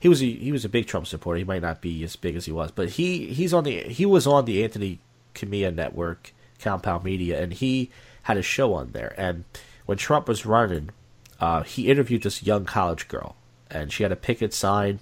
He 0.00 0.08
was 0.08 0.22
a, 0.22 0.26
he 0.26 0.52
was 0.52 0.64
a 0.64 0.68
big 0.68 0.86
Trump 0.86 1.06
supporter. 1.06 1.38
He 1.38 1.44
might 1.44 1.62
not 1.62 1.80
be 1.80 2.02
as 2.04 2.16
big 2.16 2.36
as 2.36 2.46
he 2.46 2.52
was, 2.52 2.70
but 2.70 2.90
he 2.90 3.26
he's 3.32 3.54
on 3.54 3.64
the 3.64 3.82
he 3.82 4.06
was 4.06 4.26
on 4.26 4.44
the 4.44 4.62
Anthony 4.64 4.98
Cumia 5.34 5.74
network, 5.74 6.32
Compound 6.60 7.04
Media, 7.04 7.40
and 7.40 7.52
he 7.52 7.90
had 8.22 8.36
a 8.36 8.42
show 8.42 8.74
on 8.74 8.92
there. 8.92 9.14
And 9.16 9.44
when 9.86 9.98
Trump 9.98 10.28
was 10.28 10.44
running, 10.44 10.90
uh, 11.40 11.62
he 11.62 11.88
interviewed 11.88 12.22
this 12.22 12.42
young 12.42 12.64
college 12.64 13.08
girl, 13.08 13.36
and 13.70 13.92
she 13.92 14.02
had 14.02 14.12
a 14.12 14.16
picket 14.16 14.52
sign, 14.52 15.00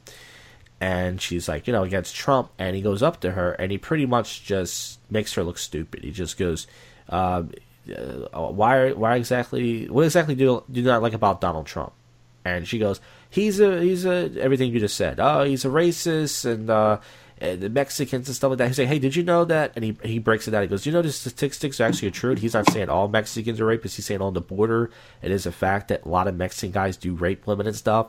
and 0.80 1.20
she's 1.20 1.48
like, 1.48 1.66
you 1.66 1.72
know, 1.72 1.82
against 1.82 2.14
Trump, 2.14 2.50
and 2.58 2.76
he 2.76 2.82
goes 2.82 3.02
up 3.02 3.20
to 3.20 3.32
her, 3.32 3.52
and 3.52 3.70
he 3.72 3.78
pretty 3.78 4.06
much 4.06 4.44
just 4.44 4.98
makes 5.10 5.34
her 5.34 5.44
look 5.44 5.58
stupid. 5.58 6.04
He 6.04 6.10
just 6.10 6.38
goes, 6.38 6.66
um, 7.08 7.52
uh, 7.88 8.48
"Why? 8.50 8.92
Why 8.92 9.16
exactly? 9.16 9.88
What 9.88 10.04
exactly 10.04 10.34
do 10.34 10.62
do 10.70 10.80
you 10.80 10.86
not 10.86 11.02
like 11.02 11.12
about 11.14 11.40
Donald 11.40 11.66
Trump?" 11.66 11.92
And 12.44 12.66
she 12.66 12.78
goes, 12.78 13.00
"He's 13.30 13.60
a 13.60 13.80
he's 13.80 14.04
a 14.04 14.30
everything 14.40 14.72
you 14.72 14.80
just 14.80 14.96
said. 14.96 15.18
Oh, 15.20 15.44
he's 15.44 15.64
a 15.64 15.68
racist 15.68 16.44
and." 16.44 16.70
uh 16.70 16.98
and 17.38 17.60
the 17.60 17.68
Mexicans 17.68 18.28
and 18.28 18.34
stuff 18.34 18.50
like 18.50 18.58
that. 18.58 18.68
He's 18.68 18.78
like, 18.78 18.88
"Hey, 18.88 18.98
did 18.98 19.14
you 19.14 19.22
know 19.22 19.44
that?" 19.44 19.72
And 19.76 19.84
he 19.84 19.96
he 20.02 20.18
breaks 20.18 20.48
it 20.48 20.52
down. 20.52 20.62
He 20.62 20.68
goes, 20.68 20.86
"You 20.86 20.92
know, 20.92 21.02
the 21.02 21.12
statistics 21.12 21.80
are 21.80 21.84
actually 21.84 22.10
true." 22.10 22.34
He's 22.34 22.54
not 22.54 22.70
saying 22.70 22.88
all 22.88 23.08
Mexicans 23.08 23.60
are 23.60 23.66
rapists. 23.66 23.96
He's 23.96 24.06
saying 24.06 24.22
on 24.22 24.34
the 24.34 24.40
border, 24.40 24.90
it 25.22 25.30
is 25.30 25.44
a 25.44 25.52
fact 25.52 25.88
that 25.88 26.06
a 26.06 26.08
lot 26.08 26.28
of 26.28 26.36
Mexican 26.36 26.70
guys 26.70 26.96
do 26.96 27.14
rape 27.14 27.46
women 27.46 27.66
and 27.66 27.76
stuff. 27.76 28.08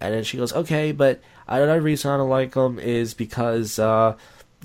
And 0.00 0.14
then 0.14 0.24
she 0.24 0.36
goes, 0.36 0.52
"Okay, 0.52 0.92
but 0.92 1.20
another 1.46 1.80
reason 1.80 2.10
I 2.10 2.16
don't 2.16 2.30
like 2.30 2.54
him 2.54 2.78
is 2.78 3.14
because, 3.14 3.78
uh, 3.78 4.16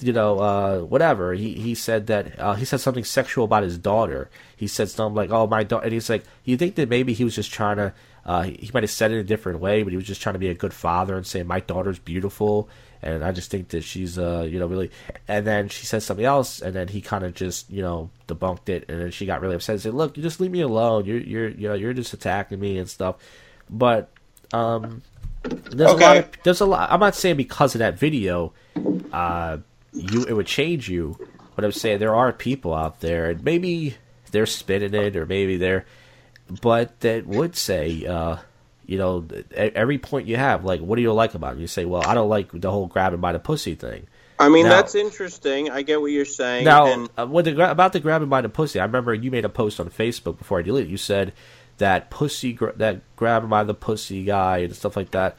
you 0.01 0.13
know, 0.13 0.39
uh, 0.39 0.79
whatever." 0.79 1.33
He 1.33 1.53
he 1.53 1.75
said 1.75 2.07
that 2.07 2.39
uh, 2.39 2.53
he 2.55 2.65
said 2.65 2.79
something 2.79 3.03
sexual 3.03 3.45
about 3.45 3.63
his 3.63 3.77
daughter. 3.77 4.29
He 4.55 4.67
said 4.67 4.89
something 4.89 5.15
like, 5.15 5.31
"Oh, 5.31 5.47
my 5.47 5.63
daughter," 5.63 5.85
and 5.85 5.93
he's 5.93 6.09
like, 6.09 6.23
"You 6.43 6.57
think 6.57 6.75
that 6.75 6.89
maybe 6.89 7.13
he 7.13 7.23
was 7.23 7.35
just 7.35 7.51
trying 7.51 7.77
to." 7.77 7.93
Uh, 8.25 8.41
he, 8.43 8.71
might 8.73 8.81
have 8.81 8.89
said 8.89 9.11
it 9.11 9.19
a 9.19 9.23
different 9.23 9.59
way, 9.59 9.83
but 9.83 9.91
he 9.93 9.97
was 9.97 10.07
just 10.07 10.19
trying 10.19 10.33
to 10.33 10.39
be 10.39 10.49
a 10.49 10.55
good 10.55 10.73
father 10.73 11.15
and 11.15 11.27
say, 11.27 11.43
"My 11.43 11.59
daughter's 11.59 11.99
beautiful." 11.99 12.69
and 13.05 13.23
I 13.23 13.31
just 13.31 13.51
think 13.51 13.69
that 13.69 13.83
she's 13.83 14.17
uh 14.17 14.47
you 14.49 14.59
know 14.59 14.65
really 14.65 14.91
and 15.27 15.45
then 15.45 15.69
she 15.69 15.85
said 15.85 16.03
something 16.03 16.25
else 16.25 16.61
and 16.61 16.75
then 16.75 16.87
he 16.87 17.01
kind 17.01 17.23
of 17.23 17.33
just 17.33 17.69
you 17.69 17.81
know 17.81 18.09
debunked 18.27 18.67
it 18.67 18.85
and 18.89 18.99
then 18.99 19.11
she 19.11 19.25
got 19.25 19.41
really 19.41 19.55
upset 19.55 19.75
and 19.75 19.81
said 19.81 19.93
look 19.93 20.17
you 20.17 20.23
just 20.23 20.39
leave 20.41 20.51
me 20.51 20.61
alone 20.61 21.05
you're 21.05 21.19
you're 21.19 21.49
you 21.49 21.67
know 21.67 21.75
you're 21.75 21.93
just 21.93 22.13
attacking 22.13 22.59
me 22.59 22.77
and 22.77 22.89
stuff 22.89 23.15
but 23.69 24.09
um 24.53 25.01
there's 25.49 25.91
a 25.91 25.93
lot 25.95 25.95
Okay. 25.95 26.19
of, 26.19 26.29
there's 26.43 26.61
a 26.61 26.65
lot 26.65 26.91
I'm 26.91 26.99
not 26.99 27.15
saying 27.15 27.37
because 27.37 27.75
of 27.75 27.79
that 27.79 27.97
video 27.99 28.53
uh 29.11 29.57
you 29.93 30.23
it 30.25 30.33
would 30.33 30.47
change 30.47 30.89
you 30.89 31.17
but 31.55 31.63
I'm 31.63 31.71
saying 31.71 31.99
there 31.99 32.15
are 32.15 32.33
people 32.33 32.73
out 32.73 32.99
there 33.01 33.29
and 33.29 33.43
maybe 33.43 33.95
they're 34.31 34.45
spinning 34.45 34.93
it 34.93 35.15
or 35.15 35.25
maybe 35.25 35.57
they're 35.57 35.85
but 36.61 36.99
that 37.01 37.25
would 37.27 37.55
say 37.55 38.05
uh 38.05 38.37
you 38.87 38.99
know, 38.99 39.25
every 39.55 39.97
point 39.97 40.27
you 40.27 40.37
have, 40.37 40.63
like, 40.63 40.79
what 40.79 40.97
do 40.97 41.01
you 41.01 41.11
like 41.11 41.33
about 41.33 41.57
it? 41.57 41.59
You 41.59 41.65
say, 41.65 41.85
well, 41.85 42.03
I 42.05 42.13
don't 42.13 42.29
like 42.29 42.51
the 42.53 42.69
whole 42.69 42.85
grabbing 42.85 43.19
by 43.19 43.31
the 43.31 43.39
pussy 43.39 43.73
thing. 43.73 44.05
I 44.37 44.47
mean, 44.47 44.65
Now- 44.65 44.73
that's 44.75 44.93
interesting. 44.93 45.71
I 45.71 45.81
get 45.81 45.99
what 45.99 46.11
you're 46.11 46.23
saying. 46.23 46.65
Now, 46.65 46.85
and 46.85 47.09
uh, 47.17 47.25
with 47.25 47.45
the 47.45 47.71
about 47.71 47.93
the 47.93 47.99
grabbing 47.99 48.29
by 48.29 48.41
the 48.41 48.49
pussy, 48.49 48.79
I 48.79 48.85
remember 48.85 49.11
you 49.15 49.31
made 49.31 49.43
a 49.43 49.49
post 49.49 49.79
on 49.79 49.89
Facebook 49.89 50.37
before 50.37 50.59
I 50.59 50.61
deleted. 50.61 50.89
it. 50.89 50.91
You 50.91 50.97
said 50.97 51.33
that 51.77 52.09
pussy, 52.09 52.53
gra- 52.53 52.75
that 52.77 53.01
grabbing 53.15 53.49
by 53.49 53.63
the 53.63 53.73
pussy 53.73 54.23
guy 54.23 54.59
and 54.59 54.75
stuff 54.75 54.95
like 54.95 55.11
that. 55.11 55.37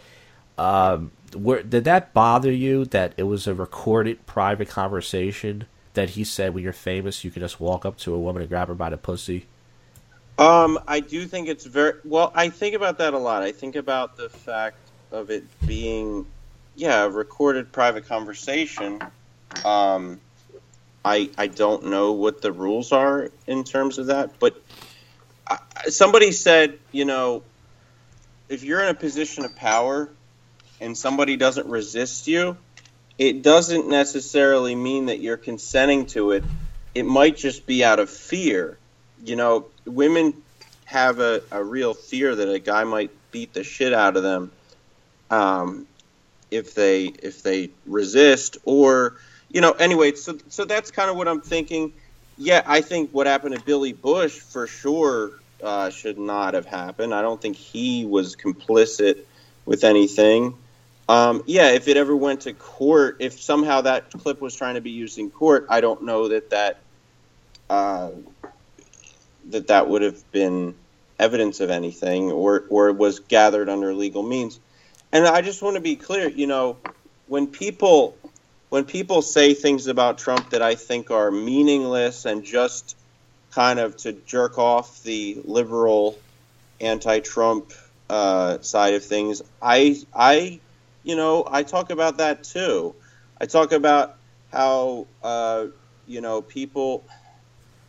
Um, 0.58 1.12
where 1.34 1.62
did 1.62 1.84
that 1.84 2.14
bother 2.14 2.52
you? 2.52 2.84
That 2.84 3.14
it 3.16 3.24
was 3.24 3.46
a 3.46 3.54
recorded 3.54 4.26
private 4.26 4.68
conversation 4.68 5.66
that 5.94 6.10
he 6.10 6.24
said 6.24 6.54
when 6.54 6.62
you're 6.62 6.72
famous, 6.72 7.24
you 7.24 7.30
can 7.30 7.40
just 7.40 7.58
walk 7.58 7.84
up 7.84 7.96
to 7.98 8.14
a 8.14 8.18
woman 8.18 8.42
and 8.42 8.48
grab 8.48 8.68
her 8.68 8.74
by 8.74 8.90
the 8.90 8.96
pussy. 8.96 9.46
Um, 10.38 10.78
I 10.86 11.00
do 11.00 11.26
think 11.26 11.48
it's 11.48 11.64
very 11.64 11.94
well. 12.04 12.30
I 12.34 12.50
think 12.50 12.74
about 12.74 12.98
that 12.98 13.14
a 13.14 13.18
lot. 13.18 13.42
I 13.42 13.52
think 13.52 13.74
about 13.74 14.16
the 14.16 14.28
fact 14.28 14.76
of 15.10 15.30
it 15.30 15.44
being, 15.66 16.26
yeah, 16.74 17.04
a 17.04 17.08
recorded 17.08 17.72
private 17.72 18.06
conversation. 18.06 19.00
Um, 19.64 20.20
I 21.04 21.30
I 21.38 21.46
don't 21.46 21.86
know 21.86 22.12
what 22.12 22.42
the 22.42 22.52
rules 22.52 22.92
are 22.92 23.30
in 23.46 23.64
terms 23.64 23.96
of 23.96 24.06
that, 24.06 24.38
but 24.38 24.60
somebody 25.88 26.32
said, 26.32 26.80
you 26.92 27.04
know, 27.06 27.46
if 28.48 28.64
you're 28.64 28.82
in 28.82 28.88
a 28.90 28.94
position 28.94 29.44
of 29.44 29.56
power 29.56 30.16
and 30.80 30.96
somebody 30.96 31.36
doesn't 31.36 31.68
resist 31.68 32.26
you, 32.28 32.58
it 33.18 33.42
doesn't 33.42 33.88
necessarily 33.88 34.74
mean 34.74 35.06
that 35.06 35.20
you're 35.20 35.38
consenting 35.38 36.06
to 36.08 36.32
it. 36.32 36.46
It 36.94 37.04
might 37.04 37.36
just 37.36 37.66
be 37.66 37.84
out 37.84 38.00
of 38.00 38.10
fear. 38.10 38.80
You 39.18 39.36
know, 39.36 39.72
women 39.86 40.44
have 40.84 41.20
a, 41.20 41.42
a 41.52 41.64
real 41.64 41.94
fear 41.94 42.34
that 42.36 42.50
a 42.52 42.60
guy 42.60 42.84
might 42.84 43.10
beat 43.32 43.54
the 43.54 43.64
shit 43.64 43.92
out 43.94 44.16
of 44.16 44.22
them. 44.24 44.52
um, 45.30 45.86
if 46.52 46.74
they 46.76 47.06
if 47.06 47.44
they 47.44 47.74
resist 47.86 48.58
or 48.64 49.18
you 49.50 49.62
know 49.62 49.72
anyway 49.72 50.14
so 50.14 50.38
so 50.50 50.66
that's 50.66 50.92
kind 50.92 51.10
of 51.10 51.16
what 51.18 51.28
i'm 51.28 51.42
thinking 51.42 51.94
yeah 52.38 52.62
i 52.66 52.80
think 52.80 53.10
what 53.12 53.26
happened 53.26 53.54
to 53.54 53.64
billy 53.64 53.92
bush 53.92 54.38
for 54.38 54.66
sure 54.66 55.32
uh, 55.62 55.88
should 55.88 56.18
not 56.18 56.52
have 56.52 56.66
happened. 56.66 57.14
I 57.14 57.22
don't 57.22 57.40
think 57.40 57.56
he 57.56 58.04
was 58.04 58.36
complicit 58.36 59.20
with 59.64 59.84
anything. 59.84 60.54
Um, 61.08 61.44
yeah 61.46 61.70
if 61.70 61.88
it 61.88 61.96
ever 61.96 62.14
went 62.14 62.42
to 62.42 62.52
court 62.52 63.16
if 63.20 63.40
somehow 63.40 63.80
that 63.82 64.10
clip 64.10 64.40
was 64.40 64.54
trying 64.54 64.74
to 64.74 64.80
be 64.80 64.90
used 64.90 65.18
in 65.18 65.30
court 65.30 65.66
i 65.70 65.80
don't 65.80 66.02
know 66.02 66.28
that 66.28 66.50
that 66.50 66.80
uh, 67.70 68.10
that 69.50 69.68
that 69.68 69.88
would 69.88 70.02
have 70.02 70.30
been 70.32 70.74
evidence 71.18 71.60
of 71.60 71.70
anything 71.70 72.30
or 72.30 72.64
or 72.68 72.92
was 72.92 73.20
gathered 73.20 73.68
under 73.68 73.94
legal 73.94 74.22
means. 74.22 74.58
And 75.12 75.26
I 75.26 75.40
just 75.40 75.62
want 75.62 75.76
to 75.76 75.80
be 75.80 75.96
clear, 75.96 76.28
you 76.28 76.46
know, 76.46 76.76
when 77.28 77.46
people 77.46 78.16
when 78.76 78.84
people 78.84 79.22
say 79.22 79.54
things 79.54 79.86
about 79.86 80.18
Trump 80.18 80.50
that 80.50 80.60
I 80.60 80.74
think 80.74 81.10
are 81.10 81.30
meaningless 81.30 82.26
and 82.26 82.44
just 82.44 82.94
kind 83.50 83.78
of 83.78 83.96
to 84.02 84.12
jerk 84.12 84.58
off 84.58 85.02
the 85.02 85.40
liberal 85.46 86.18
anti-Trump 86.78 87.72
uh, 88.10 88.60
side 88.60 88.92
of 88.92 89.02
things, 89.02 89.40
I 89.62 89.96
I 90.14 90.60
you 91.04 91.16
know 91.16 91.48
I 91.50 91.62
talk 91.62 91.88
about 91.88 92.18
that 92.18 92.44
too. 92.44 92.94
I 93.40 93.46
talk 93.46 93.72
about 93.72 94.18
how 94.52 95.06
uh, 95.22 95.68
you 96.06 96.20
know 96.20 96.42
people 96.42 97.02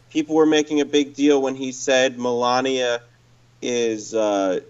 people 0.10 0.36
were 0.36 0.46
making 0.46 0.80
a 0.80 0.86
big 0.86 1.16
deal 1.16 1.42
when 1.42 1.56
he 1.56 1.74
said 1.74 2.18
Melania 2.18 3.02
is. 3.62 4.14
Uh, 4.14 4.62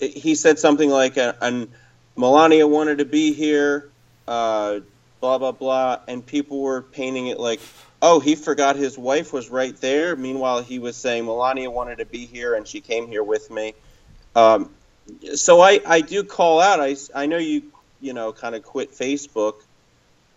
he 0.00 0.34
said 0.34 0.58
something 0.58 0.88
like, 0.88 1.18
uh, 1.18 1.34
"And 1.42 1.68
Melania 2.16 2.66
wanted 2.66 2.96
to 3.00 3.04
be 3.04 3.34
here." 3.34 3.90
Uh, 4.26 4.80
blah 5.20 5.38
blah 5.38 5.52
blah, 5.52 6.00
and 6.08 6.24
people 6.24 6.60
were 6.60 6.82
painting 6.82 7.28
it 7.28 7.38
like, 7.38 7.60
"Oh, 8.02 8.20
he 8.20 8.34
forgot 8.34 8.76
his 8.76 8.98
wife 8.98 9.32
was 9.32 9.50
right 9.50 9.76
there." 9.80 10.16
Meanwhile, 10.16 10.62
he 10.62 10.78
was 10.78 10.96
saying 10.96 11.26
Melania 11.26 11.70
wanted 11.70 11.98
to 11.98 12.06
be 12.06 12.26
here, 12.26 12.54
and 12.54 12.66
she 12.66 12.80
came 12.80 13.08
here 13.08 13.22
with 13.22 13.50
me. 13.50 13.74
Um, 14.34 14.70
so 15.34 15.60
I, 15.60 15.80
I 15.86 16.00
do 16.00 16.24
call 16.24 16.60
out. 16.60 16.80
I, 16.80 16.96
I 17.14 17.26
know 17.26 17.38
you 17.38 17.62
you 18.00 18.12
know 18.12 18.32
kind 18.32 18.54
of 18.54 18.62
quit 18.62 18.92
Facebook, 18.92 19.54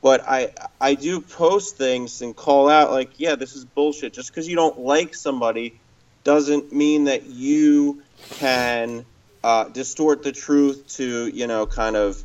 but 0.01 0.21
I 0.27 0.53
I 0.79 0.95
do 0.95 1.21
post 1.21 1.77
things 1.77 2.21
and 2.21 2.35
call 2.35 2.69
out 2.69 2.91
like, 2.91 3.19
yeah, 3.19 3.35
this 3.35 3.55
is 3.55 3.65
bullshit. 3.65 4.13
Just 4.13 4.29
because 4.29 4.47
you 4.47 4.55
don't 4.55 4.79
like 4.79 5.13
somebody 5.13 5.79
doesn't 6.23 6.71
mean 6.71 7.05
that 7.05 7.25
you 7.25 8.03
can 8.31 9.05
uh, 9.43 9.65
distort 9.65 10.23
the 10.23 10.31
truth 10.31 10.87
to 10.95 11.27
you 11.27 11.47
know 11.47 11.65
kind 11.65 11.95
of 11.95 12.23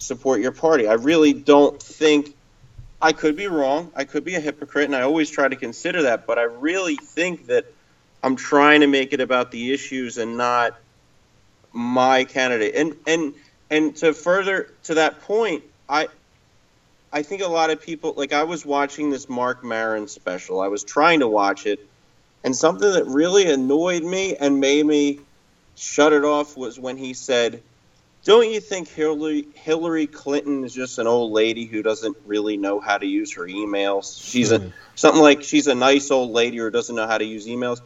support 0.00 0.40
your 0.40 0.52
party. 0.52 0.88
I 0.88 0.94
really 0.94 1.32
don't 1.32 1.80
think 1.80 2.34
I 3.00 3.12
could 3.12 3.36
be 3.36 3.46
wrong. 3.46 3.92
I 3.94 4.04
could 4.04 4.24
be 4.24 4.34
a 4.34 4.40
hypocrite, 4.40 4.86
and 4.86 4.96
I 4.96 5.02
always 5.02 5.30
try 5.30 5.48
to 5.48 5.56
consider 5.56 6.02
that. 6.02 6.26
But 6.26 6.38
I 6.38 6.42
really 6.42 6.96
think 6.96 7.46
that 7.46 7.66
I'm 8.22 8.36
trying 8.36 8.80
to 8.80 8.86
make 8.86 9.12
it 9.12 9.20
about 9.20 9.50
the 9.50 9.72
issues 9.72 10.18
and 10.18 10.36
not 10.36 10.76
my 11.72 12.24
candidate. 12.24 12.74
And 12.74 12.96
and 13.06 13.34
and 13.70 13.96
to 13.96 14.12
further 14.12 14.72
to 14.84 14.94
that 14.94 15.20
point, 15.22 15.64
I 15.88 16.08
I 17.12 17.22
think 17.22 17.42
a 17.42 17.48
lot 17.48 17.70
of 17.70 17.80
people 17.80 18.14
like 18.16 18.32
I 18.32 18.44
was 18.44 18.66
watching 18.66 19.10
this 19.10 19.28
Marc 19.28 19.64
Maron 19.64 20.08
special. 20.08 20.60
I 20.60 20.68
was 20.68 20.84
trying 20.84 21.20
to 21.20 21.28
watch 21.28 21.66
it, 21.66 21.80
and 22.44 22.54
something 22.54 22.92
that 22.92 23.06
really 23.06 23.50
annoyed 23.50 24.02
me 24.02 24.36
and 24.36 24.60
made 24.60 24.84
me 24.84 25.20
shut 25.76 26.12
it 26.12 26.24
off 26.24 26.56
was 26.56 26.78
when 26.78 26.98
he 26.98 27.14
said, 27.14 27.62
"Don't 28.24 28.50
you 28.50 28.60
think 28.60 28.88
Hillary 28.88 29.46
Hillary 29.54 30.06
Clinton 30.06 30.64
is 30.64 30.74
just 30.74 30.98
an 30.98 31.06
old 31.06 31.32
lady 31.32 31.64
who 31.64 31.82
doesn't 31.82 32.16
really 32.26 32.56
know 32.56 32.80
how 32.80 32.98
to 32.98 33.06
use 33.06 33.34
her 33.34 33.42
emails? 33.42 34.20
She's 34.22 34.52
a 34.52 34.58
hmm. 34.58 34.68
something 34.94 35.22
like 35.22 35.42
she's 35.42 35.66
a 35.66 35.74
nice 35.74 36.10
old 36.10 36.30
lady 36.30 36.58
who 36.58 36.70
doesn't 36.70 36.94
know 36.94 37.06
how 37.06 37.18
to 37.18 37.24
use 37.24 37.46
emails." 37.46 37.80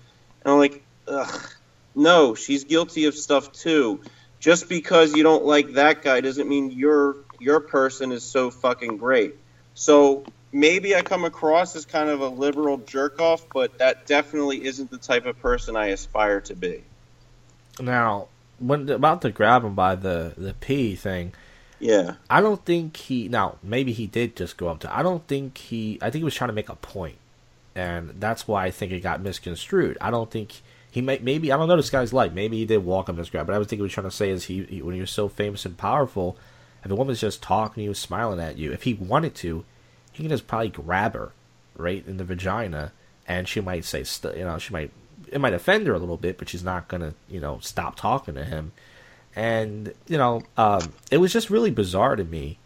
And 0.45 0.53
I'm 0.53 0.59
like, 0.59 0.83
Ugh, 1.07 1.51
"No, 1.95 2.35
she's 2.35 2.65
guilty 2.65 3.05
of 3.05 3.15
stuff 3.15 3.53
too. 3.53 4.01
Just 4.41 4.69
because 4.69 5.15
you 5.15 5.23
don't 5.23 5.45
like 5.45 5.75
that 5.75 6.03
guy 6.03 6.21
doesn't 6.21 6.49
mean 6.49 6.71
your 6.73 7.17
your 7.39 7.61
person 7.61 8.13
is 8.13 8.23
so 8.23 8.51
fucking 8.51 8.97
great." 8.97 9.37
So 9.75 10.25
maybe 10.53 10.95
I 10.95 11.03
come 11.03 11.25
across 11.25 11.75
as 11.77 11.85
kind 11.85 12.09
of 12.09 12.21
a 12.21 12.29
liberal 12.29 12.79
jerk 12.79 13.21
off, 13.21 13.45
but 13.53 13.79
that 13.79 14.07
definitely 14.07 14.65
isn't 14.65 14.91
the 14.91 14.99
type 14.99 15.27
of 15.27 15.39
person 15.41 15.77
I 15.77 15.87
aspire 15.87 16.41
to 16.43 16.55
be. 16.55 16.85
Now, 17.81 18.29
when 18.59 18.89
about 18.89 19.23
to 19.23 19.31
grab 19.31 19.65
him 19.65 19.75
by 19.75 19.95
the 19.95 20.35
the 20.37 20.55
P 20.55 20.95
thing, 20.95 21.33
yeah, 21.79 22.15
I 22.31 22.41
don't 22.41 22.65
think 22.65 22.97
he. 22.97 23.29
Now, 23.29 23.57
maybe 23.63 23.93
he 23.93 24.07
did 24.07 24.37
just 24.37 24.57
go 24.57 24.69
up 24.69 24.81
to. 24.81 24.97
I 24.97 25.03
don't 25.03 25.27
think 25.27 25.59
he. 25.59 25.99
I 26.01 26.11
think 26.11 26.21
he 26.21 26.25
was 26.25 26.35
trying 26.35 26.49
to 26.49 26.55
make 26.55 26.69
a 26.69 26.77
point, 26.77 27.17
and 27.75 28.15
that's 28.19 28.49
why 28.49 28.65
I 28.65 28.71
think 28.71 28.93
it 28.93 29.01
got 29.01 29.21
misconstrued. 29.21 29.99
I 30.01 30.11
don't 30.11 30.31
think 30.31 30.63
he 30.91 31.01
may. 31.01 31.19
Maybe 31.19 31.53
I 31.53 31.57
don't 31.57 31.69
know 31.69 31.77
this 31.77 31.91
guy's 31.91 32.13
like. 32.13 32.33
Maybe 32.33 32.59
he 32.59 32.67
did 32.67 32.85
walk 32.85 33.09
him 33.09 33.17
this 33.17 33.31
grab, 33.31 33.47
but 33.47 33.55
I 33.55 33.59
was 33.59 33.67
thinking 33.67 33.81
he 33.81 33.83
was 33.85 33.93
trying 33.93 34.09
to 34.09 34.11
say 34.11 34.31
is 34.31 34.45
he, 34.45 34.65
he 34.65 34.83
when 34.83 34.95
you're 34.95 35.07
so 35.07 35.29
famous 35.29 35.67
and 35.67 35.77
powerful, 35.77 36.37
if 36.85 36.91
a 36.91 36.95
woman's 36.95 37.21
just 37.21 37.43
talking, 37.43 37.83
he 37.83 37.89
was 37.89 37.99
smiling 37.99 38.41
at 38.41 38.57
you. 38.57 38.73
If 38.73 38.85
he 38.85 38.95
wanted 38.95 39.35
to, 39.37 39.65
he 40.13 40.23
can 40.23 40.31
just 40.31 40.47
probably 40.47 40.69
grab 40.69 41.15
her 41.15 41.33
right 41.77 42.07
in 42.07 42.17
the 42.17 42.25
vagina, 42.25 42.93
and 43.27 43.49
she 43.49 43.61
might 43.61 43.85
say, 43.85 44.05
you 44.37 44.45
know, 44.45 44.59
she 44.59 44.73
might 44.73 44.91
it 45.31 45.41
might 45.41 45.55
offend 45.55 45.87
her 45.87 45.95
a 45.95 45.99
little 45.99 46.17
bit, 46.17 46.39
but 46.39 46.49
she's 46.49 46.65
not 46.65 46.89
gonna, 46.89 47.15
you 47.29 47.41
know, 47.41 47.59
stop 47.61 47.97
talking 47.97 48.35
to 48.35 48.45
him. 48.45 48.73
And 49.37 49.93
you 50.07 50.19
know, 50.19 50.43
um, 50.57 50.93
it 51.11 51.19
was 51.19 51.33
just 51.33 51.51
really 51.51 51.71
bizarre 51.71 52.17
to 52.17 52.25
me 52.25 52.59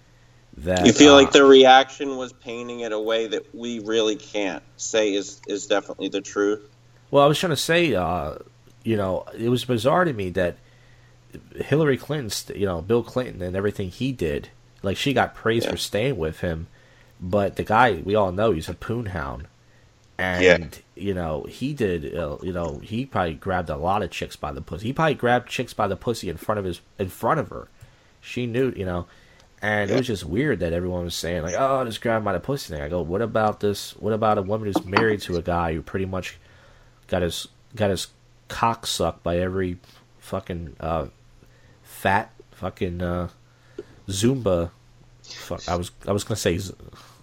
that 0.58 0.86
you 0.86 0.92
feel 0.92 1.12
uh, 1.12 1.22
like 1.22 1.32
the 1.32 1.44
reaction 1.44 2.16
was 2.16 2.32
painting 2.32 2.80
it 2.80 2.92
a 2.92 2.98
way 2.98 3.26
that 3.28 3.54
we 3.54 3.78
really 3.80 4.16
can't 4.16 4.62
say 4.76 5.14
is 5.14 5.40
is 5.46 5.66
definitely 5.66 6.08
the 6.08 6.20
truth. 6.20 6.68
Well, 7.10 7.24
I 7.24 7.26
was 7.26 7.38
trying 7.38 7.50
to 7.50 7.56
say, 7.56 7.94
uh, 7.94 8.34
you 8.84 8.96
know, 8.96 9.24
it 9.36 9.48
was 9.48 9.64
bizarre 9.64 10.04
to 10.04 10.12
me 10.12 10.30
that 10.30 10.56
Hillary 11.56 11.96
Clinton, 11.96 12.58
you 12.58 12.66
know, 12.66 12.82
Bill 12.82 13.02
Clinton 13.02 13.40
and 13.40 13.56
everything 13.56 13.90
he 13.90 14.12
did, 14.12 14.48
like 14.82 14.96
she 14.96 15.12
got 15.12 15.34
praised 15.34 15.66
yeah. 15.66 15.72
for 15.72 15.76
staying 15.76 16.18
with 16.18 16.40
him, 16.40 16.66
but 17.20 17.56
the 17.56 17.64
guy 17.64 18.02
we 18.04 18.14
all 18.14 18.32
know 18.32 18.52
he's 18.52 18.68
a 18.68 18.74
poonhound 18.74 19.44
and 20.18 20.42
yeah. 20.42 21.02
you 21.02 21.14
know 21.14 21.44
he 21.44 21.72
did 21.72 22.14
uh, 22.16 22.36
you 22.42 22.52
know 22.52 22.80
he 22.82 23.06
probably 23.06 23.34
grabbed 23.34 23.70
a 23.70 23.76
lot 23.76 24.02
of 24.02 24.10
chicks 24.10 24.36
by 24.36 24.52
the 24.52 24.60
pussy 24.60 24.88
he 24.88 24.92
probably 24.92 25.14
grabbed 25.14 25.48
chicks 25.48 25.72
by 25.72 25.86
the 25.86 25.96
pussy 25.96 26.28
in 26.28 26.36
front 26.36 26.58
of 26.58 26.64
his 26.64 26.80
in 26.98 27.08
front 27.08 27.38
of 27.38 27.48
her 27.48 27.68
she 28.20 28.46
knew 28.46 28.72
you 28.76 28.84
know 28.84 29.06
and 29.62 29.88
yeah. 29.88 29.96
it 29.96 29.98
was 29.98 30.06
just 30.06 30.24
weird 30.24 30.58
that 30.58 30.72
everyone 30.72 31.04
was 31.04 31.14
saying 31.14 31.42
like 31.42 31.54
oh 31.56 31.84
just 31.84 32.00
grab 32.00 32.24
by 32.24 32.32
the 32.32 32.40
pussy 32.40 32.74
thing 32.74 32.82
i 32.82 32.88
go 32.88 33.00
what 33.00 33.22
about 33.22 33.60
this 33.60 33.92
what 33.96 34.12
about 34.12 34.38
a 34.38 34.42
woman 34.42 34.66
who's 34.66 34.84
married 34.84 35.20
to 35.20 35.36
a 35.36 35.42
guy 35.42 35.72
who 35.72 35.80
pretty 35.80 36.06
much 36.06 36.36
got 37.06 37.22
his 37.22 37.46
got 37.76 37.90
his 37.90 38.08
cock 38.48 38.86
sucked 38.86 39.22
by 39.22 39.38
every 39.38 39.78
fucking 40.18 40.74
uh, 40.80 41.06
fat 41.82 42.32
fucking 42.50 43.00
uh, 43.00 43.28
zumba 44.08 44.70
fuck 45.22 45.68
i 45.68 45.76
was 45.76 45.92
i 46.06 46.12
was 46.12 46.24
gonna 46.24 46.36
say 46.36 46.58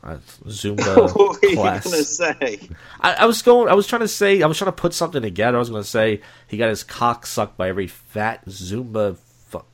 Zumba 0.06 0.95
what 1.15 1.41
were 1.41 1.56
class. 1.56 1.86
You 1.86 1.91
gonna 1.91 2.03
say? 2.03 2.60
I, 3.02 3.14
I, 3.14 3.26
was 3.26 3.41
going. 3.41 3.69
I 3.69 3.73
was 3.73 3.88
trying 3.88 4.02
to 4.02 4.07
say. 4.07 4.41
I 4.41 4.48
was 4.48 4.57
trying 4.57 4.68
to 4.68 4.76
put 4.76 4.94
something 4.94 5.22
together. 5.22 5.57
I 5.57 5.60
was 5.60 5.69
going 5.69 5.84
to 5.84 5.90
say 5.90 6.22
he 6.48 6.57
got 6.57 6.69
his 6.69 6.84
cock 6.84 7.26
sucked 7.26 7.57
by 7.57 7.69
every 7.69 7.88
fat 7.88 8.45
Zumba 8.45 9.18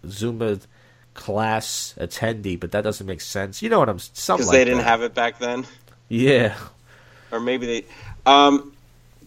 Zumba 0.06 0.62
class 1.14 1.94
attendee, 2.00 2.60
but 2.60 2.72
that 2.72 2.82
doesn't 2.82 3.06
make 3.06 3.22
sense. 3.22 3.62
You 3.62 3.70
know 3.70 3.80
what 3.80 3.90
I'm? 3.90 4.00
Something 4.00 4.46
because 4.46 4.52
they 4.52 4.64
didn't 4.64 4.80
that. 4.80 4.88
have 4.88 5.02
it 5.02 5.14
back 5.14 5.40
then. 5.40 5.66
Yeah. 6.08 6.58
Or 7.32 7.40
maybe 7.40 7.66
they. 7.66 7.86
Um. 8.26 8.74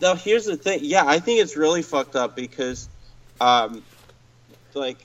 Now 0.01 0.15
here's 0.15 0.47
the 0.47 0.57
thing. 0.57 0.81
Yeah, 0.83 1.05
I 1.07 1.19
think 1.19 1.41
it's 1.41 1.57
really 1.57 1.83
fucked 1.83 2.17
up 2.17 2.35
because, 2.35 2.89
um, 3.41 3.83
like, 4.75 4.99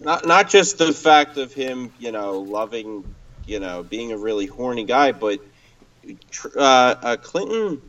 not 0.00 0.26
not 0.26 0.48
just 0.48 0.78
the 0.78 0.92
fact 0.92 1.38
of 1.38 1.52
him, 1.52 1.92
you 1.98 2.12
know, 2.12 2.38
loving 2.38 3.04
you 3.46 3.60
know, 3.60 3.82
being 3.82 4.12
a 4.12 4.16
really 4.16 4.46
horny 4.46 4.84
guy, 4.84 5.12
but 5.12 5.40
uh, 6.56 6.58
uh, 6.58 7.16
Clinton 7.16 7.80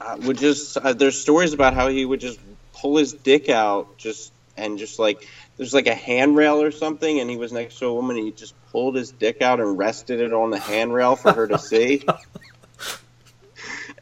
uh, 0.00 0.16
would 0.22 0.38
just. 0.38 0.76
Uh, 0.76 0.92
there's 0.92 1.18
stories 1.18 1.52
about 1.52 1.74
how 1.74 1.88
he 1.88 2.04
would 2.04 2.20
just 2.20 2.40
pull 2.72 2.96
his 2.96 3.12
dick 3.12 3.48
out, 3.48 3.98
just 3.98 4.32
and 4.56 4.78
just 4.78 4.98
like 4.98 5.26
there's 5.56 5.74
like 5.74 5.86
a 5.86 5.94
handrail 5.94 6.62
or 6.62 6.70
something, 6.70 7.20
and 7.20 7.30
he 7.30 7.36
was 7.36 7.52
next 7.52 7.78
to 7.78 7.86
a 7.86 7.94
woman, 7.94 8.16
and 8.16 8.26
he 8.26 8.32
just 8.32 8.54
pulled 8.70 8.96
his 8.96 9.10
dick 9.10 9.42
out 9.42 9.60
and 9.60 9.78
rested 9.78 10.20
it 10.20 10.32
on 10.32 10.50
the 10.50 10.58
handrail 10.58 11.16
for 11.16 11.32
her 11.32 11.46
to 11.46 11.58
see. 11.58 12.04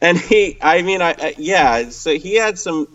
and 0.01 0.17
he, 0.17 0.57
I 0.61 0.81
mean, 0.81 1.01
I, 1.01 1.11
I 1.11 1.35
yeah, 1.37 1.89
so 1.89 2.17
he 2.17 2.35
had 2.35 2.57
some 2.57 2.87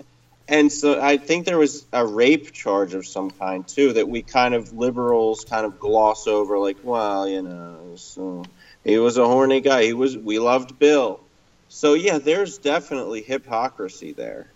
and 0.48 0.70
so 0.70 1.00
I 1.00 1.16
think 1.16 1.44
there 1.44 1.58
was 1.58 1.86
a 1.92 2.06
rape 2.06 2.52
charge 2.52 2.94
of 2.94 3.06
some 3.06 3.30
kind 3.30 3.66
too 3.66 3.94
that 3.94 4.08
we 4.08 4.22
kind 4.22 4.54
of 4.54 4.72
liberals 4.72 5.44
kind 5.44 5.66
of 5.66 5.78
gloss 5.80 6.26
over, 6.26 6.58
like, 6.58 6.76
well, 6.82 7.28
you 7.28 7.42
know, 7.42 7.94
so 7.96 8.44
he 8.84 8.98
was 8.98 9.18
a 9.18 9.26
horny 9.26 9.60
guy. 9.60 9.84
He 9.84 9.92
was. 9.92 10.16
We 10.16 10.38
loved 10.38 10.78
Bill. 10.78 11.20
So 11.68 11.94
yeah, 11.94 12.18
there's 12.18 12.58
definitely 12.58 13.22
hypocrisy 13.22 14.12
there. 14.12 14.48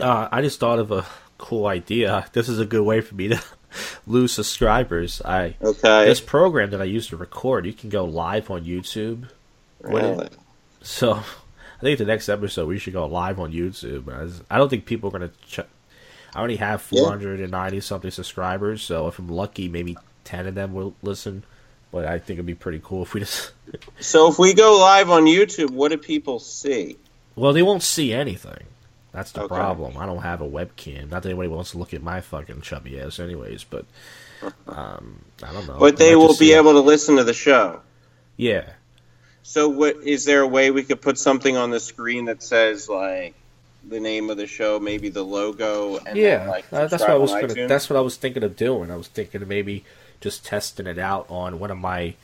Uh, 0.00 0.28
I 0.30 0.42
just 0.42 0.58
thought 0.60 0.78
of 0.78 0.90
a 0.90 1.06
cool 1.38 1.66
idea. 1.66 2.26
This 2.32 2.48
is 2.48 2.58
a 2.58 2.66
good 2.66 2.82
way 2.82 3.00
for 3.00 3.14
me 3.14 3.28
to 3.28 3.42
lose 4.06 4.32
subscribers. 4.32 5.22
I 5.24 5.54
Okay. 5.62 6.06
this 6.06 6.20
program 6.20 6.70
that 6.70 6.80
I 6.80 6.84
used 6.84 7.10
to 7.10 7.16
record, 7.16 7.66
you 7.66 7.72
can 7.72 7.88
go 7.88 8.04
live 8.04 8.50
on 8.50 8.64
YouTube. 8.64 9.28
Really? 9.80 10.28
So 10.82 11.22
I 11.78 11.80
think 11.80 11.98
the 11.98 12.04
next 12.04 12.28
episode 12.28 12.66
we 12.68 12.78
should 12.78 12.92
go 12.92 13.06
live 13.06 13.38
on 13.38 13.52
YouTube. 13.52 14.42
I 14.50 14.58
don't 14.58 14.68
think 14.68 14.84
people 14.84 15.08
are 15.08 15.12
gonna. 15.12 15.30
Ch- 15.46 15.60
I 15.60 16.38
already 16.38 16.56
have 16.56 16.86
Yeah. 16.90 17.04
490 17.04 17.80
something 17.80 18.10
subscribers, 18.10 18.82
so 18.82 19.06
if 19.08 19.18
I'm 19.18 19.28
lucky, 19.28 19.68
maybe 19.68 19.96
10 20.24 20.46
of 20.46 20.54
them 20.54 20.74
will 20.74 20.94
listen. 21.02 21.44
But 21.90 22.04
I 22.04 22.18
think 22.18 22.36
it'd 22.36 22.46
be 22.46 22.54
pretty 22.54 22.80
cool 22.84 23.02
if 23.04 23.14
we 23.14 23.20
just. 23.20 23.52
So 24.00 24.30
if 24.30 24.38
we 24.38 24.54
go 24.54 24.78
live 24.78 25.10
on 25.10 25.24
YouTube, 25.24 25.70
what 25.70 25.90
do 25.90 25.96
people 25.98 26.38
see? 26.38 26.96
Well, 27.36 27.52
they 27.52 27.62
won't 27.62 27.82
see 27.82 28.12
anything. 28.12 28.64
That's 29.12 29.32
the 29.32 29.42
Okay. 29.42 29.54
problem. 29.54 29.96
I 29.96 30.06
don't 30.06 30.22
have 30.22 30.40
a 30.40 30.48
webcam. 30.48 31.10
Not 31.10 31.22
that 31.22 31.28
anybody 31.30 31.48
wants 31.48 31.70
to 31.72 31.78
look 31.78 31.92
at 31.94 32.02
my 32.02 32.20
fucking 32.20 32.60
chubby 32.62 32.98
ass, 33.00 33.18
anyways. 33.18 33.64
But 33.64 33.84
um, 34.66 35.22
I 35.42 35.52
don't 35.52 35.66
know. 35.66 35.76
But 35.78 35.96
they 35.96 36.14
might 36.14 36.16
will 36.26 36.36
be 36.36 36.52
able 36.52 36.72
to 36.72 36.80
listen 36.80 37.16
to 37.16 37.24
the 37.24 37.34
show. 37.34 37.80
Yeah. 38.36 38.70
So 39.48 39.66
what 39.66 39.96
is 40.04 40.26
there 40.26 40.42
a 40.42 40.46
way 40.46 40.70
we 40.70 40.82
could 40.82 41.00
put 41.00 41.16
something 41.16 41.56
on 41.56 41.70
the 41.70 41.80
screen 41.80 42.26
that 42.26 42.42
says 42.42 42.86
like 42.86 43.34
the 43.82 43.98
name 43.98 44.28
of 44.28 44.36
the 44.36 44.46
show, 44.46 44.78
maybe 44.78 45.08
the 45.08 45.24
logo, 45.24 45.96
and 45.96 46.18
yeah, 46.18 46.36
then, 46.40 46.48
like 46.48 46.64
uh, 46.70 46.86
that's 46.86 47.00
what 47.02 47.10
I 47.10 47.14
was 47.14 47.32
on 47.32 47.46
gonna, 47.46 47.66
that's 47.66 47.88
what 47.88 47.96
I 47.96 48.02
was 48.02 48.18
thinking 48.18 48.42
of 48.42 48.56
doing. 48.56 48.90
I 48.90 48.96
was 48.96 49.08
thinking 49.08 49.40
of 49.40 49.48
maybe 49.48 49.86
just 50.20 50.44
testing 50.44 50.86
it 50.86 50.98
out 50.98 51.24
on 51.30 51.58
one 51.58 51.70
of 51.70 51.78
my 51.78 52.14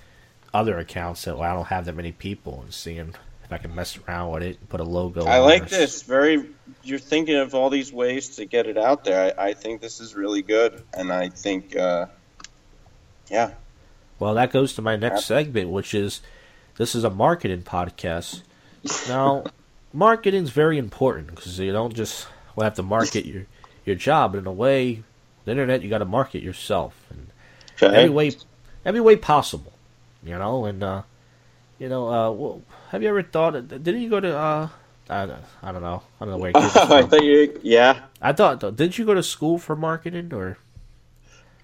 other 0.53 0.79
accounts 0.79 1.25
that 1.25 1.35
I 1.37 1.55
don't 1.55 1.69
have 1.69 1.87
that 1.87 1.97
many 1.97 2.13
people 2.13 2.61
and 2.63 2.75
seeing 2.75 3.15
if 3.43 3.51
I 3.51 3.57
can 3.57 3.75
mess 3.75 3.99
around 4.07 4.33
with 4.33 4.43
it 4.43 4.59
and 4.61 4.69
put 4.69 4.81
a 4.81 4.85
logo. 4.85 5.25
I 5.25 5.39
like 5.39 5.71
this. 5.71 6.03
Very, 6.03 6.45
you're 6.83 6.99
thinking 6.99 7.37
of 7.37 7.55
all 7.55 7.71
these 7.71 7.91
ways 7.91 8.37
to 8.37 8.45
get 8.45 8.67
it 8.67 8.77
out 8.77 9.03
there. 9.05 9.33
I, 9.39 9.47
I 9.49 9.55
think 9.55 9.81
this 9.81 9.99
is 9.99 10.15
really 10.15 10.43
good, 10.43 10.83
and 10.93 11.11
I 11.11 11.31
think, 11.31 11.75
uh, 11.75 12.05
yeah, 13.31 13.53
Well, 14.19 14.35
that 14.35 14.53
goes 14.53 14.75
to 14.75 14.83
my 14.83 14.97
next 14.97 15.25
segment, 15.25 15.71
which 15.71 15.95
is 15.95 16.21
this 16.77 16.95
is 16.95 17.05
a 17.05 17.11
marketing 17.11 17.63
podcast. 17.63 18.43
Now, 19.09 19.45
marketing's 19.93 20.51
very 20.51 20.79
important 20.79 21.29
because 21.29 21.59
you 21.59 21.73
don't 21.73 21.95
just 21.95 22.27
well, 22.57 22.65
have 22.65 22.75
to 22.75 22.83
market 22.83 23.27
your 23.27 23.47
your 23.85 23.97
job, 23.97 24.33
but 24.33 24.39
in 24.39 24.47
a 24.47 24.53
way, 24.53 25.03
the 25.45 25.51
internet 25.53 25.83
you 25.83 25.91
got 25.91 25.99
to 25.99 26.05
market 26.05 26.43
yourself 26.43 26.95
and 27.11 27.27
okay. 27.83 27.95
every 27.97 28.11
way 28.11 28.33
every 28.85 29.01
way 29.01 29.17
possible, 29.17 29.73
you 30.23 30.37
know. 30.39 30.65
And 30.65 30.83
uh, 30.83 31.03
you 31.79 31.89
know, 31.89 32.09
uh, 32.09 32.31
well, 32.31 32.63
have 32.91 33.03
you 33.03 33.09
ever 33.09 33.23
thought? 33.23 33.53
Didn't 33.69 34.01
you 34.01 34.11
go 34.11 34.21
to? 34.21 34.37
Uh, 34.37 34.69
I, 35.09 35.27
don't- 35.27 35.41
I 35.63 35.73
don't 35.73 35.83
know. 35.83 36.03
I 36.21 36.25
don't 36.25 36.33
know 36.33 36.39
where. 36.39 36.53
I 36.57 36.69
thought 37.03 37.23
you, 37.23 37.61
yeah. 37.63 38.01
I 38.23 38.33
thought. 38.33 38.61
Didn't 38.61 38.99
you 38.99 39.05
go 39.05 39.15
to 39.15 39.23
school 39.23 39.59
for 39.59 39.77
marketing 39.77 40.33
or? 40.33 40.59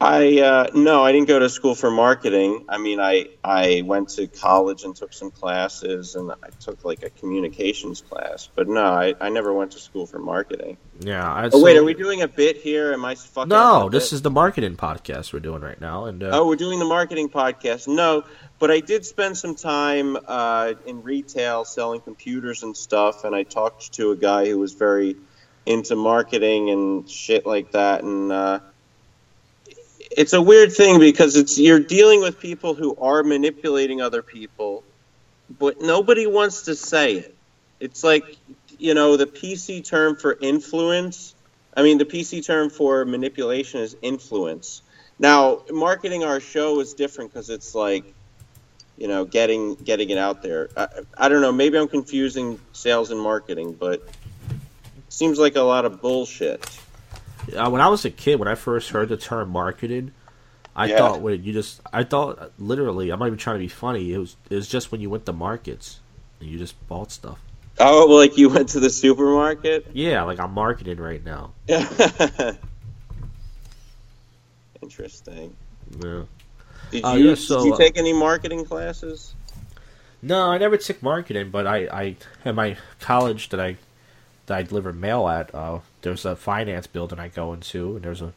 I 0.03 0.41
uh, 0.41 0.71
no, 0.73 1.05
I 1.05 1.13
didn't 1.13 1.29
go 1.29 1.39
to 1.39 1.51
school 1.51 1.75
for 1.75 1.91
marketing. 1.91 2.65
I 2.71 2.79
mean, 2.79 3.01
I 3.01 3.27
I 3.45 3.83
went 3.85 4.09
to 4.11 4.29
college 4.29 4.83
and 4.85 4.97
took 4.97 5.13
some 5.13 5.31
classes, 5.31 6.15
and 6.15 6.33
I 6.33 6.49
took 6.59 6.87
like 6.87 7.03
a 7.03 7.11
communications 7.11 8.01
class. 8.01 8.49
But 8.55 8.67
no, 8.67 8.83
I, 8.83 9.15
I 9.21 9.29
never 9.29 9.53
went 9.53 9.73
to 9.73 9.79
school 9.79 10.07
for 10.07 10.19
marketing. 10.19 10.79
Yeah. 11.01 11.31
I, 11.31 11.51
Oh 11.53 11.63
wait, 11.63 11.77
are 11.77 11.85
we 11.85 11.93
doing 11.93 12.23
a 12.23 12.29
bit 12.29 12.57
here? 12.57 12.95
Am 12.95 13.05
I 13.05 13.15
fucking? 13.15 13.51
No, 13.51 13.91
this 13.91 14.15
is 14.15 14.23
the 14.23 14.31
marketing 14.31 14.77
podcast 14.77 15.35
we're 15.35 15.41
doing 15.41 15.61
right 15.61 15.81
now, 15.81 16.07
and 16.07 16.23
uh, 16.23 16.31
Oh, 16.33 16.47
we're 16.47 16.57
doing 16.57 16.79
the 16.79 16.87
marketing 16.87 17.29
podcast. 17.29 17.87
No, 17.87 18.25
but 18.59 18.71
I 18.71 18.81
did 18.81 19.05
spend 19.05 19.37
some 19.37 19.55
time 19.55 20.17
uh, 20.27 20.73
in 20.87 21.03
retail 21.03 21.67
selling 21.67 22.01
computers 22.01 22.63
and 22.63 22.75
stuff, 22.75 23.25
and 23.25 23.35
I 23.35 23.43
talked 23.43 23.93
to 23.95 24.13
a 24.13 24.17
guy 24.17 24.47
who 24.47 24.59
was 24.59 24.73
very 24.73 25.17
into 25.67 25.95
marketing 25.95 26.71
and 26.71 27.09
shit 27.09 27.45
like 27.45 27.73
that. 27.73 28.03
And 28.03 28.33
uh, 28.33 28.61
it's 30.11 30.33
a 30.33 30.43
weird 30.43 30.73
thing 30.73 30.99
because 30.99 31.37
it's 31.37 31.59
you're 31.59 31.81
dealing 31.81 32.21
with 32.21 32.41
people 32.41 32.75
who 32.75 32.97
are 32.97 33.23
manipulating 33.23 34.01
other 34.01 34.23
people, 34.23 34.83
but 35.59 35.81
nobody 35.81 36.27
wants 36.27 36.63
to 36.63 36.75
say 36.75 37.15
it. 37.15 37.37
It's 37.79 38.03
like 38.03 38.37
you 38.79 38.95
know 38.95 39.17
the 39.17 39.27
PC 39.27 39.85
term 39.85 40.17
for 40.17 40.37
influence. 40.41 41.35
I 41.77 41.83
mean, 41.83 41.99
the 41.99 42.05
PC 42.05 42.45
term 42.45 42.71
for 42.71 43.05
manipulation 43.05 43.81
is 43.81 43.97
influence. 44.03 44.83
Now, 45.19 45.63
marketing 45.71 46.25
our 46.25 46.41
show 46.41 46.81
is 46.81 46.95
different 46.95 47.31
because 47.31 47.51
it's 47.51 47.75
like, 47.75 48.05
you 48.97 49.07
know, 49.07 49.25
getting 49.25 49.77
getting 49.77 50.11
it 50.11 50.19
out 50.19 50.43
there. 50.43 50.71
I, 50.77 50.89
I 51.17 51.29
don't 51.29 51.43
know. 51.43 51.53
Maybe 51.53 51.79
I'm 51.79 51.89
confusing 51.89 52.59
sales 52.73 53.11
and 53.11 53.21
marketing, 53.21 53.75
but 53.79 54.03
seems 55.09 55.39
like 55.39 55.57
a 55.57 55.61
lot 55.61 55.85
of 55.85 56.01
bullshit. 56.01 56.67
Uh, 57.55 57.71
when 57.71 57.81
I 57.81 57.89
was 57.89 58.05
a 58.05 58.11
kid, 58.11 58.39
when 58.39 58.49
I 58.49 58.55
first 58.55 58.91
heard 58.91 59.09
the 59.09 59.17
term 59.17 59.51
marketing, 59.51 60.13
I 60.77 60.89
Yeah. 60.89 60.97
thought 60.97 61.21
when 61.21 61.43
you 61.45 61.53
just, 61.53 61.81
I 61.93 62.05
thought 62.05 62.39
uh, 62.39 62.49
literally, 62.59 63.11
I'm 63.11 63.19
not 63.19 63.27
even 63.27 63.39
trying 63.39 63.57
to 63.57 63.61
be 63.65 63.69
funny. 63.69 64.13
It 64.13 64.19
was, 64.19 64.37
it 64.51 64.57
was 64.57 64.69
just 64.69 64.93
when 64.93 65.01
you 65.01 65.11
went 65.11 65.27
to 65.27 65.33
markets 65.33 66.01
and 66.41 66.49
you 66.51 66.59
just 66.59 66.77
bought 66.89 67.13
stuff. 67.13 67.41
Oh, 67.81 68.07
well, 68.07 68.19
like 68.19 68.37
you 68.39 68.49
went 68.49 68.69
to 68.71 68.81
the 68.81 68.91
supermarket? 68.91 69.87
Yeah, 69.93 70.23
like 70.23 70.39
I'm 70.41 70.53
marketing 70.53 70.99
right 70.99 71.25
now. 71.25 71.53
Interesting. 74.83 75.57
Yeah. 76.03 76.23
Did 76.91 77.05
Uh, 77.05 77.19
yeah, 77.19 77.35
so, 77.35 77.59
did 77.59 77.65
you 77.65 77.73
uh, 77.73 77.79
take 77.79 77.97
any 77.99 78.13
marketing 78.13 78.65
classes? 78.65 79.35
No, 80.23 80.49
I 80.51 80.59
never 80.59 80.77
took 80.77 81.03
marketing, 81.03 81.51
but 81.51 81.67
I, 81.67 81.77
I 81.87 82.17
at 82.45 82.55
my 82.55 82.77
college 83.01 83.49
that 83.51 83.61
I 83.61 83.77
that 84.51 84.59
I 84.59 84.63
deliver 84.63 84.93
mail 84.93 85.29
at, 85.29 85.55
uh, 85.55 85.79
there's 86.03 86.25
a 86.25 86.35
finance 86.35 86.89
building 86.89 87.21
I 87.21 87.29
go 87.29 87.53
into, 87.53 87.95
and 87.95 88.05
there's 88.05 88.21
a 88.21 88.33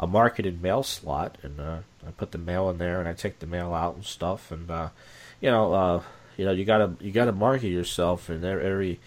a 0.00 0.06
marketing 0.06 0.60
mail 0.60 0.82
slot, 0.82 1.38
and 1.42 1.60
uh, 1.60 1.78
I 2.06 2.10
put 2.10 2.32
the 2.32 2.38
mail 2.38 2.68
in 2.70 2.78
there, 2.78 2.98
and 2.98 3.08
I 3.08 3.12
take 3.12 3.38
the 3.38 3.46
mail 3.46 3.74
out 3.74 3.94
and 3.94 4.04
stuff, 4.04 4.50
and 4.50 4.68
uh, 4.70 4.88
you 5.40 5.50
know, 5.50 5.72
uh, 5.72 6.02
you 6.36 6.44
know, 6.44 6.52
you 6.52 6.64
gotta 6.64 6.94
you 7.00 7.12
gotta 7.12 7.32
market 7.32 7.68
yourself 7.68 8.30
in 8.30 8.42
every, 8.44 8.64
every 8.64 9.00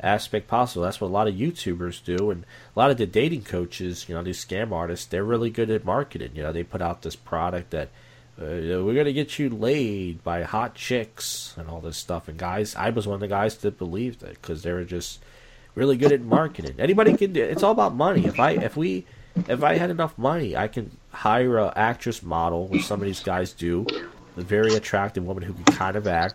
aspect 0.00 0.46
possible. 0.46 0.84
That's 0.84 1.00
what 1.00 1.08
a 1.08 1.12
lot 1.12 1.28
of 1.28 1.34
YouTubers 1.34 2.02
do, 2.02 2.30
and 2.30 2.44
a 2.74 2.78
lot 2.78 2.90
of 2.90 2.96
the 2.96 3.06
dating 3.06 3.42
coaches, 3.42 4.08
you 4.08 4.14
know, 4.14 4.22
these 4.22 4.42
scam 4.42 4.70
artists, 4.70 5.04
they're 5.04 5.24
really 5.24 5.50
good 5.50 5.68
at 5.68 5.84
marketing. 5.84 6.30
You 6.34 6.44
know, 6.44 6.52
they 6.52 6.62
put 6.62 6.80
out 6.80 7.02
this 7.02 7.16
product 7.16 7.70
that 7.72 7.88
uh, 8.40 8.46
we're 8.84 8.94
gonna 8.94 9.12
get 9.12 9.38
you 9.38 9.50
laid 9.50 10.22
by 10.22 10.44
hot 10.44 10.76
chicks 10.76 11.54
and 11.58 11.68
all 11.68 11.80
this 11.80 11.96
stuff. 11.96 12.28
And 12.28 12.38
guys, 12.38 12.76
I 12.76 12.90
was 12.90 13.06
one 13.06 13.16
of 13.16 13.20
the 13.20 13.28
guys 13.28 13.58
that 13.58 13.76
believed 13.76 14.22
it 14.22 14.38
because 14.40 14.62
they 14.62 14.72
were 14.72 14.84
just 14.84 15.18
really 15.78 15.96
good 15.96 16.12
at 16.12 16.20
marketing. 16.20 16.74
Anybody 16.78 17.16
can 17.16 17.32
do. 17.32 17.42
It's 17.42 17.62
all 17.62 17.72
about 17.72 17.94
money. 17.94 18.26
If 18.26 18.38
I 18.40 18.50
if 18.52 18.76
we 18.76 19.06
if 19.48 19.62
I 19.62 19.76
had 19.76 19.90
enough 19.90 20.18
money, 20.18 20.56
I 20.56 20.68
can 20.68 20.90
hire 21.10 21.58
a 21.58 21.72
actress 21.76 22.22
model, 22.22 22.66
which 22.66 22.84
some 22.84 23.00
of 23.00 23.06
these 23.06 23.20
guys 23.22 23.52
do, 23.52 23.86
a 24.36 24.40
very 24.40 24.74
attractive 24.74 25.24
woman 25.24 25.44
who 25.44 25.54
can 25.54 25.64
kind 25.64 25.96
of 25.96 26.06
act, 26.06 26.34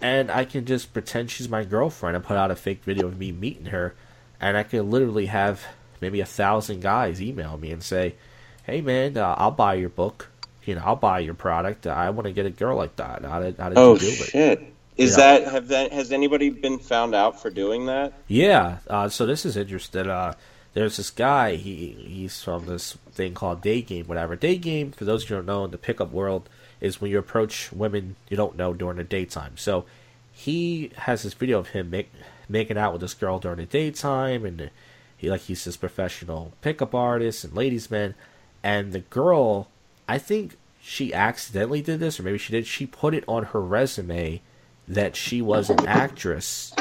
and 0.00 0.30
I 0.30 0.44
can 0.44 0.64
just 0.64 0.92
pretend 0.92 1.30
she's 1.30 1.48
my 1.48 1.64
girlfriend 1.64 2.16
and 2.16 2.24
put 2.24 2.36
out 2.36 2.50
a 2.50 2.56
fake 2.56 2.84
video 2.84 3.06
of 3.08 3.18
me 3.18 3.32
meeting 3.32 3.66
her, 3.66 3.94
and 4.40 4.56
I 4.56 4.62
can 4.62 4.88
literally 4.88 5.26
have 5.26 5.64
maybe 6.00 6.20
a 6.20 6.26
thousand 6.26 6.80
guys 6.80 7.20
email 7.20 7.58
me 7.58 7.72
and 7.72 7.82
say, 7.82 8.14
"Hey 8.62 8.80
man, 8.80 9.16
uh, 9.16 9.34
I'll 9.36 9.50
buy 9.50 9.74
your 9.74 9.90
book." 9.90 10.28
You 10.64 10.74
know, 10.74 10.82
I'll 10.84 10.96
buy 10.96 11.20
your 11.20 11.34
product. 11.34 11.86
I 11.86 12.10
want 12.10 12.26
to 12.26 12.32
get 12.32 12.44
a 12.44 12.50
girl 12.50 12.76
like 12.76 12.94
that. 12.96 13.24
How 13.24 13.40
did, 13.40 13.56
how 13.56 13.70
did 13.70 13.78
Oh 13.78 13.94
you 13.94 14.00
do 14.00 14.24
it? 14.34 14.74
Is 14.98 15.16
Yeah. 15.16 15.38
that 15.38 15.52
have 15.52 15.68
that 15.68 15.92
has 15.92 16.12
anybody 16.12 16.50
been 16.50 16.78
found 16.78 17.14
out 17.14 17.40
for 17.40 17.50
doing 17.50 17.86
that? 17.86 18.12
Yeah. 18.26 18.78
Uh, 18.88 19.08
so 19.08 19.24
this 19.24 19.46
is 19.46 19.56
interesting. 19.56 20.08
Uh, 20.10 20.34
there's 20.74 20.96
this 20.96 21.10
guy. 21.10 21.54
He 21.54 21.96
he's 22.06 22.42
from 22.42 22.66
this 22.66 22.98
thing 23.12 23.32
called 23.34 23.62
Day 23.62 23.80
Game, 23.80 24.06
whatever. 24.06 24.36
Day 24.36 24.56
Game, 24.58 24.90
for 24.92 25.04
those 25.04 25.24
who 25.24 25.36
don't 25.36 25.46
know, 25.46 25.64
in 25.64 25.70
the 25.70 25.78
pickup 25.78 26.10
world, 26.12 26.48
is 26.80 27.00
when 27.00 27.10
you 27.10 27.18
approach 27.18 27.72
women 27.72 28.16
you 28.28 28.36
don't 28.36 28.56
know 28.56 28.74
during 28.74 28.96
the 28.98 29.04
daytime. 29.04 29.52
So 29.56 29.84
he 30.32 30.90
has 30.96 31.22
this 31.22 31.34
video 31.34 31.58
of 31.58 31.68
him 31.68 31.90
make, 31.90 32.10
making 32.48 32.76
out 32.78 32.92
with 32.92 33.00
this 33.00 33.14
girl 33.14 33.38
during 33.38 33.58
the 33.58 33.66
daytime, 33.66 34.44
and 34.44 34.70
he 35.16 35.30
like 35.30 35.42
he's 35.42 35.64
this 35.64 35.76
professional 35.76 36.52
pickup 36.60 36.94
artist 36.94 37.44
and 37.44 37.54
ladies 37.54 37.90
man, 37.90 38.14
and 38.62 38.92
the 38.92 39.00
girl, 39.00 39.68
I 40.08 40.18
think 40.18 40.56
she 40.80 41.14
accidentally 41.14 41.82
did 41.82 42.00
this, 42.00 42.18
or 42.18 42.24
maybe 42.24 42.38
she 42.38 42.52
did. 42.52 42.66
She 42.66 42.86
put 42.86 43.14
it 43.14 43.24
on 43.28 43.44
her 43.46 43.60
resume 43.60 44.40
that 44.88 45.16
she 45.16 45.42
was 45.42 45.70
an 45.70 45.86
actress 45.86 46.72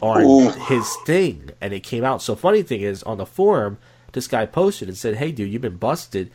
on 0.00 0.22
Ooh. 0.22 0.50
his 0.50 0.94
thing, 1.06 1.50
and 1.60 1.72
it 1.72 1.80
came 1.80 2.04
out. 2.04 2.22
So 2.22 2.34
funny 2.34 2.62
thing 2.62 2.82
is, 2.82 3.02
on 3.04 3.18
the 3.18 3.26
forum, 3.26 3.78
this 4.12 4.26
guy 4.28 4.46
posted 4.46 4.88
and 4.88 4.96
said, 4.96 5.16
"Hey, 5.16 5.32
dude, 5.32 5.52
you've 5.52 5.62
been 5.62 5.76
busted." 5.76 6.30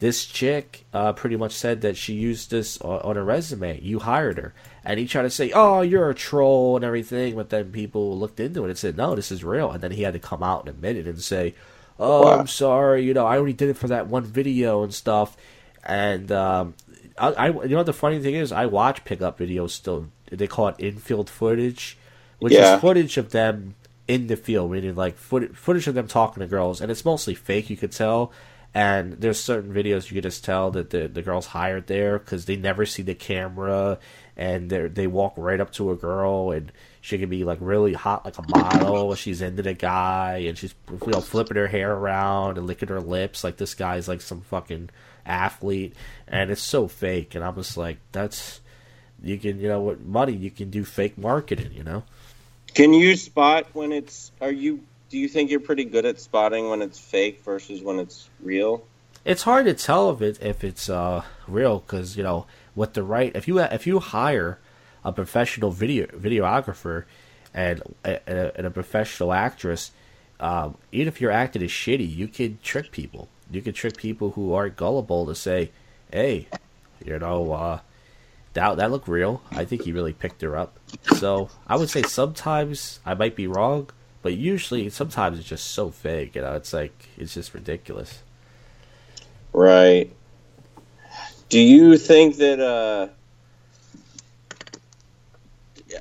This 0.00 0.26
chick 0.26 0.84
uh, 0.92 1.12
pretty 1.12 1.36
much 1.36 1.52
said 1.52 1.80
that 1.82 1.96
she 1.96 2.14
used 2.14 2.50
this 2.50 2.78
on, 2.80 3.00
on 3.00 3.16
her 3.16 3.24
resume. 3.24 3.80
You 3.80 4.00
hired 4.00 4.38
her, 4.38 4.52
and 4.84 4.98
he 4.98 5.06
tried 5.06 5.22
to 5.22 5.30
say, 5.30 5.52
"Oh, 5.54 5.82
you're 5.82 6.10
a 6.10 6.14
troll 6.14 6.76
and 6.76 6.84
everything," 6.84 7.36
but 7.36 7.50
then 7.50 7.70
people 7.70 8.18
looked 8.18 8.40
into 8.40 8.64
it 8.64 8.70
and 8.70 8.78
said, 8.78 8.96
"No, 8.96 9.14
this 9.14 9.30
is 9.30 9.44
real." 9.44 9.70
And 9.70 9.80
then 9.82 9.92
he 9.92 10.02
had 10.02 10.14
to 10.14 10.18
come 10.18 10.42
out 10.42 10.60
and 10.60 10.68
admit 10.70 10.96
it 10.96 11.06
and 11.06 11.20
say, 11.20 11.54
"Oh, 11.98 12.22
Wow. 12.22 12.40
I'm 12.40 12.46
sorry. 12.48 13.04
You 13.04 13.14
know, 13.14 13.26
I 13.26 13.38
only 13.38 13.52
did 13.52 13.68
it 13.68 13.76
for 13.76 13.86
that 13.88 14.08
one 14.08 14.24
video 14.24 14.82
and 14.82 14.92
stuff." 14.92 15.36
And 15.84 16.32
um, 16.32 16.74
I, 17.16 17.28
I, 17.28 17.46
you 17.48 17.76
know, 17.76 17.84
the 17.84 17.92
funny 17.92 18.18
thing 18.20 18.34
is, 18.34 18.50
I 18.52 18.66
watch 18.66 19.04
pickup 19.04 19.38
videos 19.38 19.70
still. 19.70 20.08
They 20.36 20.46
call 20.46 20.68
it 20.68 20.76
infield 20.78 21.28
footage, 21.30 21.96
which 22.38 22.52
Yeah. 22.52 22.74
is 22.76 22.80
footage 22.80 23.16
of 23.16 23.30
them 23.30 23.74
in 24.06 24.26
the 24.26 24.36
field, 24.36 24.70
meaning 24.72 24.94
like 24.94 25.16
foot, 25.16 25.56
footage 25.56 25.86
of 25.86 25.94
them 25.94 26.06
talking 26.08 26.40
to 26.40 26.46
girls, 26.46 26.80
and 26.80 26.90
it's 26.90 27.04
mostly 27.04 27.34
fake. 27.34 27.70
You 27.70 27.76
could 27.76 27.92
tell, 27.92 28.32
and 28.74 29.14
there's 29.14 29.40
certain 29.40 29.72
videos 29.72 30.10
you 30.10 30.14
could 30.14 30.24
just 30.24 30.44
tell 30.44 30.70
that 30.72 30.90
the 30.90 31.08
the 31.08 31.22
girls 31.22 31.46
hired 31.46 31.86
there 31.86 32.18
because 32.18 32.44
they 32.44 32.56
never 32.56 32.84
see 32.84 33.02
the 33.02 33.14
camera, 33.14 33.98
and 34.36 34.68
they 34.70 34.88
they 34.88 35.06
walk 35.06 35.32
right 35.36 35.60
up 35.60 35.72
to 35.74 35.90
a 35.90 35.96
girl 35.96 36.50
and 36.50 36.70
she 37.00 37.18
can 37.18 37.28
be 37.28 37.44
like 37.44 37.58
really 37.60 37.92
hot 37.92 38.24
like 38.24 38.38
a 38.38 38.42
model. 38.48 39.14
she's 39.14 39.42
into 39.42 39.62
the 39.62 39.74
guy 39.74 40.44
and 40.48 40.56
she's 40.56 40.74
you 40.90 41.12
know 41.12 41.20
flipping 41.20 41.56
her 41.58 41.66
hair 41.66 41.92
around 41.92 42.56
and 42.56 42.66
licking 42.66 42.88
her 42.88 43.00
lips 43.00 43.44
like 43.44 43.58
this 43.58 43.74
guy's 43.74 44.08
like 44.08 44.20
some 44.22 44.40
fucking 44.40 44.88
athlete, 45.26 45.94
and 46.28 46.50
it's 46.50 46.62
so 46.62 46.88
fake. 46.88 47.34
And 47.34 47.44
I'm 47.44 47.54
just 47.54 47.76
like, 47.76 47.98
that's 48.12 48.60
you 49.24 49.38
can 49.38 49.58
you 49.58 49.68
know 49.68 49.80
with 49.80 50.00
money 50.00 50.32
you 50.32 50.50
can 50.50 50.70
do 50.70 50.84
fake 50.84 51.16
marketing. 51.18 51.72
You 51.72 51.84
know. 51.84 52.02
Can 52.74 52.92
you 52.92 53.16
spot 53.16 53.66
when 53.72 53.92
it's? 53.92 54.32
Are 54.40 54.52
you? 54.52 54.80
Do 55.08 55.18
you 55.18 55.28
think 55.28 55.50
you're 55.50 55.60
pretty 55.60 55.84
good 55.84 56.04
at 56.04 56.20
spotting 56.20 56.68
when 56.68 56.82
it's 56.82 56.98
fake 56.98 57.42
versus 57.44 57.82
when 57.82 57.98
it's 57.98 58.28
real? 58.40 58.84
It's 59.24 59.42
hard 59.42 59.66
to 59.66 59.74
tell 59.74 60.10
if 60.10 60.20
it 60.20 60.42
if 60.42 60.64
it's 60.64 60.90
uh 60.90 61.22
real 61.48 61.80
because 61.80 62.16
you 62.16 62.22
know 62.22 62.46
with 62.74 62.94
the 62.94 63.02
right 63.02 63.34
if 63.34 63.48
you 63.48 63.60
if 63.60 63.86
you 63.86 64.00
hire 64.00 64.58
a 65.04 65.12
professional 65.12 65.70
video 65.70 66.06
videographer 66.06 67.04
and 67.52 67.82
a, 68.04 68.56
and 68.56 68.66
a 68.66 68.70
professional 68.70 69.32
actress, 69.32 69.92
um, 70.40 70.76
even 70.90 71.08
if 71.08 71.20
your 71.20 71.30
acting 71.30 71.62
is 71.62 71.70
shitty, 71.70 72.14
you 72.14 72.26
can 72.26 72.58
trick 72.62 72.90
people. 72.90 73.28
You 73.50 73.62
can 73.62 73.72
trick 73.72 73.96
people 73.96 74.32
who 74.32 74.52
aren't 74.52 74.76
gullible 74.76 75.26
to 75.26 75.34
say, 75.34 75.70
"Hey, 76.10 76.48
you 77.04 77.18
know, 77.18 77.52
uh, 77.52 77.78
that 78.54 78.76
that 78.76 78.90
looked 78.90 79.08
real. 79.08 79.42
I 79.52 79.64
think 79.64 79.82
he 79.82 79.92
really 79.92 80.12
picked 80.12 80.42
her 80.42 80.56
up." 80.56 80.78
So 81.18 81.50
I 81.66 81.76
would 81.76 81.90
say 81.90 82.02
sometimes 82.02 83.00
I 83.04 83.14
might 83.14 83.36
be 83.36 83.46
wrong, 83.46 83.90
but 84.22 84.34
usually 84.34 84.88
sometimes 84.90 85.38
it's 85.38 85.48
just 85.48 85.68
so 85.68 85.90
fake. 85.90 86.34
You 86.34 86.42
know, 86.42 86.54
it's 86.54 86.72
like 86.72 87.08
it's 87.16 87.34
just 87.34 87.54
ridiculous. 87.54 88.22
Right. 89.52 90.10
Do 91.48 91.60
you 91.60 91.96
think 91.98 92.36
that? 92.36 92.60
uh 92.60 93.08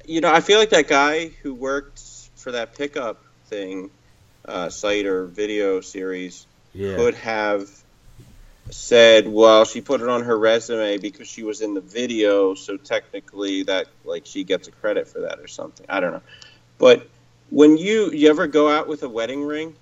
you 0.05 0.21
know, 0.21 0.31
I 0.31 0.41
feel 0.41 0.59
like 0.59 0.71
that 0.71 0.88
guy 0.88 1.27
who 1.41 1.53
worked 1.53 2.01
for 2.35 2.51
that 2.51 2.75
pickup 2.75 3.23
thing, 3.47 3.89
uh, 4.45 4.69
site 4.69 5.05
or 5.05 5.25
video 5.25 5.81
series, 5.81 6.47
yeah. 6.73 6.95
could 6.95 7.15
have 7.15 7.69
said, 8.69 9.27
"Well, 9.27 9.65
she 9.65 9.81
put 9.81 10.02
it 10.02 10.10
on 10.10 10.23
her 10.23 10.38
resume 10.38 10.98
because 10.98 11.27
she 11.27 11.44
was 11.44 11.61
in 11.61 11.73
the 11.73 11.81
video, 11.81 12.53
so 12.56 12.77
technically 12.77 13.64
that 13.64 13.88
like 14.06 14.26
she 14.26 14.44
gets 14.44 14.68
a 14.68 14.72
credit 14.72 15.07
for 15.07 15.22
that 15.22 15.40
or 15.40 15.48
something." 15.48 15.85
I 15.90 15.99
don't 15.99 16.14
know, 16.14 16.22
but 16.77 17.07
when 17.49 17.77
you 17.77 18.11
you 18.11 18.30
ever 18.30 18.48
go 18.48 18.69
out 18.69 18.88
with 18.88 19.03
a 19.03 19.10
wedding 19.10 19.44
ring, 19.44 19.76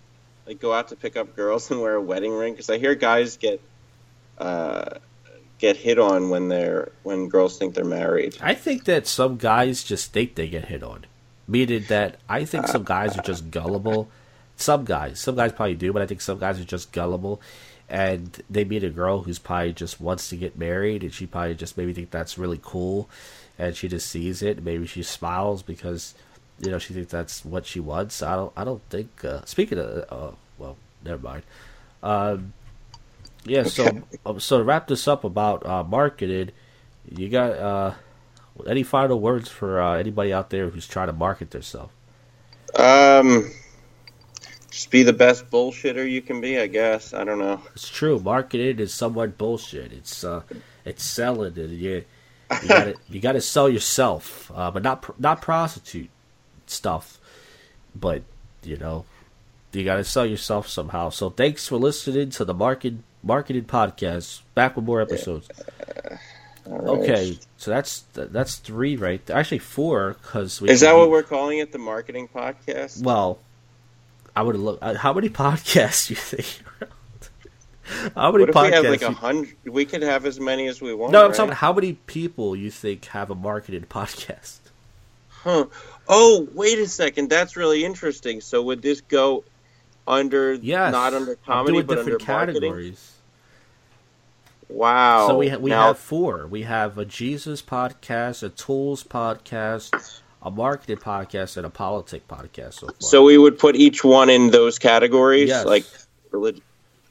like 0.45 0.59
go 0.59 0.73
out 0.73 0.89
to 0.89 0.95
pick 0.95 1.15
up 1.17 1.35
girls 1.35 1.69
and 1.71 1.81
wear 1.81 1.95
a 1.95 2.01
wedding 2.01 2.33
ring, 2.33 2.53
because 2.53 2.69
I 2.69 2.77
hear 2.77 2.95
guys 2.95 3.37
get. 3.37 3.61
Uh, 4.37 4.97
get 5.61 5.77
hit 5.77 5.99
on 5.99 6.31
when 6.31 6.49
they're 6.49 6.91
when 7.03 7.29
girls 7.29 7.57
think 7.57 7.75
they're 7.75 7.85
married. 7.85 8.35
I 8.41 8.55
think 8.55 8.85
that 8.85 9.05
some 9.05 9.37
guys 9.37 9.83
just 9.83 10.11
think 10.11 10.33
they 10.33 10.47
get 10.47 10.65
hit 10.65 10.81
on. 10.81 11.05
Meaning 11.47 11.85
that 11.87 12.17
I 12.27 12.45
think 12.45 12.67
some 12.67 12.83
guys 12.83 13.17
are 13.17 13.21
just 13.21 13.51
gullible. 13.51 14.09
Some 14.55 14.85
guys, 14.85 15.19
some 15.19 15.35
guys 15.35 15.51
probably 15.51 15.75
do, 15.75 15.93
but 15.93 16.01
I 16.01 16.05
think 16.05 16.21
some 16.21 16.39
guys 16.39 16.59
are 16.59 16.65
just 16.65 16.91
gullible, 16.91 17.41
and 17.91 18.41
they 18.49 18.63
meet 18.63 18.85
a 18.85 18.89
girl 18.89 19.23
who's 19.23 19.37
probably 19.37 19.73
just 19.73 19.99
wants 19.99 20.29
to 20.29 20.37
get 20.37 20.57
married, 20.57 21.03
and 21.03 21.13
she 21.13 21.27
probably 21.27 21.53
just 21.55 21.77
maybe 21.77 21.93
think 21.93 22.09
that's 22.09 22.37
really 22.37 22.59
cool, 22.63 23.09
and 23.59 23.75
she 23.75 23.89
just 23.89 24.09
sees 24.09 24.41
it. 24.41 24.63
Maybe 24.63 24.87
she 24.87 25.03
smiles 25.03 25.61
because 25.61 26.15
you 26.59 26.71
know 26.71 26.79
she 26.79 26.93
thinks 26.93 27.11
that's 27.11 27.43
what 27.43 27.65
she 27.65 27.81
wants. 27.81 28.23
I 28.23 28.35
don't. 28.37 28.53
I 28.55 28.63
don't 28.63 28.81
think. 28.89 29.25
Uh, 29.25 29.43
speaking 29.43 29.77
of, 29.77 30.05
uh, 30.09 30.35
well, 30.57 30.77
never 31.03 31.21
mind. 31.21 31.43
Um, 32.01 32.53
yeah, 33.43 33.63
so 33.63 34.03
um, 34.25 34.39
so 34.39 34.59
to 34.59 34.63
wrap 34.63 34.87
this 34.87 35.05
up 35.05 35.25
about 35.25 35.65
uh, 35.65 35.83
marketed, 35.83 36.53
you 37.13 37.27
got 37.27 37.51
uh, 37.51 37.93
any 38.67 38.83
final 38.83 39.19
words 39.19 39.49
for 39.49 39.81
uh, 39.81 39.97
anybody 39.97 40.31
out 40.31 40.49
there 40.49 40.69
who's 40.69 40.87
trying 40.87 41.07
to 41.07 41.13
market 41.13 41.51
themselves? 41.51 41.91
Um, 42.73 43.51
just 44.71 44.89
be 44.89 45.03
the 45.03 45.13
best 45.13 45.51
bullshitter 45.51 46.09
you 46.09 46.21
can 46.21 46.41
be, 46.41 46.57
I 46.57 46.67
guess. 46.67 47.13
I 47.13 47.23
don't 47.23 47.39
know. 47.39 47.61
It's 47.75 47.89
true. 47.89 48.19
Marketing 48.19 48.79
is 48.79 48.93
somewhat 48.93 49.37
bullshit. 49.37 49.93
It's 49.93 50.23
uh, 50.23 50.41
it's 50.85 51.03
selling, 51.03 51.57
and 51.57 51.69
you 51.69 52.03
you 52.63 52.67
got 52.67 52.95
you 53.09 53.19
got 53.19 53.33
to 53.33 53.41
sell 53.41 53.69
yourself, 53.69 54.51
uh, 54.55 54.71
but 54.71 54.81
not 54.81 55.19
not 55.19 55.41
prostitute 55.41 56.09
stuff, 56.65 57.19
but 57.95 58.23
you 58.63 58.77
know 58.77 59.05
you 59.73 59.83
got 59.83 59.97
to 59.97 60.03
sell 60.03 60.25
yourself 60.25 60.67
somehow. 60.67 61.09
So 61.09 61.29
thanks 61.29 61.67
for 61.67 61.77
listening 61.77 62.29
to 62.31 62.45
the 62.45 62.53
market 62.53 62.95
marketed 63.21 63.67
podcast. 63.67 64.41
Back 64.55 64.75
with 64.75 64.85
more 64.85 65.01
episodes. 65.01 65.49
Yeah. 65.49 66.17
Right. 66.63 66.87
Okay, 66.87 67.39
so 67.57 67.71
that's 67.71 68.05
that's 68.13 68.57
three 68.57 68.95
right 68.95 69.25
there. 69.25 69.35
Actually, 69.35 69.59
four 69.59 70.15
because 70.21 70.61
is 70.61 70.81
that 70.81 70.95
what 70.95 71.09
we're 71.09 71.23
calling 71.23 71.57
it? 71.57 71.71
The 71.71 71.79
marketing 71.79 72.29
podcast. 72.33 73.03
Well, 73.03 73.39
I 74.35 74.43
would 74.43 74.55
look. 74.55 74.79
Uh, 74.81 74.95
how 74.95 75.13
many 75.13 75.29
podcasts 75.43 76.07
do 76.07 76.13
you 76.13 76.19
think? 76.19 76.63
how 78.15 78.31
many 78.31 78.45
what 78.45 78.49
if 78.49 78.55
podcasts? 78.55 78.69
We 78.69 78.75
have 78.75 78.85
like 78.85 79.01
a 79.01 79.11
hundred. 79.11 79.55
We 79.65 79.85
could 79.85 80.01
have 80.01 80.25
as 80.25 80.39
many 80.39 80.67
as 80.67 80.81
we 80.81 80.93
want. 80.93 81.11
No, 81.11 81.21
I'm 81.21 81.27
right? 81.29 81.35
talking. 81.35 81.53
How 81.53 81.73
many 81.73 81.93
people 81.93 82.55
you 82.55 82.71
think 82.71 83.05
have 83.05 83.29
a 83.29 83.35
marketed 83.35 83.89
podcast? 83.89 84.59
Huh. 85.29 85.65
Oh, 86.07 86.47
wait 86.53 86.77
a 86.79 86.87
second. 86.87 87.29
That's 87.29 87.55
really 87.55 87.83
interesting. 87.83 88.41
So 88.41 88.61
would 88.61 88.81
this 88.81 89.01
go 89.01 89.43
under 90.07 90.53
yes. 90.53 90.91
not 90.91 91.13
under 91.13 91.35
comedy 91.35 91.81
but 91.81 91.99
under 91.99 92.17
categories. 92.17 92.61
Marketing? 92.61 92.97
Wow. 94.69 95.27
So 95.27 95.37
we 95.37 95.49
ha- 95.49 95.57
we 95.57 95.69
now, 95.69 95.87
have 95.87 95.99
four. 95.99 96.47
We 96.47 96.63
have 96.63 96.97
a 96.97 97.05
Jesus 97.05 97.61
podcast, 97.61 98.43
a 98.43 98.49
tools 98.49 99.03
podcast, 99.03 100.21
a 100.41 100.51
marketing 100.51 100.97
podcast, 100.97 101.57
and 101.57 101.65
a 101.65 101.69
politic 101.69 102.27
podcast. 102.27 102.73
So, 102.73 102.89
so 102.99 103.23
we 103.23 103.37
would 103.37 103.59
put 103.59 103.75
each 103.75 104.03
one 104.03 104.29
in 104.29 104.49
those 104.49 104.79
categories, 104.79 105.49
yes. 105.49 105.65
like 105.65 105.85
religion. 106.31 106.63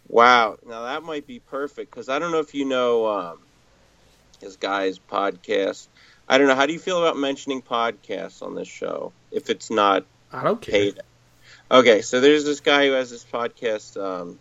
Wow. 0.08 0.58
Now 0.66 0.82
that 0.82 1.04
might 1.04 1.26
be 1.26 1.38
perfect 1.38 1.90
because 1.90 2.08
I 2.08 2.18
don't 2.18 2.32
know 2.32 2.40
if 2.40 2.54
you 2.54 2.64
know 2.64 3.06
um, 3.06 3.38
this 4.40 4.56
guy's 4.56 4.98
podcast. 4.98 5.86
I 6.28 6.38
don't 6.38 6.48
know. 6.48 6.54
How 6.54 6.66
do 6.66 6.72
you 6.72 6.78
feel 6.78 6.98
about 6.98 7.16
mentioning 7.16 7.62
podcasts 7.62 8.42
on 8.42 8.54
this 8.54 8.68
show 8.68 9.12
if 9.30 9.50
it's 9.50 9.70
not 9.70 10.04
I 10.32 10.42
don't 10.42 10.60
care. 10.60 10.72
paid? 10.72 11.00
Okay, 11.70 12.02
so 12.02 12.20
there's 12.20 12.44
this 12.44 12.60
guy 12.60 12.86
who 12.86 12.92
has 12.92 13.10
this 13.10 13.24
podcast, 13.24 14.00
um, 14.00 14.38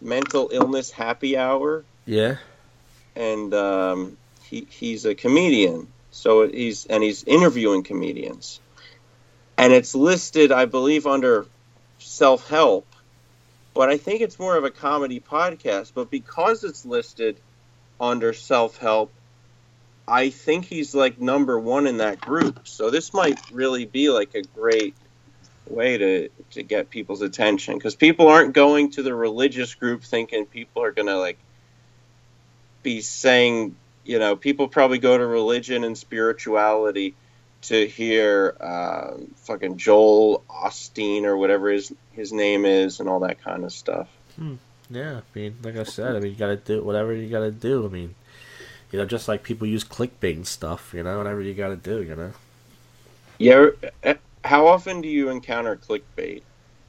Mental 0.00 0.48
Illness 0.52 0.90
Happy 0.92 1.36
Hour. 1.36 1.84
Yeah. 2.04 2.36
And 3.16 3.52
um, 3.54 4.16
he 4.44 4.66
he's 4.70 5.04
a 5.04 5.14
comedian, 5.14 5.88
so 6.16 6.48
he's 6.48 6.86
and 6.86 7.02
he's 7.02 7.24
interviewing 7.24 7.82
comedians, 7.82 8.58
and 9.58 9.70
it's 9.70 9.94
listed, 9.94 10.50
I 10.50 10.64
believe, 10.64 11.06
under 11.06 11.46
self 11.98 12.48
help, 12.48 12.86
but 13.74 13.90
I 13.90 13.98
think 13.98 14.22
it's 14.22 14.38
more 14.38 14.56
of 14.56 14.64
a 14.64 14.70
comedy 14.70 15.20
podcast. 15.20 15.92
But 15.94 16.10
because 16.10 16.64
it's 16.64 16.86
listed 16.86 17.38
under 18.00 18.32
self 18.32 18.78
help, 18.78 19.12
I 20.08 20.30
think 20.30 20.64
he's 20.64 20.94
like 20.94 21.20
number 21.20 21.58
one 21.58 21.86
in 21.86 21.98
that 21.98 22.18
group. 22.18 22.66
So 22.66 22.88
this 22.88 23.12
might 23.12 23.38
really 23.52 23.84
be 23.84 24.08
like 24.08 24.34
a 24.34 24.42
great 24.42 24.94
way 25.68 25.98
to 25.98 26.28
to 26.52 26.62
get 26.62 26.88
people's 26.88 27.20
attention 27.20 27.74
because 27.74 27.94
people 27.94 28.28
aren't 28.28 28.54
going 28.54 28.92
to 28.92 29.02
the 29.02 29.14
religious 29.14 29.74
group 29.74 30.02
thinking 30.02 30.46
people 30.46 30.82
are 30.82 30.92
to 30.92 31.18
like 31.18 31.38
be 32.82 33.02
saying 33.02 33.76
you 34.06 34.18
know 34.18 34.36
people 34.36 34.68
probably 34.68 34.98
go 34.98 35.16
to 35.18 35.26
religion 35.26 35.84
and 35.84 35.96
spirituality 35.96 37.14
to 37.62 37.86
hear 37.86 38.56
uh, 38.60 39.14
fucking 39.36 39.76
Joel 39.76 40.44
Osteen 40.48 41.24
or 41.24 41.36
whatever 41.36 41.70
his 41.70 41.92
his 42.12 42.32
name 42.32 42.64
is 42.64 43.00
and 43.00 43.08
all 43.08 43.20
that 43.20 43.42
kind 43.42 43.64
of 43.64 43.72
stuff. 43.72 44.08
Hmm. 44.36 44.54
Yeah, 44.88 45.18
I 45.18 45.38
mean, 45.38 45.56
like 45.62 45.76
I 45.76 45.82
said, 45.82 46.14
I 46.14 46.20
mean, 46.20 46.30
you 46.30 46.38
gotta 46.38 46.56
do 46.56 46.82
whatever 46.82 47.12
you 47.12 47.28
gotta 47.28 47.50
do. 47.50 47.84
I 47.84 47.88
mean, 47.88 48.14
you 48.92 48.98
know, 48.98 49.04
just 49.04 49.26
like 49.26 49.42
people 49.42 49.66
use 49.66 49.82
clickbait 49.82 50.36
and 50.36 50.46
stuff, 50.46 50.92
you 50.94 51.02
know, 51.02 51.18
whatever 51.18 51.42
you 51.42 51.54
gotta 51.54 51.76
do, 51.76 52.02
you 52.02 52.14
know. 52.14 52.32
Yeah, 53.38 53.70
how 54.44 54.68
often 54.68 55.00
do 55.00 55.08
you 55.08 55.28
encounter 55.28 55.76
clickbait? 55.76 56.42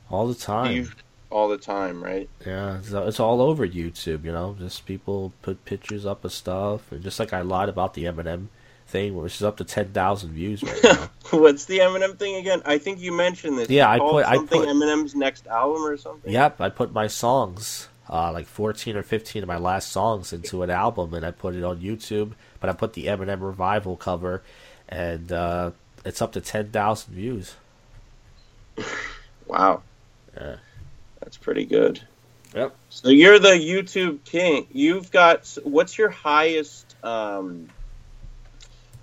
All 0.09 0.27
the 0.27 0.35
time. 0.35 0.91
All 1.29 1.49
the 1.49 1.57
time, 1.57 2.03
right? 2.03 2.29
Yeah, 2.45 2.77
it's, 2.77 2.91
it's, 2.91 3.19
all 3.19 3.41
over 3.41 3.67
YouTube. 3.67 4.23
You 4.23 4.31
know, 4.31 4.55
just 4.57 4.85
people 4.85 5.33
put 5.41 5.65
pictures 5.65 6.05
up 6.05 6.23
of 6.23 6.31
stuff, 6.31 6.91
and 6.91 7.03
just 7.03 7.19
like 7.19 7.33
I 7.33 7.41
lied 7.41 7.69
about 7.69 7.93
the 7.93 8.05
Eminem 8.05 8.47
thing, 8.87 9.15
which 9.15 9.35
is 9.35 9.43
up 9.43 9.57
to 9.57 9.65
ten 9.65 9.89
thousand 9.89 10.31
views 10.31 10.63
right 10.63 10.83
now. 10.83 11.09
What's 11.31 11.65
the 11.65 11.79
Eminem 11.79 12.17
thing 12.17 12.35
again? 12.35 12.61
I 12.65 12.77
think 12.77 12.99
you 12.99 13.11
mentioned 13.11 13.57
this. 13.57 13.69
Yeah, 13.69 13.89
I 13.89 13.99
put 13.99 14.25
I 14.25 14.37
put 14.37 14.67
Eminem's 14.67 15.15
next 15.15 15.47
album 15.47 15.83
or 15.83 15.97
something. 15.97 16.31
Yep, 16.31 16.61
I 16.61 16.69
put 16.69 16.93
my 16.93 17.07
songs. 17.07 17.89
Uh, 18.09 18.31
like 18.31 18.45
14 18.45 18.95
or 18.95 19.03
15 19.03 19.43
of 19.43 19.47
my 19.47 19.57
last 19.57 19.91
songs 19.91 20.31
into 20.31 20.63
an 20.63 20.69
album 20.69 21.13
and 21.13 21.25
I 21.25 21.31
put 21.31 21.55
it 21.55 21.63
on 21.65 21.81
YouTube. 21.81 22.35
But 22.61 22.69
I 22.69 22.73
put 22.73 22.93
the 22.93 23.07
Eminem 23.07 23.41
revival 23.41 23.97
cover 23.97 24.43
and 24.87 25.29
uh, 25.29 25.71
it's 26.05 26.21
up 26.21 26.31
to 26.31 26.41
ten 26.41 26.71
thousand 26.71 27.13
views. 27.13 27.55
Wow. 29.47 29.83
Yeah. 30.35 30.57
That's 31.27 31.35
pretty 31.35 31.65
good. 31.65 31.99
Yep. 32.55 32.73
So 32.89 33.09
you're 33.09 33.37
the 33.37 33.49
YouTube 33.49 34.23
king. 34.23 34.65
You've 34.71 35.11
got 35.11 35.57
what's 35.65 35.97
your 35.97 36.07
highest 36.07 36.95
um 37.03 37.67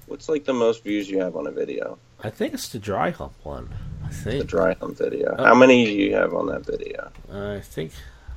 what's 0.07 0.31
like 0.31 0.47
the 0.47 0.55
most 0.55 0.83
views 0.85 1.11
you 1.11 1.21
have 1.21 1.37
on 1.37 1.47
a 1.47 1.51
video? 1.51 1.99
I 2.23 2.31
think 2.31 2.55
it's 2.55 2.71
the 2.71 2.79
dry 2.79 3.11
hump 3.11 3.35
one. 3.43 3.69
I 4.03 4.09
think 4.09 4.39
The 4.39 4.45
dry 4.47 4.73
hump 4.73 4.97
video. 4.97 5.37
Oh. 5.39 5.45
How 5.45 5.55
many 5.55 5.85
do 5.85 5.93
you 5.93 6.15
have 6.15 6.33
on 6.33 6.47
that 6.47 6.65
video? 6.65 7.13
I 7.31 7.61
think 7.61 7.93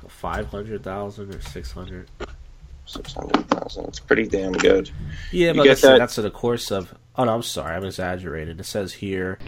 five 0.06 0.48
hundred 0.48 0.82
thousand 0.84 1.34
or 1.34 1.40
six 1.40 1.72
hundred. 1.72 2.10
Six 2.84 3.14
hundred 3.14 3.48
thousand. 3.48 3.86
It's 3.86 4.00
pretty 4.00 4.26
damn 4.28 4.52
good. 4.52 4.90
Yeah, 5.32 5.52
You 5.52 5.54
but 5.54 5.66
listen, 5.66 5.92
that- 5.92 5.98
that's 6.00 6.18
in 6.18 6.24
the 6.24 6.30
course 6.30 6.70
of. 6.70 6.94
Oh 7.18 7.24
no, 7.24 7.34
I'm 7.34 7.42
sorry, 7.42 7.74
I'm 7.74 7.84
exaggerating. 7.84 8.60
It 8.60 8.64
says 8.64 8.92
here, 8.92 9.38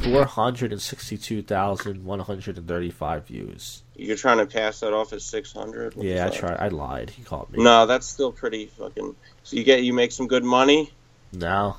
four 0.00 0.24
hundred 0.24 0.72
and 0.72 0.80
sixty-two 0.80 1.42
thousand 1.42 2.04
one 2.06 2.20
hundred 2.20 2.56
and 2.56 2.66
thirty-five 2.66 3.26
views. 3.26 3.82
You're 3.94 4.16
trying 4.16 4.38
to 4.38 4.46
pass 4.46 4.80
that 4.80 4.94
off 4.94 5.12
as 5.12 5.22
six 5.22 5.52
hundred? 5.52 5.94
Yeah, 5.96 6.26
I 6.26 6.30
tried. 6.30 6.56
I 6.56 6.68
lied. 6.68 7.10
He 7.10 7.22
caught 7.22 7.52
me. 7.52 7.62
No, 7.62 7.84
that's 7.84 8.06
still 8.06 8.32
pretty 8.32 8.66
fucking. 8.66 9.14
So 9.44 9.56
you 9.56 9.62
get 9.62 9.82
you 9.82 9.92
make 9.92 10.10
some 10.10 10.26
good 10.26 10.42
money. 10.42 10.90
No. 11.32 11.76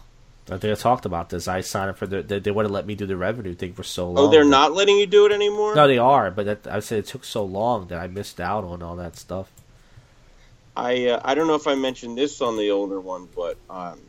I 0.51 0.57
think 0.57 0.77
I 0.77 0.79
talked 0.79 1.05
about 1.05 1.29
this. 1.29 1.47
I 1.47 1.61
signed 1.61 1.89
up 1.89 1.97
for 1.97 2.05
the. 2.05 2.21
They, 2.21 2.37
they 2.39 2.51
wouldn't 2.51 2.73
let 2.73 2.85
me 2.85 2.95
do 2.95 3.05
the 3.05 3.15
revenue 3.15 3.55
thing 3.55 3.73
for 3.73 3.83
so 3.83 4.11
long. 4.11 4.27
Oh, 4.27 4.29
they're 4.29 4.43
not 4.43 4.73
letting 4.73 4.97
you 4.97 5.07
do 5.07 5.25
it 5.25 5.31
anymore. 5.31 5.73
No, 5.73 5.87
they 5.87 5.97
are, 5.97 6.29
but 6.31 6.45
that, 6.45 6.67
I 6.67 6.79
said 6.81 6.99
it 6.99 7.07
took 7.07 7.23
so 7.23 7.45
long 7.45 7.87
that 7.87 7.97
I 7.97 8.07
missed 8.07 8.41
out 8.41 8.65
on 8.65 8.83
all 8.83 8.97
that 8.97 9.15
stuff. 9.15 9.49
I 10.75 11.07
uh, 11.07 11.21
I 11.23 11.33
don't 11.33 11.47
know 11.47 11.55
if 11.55 11.65
I 11.65 11.75
mentioned 11.75 12.17
this 12.17 12.41
on 12.41 12.57
the 12.57 12.71
older 12.71 12.99
one, 12.99 13.29
but 13.33 13.57
um, 13.69 14.01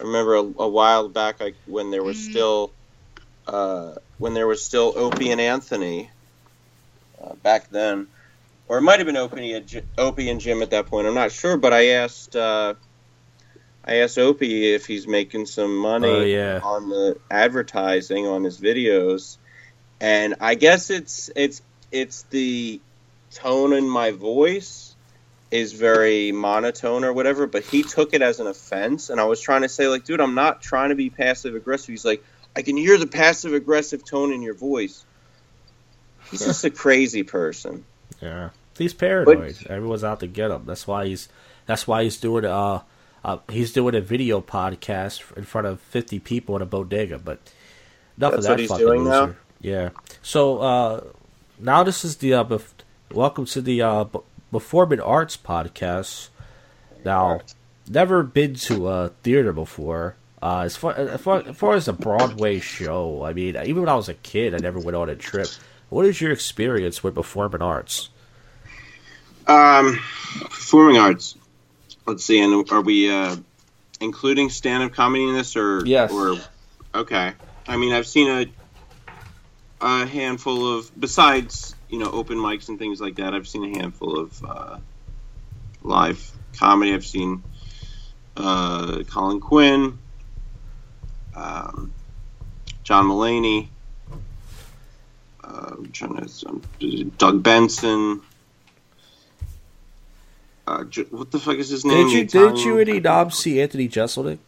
I 0.00 0.04
remember 0.04 0.34
a, 0.34 0.40
a 0.40 0.68
while 0.68 1.08
back, 1.08 1.36
I, 1.40 1.52
when 1.66 1.90
there 1.90 2.02
was 2.02 2.18
still 2.18 2.72
uh, 3.46 3.94
when 4.18 4.32
there 4.34 4.46
was 4.46 4.64
still 4.64 4.94
Opie 4.96 5.30
and 5.30 5.40
Anthony 5.40 6.10
uh, 7.22 7.34
back 7.34 7.68
then, 7.68 8.06
or 8.66 8.78
it 8.78 8.82
might 8.82 8.98
have 8.98 9.06
been 9.06 9.16
Opie 9.16 9.52
and, 9.52 9.82
Opie 9.98 10.30
and 10.30 10.40
Jim 10.40 10.62
at 10.62 10.70
that 10.70 10.86
point. 10.86 11.06
I'm 11.06 11.14
not 11.14 11.32
sure, 11.32 11.58
but 11.58 11.74
I 11.74 11.88
asked 11.88 12.34
uh, 12.34 12.74
I 13.84 13.96
asked 13.96 14.18
Opie 14.18 14.72
if 14.72 14.86
he's 14.86 15.06
making 15.06 15.44
some 15.46 15.76
money 15.76 16.08
Oh, 16.08 16.24
yeah. 16.24 16.60
on 16.62 16.88
the 16.88 17.18
advertising 17.30 18.26
on 18.26 18.42
his 18.42 18.58
videos, 18.58 19.36
and 20.00 20.36
I 20.40 20.54
guess 20.54 20.88
it's 20.88 21.30
it's 21.36 21.60
it's 21.92 22.22
the 22.30 22.80
tone 23.32 23.74
in 23.74 23.88
my 23.88 24.12
voice 24.12 24.89
is 25.50 25.72
very 25.72 26.32
monotone 26.32 27.04
or 27.04 27.12
whatever, 27.12 27.46
but 27.46 27.64
he 27.64 27.82
took 27.82 28.14
it 28.14 28.22
as 28.22 28.40
an 28.40 28.46
offense. 28.46 29.10
And 29.10 29.20
I 29.20 29.24
was 29.24 29.40
trying 29.40 29.62
to 29.62 29.68
say, 29.68 29.88
like, 29.88 30.04
dude, 30.04 30.20
I'm 30.20 30.34
not 30.34 30.62
trying 30.62 30.90
to 30.90 30.94
be 30.94 31.10
passive 31.10 31.54
aggressive. 31.54 31.88
He's 31.88 32.04
like, 32.04 32.24
I 32.54 32.62
can 32.62 32.76
hear 32.76 32.98
the 32.98 33.06
passive 33.06 33.52
aggressive 33.52 34.04
tone 34.04 34.32
in 34.32 34.42
your 34.42 34.54
voice. 34.54 35.04
He's 36.30 36.44
just 36.44 36.64
a 36.64 36.70
crazy 36.70 37.22
person. 37.22 37.84
Yeah, 38.20 38.50
he's 38.78 38.94
paranoid. 38.94 39.56
Everyone's 39.68 40.04
out 40.04 40.20
to 40.20 40.26
get 40.26 40.50
him. 40.50 40.64
That's 40.66 40.86
why 40.86 41.06
he's. 41.06 41.28
That's 41.66 41.86
why 41.86 42.04
he's 42.04 42.16
doing 42.16 42.44
uh, 42.44 42.82
uh 43.24 43.38
he's 43.48 43.72
doing 43.72 43.94
a 43.94 44.00
video 44.00 44.40
podcast 44.40 45.36
in 45.36 45.44
front 45.44 45.66
of 45.66 45.80
fifty 45.80 46.18
people 46.18 46.56
in 46.56 46.62
a 46.62 46.66
bodega. 46.66 47.18
But 47.18 47.40
enough 48.16 48.34
of 48.34 48.42
that 48.44 48.50
what 48.50 48.58
he's 48.58 48.68
fucking 48.68 48.86
doing 48.86 49.04
loser. 49.04 49.26
now? 49.26 49.34
Yeah. 49.60 49.90
So 50.22 50.58
uh, 50.58 51.04
now 51.58 51.82
this 51.82 52.04
is 52.04 52.16
the 52.18 52.34
uh, 52.34 52.44
bef- 52.44 52.72
welcome 53.12 53.46
to 53.46 53.60
the 53.60 53.82
uh, 53.82 54.04
Performing 54.50 55.00
Arts 55.00 55.36
podcast. 55.36 56.28
Now, 57.04 57.40
never 57.88 58.22
been 58.22 58.54
to 58.54 58.88
a 58.88 59.08
theater 59.22 59.52
before. 59.52 60.16
Uh, 60.42 60.62
as 60.64 60.76
far, 60.76 60.94
as 60.94 61.20
far 61.20 61.40
as 61.40 61.56
far 61.56 61.74
as 61.74 61.86
a 61.86 61.92
Broadway 61.92 62.60
show, 62.60 63.24
I 63.24 63.32
mean, 63.32 63.56
even 63.56 63.82
when 63.82 63.88
I 63.88 63.94
was 63.94 64.08
a 64.08 64.14
kid, 64.14 64.54
I 64.54 64.58
never 64.58 64.78
went 64.78 64.96
on 64.96 65.10
a 65.10 65.16
trip. 65.16 65.48
What 65.90 66.06
is 66.06 66.20
your 66.20 66.32
experience 66.32 67.02
with 67.02 67.14
performing 67.14 67.62
arts? 67.62 68.08
Um, 69.46 70.00
performing 70.44 70.96
arts. 70.96 71.36
Let's 72.06 72.24
see, 72.24 72.40
and 72.40 72.70
are 72.72 72.80
we 72.80 73.10
uh, 73.10 73.36
including 74.00 74.48
stand-up 74.48 74.92
comedy 74.92 75.28
in 75.28 75.34
this, 75.34 75.56
or 75.56 75.84
Yes. 75.84 76.10
Or 76.10 76.36
okay. 76.94 77.32
I 77.68 77.76
mean, 77.76 77.92
I've 77.92 78.06
seen 78.06 78.28
a 78.28 78.46
a 79.82 80.06
handful 80.06 80.78
of 80.78 80.90
besides 80.98 81.74
you 81.90 81.98
know 81.98 82.10
open 82.10 82.38
mics 82.38 82.68
and 82.68 82.78
things 82.78 83.00
like 83.00 83.16
that. 83.16 83.34
I've 83.34 83.48
seen 83.48 83.64
a 83.64 83.78
handful 83.78 84.18
of 84.18 84.44
uh, 84.44 84.78
live 85.82 86.30
comedy. 86.56 86.94
I've 86.94 87.06
seen 87.06 87.42
uh, 88.36 89.02
Colin 89.08 89.40
Quinn, 89.40 89.98
um, 91.34 91.92
John 92.82 93.06
Mulaney. 93.06 93.68
Uh, 95.42 95.74
I'm 95.78 95.92
trying 95.92 96.16
to 96.16 96.48
um, 96.48 97.12
Doug 97.18 97.42
Benson. 97.42 98.22
Uh, 100.66 100.84
what 101.10 101.30
the 101.32 101.40
fuck 101.40 101.56
is 101.56 101.68
his 101.68 101.84
name? 101.84 102.08
Did 102.08 102.12
you 102.12 102.24
did 102.24 102.58
you 102.60 102.78
any 102.78 103.00
knob 103.00 103.32
see 103.32 103.60
Anthony 103.60 103.88
Jeselnik? 103.88 104.38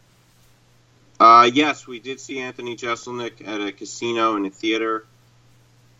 Uh, 1.19 1.49
yes, 1.53 1.85
we 1.85 1.99
did 1.99 2.19
see 2.19 2.39
Anthony 2.39 2.75
Jeselnik 2.75 3.47
at 3.47 3.61
a 3.61 3.71
casino 3.71 4.35
and 4.35 4.45
a 4.45 4.49
theater, 4.49 5.05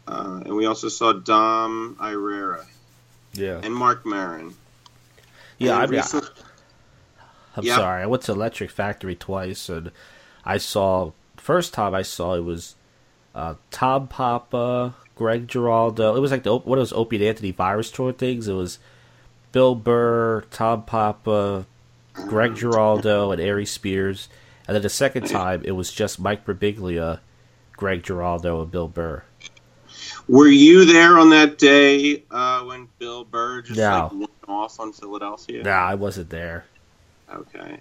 uh, 0.07 0.41
and 0.45 0.55
we 0.55 0.65
also 0.65 0.89
saw 0.89 1.13
Dom 1.13 1.97
Irrera 1.99 2.65
Yeah, 3.33 3.59
and 3.63 3.73
Marc 3.75 4.05
Maron. 4.05 4.53
yeah. 5.57 5.77
I 5.77 5.83
And 5.83 5.91
mean, 5.91 5.99
I, 5.99 6.03
recent- 6.03 6.29
I'm 7.55 7.63
Yeah. 7.63 7.75
sorry. 7.77 8.03
I 8.03 8.05
went 8.05 8.23
to 8.23 8.31
Electric 8.31 8.69
Factory 8.71 9.15
twice, 9.15 9.69
and 9.69 9.91
I 10.45 10.57
saw 10.57 11.11
first 11.37 11.73
time 11.73 11.93
I 11.93 12.01
saw 12.01 12.33
it 12.35 12.43
was 12.43 12.75
uh, 13.35 13.55
Tom 13.71 14.07
Papa, 14.07 14.93
Greg 15.15 15.47
Giraldo. 15.47 16.15
It 16.15 16.19
was 16.19 16.31
like 16.31 16.43
the 16.43 16.55
one 16.57 16.77
of 16.77 16.81
those 16.81 16.93
Opie 16.93 17.15
and 17.17 17.25
Anthony 17.25 17.51
virus 17.51 17.89
tour 17.91 18.11
things. 18.13 18.47
It 18.47 18.53
was 18.53 18.79
Bill 19.51 19.75
Burr, 19.75 20.41
Tom 20.51 20.83
Papa, 20.83 21.65
Greg 22.27 22.55
Giraldo, 22.55 23.31
and 23.31 23.41
Ari 23.41 23.65
Spears. 23.65 24.29
And 24.67 24.75
then 24.75 24.81
the 24.81 24.89
second 24.89 25.27
time, 25.27 25.61
it 25.65 25.71
was 25.71 25.91
just 25.91 26.19
Mike 26.19 26.45
Birbiglia, 26.45 27.19
Greg 27.75 28.01
Giraldo, 28.03 28.61
and 28.61 28.71
Bill 28.71 28.87
Burr. 28.87 29.23
Were 30.27 30.47
you 30.47 30.85
there 30.85 31.17
on 31.19 31.29
that 31.31 31.57
day 31.57 32.23
uh, 32.31 32.61
when 32.63 32.87
Bill 32.99 33.23
Burr 33.25 33.61
just 33.61 33.77
No. 33.79 34.03
like 34.03 34.11
went 34.11 34.31
off 34.47 34.79
on 34.79 34.93
Philadelphia? 34.93 35.63
Nah, 35.63 35.71
I 35.71 35.95
wasn't 35.95 36.29
there. 36.29 36.65
Okay. 37.33 37.79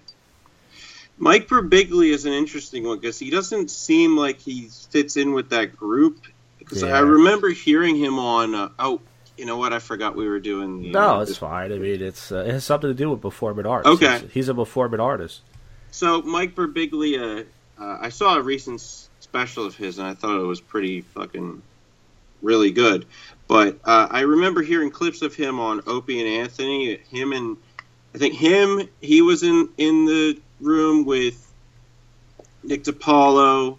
Mike 1.17 1.47
Birbiglia 1.47 2.11
is 2.11 2.25
an 2.25 2.33
interesting 2.33 2.83
one 2.85 2.99
because 2.99 3.19
he 3.19 3.29
doesn't 3.29 3.69
seem 3.69 4.17
like 4.17 4.39
he 4.39 4.69
fits 4.89 5.15
in 5.15 5.33
with 5.33 5.49
that 5.49 5.75
group. 5.77 6.19
Because 6.59 6.81
Yeah. 6.81 6.95
I 6.97 6.99
remember 6.99 7.49
hearing 7.49 7.95
him 7.95 8.17
on. 8.19 8.55
Uh, 8.55 8.69
oh, 8.79 9.01
you 9.37 9.45
know 9.45 9.57
what? 9.57 9.73
I 9.73 9.79
forgot 9.79 10.15
we 10.15 10.27
were 10.27 10.39
doing. 10.39 10.81
The, 10.83 10.91
No, 10.91 11.19
uh, 11.19 11.21
it's 11.21 11.37
fine. 11.37 11.71
I 11.71 11.77
mean, 11.77 12.01
it's 12.01 12.31
uh, 12.31 12.37
it 12.47 12.51
has 12.51 12.63
something 12.65 12.89
to 12.89 12.93
do 12.93 13.09
with 13.09 13.21
performing 13.21 13.65
arts. 13.65 13.87
Okay. 13.87 14.19
he's, 14.19 14.31
he's 14.31 14.49
a 14.49 14.55
performing 14.55 14.99
artist. 14.99 15.41
So 15.91 16.21
Mike 16.23 16.55
Birbiglia, 16.55 17.45
uh, 17.79 17.97
I 18.01 18.09
saw 18.09 18.37
a 18.37 18.41
recent 18.41 18.81
special 19.19 19.65
of 19.65 19.75
his, 19.75 19.99
and 19.99 20.07
I 20.07 20.13
thought 20.15 20.39
it 20.39 20.43
was 20.45 20.61
pretty 20.61 21.01
fucking 21.01 21.61
really 22.43 22.71
good. 22.71 23.07
But 23.47 23.79
uh, 23.83 24.07
I 24.11 24.21
remember 24.21 24.61
hearing 24.61 24.91
clips 24.91 25.21
of 25.21 25.35
him 25.35 25.59
on 25.59 25.81
Opie 25.87 26.19
and 26.19 26.27
Anthony. 26.43 26.97
Him 27.09 27.33
and 27.33 27.57
I 28.13 28.17
think 28.19 28.35
him, 28.35 28.87
he 29.01 29.21
was 29.21 29.43
in 29.43 29.69
in 29.77 30.05
the 30.05 30.41
room 30.59 31.05
with 31.05 31.51
Nick 32.63 32.83
DiPaolo 32.83 33.77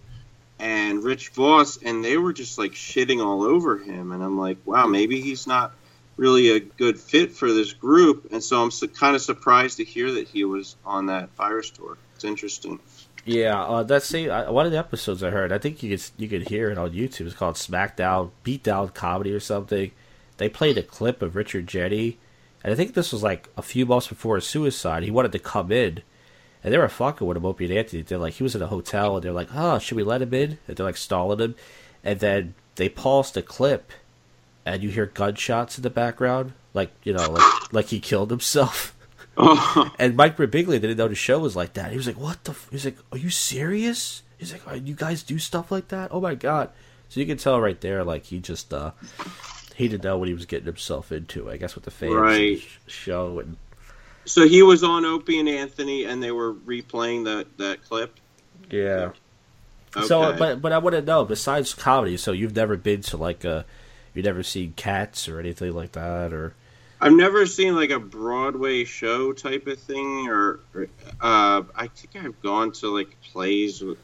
and 0.59 1.03
Rich 1.03 1.29
Voss, 1.29 1.77
and 1.83 2.03
they 2.03 2.17
were 2.17 2.33
just 2.33 2.57
like 2.57 2.71
shitting 2.71 3.25
all 3.25 3.43
over 3.43 3.77
him. 3.77 4.11
And 4.11 4.23
I'm 4.23 4.37
like, 4.37 4.57
wow, 4.65 4.87
maybe 4.87 5.21
he's 5.21 5.47
not 5.47 5.73
really 6.17 6.51
a 6.51 6.59
good 6.59 6.97
fit 6.99 7.33
for 7.33 7.51
this 7.51 7.73
group. 7.73 8.27
And 8.31 8.43
so 8.43 8.61
I'm 8.63 8.71
su- 8.71 8.87
kind 8.87 9.15
of 9.15 9.21
surprised 9.21 9.77
to 9.77 9.83
hear 9.83 10.13
that 10.13 10.27
he 10.27 10.45
was 10.45 10.77
on 10.85 11.07
that 11.07 11.35
Virus 11.35 11.71
tour. 11.71 11.97
It's 12.15 12.23
interesting. 12.23 12.79
Yeah, 13.25 13.63
uh, 13.63 13.83
that's 13.83 14.05
same. 14.05 14.29
Uh, 14.29 14.51
one 14.51 14.67
of 14.67 14.71
the 14.71 14.77
episodes 14.77 15.23
I 15.23 15.31
heard. 15.31 15.51
I 15.51 15.57
think 15.57 15.81
you 15.81 15.89
could 15.89 16.05
you 16.17 16.27
could 16.27 16.47
hear 16.47 16.69
it 16.69 16.77
on 16.77 16.91
YouTube. 16.91 17.25
It's 17.25 17.35
called 17.35 17.55
SmackDown 17.55 18.29
Beatdown 18.43 18.93
Comedy 18.93 19.33
or 19.33 19.39
something. 19.39 19.91
They 20.37 20.47
played 20.47 20.77
a 20.77 20.83
clip 20.83 21.21
of 21.23 21.35
Richard 21.35 21.65
Jeni, 21.65 22.17
and 22.63 22.71
I 22.71 22.75
think 22.75 22.93
this 22.93 23.11
was 23.11 23.23
like 23.23 23.49
a 23.57 23.63
few 23.63 23.85
months 23.87 24.07
before 24.07 24.35
his 24.35 24.45
suicide. 24.45 25.01
He 25.01 25.09
wanted 25.11 25.31
to 25.31 25.39
come 25.39 25.71
in, 25.71 26.03
and 26.63 26.71
they 26.71 26.77
were 26.77 26.87
fucking 26.87 27.25
with 27.25 27.37
him. 27.37 27.45
Opie 27.45 27.65
and 27.65 27.73
Anthony. 27.73 28.03
They're 28.03 28.19
like, 28.19 28.35
he 28.35 28.43
was 28.43 28.55
in 28.55 28.61
a 28.61 28.67
hotel, 28.67 29.15
and 29.15 29.23
they're 29.23 29.31
like, 29.31 29.49
"Oh, 29.55 29.79
should 29.79 29.97
we 29.97 30.03
let 30.03 30.21
him 30.21 30.33
in?" 30.33 30.59
And 30.67 30.77
they're 30.77 30.85
like 30.85 30.97
stalling 30.97 31.39
him, 31.39 31.55
and 32.03 32.19
then 32.19 32.53
they 32.75 32.89
paused 32.89 33.33
the 33.33 33.41
clip, 33.41 33.91
and 34.67 34.83
you 34.83 34.89
hear 34.89 35.07
gunshots 35.07 35.77
in 35.77 35.81
the 35.81 35.89
background, 35.89 36.53
like 36.75 36.91
you 37.03 37.13
know, 37.13 37.31
like 37.31 37.73
like 37.73 37.85
he 37.87 37.99
killed 37.99 38.29
himself. 38.29 38.91
And 39.99 40.15
Mike 40.15 40.37
Birbiglia 40.37 40.79
didn't 40.81 40.97
know 40.97 41.07
the 41.07 41.15
show 41.15 41.39
was 41.39 41.55
like 41.55 41.73
that. 41.73 41.91
He 41.91 41.97
was 41.97 42.07
like, 42.07 42.19
"What 42.19 42.43
the?" 42.43 42.51
F-? 42.51 42.67
He 42.69 42.75
was 42.75 42.85
like, 42.85 42.97
"Are 43.11 43.17
you 43.17 43.29
serious?" 43.29 44.21
He's 44.37 44.51
like, 44.53 44.67
"Are 44.67 44.75
you 44.75 44.95
guys 44.95 45.23
do 45.23 45.39
stuff 45.39 45.71
like 45.71 45.89
that?" 45.89 46.09
Oh 46.11 46.21
my 46.21 46.35
god! 46.35 46.69
So 47.09 47.19
you 47.19 47.25
can 47.25 47.37
tell 47.37 47.59
right 47.59 47.79
there, 47.81 48.03
like 48.03 48.25
he 48.25 48.39
just 48.39 48.73
uh 48.73 48.91
he 49.75 49.87
didn't 49.87 50.03
know 50.03 50.17
what 50.17 50.27
he 50.29 50.33
was 50.33 50.45
getting 50.45 50.65
himself 50.65 51.11
into. 51.11 51.49
I 51.49 51.57
guess 51.57 51.75
with 51.75 51.83
the 51.83 51.91
fans 51.91 52.13
the 52.13 52.17
Right. 52.19 52.59
sh- 52.59 52.77
show 52.87 53.39
and 53.39 53.57
so 54.27 54.47
he 54.47 54.63
was 54.63 54.83
on 54.83 55.05
Opie 55.05 55.39
and 55.39 55.47
Anthony, 55.47 56.05
and 56.05 56.21
they 56.23 56.31
were 56.31 56.53
replaying 56.53 57.25
that 57.25 57.45
that 57.57 57.83
clip. 57.83 58.15
yeah. 58.71 59.11
So, 60.07 60.35
but 60.37 60.61
but 60.61 60.71
I 60.73 60.77
want 60.79 60.95
to 60.95 61.01
know. 61.01 61.23
Besides 61.23 61.73
comedy, 61.73 62.17
so 62.17 62.31
you've 62.33 62.55
never 62.55 62.75
been 62.75 63.01
to 63.03 63.17
like 63.17 63.45
a, 63.45 63.63
you've 64.13 64.25
never 64.25 64.43
seen 64.43 64.73
Cats 64.75 65.29
or 65.29 65.39
anything 65.39 65.73
like 65.73 65.93
that, 65.93 66.33
or 66.33 66.53
I've 66.99 67.13
never 67.13 67.45
seen 67.45 67.75
like 67.75 67.89
a 67.89 67.99
Broadway 67.99 68.85
show 68.85 69.33
type 69.33 69.67
of 69.67 69.79
thing, 69.79 70.27
or, 70.29 70.59
uh, 71.21 71.63
I 71.75 71.87
think 71.87 72.25
I've 72.25 72.41
gone 72.41 72.71
to 72.73 72.87
like 72.87 73.15
plays 73.31 73.81
with, 73.81 73.99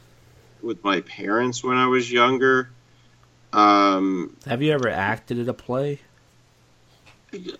with 0.62 0.84
my 0.84 1.00
parents 1.00 1.64
when 1.64 1.76
I 1.76 1.86
was 1.86 2.10
younger. 2.10 2.70
Um, 3.52 4.36
have 4.46 4.62
you 4.62 4.72
ever 4.72 4.88
acted 4.88 5.38
in 5.38 5.48
a 5.48 5.54
play? 5.54 6.00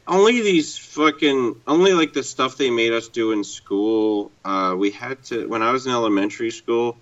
only 0.06 0.42
these 0.42 0.76
fucking, 0.76 1.56
only 1.66 1.92
like 1.94 2.12
the 2.12 2.22
stuff 2.22 2.56
they 2.56 2.70
made 2.70 2.92
us 2.92 3.08
do 3.08 3.32
in 3.32 3.44
school. 3.44 4.30
Uh, 4.44 4.74
we 4.76 4.90
had 4.90 5.22
to 5.24 5.46
when 5.48 5.62
I 5.62 5.72
was 5.72 5.86
in 5.86 5.92
elementary 5.92 6.50
school, 6.50 6.96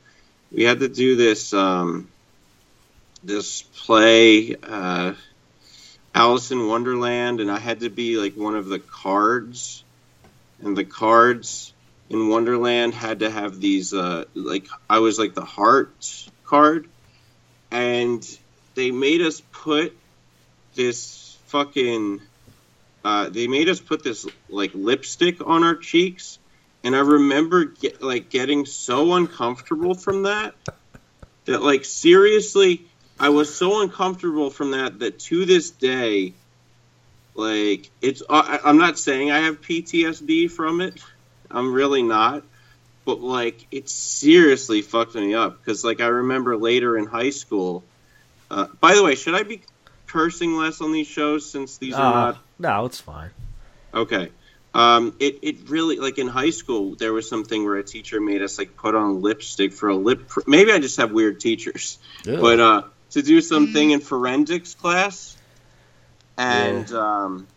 we 0.52 0.64
had 0.64 0.80
to 0.80 0.88
do 0.88 1.16
this 1.16 1.52
um, 1.52 2.08
this 3.24 3.62
play. 3.62 4.54
Uh, 4.62 5.14
Alice 6.20 6.50
in 6.50 6.68
Wonderland, 6.68 7.40
and 7.40 7.50
I 7.50 7.58
had 7.58 7.80
to 7.80 7.88
be 7.88 8.18
like 8.18 8.34
one 8.36 8.54
of 8.54 8.66
the 8.66 8.78
cards, 8.78 9.82
and 10.60 10.76
the 10.76 10.84
cards 10.84 11.72
in 12.10 12.28
Wonderland 12.28 12.92
had 12.92 13.20
to 13.20 13.30
have 13.30 13.58
these 13.58 13.94
uh, 13.94 14.24
like 14.34 14.66
I 14.90 14.98
was 14.98 15.18
like 15.18 15.34
the 15.34 15.46
heart 15.46 16.04
card, 16.44 16.88
and 17.70 18.22
they 18.74 18.90
made 18.90 19.22
us 19.22 19.40
put 19.40 19.96
this 20.74 21.38
fucking 21.46 22.20
uh, 23.02 23.30
they 23.30 23.46
made 23.46 23.70
us 23.70 23.80
put 23.80 24.04
this 24.04 24.26
like 24.50 24.72
lipstick 24.74 25.38
on 25.46 25.64
our 25.64 25.76
cheeks, 25.76 26.38
and 26.84 26.94
I 26.94 27.00
remember 27.00 27.64
get, 27.64 28.02
like 28.02 28.28
getting 28.28 28.66
so 28.66 29.14
uncomfortable 29.14 29.94
from 29.94 30.24
that 30.24 30.54
that 31.46 31.62
like 31.62 31.86
seriously 31.86 32.89
I 33.20 33.28
was 33.28 33.54
so 33.54 33.82
uncomfortable 33.82 34.48
from 34.48 34.70
that 34.70 34.98
that 35.00 35.18
to 35.20 35.44
this 35.44 35.70
day, 35.70 36.32
like 37.34 37.90
it's. 38.00 38.22
I, 38.28 38.58
I'm 38.64 38.78
not 38.78 38.98
saying 38.98 39.30
I 39.30 39.40
have 39.40 39.60
PTSD 39.60 40.50
from 40.50 40.80
it. 40.80 41.00
I'm 41.50 41.72
really 41.72 42.02
not. 42.02 42.42
But 43.04 43.20
like, 43.20 43.66
it 43.70 43.88
seriously 43.88 44.82
fucked 44.82 45.14
me 45.14 45.34
up 45.34 45.58
because 45.58 45.84
like 45.84 46.00
I 46.00 46.06
remember 46.06 46.56
later 46.56 46.96
in 46.96 47.04
high 47.06 47.30
school. 47.30 47.84
Uh, 48.50 48.66
by 48.80 48.94
the 48.94 49.04
way, 49.04 49.14
should 49.14 49.34
I 49.34 49.42
be 49.42 49.62
cursing 50.06 50.56
less 50.56 50.80
on 50.80 50.92
these 50.92 51.06
shows 51.06 51.48
since 51.48 51.76
these 51.76 51.94
are 51.94 52.00
Uh, 52.00 52.12
not 52.32 52.38
no, 52.58 52.84
it's 52.86 53.00
fine. 53.00 53.30
Okay. 53.92 54.30
Um, 54.72 55.16
it, 55.18 55.40
it 55.42 55.68
really 55.68 55.96
like 55.96 56.18
in 56.18 56.28
high 56.28 56.50
school 56.50 56.94
there 56.94 57.12
was 57.12 57.28
something 57.28 57.64
where 57.64 57.76
a 57.76 57.82
teacher 57.82 58.20
made 58.20 58.40
us 58.40 58.58
like 58.58 58.76
put 58.76 58.94
on 58.94 59.20
lipstick 59.20 59.72
for 59.72 59.88
a 59.88 59.96
lip. 59.96 60.28
Pr- 60.28 60.40
Maybe 60.46 60.72
I 60.72 60.78
just 60.78 60.96
have 60.98 61.10
weird 61.10 61.40
teachers, 61.40 61.98
Ew. 62.24 62.40
but 62.40 62.60
uh, 62.60 62.82
to 63.10 63.22
do 63.22 63.40
something 63.40 63.90
in 63.90 64.00
forensics 64.00 64.74
class, 64.74 65.36
and 66.38 66.90
um, 66.92 67.48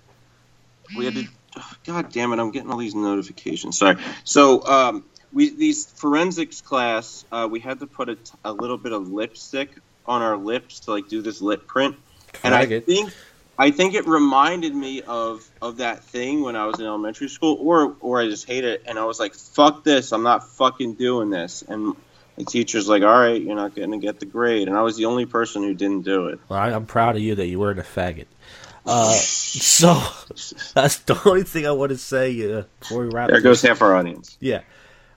we 0.95 1.05
had 1.05 1.15
to. 1.15 1.25
oh, 1.57 1.71
God 1.85 2.11
damn 2.11 2.33
it! 2.33 2.39
I'm 2.39 2.51
getting 2.51 2.71
all 2.71 2.77
these 2.77 2.95
notifications. 2.95 3.77
Sorry. 3.77 3.97
So 4.23 4.65
um, 4.65 5.05
we 5.31 5.55
these 5.55 5.91
forensics 5.97 6.61
class, 6.61 7.25
uh, 7.31 7.47
we 7.49 7.59
had 7.59 7.79
to 7.79 7.87
put 7.87 8.09
a, 8.09 8.15
t- 8.15 8.21
a 8.43 8.53
little 8.53 8.77
bit 8.77 8.93
of 8.93 9.07
lipstick 9.09 9.69
on 10.05 10.21
our 10.21 10.37
lips 10.37 10.81
to 10.81 10.91
like 10.91 11.07
do 11.07 11.21
this 11.21 11.41
lip 11.41 11.67
print, 11.67 11.95
and 12.43 12.55
I 12.55 12.65
Faggot. 12.65 12.85
think 12.85 13.13
I 13.57 13.71
think 13.71 13.93
it 13.93 14.07
reminded 14.07 14.75
me 14.75 15.01
of 15.03 15.43
of 15.61 15.77
that 15.77 16.03
thing 16.05 16.41
when 16.41 16.55
I 16.55 16.65
was 16.65 16.79
in 16.79 16.85
elementary 16.85 17.29
school, 17.29 17.57
or 17.59 17.95
or 17.99 18.21
I 18.21 18.27
just 18.27 18.47
hate 18.47 18.63
it, 18.63 18.83
and 18.87 18.97
I 18.97 19.05
was 19.05 19.19
like, 19.19 19.35
"Fuck 19.35 19.83
this! 19.83 20.11
I'm 20.11 20.23
not 20.23 20.49
fucking 20.57 20.95
doing 20.95 21.29
this." 21.29 21.63
And 21.67 21.95
the 22.37 22.45
teacher's 22.45 22.87
like, 22.87 23.03
"All 23.03 23.19
right, 23.19 23.41
you're 23.41 23.55
not 23.55 23.75
going 23.75 23.91
to 23.91 23.97
get 23.97 24.19
the 24.19 24.25
grade," 24.25 24.67
and 24.67 24.77
I 24.77 24.81
was 24.81 24.97
the 24.97 25.05
only 25.05 25.25
person 25.25 25.63
who 25.63 25.73
didn't 25.73 26.01
do 26.01 26.27
it. 26.27 26.39
Well, 26.49 26.59
I, 26.59 26.71
I'm 26.71 26.85
proud 26.85 27.15
of 27.15 27.21
you 27.21 27.35
that 27.35 27.47
you 27.47 27.59
weren't 27.59 27.79
a 27.79 27.83
faggot. 27.83 28.27
Uh, 28.85 29.11
so 29.13 29.93
that's 30.73 30.99
the 30.99 31.19
only 31.25 31.43
thing 31.43 31.65
I 31.67 31.71
want 31.71 31.91
to 31.91 31.97
say 31.97 32.51
uh, 32.51 32.63
before 32.79 33.03
we 33.03 33.09
wrap. 33.09 33.29
There 33.29 33.41
goes 33.41 33.61
half 33.61 33.81
our 33.81 33.95
audience. 33.95 34.37
Yeah. 34.39 34.61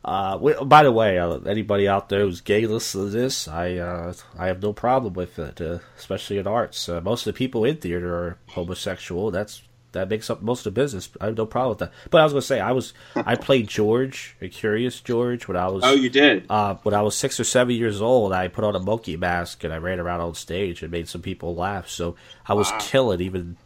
Uh, 0.05 0.39
we, 0.41 0.55
by 0.65 0.85
the 0.85 0.93
way, 0.93 1.19
uh, 1.19 1.39
anybody 1.41 1.89
out 1.89 2.09
there 2.09 2.21
who's 2.21 2.41
gay 2.41 2.65
listening 2.65 3.07
to 3.07 3.11
this, 3.11 3.49
I 3.49 3.75
uh, 3.75 4.15
I 4.39 4.47
have 4.47 4.63
no 4.63 4.73
problem 4.73 5.15
with 5.15 5.37
it, 5.39 5.61
uh, 5.61 5.81
especially 5.99 6.39
in 6.39 6.47
arts. 6.47 6.89
Uh, 6.89 7.01
most 7.01 7.27
of 7.27 7.35
the 7.35 7.39
people 7.39 7.65
in 7.65 7.79
theater 7.79 8.15
are 8.15 8.39
homosexual. 8.51 9.33
That's 9.33 9.63
that 9.97 10.09
makes 10.09 10.31
up 10.31 10.43
most 10.43 10.67
of 10.67 10.75
the 10.75 10.81
business. 10.81 11.09
I 11.21 11.27
have 11.27 11.37
no 11.37 11.47
problem 11.47 11.71
with 11.71 11.79
that. 11.81 11.93
But 12.11 12.21
I 12.21 12.25
was 12.25 12.33
gonna 12.33 12.43
say, 12.43 12.61
I 12.61 12.73
was 12.73 12.93
I 13.17 13.35
played 13.35 13.69
George, 13.69 14.37
a 14.41 14.49
Curious 14.49 15.01
George, 15.01 15.49
when 15.49 15.57
I 15.57 15.69
was 15.69 15.85
Oh, 15.85 15.95
you 15.95 16.09
did. 16.09 16.47
uh, 16.49 16.75
when 16.83 16.95
I 16.95 17.03
was 17.03 17.17
six 17.17 17.41
or 17.41 17.45
seven 17.45 17.75
years 17.75 18.01
old, 18.01 18.33
I 18.33 18.49
put 18.49 18.65
on 18.65 18.77
a 18.77 18.81
monkey 18.81 19.17
mask 19.17 19.65
and 19.65 19.73
I 19.73 19.79
ran 19.79 19.99
around 20.01 20.21
on 20.21 20.35
stage 20.35 20.83
and 20.83 20.91
made 20.93 21.09
some 21.09 21.23
people 21.23 21.55
laugh. 21.55 21.89
So 21.89 22.17
I 22.47 22.55
was 22.55 22.71
Wow. 22.71 22.79
killing 22.81 23.21
even 23.21 23.57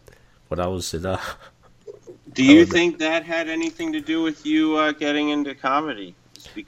when 0.48 0.60
I 0.60 0.66
was 0.68 0.94
in. 0.94 1.04
Uh, 1.06 1.20
Do 2.32 2.44
you 2.44 2.64
think 2.64 2.98
that 2.98 3.24
had 3.24 3.48
anything 3.48 3.92
to 3.92 4.00
do 4.00 4.22
with 4.22 4.46
you 4.46 4.76
uh, 4.76 4.92
getting 4.92 5.30
into 5.30 5.54
comedy? 5.54 6.14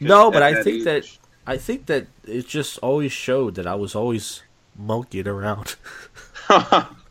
No, 0.01 0.31
but 0.31 0.43
I 0.43 0.63
think 0.63 0.85
that 0.85 1.05
I 1.47 1.57
think 1.57 1.87
that 1.87 2.07
it 2.27 2.47
just 2.47 2.79
always 2.79 3.13
showed 3.13 3.55
that 3.57 3.67
I 3.67 3.75
was 3.75 3.95
always 3.95 4.43
monkeying 4.77 5.29
around. 5.29 5.77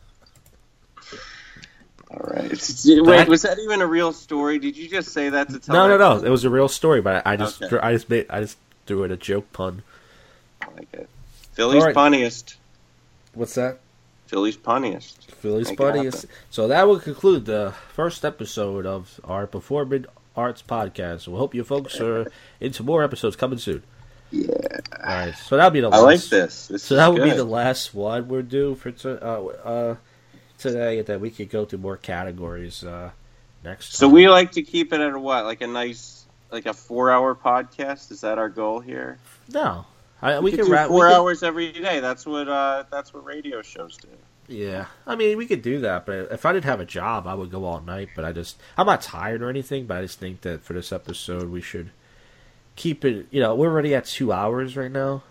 All 2.12 2.20
right. 2.34 2.52
Wait, 2.52 3.06
That- 3.06 3.28
was 3.30 3.42
that 3.44 3.58
even 3.60 3.82
a 3.82 3.88
real 3.88 4.12
story? 4.12 4.60
Did 4.60 4.76
you 4.76 4.90
just 4.90 5.10
say 5.14 5.30
that 5.30 5.50
to 5.50 5.60
tell? 5.60 5.74
no, 5.76 5.88
no, 5.88 5.98
that 5.98 6.22
no. 6.22 6.28
It 6.28 6.30
was 6.32 6.44
a 6.44 6.50
real 6.50 6.68
story, 6.68 7.02
but 7.02 7.26
I 7.26 7.38
just 7.38 7.62
Okay. 7.64 7.78
I 7.80 7.94
just 7.94 8.10
made 8.10 8.26
I 8.30 8.42
just 8.42 8.58
threw 8.86 9.04
in 9.04 9.12
a 9.12 9.18
joke 9.18 9.52
pun. 9.54 9.84
I 10.62 10.68
like 10.76 10.94
it. 10.94 11.10
Philly's 11.54 11.82
All 11.84 11.88
right. 11.88 11.96
punniest. 11.96 12.56
What's 13.34 13.56
that? 13.56 13.80
Philly's 14.28 14.56
funniest. 14.56 15.32
Philly's 15.32 15.70
Make 15.70 15.78
funniest. 15.78 16.26
So 16.50 16.68
that 16.68 16.88
will 16.88 17.00
conclude 17.00 17.46
the 17.46 17.74
first 17.94 18.24
episode 18.26 18.86
of 18.86 19.20
our 19.24 19.48
Performing 19.48 20.06
Arts 20.36 20.62
podcast. 20.66 21.28
We 21.28 21.38
hope 21.38 21.54
you 21.56 21.64
folks 21.64 22.00
are 22.00 22.32
into 22.62 22.84
more 22.84 23.04
episodes 23.04 23.36
coming 23.36 23.60
soon. 23.60 23.84
Yeah. 24.32 24.48
All 25.04 25.06
right, 25.06 25.36
so 25.36 25.58
that'll 25.58 25.72
be 25.72 25.82
the 25.82 25.90
last 25.90 26.00
I 26.00 26.04
last. 26.04 26.32
like 26.32 26.42
this. 26.42 26.68
This 26.68 26.84
So 26.84 26.96
that 26.96 27.12
would 27.12 27.24
be 27.24 27.32
the 27.32 27.44
last 27.44 27.94
one 27.94 28.30
we're 28.30 28.42
due 28.44 28.76
for 28.76 28.92
to, 28.92 29.22
uh, 29.26 29.42
uh, 29.66 29.96
today, 30.62 31.02
that 31.02 31.20
we 31.20 31.30
could 31.30 31.50
go 31.50 31.66
through 31.66 31.80
more 31.80 31.98
categories 31.98 32.84
uh, 32.84 33.12
next. 33.64 33.96
So 33.96 34.08
time. 34.08 34.14
we 34.14 34.30
like 34.30 34.52
to 34.54 34.62
keep 34.62 34.94
it 34.94 35.02
at 35.02 35.14
a 35.14 35.20
what? 35.20 35.46
Like 35.46 35.62
a 35.62 35.68
nice, 35.68 36.26
like 36.52 36.66
a 36.66 36.74
four-hour 36.74 37.36
podcast. 37.36 38.12
Is 38.12 38.22
that 38.22 38.38
our 38.38 38.50
goal 38.50 38.80
here? 38.80 39.18
no, 39.52 39.86
I, 40.22 40.40
We, 40.40 40.46
we, 40.46 40.52
could 40.52 40.60
can 40.62 40.66
do 40.68 40.72
wrap. 40.74 40.88
four 40.88 41.08
could- 41.08 41.16
hours 41.16 41.44
every 41.44 41.72
day. 41.72 42.00
That's 42.00 42.26
what. 42.26 42.48
Uh, 42.48 42.84
that's 42.92 43.14
what 43.14 43.26
radio 43.26 43.62
shows 43.62 43.98
do. 43.98 44.08
Yeah, 44.48 44.88
I 45.08 45.16
mean 45.16 45.38
we 45.38 45.46
could 45.46 45.62
do 45.62 45.80
that, 45.82 46.06
but 46.06 46.30
if 46.32 46.46
I 46.46 46.52
didn't 46.52 46.66
have 46.66 46.82
a 46.82 46.86
job, 46.86 47.26
I 47.26 47.36
would 47.36 47.52
go 47.52 47.64
all 47.64 47.80
night. 47.80 48.10
But 48.16 48.26
I 48.26 48.34
just 48.34 48.58
I'm 48.78 48.86
not 48.86 49.02
tired 49.02 49.42
or 49.42 49.50
anything, 49.50 49.86
but 49.86 49.98
I 49.98 50.02
just 50.02 50.20
think 50.20 50.42
that 50.42 50.62
for 50.64 50.74
this 50.74 50.92
episode 50.92 51.50
we 51.50 51.62
should 51.62 51.92
keep 52.76 53.06
it. 53.06 53.28
You 53.32 53.40
know, 53.40 53.56
we're 53.56 53.70
already 53.70 53.96
at 53.96 54.06
two 54.06 54.34
hours 54.34 54.76
right 54.76 54.92
now, 54.92 55.24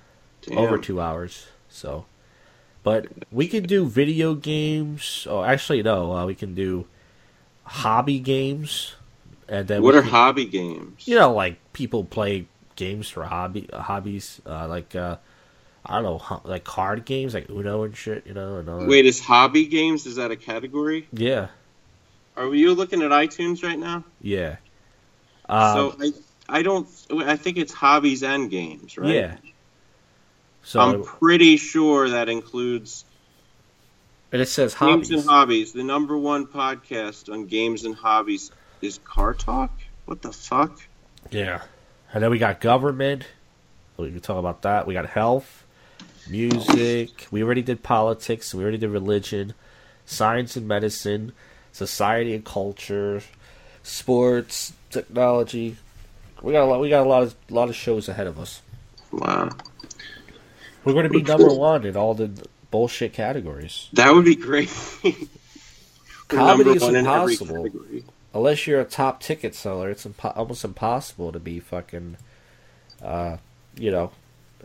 Damn. 0.43 0.57
over 0.59 0.79
two 0.79 1.01
hours. 1.03 1.49
So, 1.69 2.07
but 2.83 3.07
we 3.31 3.47
can 3.49 3.65
do 3.65 3.87
video 3.87 4.35
games. 4.35 5.27
Oh, 5.29 5.43
actually, 5.43 5.83
no, 5.83 6.13
uh, 6.13 6.27
we 6.27 6.35
can 6.35 6.55
do 6.55 6.87
hobby 7.65 8.19
games, 8.19 8.95
and 9.49 9.69
then 9.69 9.83
What 9.83 9.95
are 9.95 10.03
can- 10.03 10.11
hobby 10.11 10.47
games? 10.47 11.07
you 11.07 11.17
know, 11.19 11.33
like 11.33 11.59
people 11.73 12.05
play 12.05 12.47
games 12.77 13.09
for 13.09 13.25
hobby 13.25 13.69
hobbies, 13.73 14.41
uh, 14.47 14.67
like 14.69 14.95
uh, 14.97 15.17
I 15.85 16.01
don't 16.01 16.05
know, 16.05 16.41
like 16.45 16.65
card 16.65 17.05
games, 17.05 17.35
like 17.35 17.49
Uno 17.51 17.83
and 17.85 17.97
shit. 17.97 18.27
You 18.27 18.35
know, 18.35 18.57
and. 18.57 18.89
Wait, 18.89 19.07
is 19.07 19.21
hobby 19.21 19.67
games? 19.67 20.07
Is 20.07 20.17
that 20.17 20.31
a 20.31 20.37
category? 20.37 21.07
yeah, 21.13 21.49
Are 22.37 22.55
you 22.55 22.75
looking 22.75 23.03
at 23.03 23.11
iTunes 23.11 23.63
right 23.63 23.79
now? 23.79 24.05
yeah. 24.21 24.57
Um, 25.49 25.73
so 25.75 25.97
I, 26.01 26.59
I 26.59 26.63
don't. 26.63 26.89
I 27.11 27.37
think 27.37 27.57
it's 27.59 27.73
hobbies 27.73 28.23
and 28.23 28.51
games, 28.51 28.97
right? 28.97 29.15
Yeah. 29.15 29.37
So 30.63 30.81
I'm 30.81 31.03
pretty 31.03 31.57
sure 31.57 32.11
that 32.11 32.29
includes 32.29 33.05
and 34.33 34.41
it 34.41 34.47
says 34.47 34.75
games 34.75 35.09
hobbies. 35.09 35.11
and 35.11 35.25
hobbies. 35.25 35.73
The 35.73 35.83
number 35.83 36.17
one 36.17 36.47
podcast 36.47 37.33
on 37.33 37.47
games 37.47 37.85
and 37.85 37.95
hobbies 37.95 38.51
is 38.81 38.99
Car 38.99 39.35
Talk. 39.35 39.73
What 40.05 40.23
the 40.23 40.33
fuck? 40.33 40.81
yeah. 41.31 41.63
And 42.13 42.23
then 42.23 42.31
we 42.31 42.39
got 42.39 42.61
government. 42.61 43.27
We 43.97 44.11
can 44.11 44.21
talk 44.21 44.39
about 44.39 44.63
that. 44.63 44.87
We 44.87 44.95
got 44.95 45.07
health, 45.07 45.65
music. 46.29 47.29
We 47.31 47.43
already 47.43 47.63
did 47.63 47.83
politics. 47.83 48.55
We 48.55 48.63
already 48.63 48.79
did 48.79 48.91
religion, 48.91 49.55
science 50.07 50.57
and 50.57 50.67
medicine, 50.67 51.33
society 51.73 52.35
and 52.35 52.45
culture, 52.45 53.23
sports, 53.83 54.73
technology. 54.91 55.77
We 56.43 56.53
got 56.53 56.65
a 56.65 56.67
lot. 56.67 56.81
We 56.81 56.89
got 56.89 57.07
a 57.07 57.09
lot 57.09 57.23
of 57.23 57.35
lot 57.51 57.69
of 57.69 57.77
shows 57.77 58.09
ahead 58.09 58.27
of 58.27 58.41
us. 58.41 58.63
Wow, 59.13 59.51
We're 60.85 60.93
going 60.93 61.05
to 61.05 61.11
be 61.11 61.23
number 61.23 61.53
one 61.53 61.85
in 61.85 61.97
all 61.97 62.15
the 62.15 62.31
bullshit 62.71 63.13
categories, 63.13 63.89
that 63.93 64.13
would 64.15 64.25
be 64.25 64.37
great. 64.37 64.71
Comedy 66.29 66.71
is 66.71 66.83
one 66.83 66.97
in 66.97 67.07
every 67.07 67.35
impossible. 67.35 67.69
unless 68.33 68.67
you're 68.67 68.81
a 68.81 68.85
top 68.85 69.21
ticket 69.21 69.55
seller. 69.55 69.91
It's 69.91 70.07
impo- 70.07 70.37
almost 70.37 70.65
impossible 70.65 71.33
to 71.33 71.41
be 71.41 71.59
fucking, 71.59 72.17
uh, 73.03 73.39
you 73.77 73.91
know, 73.91 74.13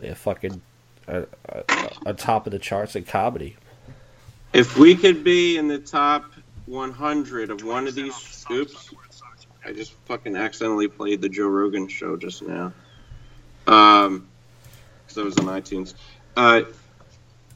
a 0.02 0.14
fucking 0.14 0.62
at, 1.08 1.28
at, 1.48 1.98
at 2.06 2.18
top 2.18 2.46
of 2.46 2.52
the 2.52 2.58
charts 2.58 2.94
in 2.94 3.04
comedy. 3.04 3.56
If 4.52 4.78
we 4.78 4.94
could 4.94 5.24
be 5.24 5.58
in 5.58 5.68
the 5.68 5.78
top 5.78 6.24
100 6.66 7.50
of 7.50 7.64
one 7.64 7.88
of 7.88 7.94
these, 7.94 8.46
oops, 8.50 8.92
I 9.64 9.72
just 9.72 9.92
fucking 10.06 10.36
accidentally 10.36 10.88
played 10.88 11.20
the 11.20 11.28
Joe 11.28 11.48
Rogan 11.48 11.88
show 11.88 12.16
just 12.16 12.42
now. 12.42 12.72
Um, 13.66 14.28
I 15.18 15.22
was 15.22 15.36
on 15.38 15.46
iTunes. 15.46 15.94
Uh, 16.36 16.62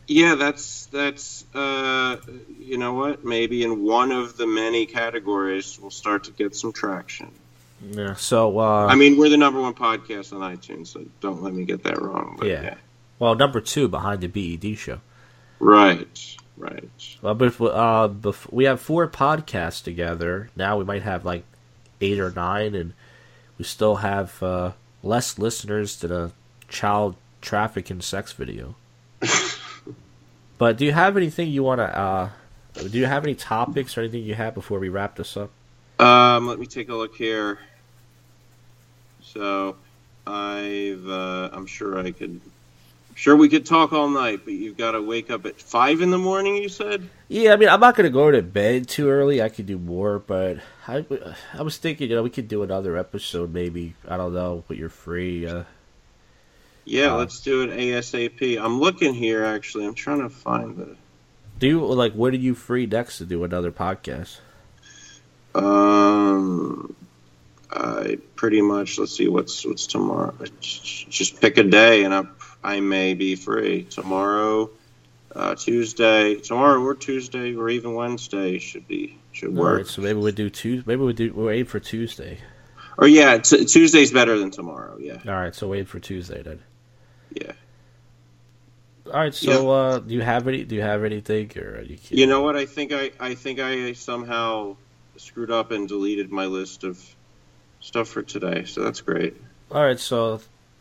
yeah, 0.07 0.35
that's 0.35 0.87
that's 0.87 1.45
uh, 1.55 2.17
you 2.59 2.79
know 2.79 2.95
what? 2.95 3.25
Maybe 3.25 3.63
in 3.63 3.83
one 3.83 4.11
of 4.13 4.37
the 4.37 4.47
many 4.47 4.87
categories, 4.87 5.79
we'll 5.81 5.91
start 5.91 6.25
to 6.25 6.33
get 6.33 6.57
some 6.57 6.73
traction. 6.73 7.31
Yeah. 7.83 8.15
So 8.15 8.59
uh, 8.59 8.87
I 8.87 8.95
mean, 8.97 9.17
we're 9.19 9.29
the 9.29 9.37
number 9.37 9.61
one 9.61 9.75
podcast 9.75 10.33
on 10.33 10.57
iTunes, 10.57 10.89
so 10.89 11.05
don't 11.21 11.43
let 11.43 11.55
me 11.55 11.65
get 11.65 11.85
that 11.85 12.01
wrong. 12.01 12.37
But 12.39 12.49
Yeah. 12.49 12.63
yeah. 12.63 12.75
well, 13.19 13.35
number 13.35 13.61
two 13.61 13.89
behind 13.89 14.21
the 14.21 14.27
BED 14.27 14.77
show. 14.79 15.01
Right. 15.59 16.37
Right. 16.57 16.91
Well, 17.23 17.35
but 17.35 17.49
if, 17.49 17.61
uh, 17.61 18.09
bef- 18.13 18.53
we 18.53 18.65
have 18.65 18.81
four 18.83 19.09
podcasts 19.09 19.83
together. 19.83 20.51
Now 20.57 20.77
we 20.77 20.85
might 20.85 21.03
have 21.03 21.25
like 21.25 21.45
eight 22.03 22.19
or 22.21 22.31
nine, 22.31 22.75
and 22.75 22.93
we 23.57 23.65
still 23.65 23.97
have 23.97 24.43
uh, 24.43 24.73
less 25.03 25.39
listeners 25.39 25.97
than 25.97 26.13
a 26.13 26.33
child 26.69 27.17
trafficking 27.41 28.01
sex 28.01 28.33
video. 28.33 28.77
but 30.59 30.77
do 30.77 30.85
you 30.85 30.93
have 30.93 31.17
anything 31.17 31.49
you 31.49 31.63
want 31.63 31.81
to? 31.81 31.99
Uh, 31.99 32.31
do 32.75 32.99
you 32.99 33.07
have 33.07 33.25
any 33.25 33.35
topics 33.35 33.97
or 33.97 34.03
anything 34.03 34.23
you 34.23 34.35
have 34.35 34.55
before 34.55 34.79
we 34.79 34.89
wrap 34.89 35.17
this 35.17 35.37
up? 35.37 35.51
Um, 35.99 36.47
let 36.47 36.59
me 36.59 36.67
take 36.67 36.89
a 36.89 36.95
look 36.95 37.15
here. 37.15 37.59
So, 39.23 39.77
I've 40.27 41.07
uh, 41.07 41.51
I'm 41.53 41.67
sure 41.67 41.99
I 41.99 42.11
could. 42.11 42.41
Sure, 43.15 43.37
we 43.37 43.51
could 43.51 43.67
talk 43.67 43.93
all 43.93 44.09
night, 44.09 44.41
but 44.45 44.55
you've 44.55 44.79
got 44.79 44.93
to 44.93 45.03
wake 45.03 45.31
up 45.31 45.45
at 45.45 45.61
five 45.61 46.01
in 46.01 46.11
the 46.11 46.17
morning. 46.17 46.57
You 46.57 46.71
said. 46.71 47.09
Yeah, 47.29 47.53
I 47.53 47.57
mean, 47.57 47.69
I'm 47.69 47.81
not 47.81 47.95
gonna 47.95 48.09
go 48.09 48.31
to 48.31 48.41
bed 48.41 48.89
too 48.89 49.11
early. 49.11 49.43
I 49.43 49.51
could 49.51 49.67
do 49.67 49.79
more, 49.79 50.19
but 50.19 50.59
I, 50.89 51.05
I 51.53 51.63
was 51.63 51.77
thinking, 51.77 52.09
you 52.09 52.17
know, 52.17 52.23
we 52.23 52.31
could 52.31 52.49
do 52.49 52.63
another 52.63 52.97
episode, 52.97 53.53
maybe. 53.53 53.95
I 54.09 54.17
don't 54.17 54.33
know, 54.33 54.65
but 54.67 54.79
you're 54.79 54.89
free. 54.89 55.47
Uh, 55.47 55.65
Yeah, 56.91 57.15
Uh, 57.15 57.19
let's 57.19 57.39
do 57.39 57.63
it 57.63 57.71
ASAP. 57.71 58.61
I'm 58.61 58.81
looking 58.81 59.15
here. 59.15 59.45
Actually, 59.45 59.87
I'm 59.87 59.95
trying 59.95 60.23
to 60.23 60.29
find 60.29 60.77
the. 60.77 60.97
do 61.61 61.69
you 61.69 61.87
like? 61.87 62.15
what 62.15 62.33
are 62.35 62.37
you 62.37 62.57
free 62.57 62.87
next 62.87 63.19
to 63.19 63.25
do 63.25 63.45
another 63.45 63.71
podcast? 63.71 64.39
Um, 65.55 66.95
I 67.71 68.19
pretty 68.35 68.61
much. 68.61 68.99
Let's 68.99 69.17
see 69.17 69.29
what's 69.29 69.65
what's 69.65 69.87
tomorrow. 69.87 70.35
Just 70.61 71.41
pick 71.41 71.59
a 71.59 71.63
day, 71.63 72.03
and 72.03 72.13
I 72.13 72.25
I 72.65 72.81
may 72.81 73.15
be 73.15 73.37
free 73.37 73.85
tomorrow, 73.85 74.71
uh, 75.35 75.55
Tuesday, 75.55 76.35
tomorrow 76.35 76.81
or 76.83 76.97
Tuesday 76.97 77.55
or 77.55 77.71
even 77.71 77.95
Wednesday 77.95 78.59
should 78.59 78.89
be 78.89 79.17
should 79.31 79.55
work. 79.55 79.77
right, 79.79 79.87
so 79.87 80.03
maybe 80.03 80.19
we 80.19 80.33
do 80.33 80.51
Tuesday. 80.51 80.85
Maybe 80.87 81.03
we 81.03 81.13
do. 81.13 81.33
We'll 81.33 81.51
aim 81.51 81.67
for 81.67 81.79
Tuesday. 81.79 82.39
Or 82.99 83.07
yeah, 83.07 83.39
t- 83.39 83.65
Tuesday's 83.65 84.11
better 84.11 84.37
than 84.39 84.51
tomorrow. 84.51 84.99
Yeah, 84.99 85.19
All 85.27 85.35
right, 85.35 85.55
so 85.55 85.69
wait 85.69 85.87
for 85.87 86.01
Tuesday 86.01 86.43
then. 86.43 86.61
Yeah. 87.33 87.53
All 89.07 89.19
right, 89.19 89.35
so 89.35 89.71
uh, 89.71 89.99
do 89.99 90.15
you 90.15 90.21
have 90.21 90.47
any? 90.47 90.65
Do 90.65 90.77
you 90.77 90.83
have 90.83 91.03
anything, 91.03 91.51
or 91.59 91.83
you? 91.83 91.99
Can, 91.99 92.19
You 92.19 92.27
know 92.27 92.43
what? 92.43 92.57
I 92.57 92.67
think 92.67 92.93
I 92.93 93.11
I 93.19 93.35
think 93.35 93.59
I 93.59 93.93
somehow 93.93 94.77
screwed 95.17 95.51
up 95.51 95.71
and 95.71 95.89
deleted 95.89 96.31
my 96.31 96.47
list 96.47 96.85
of 96.85 97.03
stuff 97.81 98.09
for 98.09 98.23
today. 98.23 98.65
So 98.65 98.83
that's 98.85 99.01
great. 99.01 99.37
All 99.71 99.83
right, 99.83 99.99
so 99.99 100.41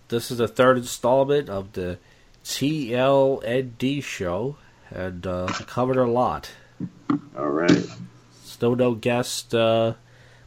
this 0.10 0.32
is 0.32 0.38
the 0.38 0.48
third 0.48 0.78
installment 0.78 1.50
of 1.50 1.74
the 1.74 1.98
TLND 2.44 4.04
show, 4.04 4.58
and 4.90 5.26
uh, 5.26 5.48
covered 5.66 5.98
a 5.98 6.06
lot. 6.06 6.52
All 7.38 7.50
right. 7.50 7.86
Still 8.44 8.76
no 8.76 8.94
guest, 8.94 9.56
uh, 9.56 9.94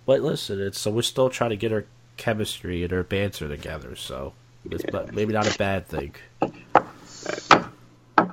but 0.07 0.21
listen, 0.21 0.61
it's 0.61 0.79
so 0.79 0.91
we're 0.91 1.03
still 1.03 1.31
trying 1.31 1.51
to 1.51 1.57
get 1.57 1.73
our 1.73 1.87
chemistry 2.17 2.85
and 2.85 2.93
our 2.93 3.03
banter 3.03 3.49
together. 3.49 3.97
So 3.97 4.35
it's 4.71 4.85
but 4.91 5.15
maybe 5.15 5.33
not 5.33 5.53
a 5.53 5.59
bad 5.59 5.87
thing. 5.87 6.15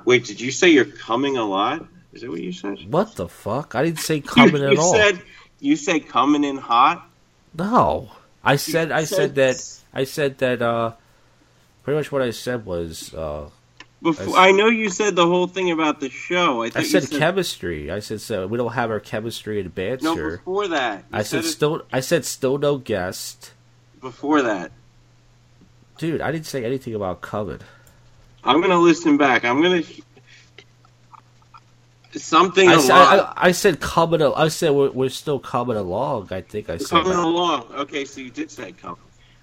Wait, 0.04 0.24
did 0.24 0.40
you 0.40 0.50
say 0.50 0.70
you're 0.70 0.84
coming 0.84 1.36
a 1.36 1.44
lot? 1.44 1.86
Is 2.12 2.22
that 2.22 2.30
what 2.30 2.40
you 2.40 2.52
said? 2.52 2.78
What 2.90 3.14
the 3.16 3.28
fuck? 3.28 3.74
I 3.74 3.84
didn't 3.84 4.00
say 4.00 4.20
coming 4.20 4.56
you, 4.56 4.66
at 4.68 4.72
you 4.72 4.80
all. 4.80 4.92
said 4.92 5.22
you 5.60 5.76
say 5.76 6.00
coming 6.00 6.44
in 6.44 6.56
hot. 6.56 7.08
No, 7.56 8.10
I 8.42 8.56
said 8.56 8.90
I 8.90 9.04
said 9.04 9.34
said- 9.34 9.34
that 9.36 9.78
I 9.92 10.04
said 10.04 10.38
that. 10.38 10.62
uh 10.62 10.92
Pretty 11.82 11.96
much 11.98 12.12
what 12.12 12.20
I 12.22 12.30
said 12.30 12.66
was 12.66 13.14
uh 13.14 13.48
Before, 14.02 14.36
I 14.36 14.48
I 14.48 14.52
know 14.52 14.66
you 14.68 14.90
said 14.90 15.16
the 15.16 15.26
whole 15.26 15.46
thing 15.46 15.70
about 15.70 16.00
the 16.00 16.10
show. 16.10 16.62
I, 16.62 16.66
I 16.74 16.82
said, 16.82 17.04
said 17.04 17.18
chemistry. 17.18 17.90
I 17.90 18.00
said 18.00 18.20
so 18.20 18.46
we 18.46 18.58
don't 18.58 18.72
have 18.72 18.90
our 18.90 19.00
chemistry 19.00 19.60
and 19.60 19.74
no 20.02 20.14
before 20.14 20.68
that. 20.68 21.04
I 21.12 21.22
said 21.22 21.44
it 21.44 21.48
still. 21.48 21.82
I 21.92 22.00
said 22.00 22.24
still 22.24 22.58
no 22.58 22.76
guest, 22.76 23.52
before 24.00 24.42
that. 24.42 24.72
Dude. 26.00 26.20
I 26.22 26.32
didn't 26.32 26.46
say 26.46 26.64
anything 26.64 26.94
about 26.94 27.20
coming. 27.20 27.60
I'm 28.42 28.60
gonna 28.62 28.78
listen 28.78 29.18
back. 29.18 29.44
I'm 29.44 29.60
gonna 29.62 29.82
something 32.12 32.68
I 32.68 32.78
said. 32.78 32.90
I, 32.96 33.32
I 33.36 33.52
said 33.52 33.80
coming. 33.80 34.22
I 34.22 34.48
said 34.48 34.70
we're, 34.70 34.90
we're 34.90 35.10
still 35.10 35.38
coming 35.38 35.76
along. 35.76 36.28
I 36.32 36.40
think 36.40 36.70
I 36.70 36.78
said. 36.78 36.88
coming 36.88 37.12
that. 37.12 37.22
along. 37.22 37.66
Okay, 37.72 38.06
so 38.06 38.22
you 38.22 38.30
did 38.30 38.50
say 38.50 38.72
coming. 38.72 38.96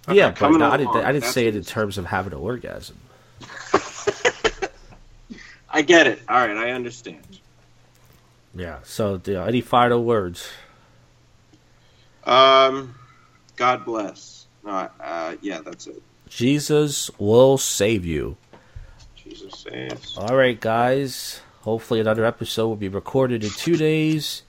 yeah, 0.09 0.25
Okay, 0.25 0.31
but 0.31 0.35
coming 0.35 0.59
no, 0.59 0.71
I 0.71 0.77
didn't. 0.77 0.95
I 0.95 1.11
didn't 1.11 1.21
That's 1.21 1.33
say 1.33 1.45
it 1.45 1.55
in 1.55 1.63
terms 1.63 1.99
of 1.99 2.07
having 2.07 2.33
an 2.33 2.39
orgasm. 2.39 2.97
I 5.69 5.83
get 5.83 6.07
it. 6.07 6.19
All 6.27 6.35
right, 6.47 6.57
I 6.57 6.71
understand. 6.71 7.39
Yeah. 8.55 8.79
So, 8.83 9.17
do- 9.17 9.37
any 9.37 9.61
final 9.61 10.03
words? 10.03 10.49
Um, 12.23 12.95
God 13.57 13.85
bless. 13.85 14.47
No, 14.65 14.89
uh, 14.99 15.35
yeah, 15.41 15.59
that's 15.61 15.85
it. 15.85 16.01
Jesus 16.29 17.09
will 17.17 17.57
save 17.57 18.05
you. 18.05 18.37
Jesus 19.15 19.59
saves. 19.59 20.17
All 20.17 20.35
right, 20.35 20.59
guys. 20.59 21.41
Hopefully, 21.61 21.99
another 21.99 22.25
episode 22.25 22.67
will 22.67 22.75
be 22.75 22.87
recorded 22.87 23.43
in 23.43 23.49
two 23.49 23.75
days. 23.75 24.43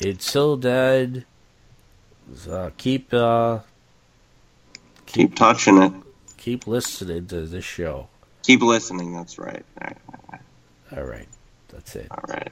Until 0.00 0.56
then, 0.56 1.24
uh, 2.50 2.70
keep 2.76 3.14
uh, 3.14 3.60
Keep 5.06 5.36
touching 5.36 5.80
it. 5.82 5.92
keep 6.36 6.66
listening 6.66 7.26
to 7.28 7.46
this 7.46 7.64
show. 7.64 8.08
Keep 8.42 8.62
listening. 8.62 9.14
That's 9.14 9.38
right. 9.38 9.64
All 10.94 11.04
right, 11.04 11.28
that's 11.68 11.96
it. 11.96 12.08
All 12.10 12.24
right. 12.28 12.50